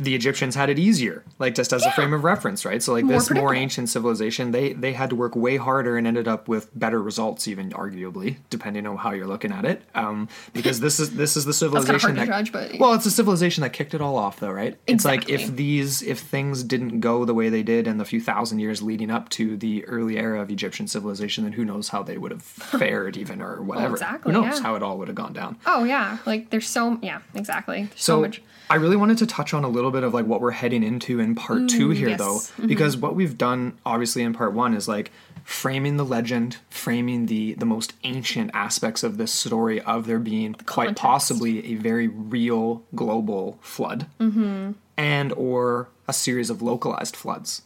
The 0.00 0.14
Egyptians 0.14 0.54
had 0.54 0.70
it 0.70 0.78
easier, 0.78 1.24
like 1.40 1.56
just 1.56 1.72
as 1.72 1.84
a 1.84 1.90
frame 1.90 2.12
of 2.14 2.22
reference, 2.22 2.64
right? 2.64 2.80
So 2.80 2.92
like 2.92 3.04
More 3.04 3.18
this 3.18 3.30
more 3.32 3.52
ancient 3.52 3.88
civilization, 3.88 4.52
they 4.52 4.72
they 4.72 4.92
had 4.92 5.10
to 5.10 5.16
work 5.16 5.34
way 5.34 5.56
harder 5.56 5.96
and 5.98 6.06
ended 6.06 6.28
up 6.28 6.46
with 6.46 6.70
better 6.78 7.02
results, 7.02 7.48
even 7.48 7.70
arguably, 7.70 8.36
depending 8.48 8.86
on 8.86 8.96
how 8.96 9.10
you're 9.10 9.26
looking 9.26 9.50
at 9.50 9.64
it. 9.64 9.82
Um, 9.96 10.28
because 10.52 10.78
this 10.78 11.00
is 11.00 11.16
this 11.16 11.36
is 11.36 11.44
the 11.46 11.52
civilization 11.62 12.14
that 12.14 12.28
judge, 12.28 12.52
but- 12.52 12.78
well, 12.78 12.92
it's 12.94 13.06
a 13.06 13.10
civilization 13.10 13.62
that 13.62 13.72
kicked 13.72 13.92
it 13.92 14.00
all 14.00 14.16
off, 14.16 14.38
though, 14.38 14.52
right? 14.52 14.76
It's 14.86 15.04
like 15.04 15.28
if 15.28 15.54
these 15.56 16.00
if 16.02 16.20
things 16.20 16.62
didn't 16.62 17.00
go 17.00 17.24
the 17.24 17.34
way 17.34 17.48
they 17.48 17.64
did 17.64 17.88
in 17.88 17.98
the 17.98 18.04
few 18.04 18.20
thousand 18.20 18.60
years 18.60 18.80
leading 18.80 19.10
up 19.10 19.28
to 19.30 19.56
the 19.56 19.84
early 19.86 20.16
era 20.16 20.40
of 20.40 20.48
Egyptian 20.48 20.86
civilization, 20.86 21.42
then 21.42 21.54
who 21.54 21.64
knows 21.64 21.88
how 21.88 22.04
they 22.04 22.18
would 22.18 22.30
have 22.30 22.42
fared, 22.78 23.16
even 23.16 23.42
or 23.42 23.62
whatever. 23.62 23.94
exactly, 23.94 24.32
Who 24.32 24.40
knows 24.42 24.58
yeah. 24.58 24.62
how 24.62 24.76
it 24.76 24.82
all 24.84 24.96
would 24.98 25.08
have 25.08 25.16
gone 25.16 25.32
down. 25.32 25.58
Oh, 25.66 25.82
yeah. 25.82 26.18
Like, 26.24 26.50
there's 26.50 26.68
so. 26.68 26.98
Yeah, 27.02 27.20
exactly. 27.34 27.84
There's 27.86 28.00
so, 28.00 28.14
So, 28.16 28.20
much. 28.20 28.42
I 28.70 28.76
really 28.76 28.96
wanted 28.96 29.18
to 29.18 29.26
touch 29.26 29.54
on 29.54 29.64
a 29.64 29.68
little 29.68 29.90
bit 29.90 30.02
of 30.02 30.12
like 30.14 30.26
what 30.26 30.40
we're 30.40 30.50
heading 30.50 30.82
into 30.82 31.20
in 31.20 31.34
part 31.34 31.68
two 31.68 31.88
mm, 31.88 31.96
here, 31.96 32.08
yes. 32.10 32.18
though, 32.18 32.36
mm-hmm. 32.36 32.66
because 32.66 32.96
what 32.96 33.14
we've 33.14 33.38
done 33.38 33.78
obviously 33.86 34.22
in 34.22 34.34
part 34.34 34.52
one 34.52 34.74
is 34.74 34.88
like 34.88 35.10
framing 35.44 35.96
the 35.96 36.04
legend, 36.04 36.58
framing 36.68 37.26
the 37.26 37.54
the 37.54 37.66
most 37.66 37.94
ancient 38.04 38.50
aspects 38.52 39.02
of 39.02 39.16
this 39.16 39.32
story 39.32 39.80
of 39.80 40.06
there 40.06 40.18
being 40.18 40.54
quite 40.66 40.96
possibly 40.96 41.72
a 41.72 41.76
very 41.76 42.08
real 42.08 42.82
global 42.94 43.58
flood, 43.62 44.06
mm-hmm. 44.20 44.72
and 44.96 45.32
or 45.32 45.88
a 46.06 46.12
series 46.12 46.50
of 46.50 46.60
localized 46.62 47.16
floods. 47.16 47.62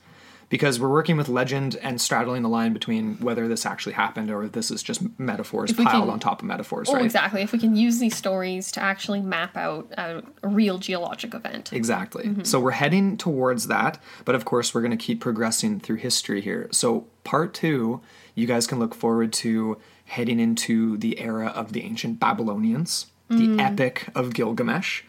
Because 0.53 0.79
we're 0.79 0.91
working 0.91 1.17
with 1.17 1.31
legend 1.31 1.77
and 1.77 1.99
straddling 1.99 2.43
the 2.43 2.49
line 2.51 2.75
between 2.75 3.17
whether 3.21 3.49
this 3.49 3.65
actually 3.65 3.95
happened 3.95 4.31
or 4.31 4.49
this 4.49 4.71
is 4.71 4.83
just 4.83 5.01
metaphors 5.19 5.73
piled 5.73 5.89
can- 5.89 6.11
on 6.11 6.21
top 6.21 6.43
of 6.43 6.47
metaphors, 6.47 6.91
Oh, 6.91 6.93
right? 6.93 7.05
exactly. 7.07 7.41
If 7.41 7.53
we 7.53 7.59
can 7.59 7.75
use 7.75 8.01
these 8.01 8.15
stories 8.15 8.71
to 8.73 8.83
actually 8.83 9.23
map 9.23 9.57
out 9.57 9.91
a, 9.97 10.23
real 10.43 10.77
geologic 10.77 11.33
event. 11.33 11.73
Exactly. 11.73 12.25
Mm-hmm. 12.25 12.43
So 12.43 12.61
we're 12.61 12.73
heading 12.73 13.17
towards 13.17 13.69
that, 13.69 13.99
but 14.27 14.35
of 14.35 14.45
course 14.45 14.75
we're 14.75 14.83
going 14.83 14.91
to 14.91 14.99
keep 14.99 15.23
progressing 15.23 15.81
through 15.81 15.97
history 15.97 16.43
here. 16.43 16.69
So 16.71 17.07
part 17.25 17.55
2, 17.55 18.03
you 18.35 18.47
guys 18.47 18.67
can 18.67 18.79
look 18.79 18.95
forward 18.95 19.33
to 19.33 19.79
heading 20.05 20.39
into 20.39 20.99
the 20.99 21.19
era 21.19 21.47
of 21.47 21.73
the 21.73 21.83
ancient 21.83 22.21
Babylonians, 22.21 23.07
the 23.31 23.49
mm. 23.49 23.59
epic 23.59 24.09
of 24.15 24.35
Gilgamesh, 24.35 25.05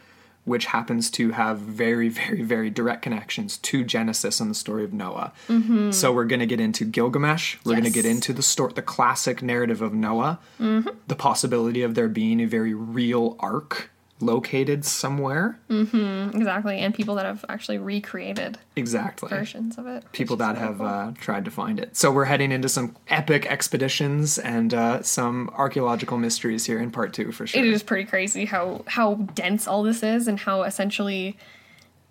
which 0.46 0.66
happens 0.66 1.10
to 1.12 1.32
have 1.32 1.60
very 1.60 2.10
very 2.10 2.42
very 2.42 2.70
direct 2.70 3.02
connections 3.02 3.58
to 3.58 3.84
Genesis 3.84 4.40
and 4.40 4.50
the 4.50 4.56
story 4.56 4.84
of 4.84 4.94
Noah. 4.94 5.34
Mm-hmm. 5.48 5.92
So 5.92 6.12
we're 6.12 6.26
going 6.26 6.40
to 6.40 6.46
get 6.46 6.60
into 6.60 6.86
Gilgamesh, 6.86 7.58
we're 7.64 7.74
going 7.74 7.84
to 7.86 7.90
get 7.90 8.06
into 8.06 8.34
the 8.34 8.44
story 8.44 8.74
the 8.74 8.82
classic 8.82 9.42
narrative 9.42 9.82
of 9.82 9.94
Noah, 9.94 10.40
mm-hmm. 10.60 10.90
the 11.08 11.16
possibility 11.16 11.82
of 11.82 11.96
there 11.96 12.08
being 12.08 12.42
a 12.42 12.46
very 12.46 12.74
real 12.74 13.36
ark 13.40 13.90
located 14.20 14.86
somewhere. 14.86 15.60
Exactly, 15.70 16.80
and 16.80 16.94
people 16.94 17.16
that 17.16 17.26
have 17.26 17.44
actually 17.50 17.78
recreated 17.78 18.58
Exactly. 18.76 19.30
versions 19.30 19.78
of 19.78 19.88
it. 19.88 20.04
People 20.14 20.36
that 20.38 20.58
have 20.58 20.78
cool. 20.78 20.88
uh, 20.88 21.12
tried 21.14 21.46
to 21.46 21.52
find 21.52 21.80
it. 21.80 21.96
So 21.98 22.12
we're 22.12 22.26
heading 22.26 22.52
into 22.52 22.70
some 22.70 22.96
epic 23.10 23.46
expeditions 23.46 24.38
and 24.38 24.74
uh, 24.74 25.02
some 25.04 25.50
archaeological 25.56 26.18
mysteries 26.18 26.66
here 26.66 26.80
in 26.80 26.92
part 26.92 27.14
two 27.14 27.32
for 27.32 27.46
sure. 27.48 27.64
It 27.64 27.68
is 27.68 27.84
pretty 27.84 28.06
crazy 28.06 28.46
how 28.46 28.84
how 28.88 29.16
dense 29.16 29.68
all 29.68 29.84
this 29.84 30.04
is, 30.04 30.28
and 30.28 30.40
how 30.40 30.64
essentially. 30.64 31.38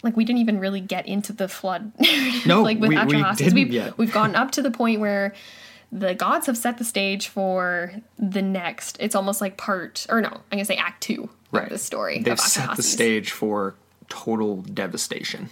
Like 0.05 0.16
we 0.16 0.24
didn't 0.24 0.41
even 0.41 0.59
really 0.59 0.81
get 0.81 1.07
into 1.07 1.33
the 1.33 1.47
flood. 1.47 1.93
No, 2.45 2.62
like 2.62 2.81
with 2.81 2.89
we- 2.91 2.97
we 2.99 3.23
didn't 3.37 3.55
we've, 3.55 3.73
yet. 3.73 3.97
We've 3.97 4.12
gotten 4.12 4.35
up 4.35 4.51
to 4.53 4.62
the 4.62 4.73
point 4.73 4.99
where 4.99 5.33
the 5.93 6.12
gods 6.12 6.47
have 6.47 6.57
set 6.59 6.79
the 6.79 6.85
stage 6.85 7.29
for 7.29 7.93
the 8.19 8.43
next. 8.43 8.97
It's 8.99 9.15
almost 9.15 9.41
like 9.41 9.57
part, 9.57 10.05
or 10.09 10.20
no, 10.20 10.27
I'm 10.29 10.43
gonna 10.51 10.65
say 10.65 10.74
Act 10.74 11.03
Two 11.05 11.31
of 11.53 11.69
the 11.69 11.79
story. 11.79 12.20
They've 12.20 12.39
set 12.39 12.77
the 12.77 12.83
stage 12.83 13.31
for 13.33 13.74
total 14.09 14.62
devastation, 14.62 15.51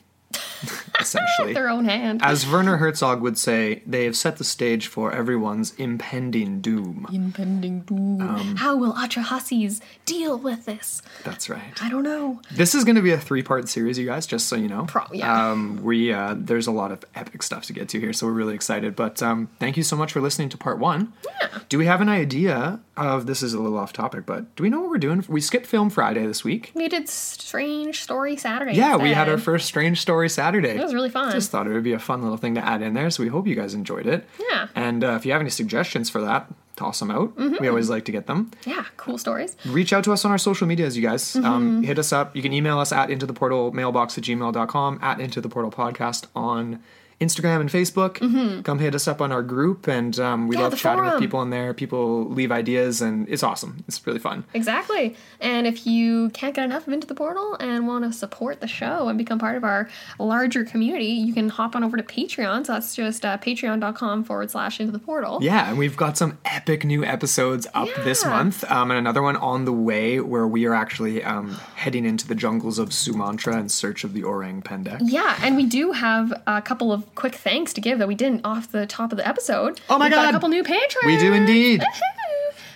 essentially. 1.01 1.53
Their 1.55 1.69
own 1.69 1.85
hand. 1.85 2.21
As 2.23 2.47
Werner 2.47 2.77
Herzog 2.77 3.21
would 3.23 3.39
say, 3.39 3.83
they 3.87 4.05
have 4.05 4.17
set 4.17 4.37
the 4.37 4.45
stage 4.45 4.87
for 4.87 5.13
everyone's 5.13 5.75
impending 5.77 6.61
doom. 6.61 7.07
Impending 7.13 7.81
doom. 7.81 8.21
Um, 8.21 8.57
How 8.57 8.77
will 8.77 8.93
Atrahasis 8.95 9.81
deal 10.07 10.39
with 10.39 10.67
this? 10.67 11.03
That's 11.25 11.49
right. 11.49 11.83
I 11.83 11.89
don't 11.91 12.03
know. 12.03 12.41
This 12.51 12.75
is 12.75 12.85
going 12.85 12.97
to 12.97 13.03
be 13.03 13.13
a 13.13 13.19
three-part 13.19 13.69
series, 13.69 13.99
you 13.99 14.07
guys. 14.07 14.27
Just 14.27 14.49
so 14.49 14.57
you 14.57 14.69
know. 14.69 14.85
Pro- 14.87 15.07
yeah. 15.13 15.51
Um, 15.51 15.83
we 15.83 16.13
uh, 16.13 16.35
there's 16.37 16.67
a 16.67 16.73
lot 16.73 16.93
of 16.93 17.05
epic 17.15 17.43
stuff 17.43 17.65
to 17.67 17.73
get 17.73 17.89
to 17.91 18.01
here, 18.01 18.13
so 18.13 18.27
we're 18.27 18.33
really 18.33 18.55
excited. 18.55 18.95
But 18.95 19.23
um, 19.23 19.49
thank 19.59 19.77
you 19.77 19.83
so 19.83 19.97
much 19.97 20.13
for 20.13 20.21
listening 20.21 20.49
to 20.51 20.59
part 20.59 20.79
one. 20.79 21.13
Yeah. 21.41 21.59
Do 21.69 21.79
we 21.79 21.87
have 21.87 22.01
an 22.01 22.09
idea 22.09 22.81
of 22.97 23.27
this? 23.27 23.41
Is 23.43 23.55
a 23.55 23.59
little 23.61 23.79
off 23.79 23.95
topic, 23.95 24.27
but 24.27 24.55
do 24.57 24.63
we 24.63 24.69
know 24.69 24.81
what 24.83 24.91
we're 24.91 24.99
doing? 24.99 25.25
We 25.27 25.41
skipped 25.41 25.65
Film 25.67 25.89
Friday 25.89 26.27
this 26.27 26.45
week. 26.45 26.73
We 26.75 26.89
did 26.89 27.09
Strange 27.09 28.03
Story 28.03 28.37
Saturday. 28.37 28.75
Yeah, 28.75 28.97
we 28.97 29.15
had 29.15 29.29
our 29.31 29.39
first 29.39 29.65
Strange 29.67 29.99
Story 30.01 30.29
Saturday. 30.29 30.50
It 30.77 30.83
was 30.83 30.95
really 30.95 31.11
fun. 31.11 31.33
Just 31.33 31.51
thought 31.51 31.67
it 31.67 31.73
would 31.73 31.85
be 31.85 31.93
a 31.93 31.99
fun 31.99 32.23
little 32.23 32.37
thing 32.37 32.55
to 32.55 32.65
add 32.65 32.83
in 32.83 32.95
there, 32.95 33.11
so 33.11 33.23
we 33.23 33.29
hope 33.29 33.47
you 33.47 33.55
guys 33.55 33.75
enjoyed 33.75 34.07
it. 34.07 34.27
Yeah. 34.51 34.69
And 34.75 35.05
uh, 35.05 35.13
if 35.13 35.27
you 35.27 35.33
have 35.33 35.41
any 35.41 35.51
suggestions 35.51 36.11
for 36.11 36.21
that, 36.21 36.47
toss 36.77 36.99
them 36.99 37.11
out. 37.11 37.37
We 37.61 37.69
always 37.69 37.91
like 37.91 38.07
to 38.07 38.13
get 38.13 38.27
them. 38.27 38.51
Yeah, 38.65 38.85
cool 38.97 39.19
stories. 39.19 39.57
Reach 39.67 39.93
out 39.93 40.03
to 40.05 40.13
us 40.13 40.25
on 40.25 40.31
our 40.31 40.39
social 40.39 40.67
medias, 40.67 40.97
you 40.97 41.03
guys. 41.03 41.35
Mm-hmm. 41.35 41.45
Um, 41.45 41.83
hit 41.83 41.99
us 41.99 42.13
up. 42.13 42.35
You 42.35 42.43
can 42.43 42.53
email 42.53 42.79
us 42.79 42.91
at 42.91 43.11
into 43.11 43.27
the 43.27 43.35
portal 43.35 43.71
mailbox 43.73 44.17
at 44.17 44.25
gmail.com, 44.25 44.99
at 45.03 45.21
into 45.21 45.41
the 45.41 45.49
portal 45.49 45.71
podcast 45.71 46.27
on 46.35 46.83
Instagram 47.21 47.61
and 47.61 47.69
Facebook. 47.71 48.65
Come 48.65 48.79
hit 48.79 48.95
us 48.95 49.07
up 49.07 49.21
on 49.21 49.31
our 49.33 49.43
group, 49.43 49.87
and 49.89 50.19
um, 50.19 50.49
we 50.49 50.57
Mm-hmm. 50.57 50.61
Yeah, 50.61 50.69
love 50.69 50.79
chatting 50.79 51.05
with 51.05 51.19
people 51.19 51.41
in 51.43 51.51
there. 51.51 51.73
People 51.75 52.29
leave 52.29 52.51
ideas, 52.53 53.01
and 53.01 53.29
it's 53.29 53.43
awesome. 53.43 53.85
It's 53.89 54.07
really 54.07 54.19
fun. 54.19 54.45
Exactly. 54.55 55.17
And 55.41 55.67
if 55.67 55.87
you 55.87 56.31
can't 56.31 56.55
get 56.55 56.65
enough 56.65 56.87
of 56.87 56.93
Into 56.93 57.07
the 57.07 57.15
Portal 57.15 57.55
and 57.61 57.87
want 57.87 58.05
to 58.05 58.13
support 58.13 58.61
the 58.61 58.67
show 58.67 59.09
and 59.09 59.17
become 59.17 59.39
part 59.39 59.57
of 59.57 59.65
our 59.65 59.89
larger 60.19 60.65
community, 60.65 61.07
you 61.07 61.33
can 61.33 61.49
hop 61.49 61.75
on 61.77 61.83
over 61.85 61.97
to 61.97 62.03
Patreon. 62.03 62.67
So 62.67 62.73
that's 62.75 62.95
just 62.95 63.25
uh, 63.25 63.39
patreon.com 63.39 64.25
forward 64.25 64.51
slash 64.51 64.81
Into 64.81 64.93
the 64.93 64.99
Portal. 64.99 65.39
Yeah, 65.43 65.69
and 65.71 65.79
we've 65.79 65.97
got 65.97 66.17
some 66.19 66.39
epic 66.45 66.85
new 66.85 67.05
episodes 67.05 67.67
up 67.75 67.89
this 68.05 68.25
month, 68.25 68.65
um, 68.71 68.91
and 68.91 68.99
another 68.99 69.23
one 69.23 69.37
on 69.37 69.65
the 69.65 69.73
way 69.73 70.21
where 70.21 70.47
we 70.47 70.67
are 70.67 70.75
actually 70.75 71.23
um, 71.25 71.53
heading 71.77 72.05
into 72.05 72.27
the 72.29 72.35
jungles 72.35 72.79
of 72.79 72.93
Sumatra 72.93 73.59
in 73.59 73.69
search 73.69 74.05
of 74.05 74.13
the 74.15 74.25
orang 74.25 74.63
pendek. 74.63 74.99
Yeah, 75.03 75.39
and 75.43 75.57
we 75.57 75.65
do 75.67 75.93
have 75.93 76.33
a 76.47 76.61
couple 76.63 76.93
of 76.93 77.10
quick 77.15 77.35
thanks 77.35 77.73
to 77.75 77.81
give 77.81 77.99
that 77.99 78.09
we 78.09 78.15
didn't 78.15 78.45
off 78.45 78.71
the 78.73 78.87
top 78.87 79.13
of 79.13 79.19
the 79.19 79.27
episode. 79.27 79.81
Oh 79.91 79.99
my 79.99 80.07
We've 80.07 80.13
got 80.13 80.23
God. 80.25 80.29
a 80.29 80.33
couple 80.33 80.49
new 80.49 80.63
patrons. 80.65 81.05
We 81.07 81.19
do 81.19 81.33
indeed. 81.33 81.83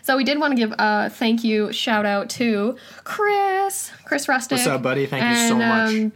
So 0.03 0.17
we 0.19 0.25
did 0.25 0.39
want 0.39 0.53
to 0.53 0.57
give 0.57 0.75
a 0.79 1.09
thank 1.09 1.45
you 1.45 1.73
shout 1.73 2.05
out 2.05 2.29
to 2.31 2.77
Chris, 3.05 3.91
Chris 4.05 4.29
Rustic. 4.29 4.57
What's 4.59 4.67
up, 4.69 4.83
buddy? 4.83 5.07
Thank 5.07 5.25
you 5.25 5.49
so 5.49 5.57
much. 5.57 5.95
um, 5.95 6.13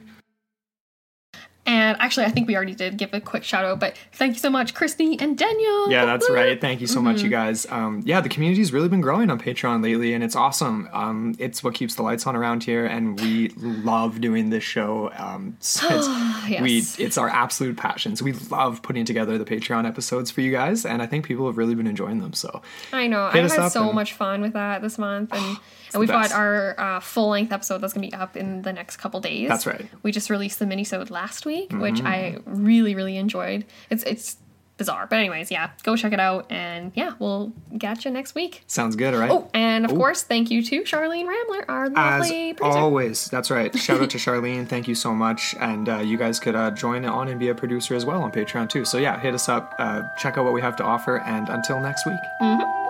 and 1.69 1.97
actually, 2.01 2.25
I 2.27 2.31
think 2.31 2.49
we 2.49 2.57
already 2.57 2.75
did 2.75 2.97
give 2.97 3.11
a 3.13 3.21
quick 3.21 3.45
shout 3.45 3.65
out, 3.65 3.79
but 3.79 3.95
thank 4.13 4.33
you 4.35 4.39
so 4.41 4.49
much, 4.49 4.73
Christy 4.75 5.19
and 5.21 5.37
Daniel. 5.37 5.91
Yeah, 5.91 6.07
that's 6.07 6.29
right. 6.31 6.59
Thank 6.61 6.81
you 6.81 6.87
so 6.87 7.03
much, 7.03 7.17
Mm-hmm. 7.19 7.25
you 7.27 7.31
guys. 7.31 7.67
Um, 7.71 8.03
yeah, 8.07 8.21
the 8.23 8.29
community's 8.31 8.73
really 8.73 8.89
been 8.89 9.03
growing 9.03 9.29
on 9.31 9.39
Patreon 9.39 9.83
lately, 9.83 10.15
and 10.15 10.25
it's 10.25 10.35
awesome. 10.35 10.89
Um, 10.93 11.35
it's 11.39 11.63
what 11.63 11.75
keeps 11.75 11.95
the 11.95 12.03
lights 12.03 12.27
on 12.27 12.35
around 12.35 12.65
here, 12.65 12.87
and 12.87 13.21
we 13.21 13.51
love 13.59 14.21
doing 14.21 14.49
this 14.51 14.65
show. 14.65 15.13
Um, 15.17 15.57
so 15.61 15.87
it's, 15.91 16.49
Yes. 16.49 16.63
we, 16.63 17.05
it's 17.05 17.19
our 17.19 17.29
absolute 17.29 17.77
passion. 17.77 18.17
So 18.17 18.25
we 18.25 18.33
love 18.33 18.81
putting 18.83 19.05
together 19.05 19.37
the 19.37 19.45
Patreon 19.45 19.87
episodes 19.87 20.31
for 20.31 20.41
you 20.41 20.51
guys, 20.51 20.87
and 20.87 21.03
I 21.03 21.07
think 21.07 21.27
people 21.27 21.47
have 21.47 21.59
really 21.59 21.75
been 21.75 21.87
enjoying 21.87 22.21
them. 22.21 22.33
So 22.33 22.63
I 22.93 23.07
know. 23.07 23.25
I 23.31 23.37
had 23.37 23.71
so 23.71 23.85
and- 23.87 23.95
much 23.95 24.15
fun 24.15 24.41
with 24.41 24.55
that 24.55 24.81
this 24.81 24.97
month, 24.97 25.35
and, 25.35 25.59
and 25.93 26.01
we've 26.01 26.09
got 26.09 26.33
our 26.33 26.79
uh, 26.79 27.01
full 27.01 27.29
length 27.31 27.53
episode 27.53 27.79
that's 27.79 27.93
gonna 27.93 28.07
be 28.07 28.13
up 28.15 28.37
in 28.37 28.63
the 28.63 28.73
next 28.73 28.97
couple 28.99 29.21
days. 29.21 29.49
That's 29.49 29.67
right. 29.67 29.81
Mm-hmm. 29.83 29.97
We 30.03 30.13
just 30.13 30.31
released 30.31 30.59
the 30.59 30.65
minisode 30.65 31.11
last 31.11 31.47
week, 31.47 31.73
which 31.73 32.03
I 32.03 32.39
really 32.45 32.95
really 32.95 33.17
enjoyed. 33.17 33.65
It's 33.91 34.03
it's 34.05 34.37
bizarre, 34.77 35.09
but 35.11 35.17
anyways, 35.17 35.51
yeah, 35.51 35.71
go 35.83 35.97
check 35.97 36.13
it 36.13 36.21
out, 36.21 36.47
and 36.53 36.93
yeah, 36.95 37.15
we'll 37.19 37.53
catch 37.81 38.05
you 38.05 38.13
next 38.13 38.37
week. 38.37 38.63
sounds 38.69 38.95
good, 38.95 39.13
all 39.13 39.19
right? 39.19 39.31
Oh, 39.31 39.51
and 39.53 39.85
of 39.85 39.91
course, 39.91 40.23
thank 40.23 40.53
you 40.53 40.63
to 40.63 40.83
Charlene 40.83 41.27
Ramler, 41.27 41.65
our 41.69 41.87
As 41.87 42.21
lovely 42.21 42.55
producer. 42.55 42.79
always, 42.79 43.25
that's 43.27 43.51
right. 43.51 43.77
Shout 43.87 44.01
out 44.01 44.11
to 44.11 44.19
Charlene. 44.19 44.69
Thank 44.69 44.87
you 44.87 44.95
so 44.95 45.13
much. 45.13 45.57
And 45.59 45.89
uh, 45.89 45.97
you 45.97 46.17
guys 46.17 46.39
could 46.39 46.55
uh, 46.55 46.71
join 46.71 47.05
on 47.05 47.27
and 47.27 47.41
be 47.41 47.49
a 47.49 47.57
producer 47.57 47.97
as 47.97 48.07
well 48.07 48.23
on 48.23 48.31
Patreon 48.31 48.69
too. 48.71 48.85
So 48.85 48.99
yeah, 48.99 49.19
hit 49.19 49.35
us 49.35 49.49
up. 49.49 49.75
Uh, 49.81 50.03
check 50.17 50.39
out 50.39 50.45
what 50.45 50.55
we 50.55 50.61
have 50.61 50.77
to 50.77 50.85
offer. 50.85 51.19
And 51.23 51.49
until 51.49 51.81
next 51.81 52.07
week. 52.07 52.21
This 52.41 52.88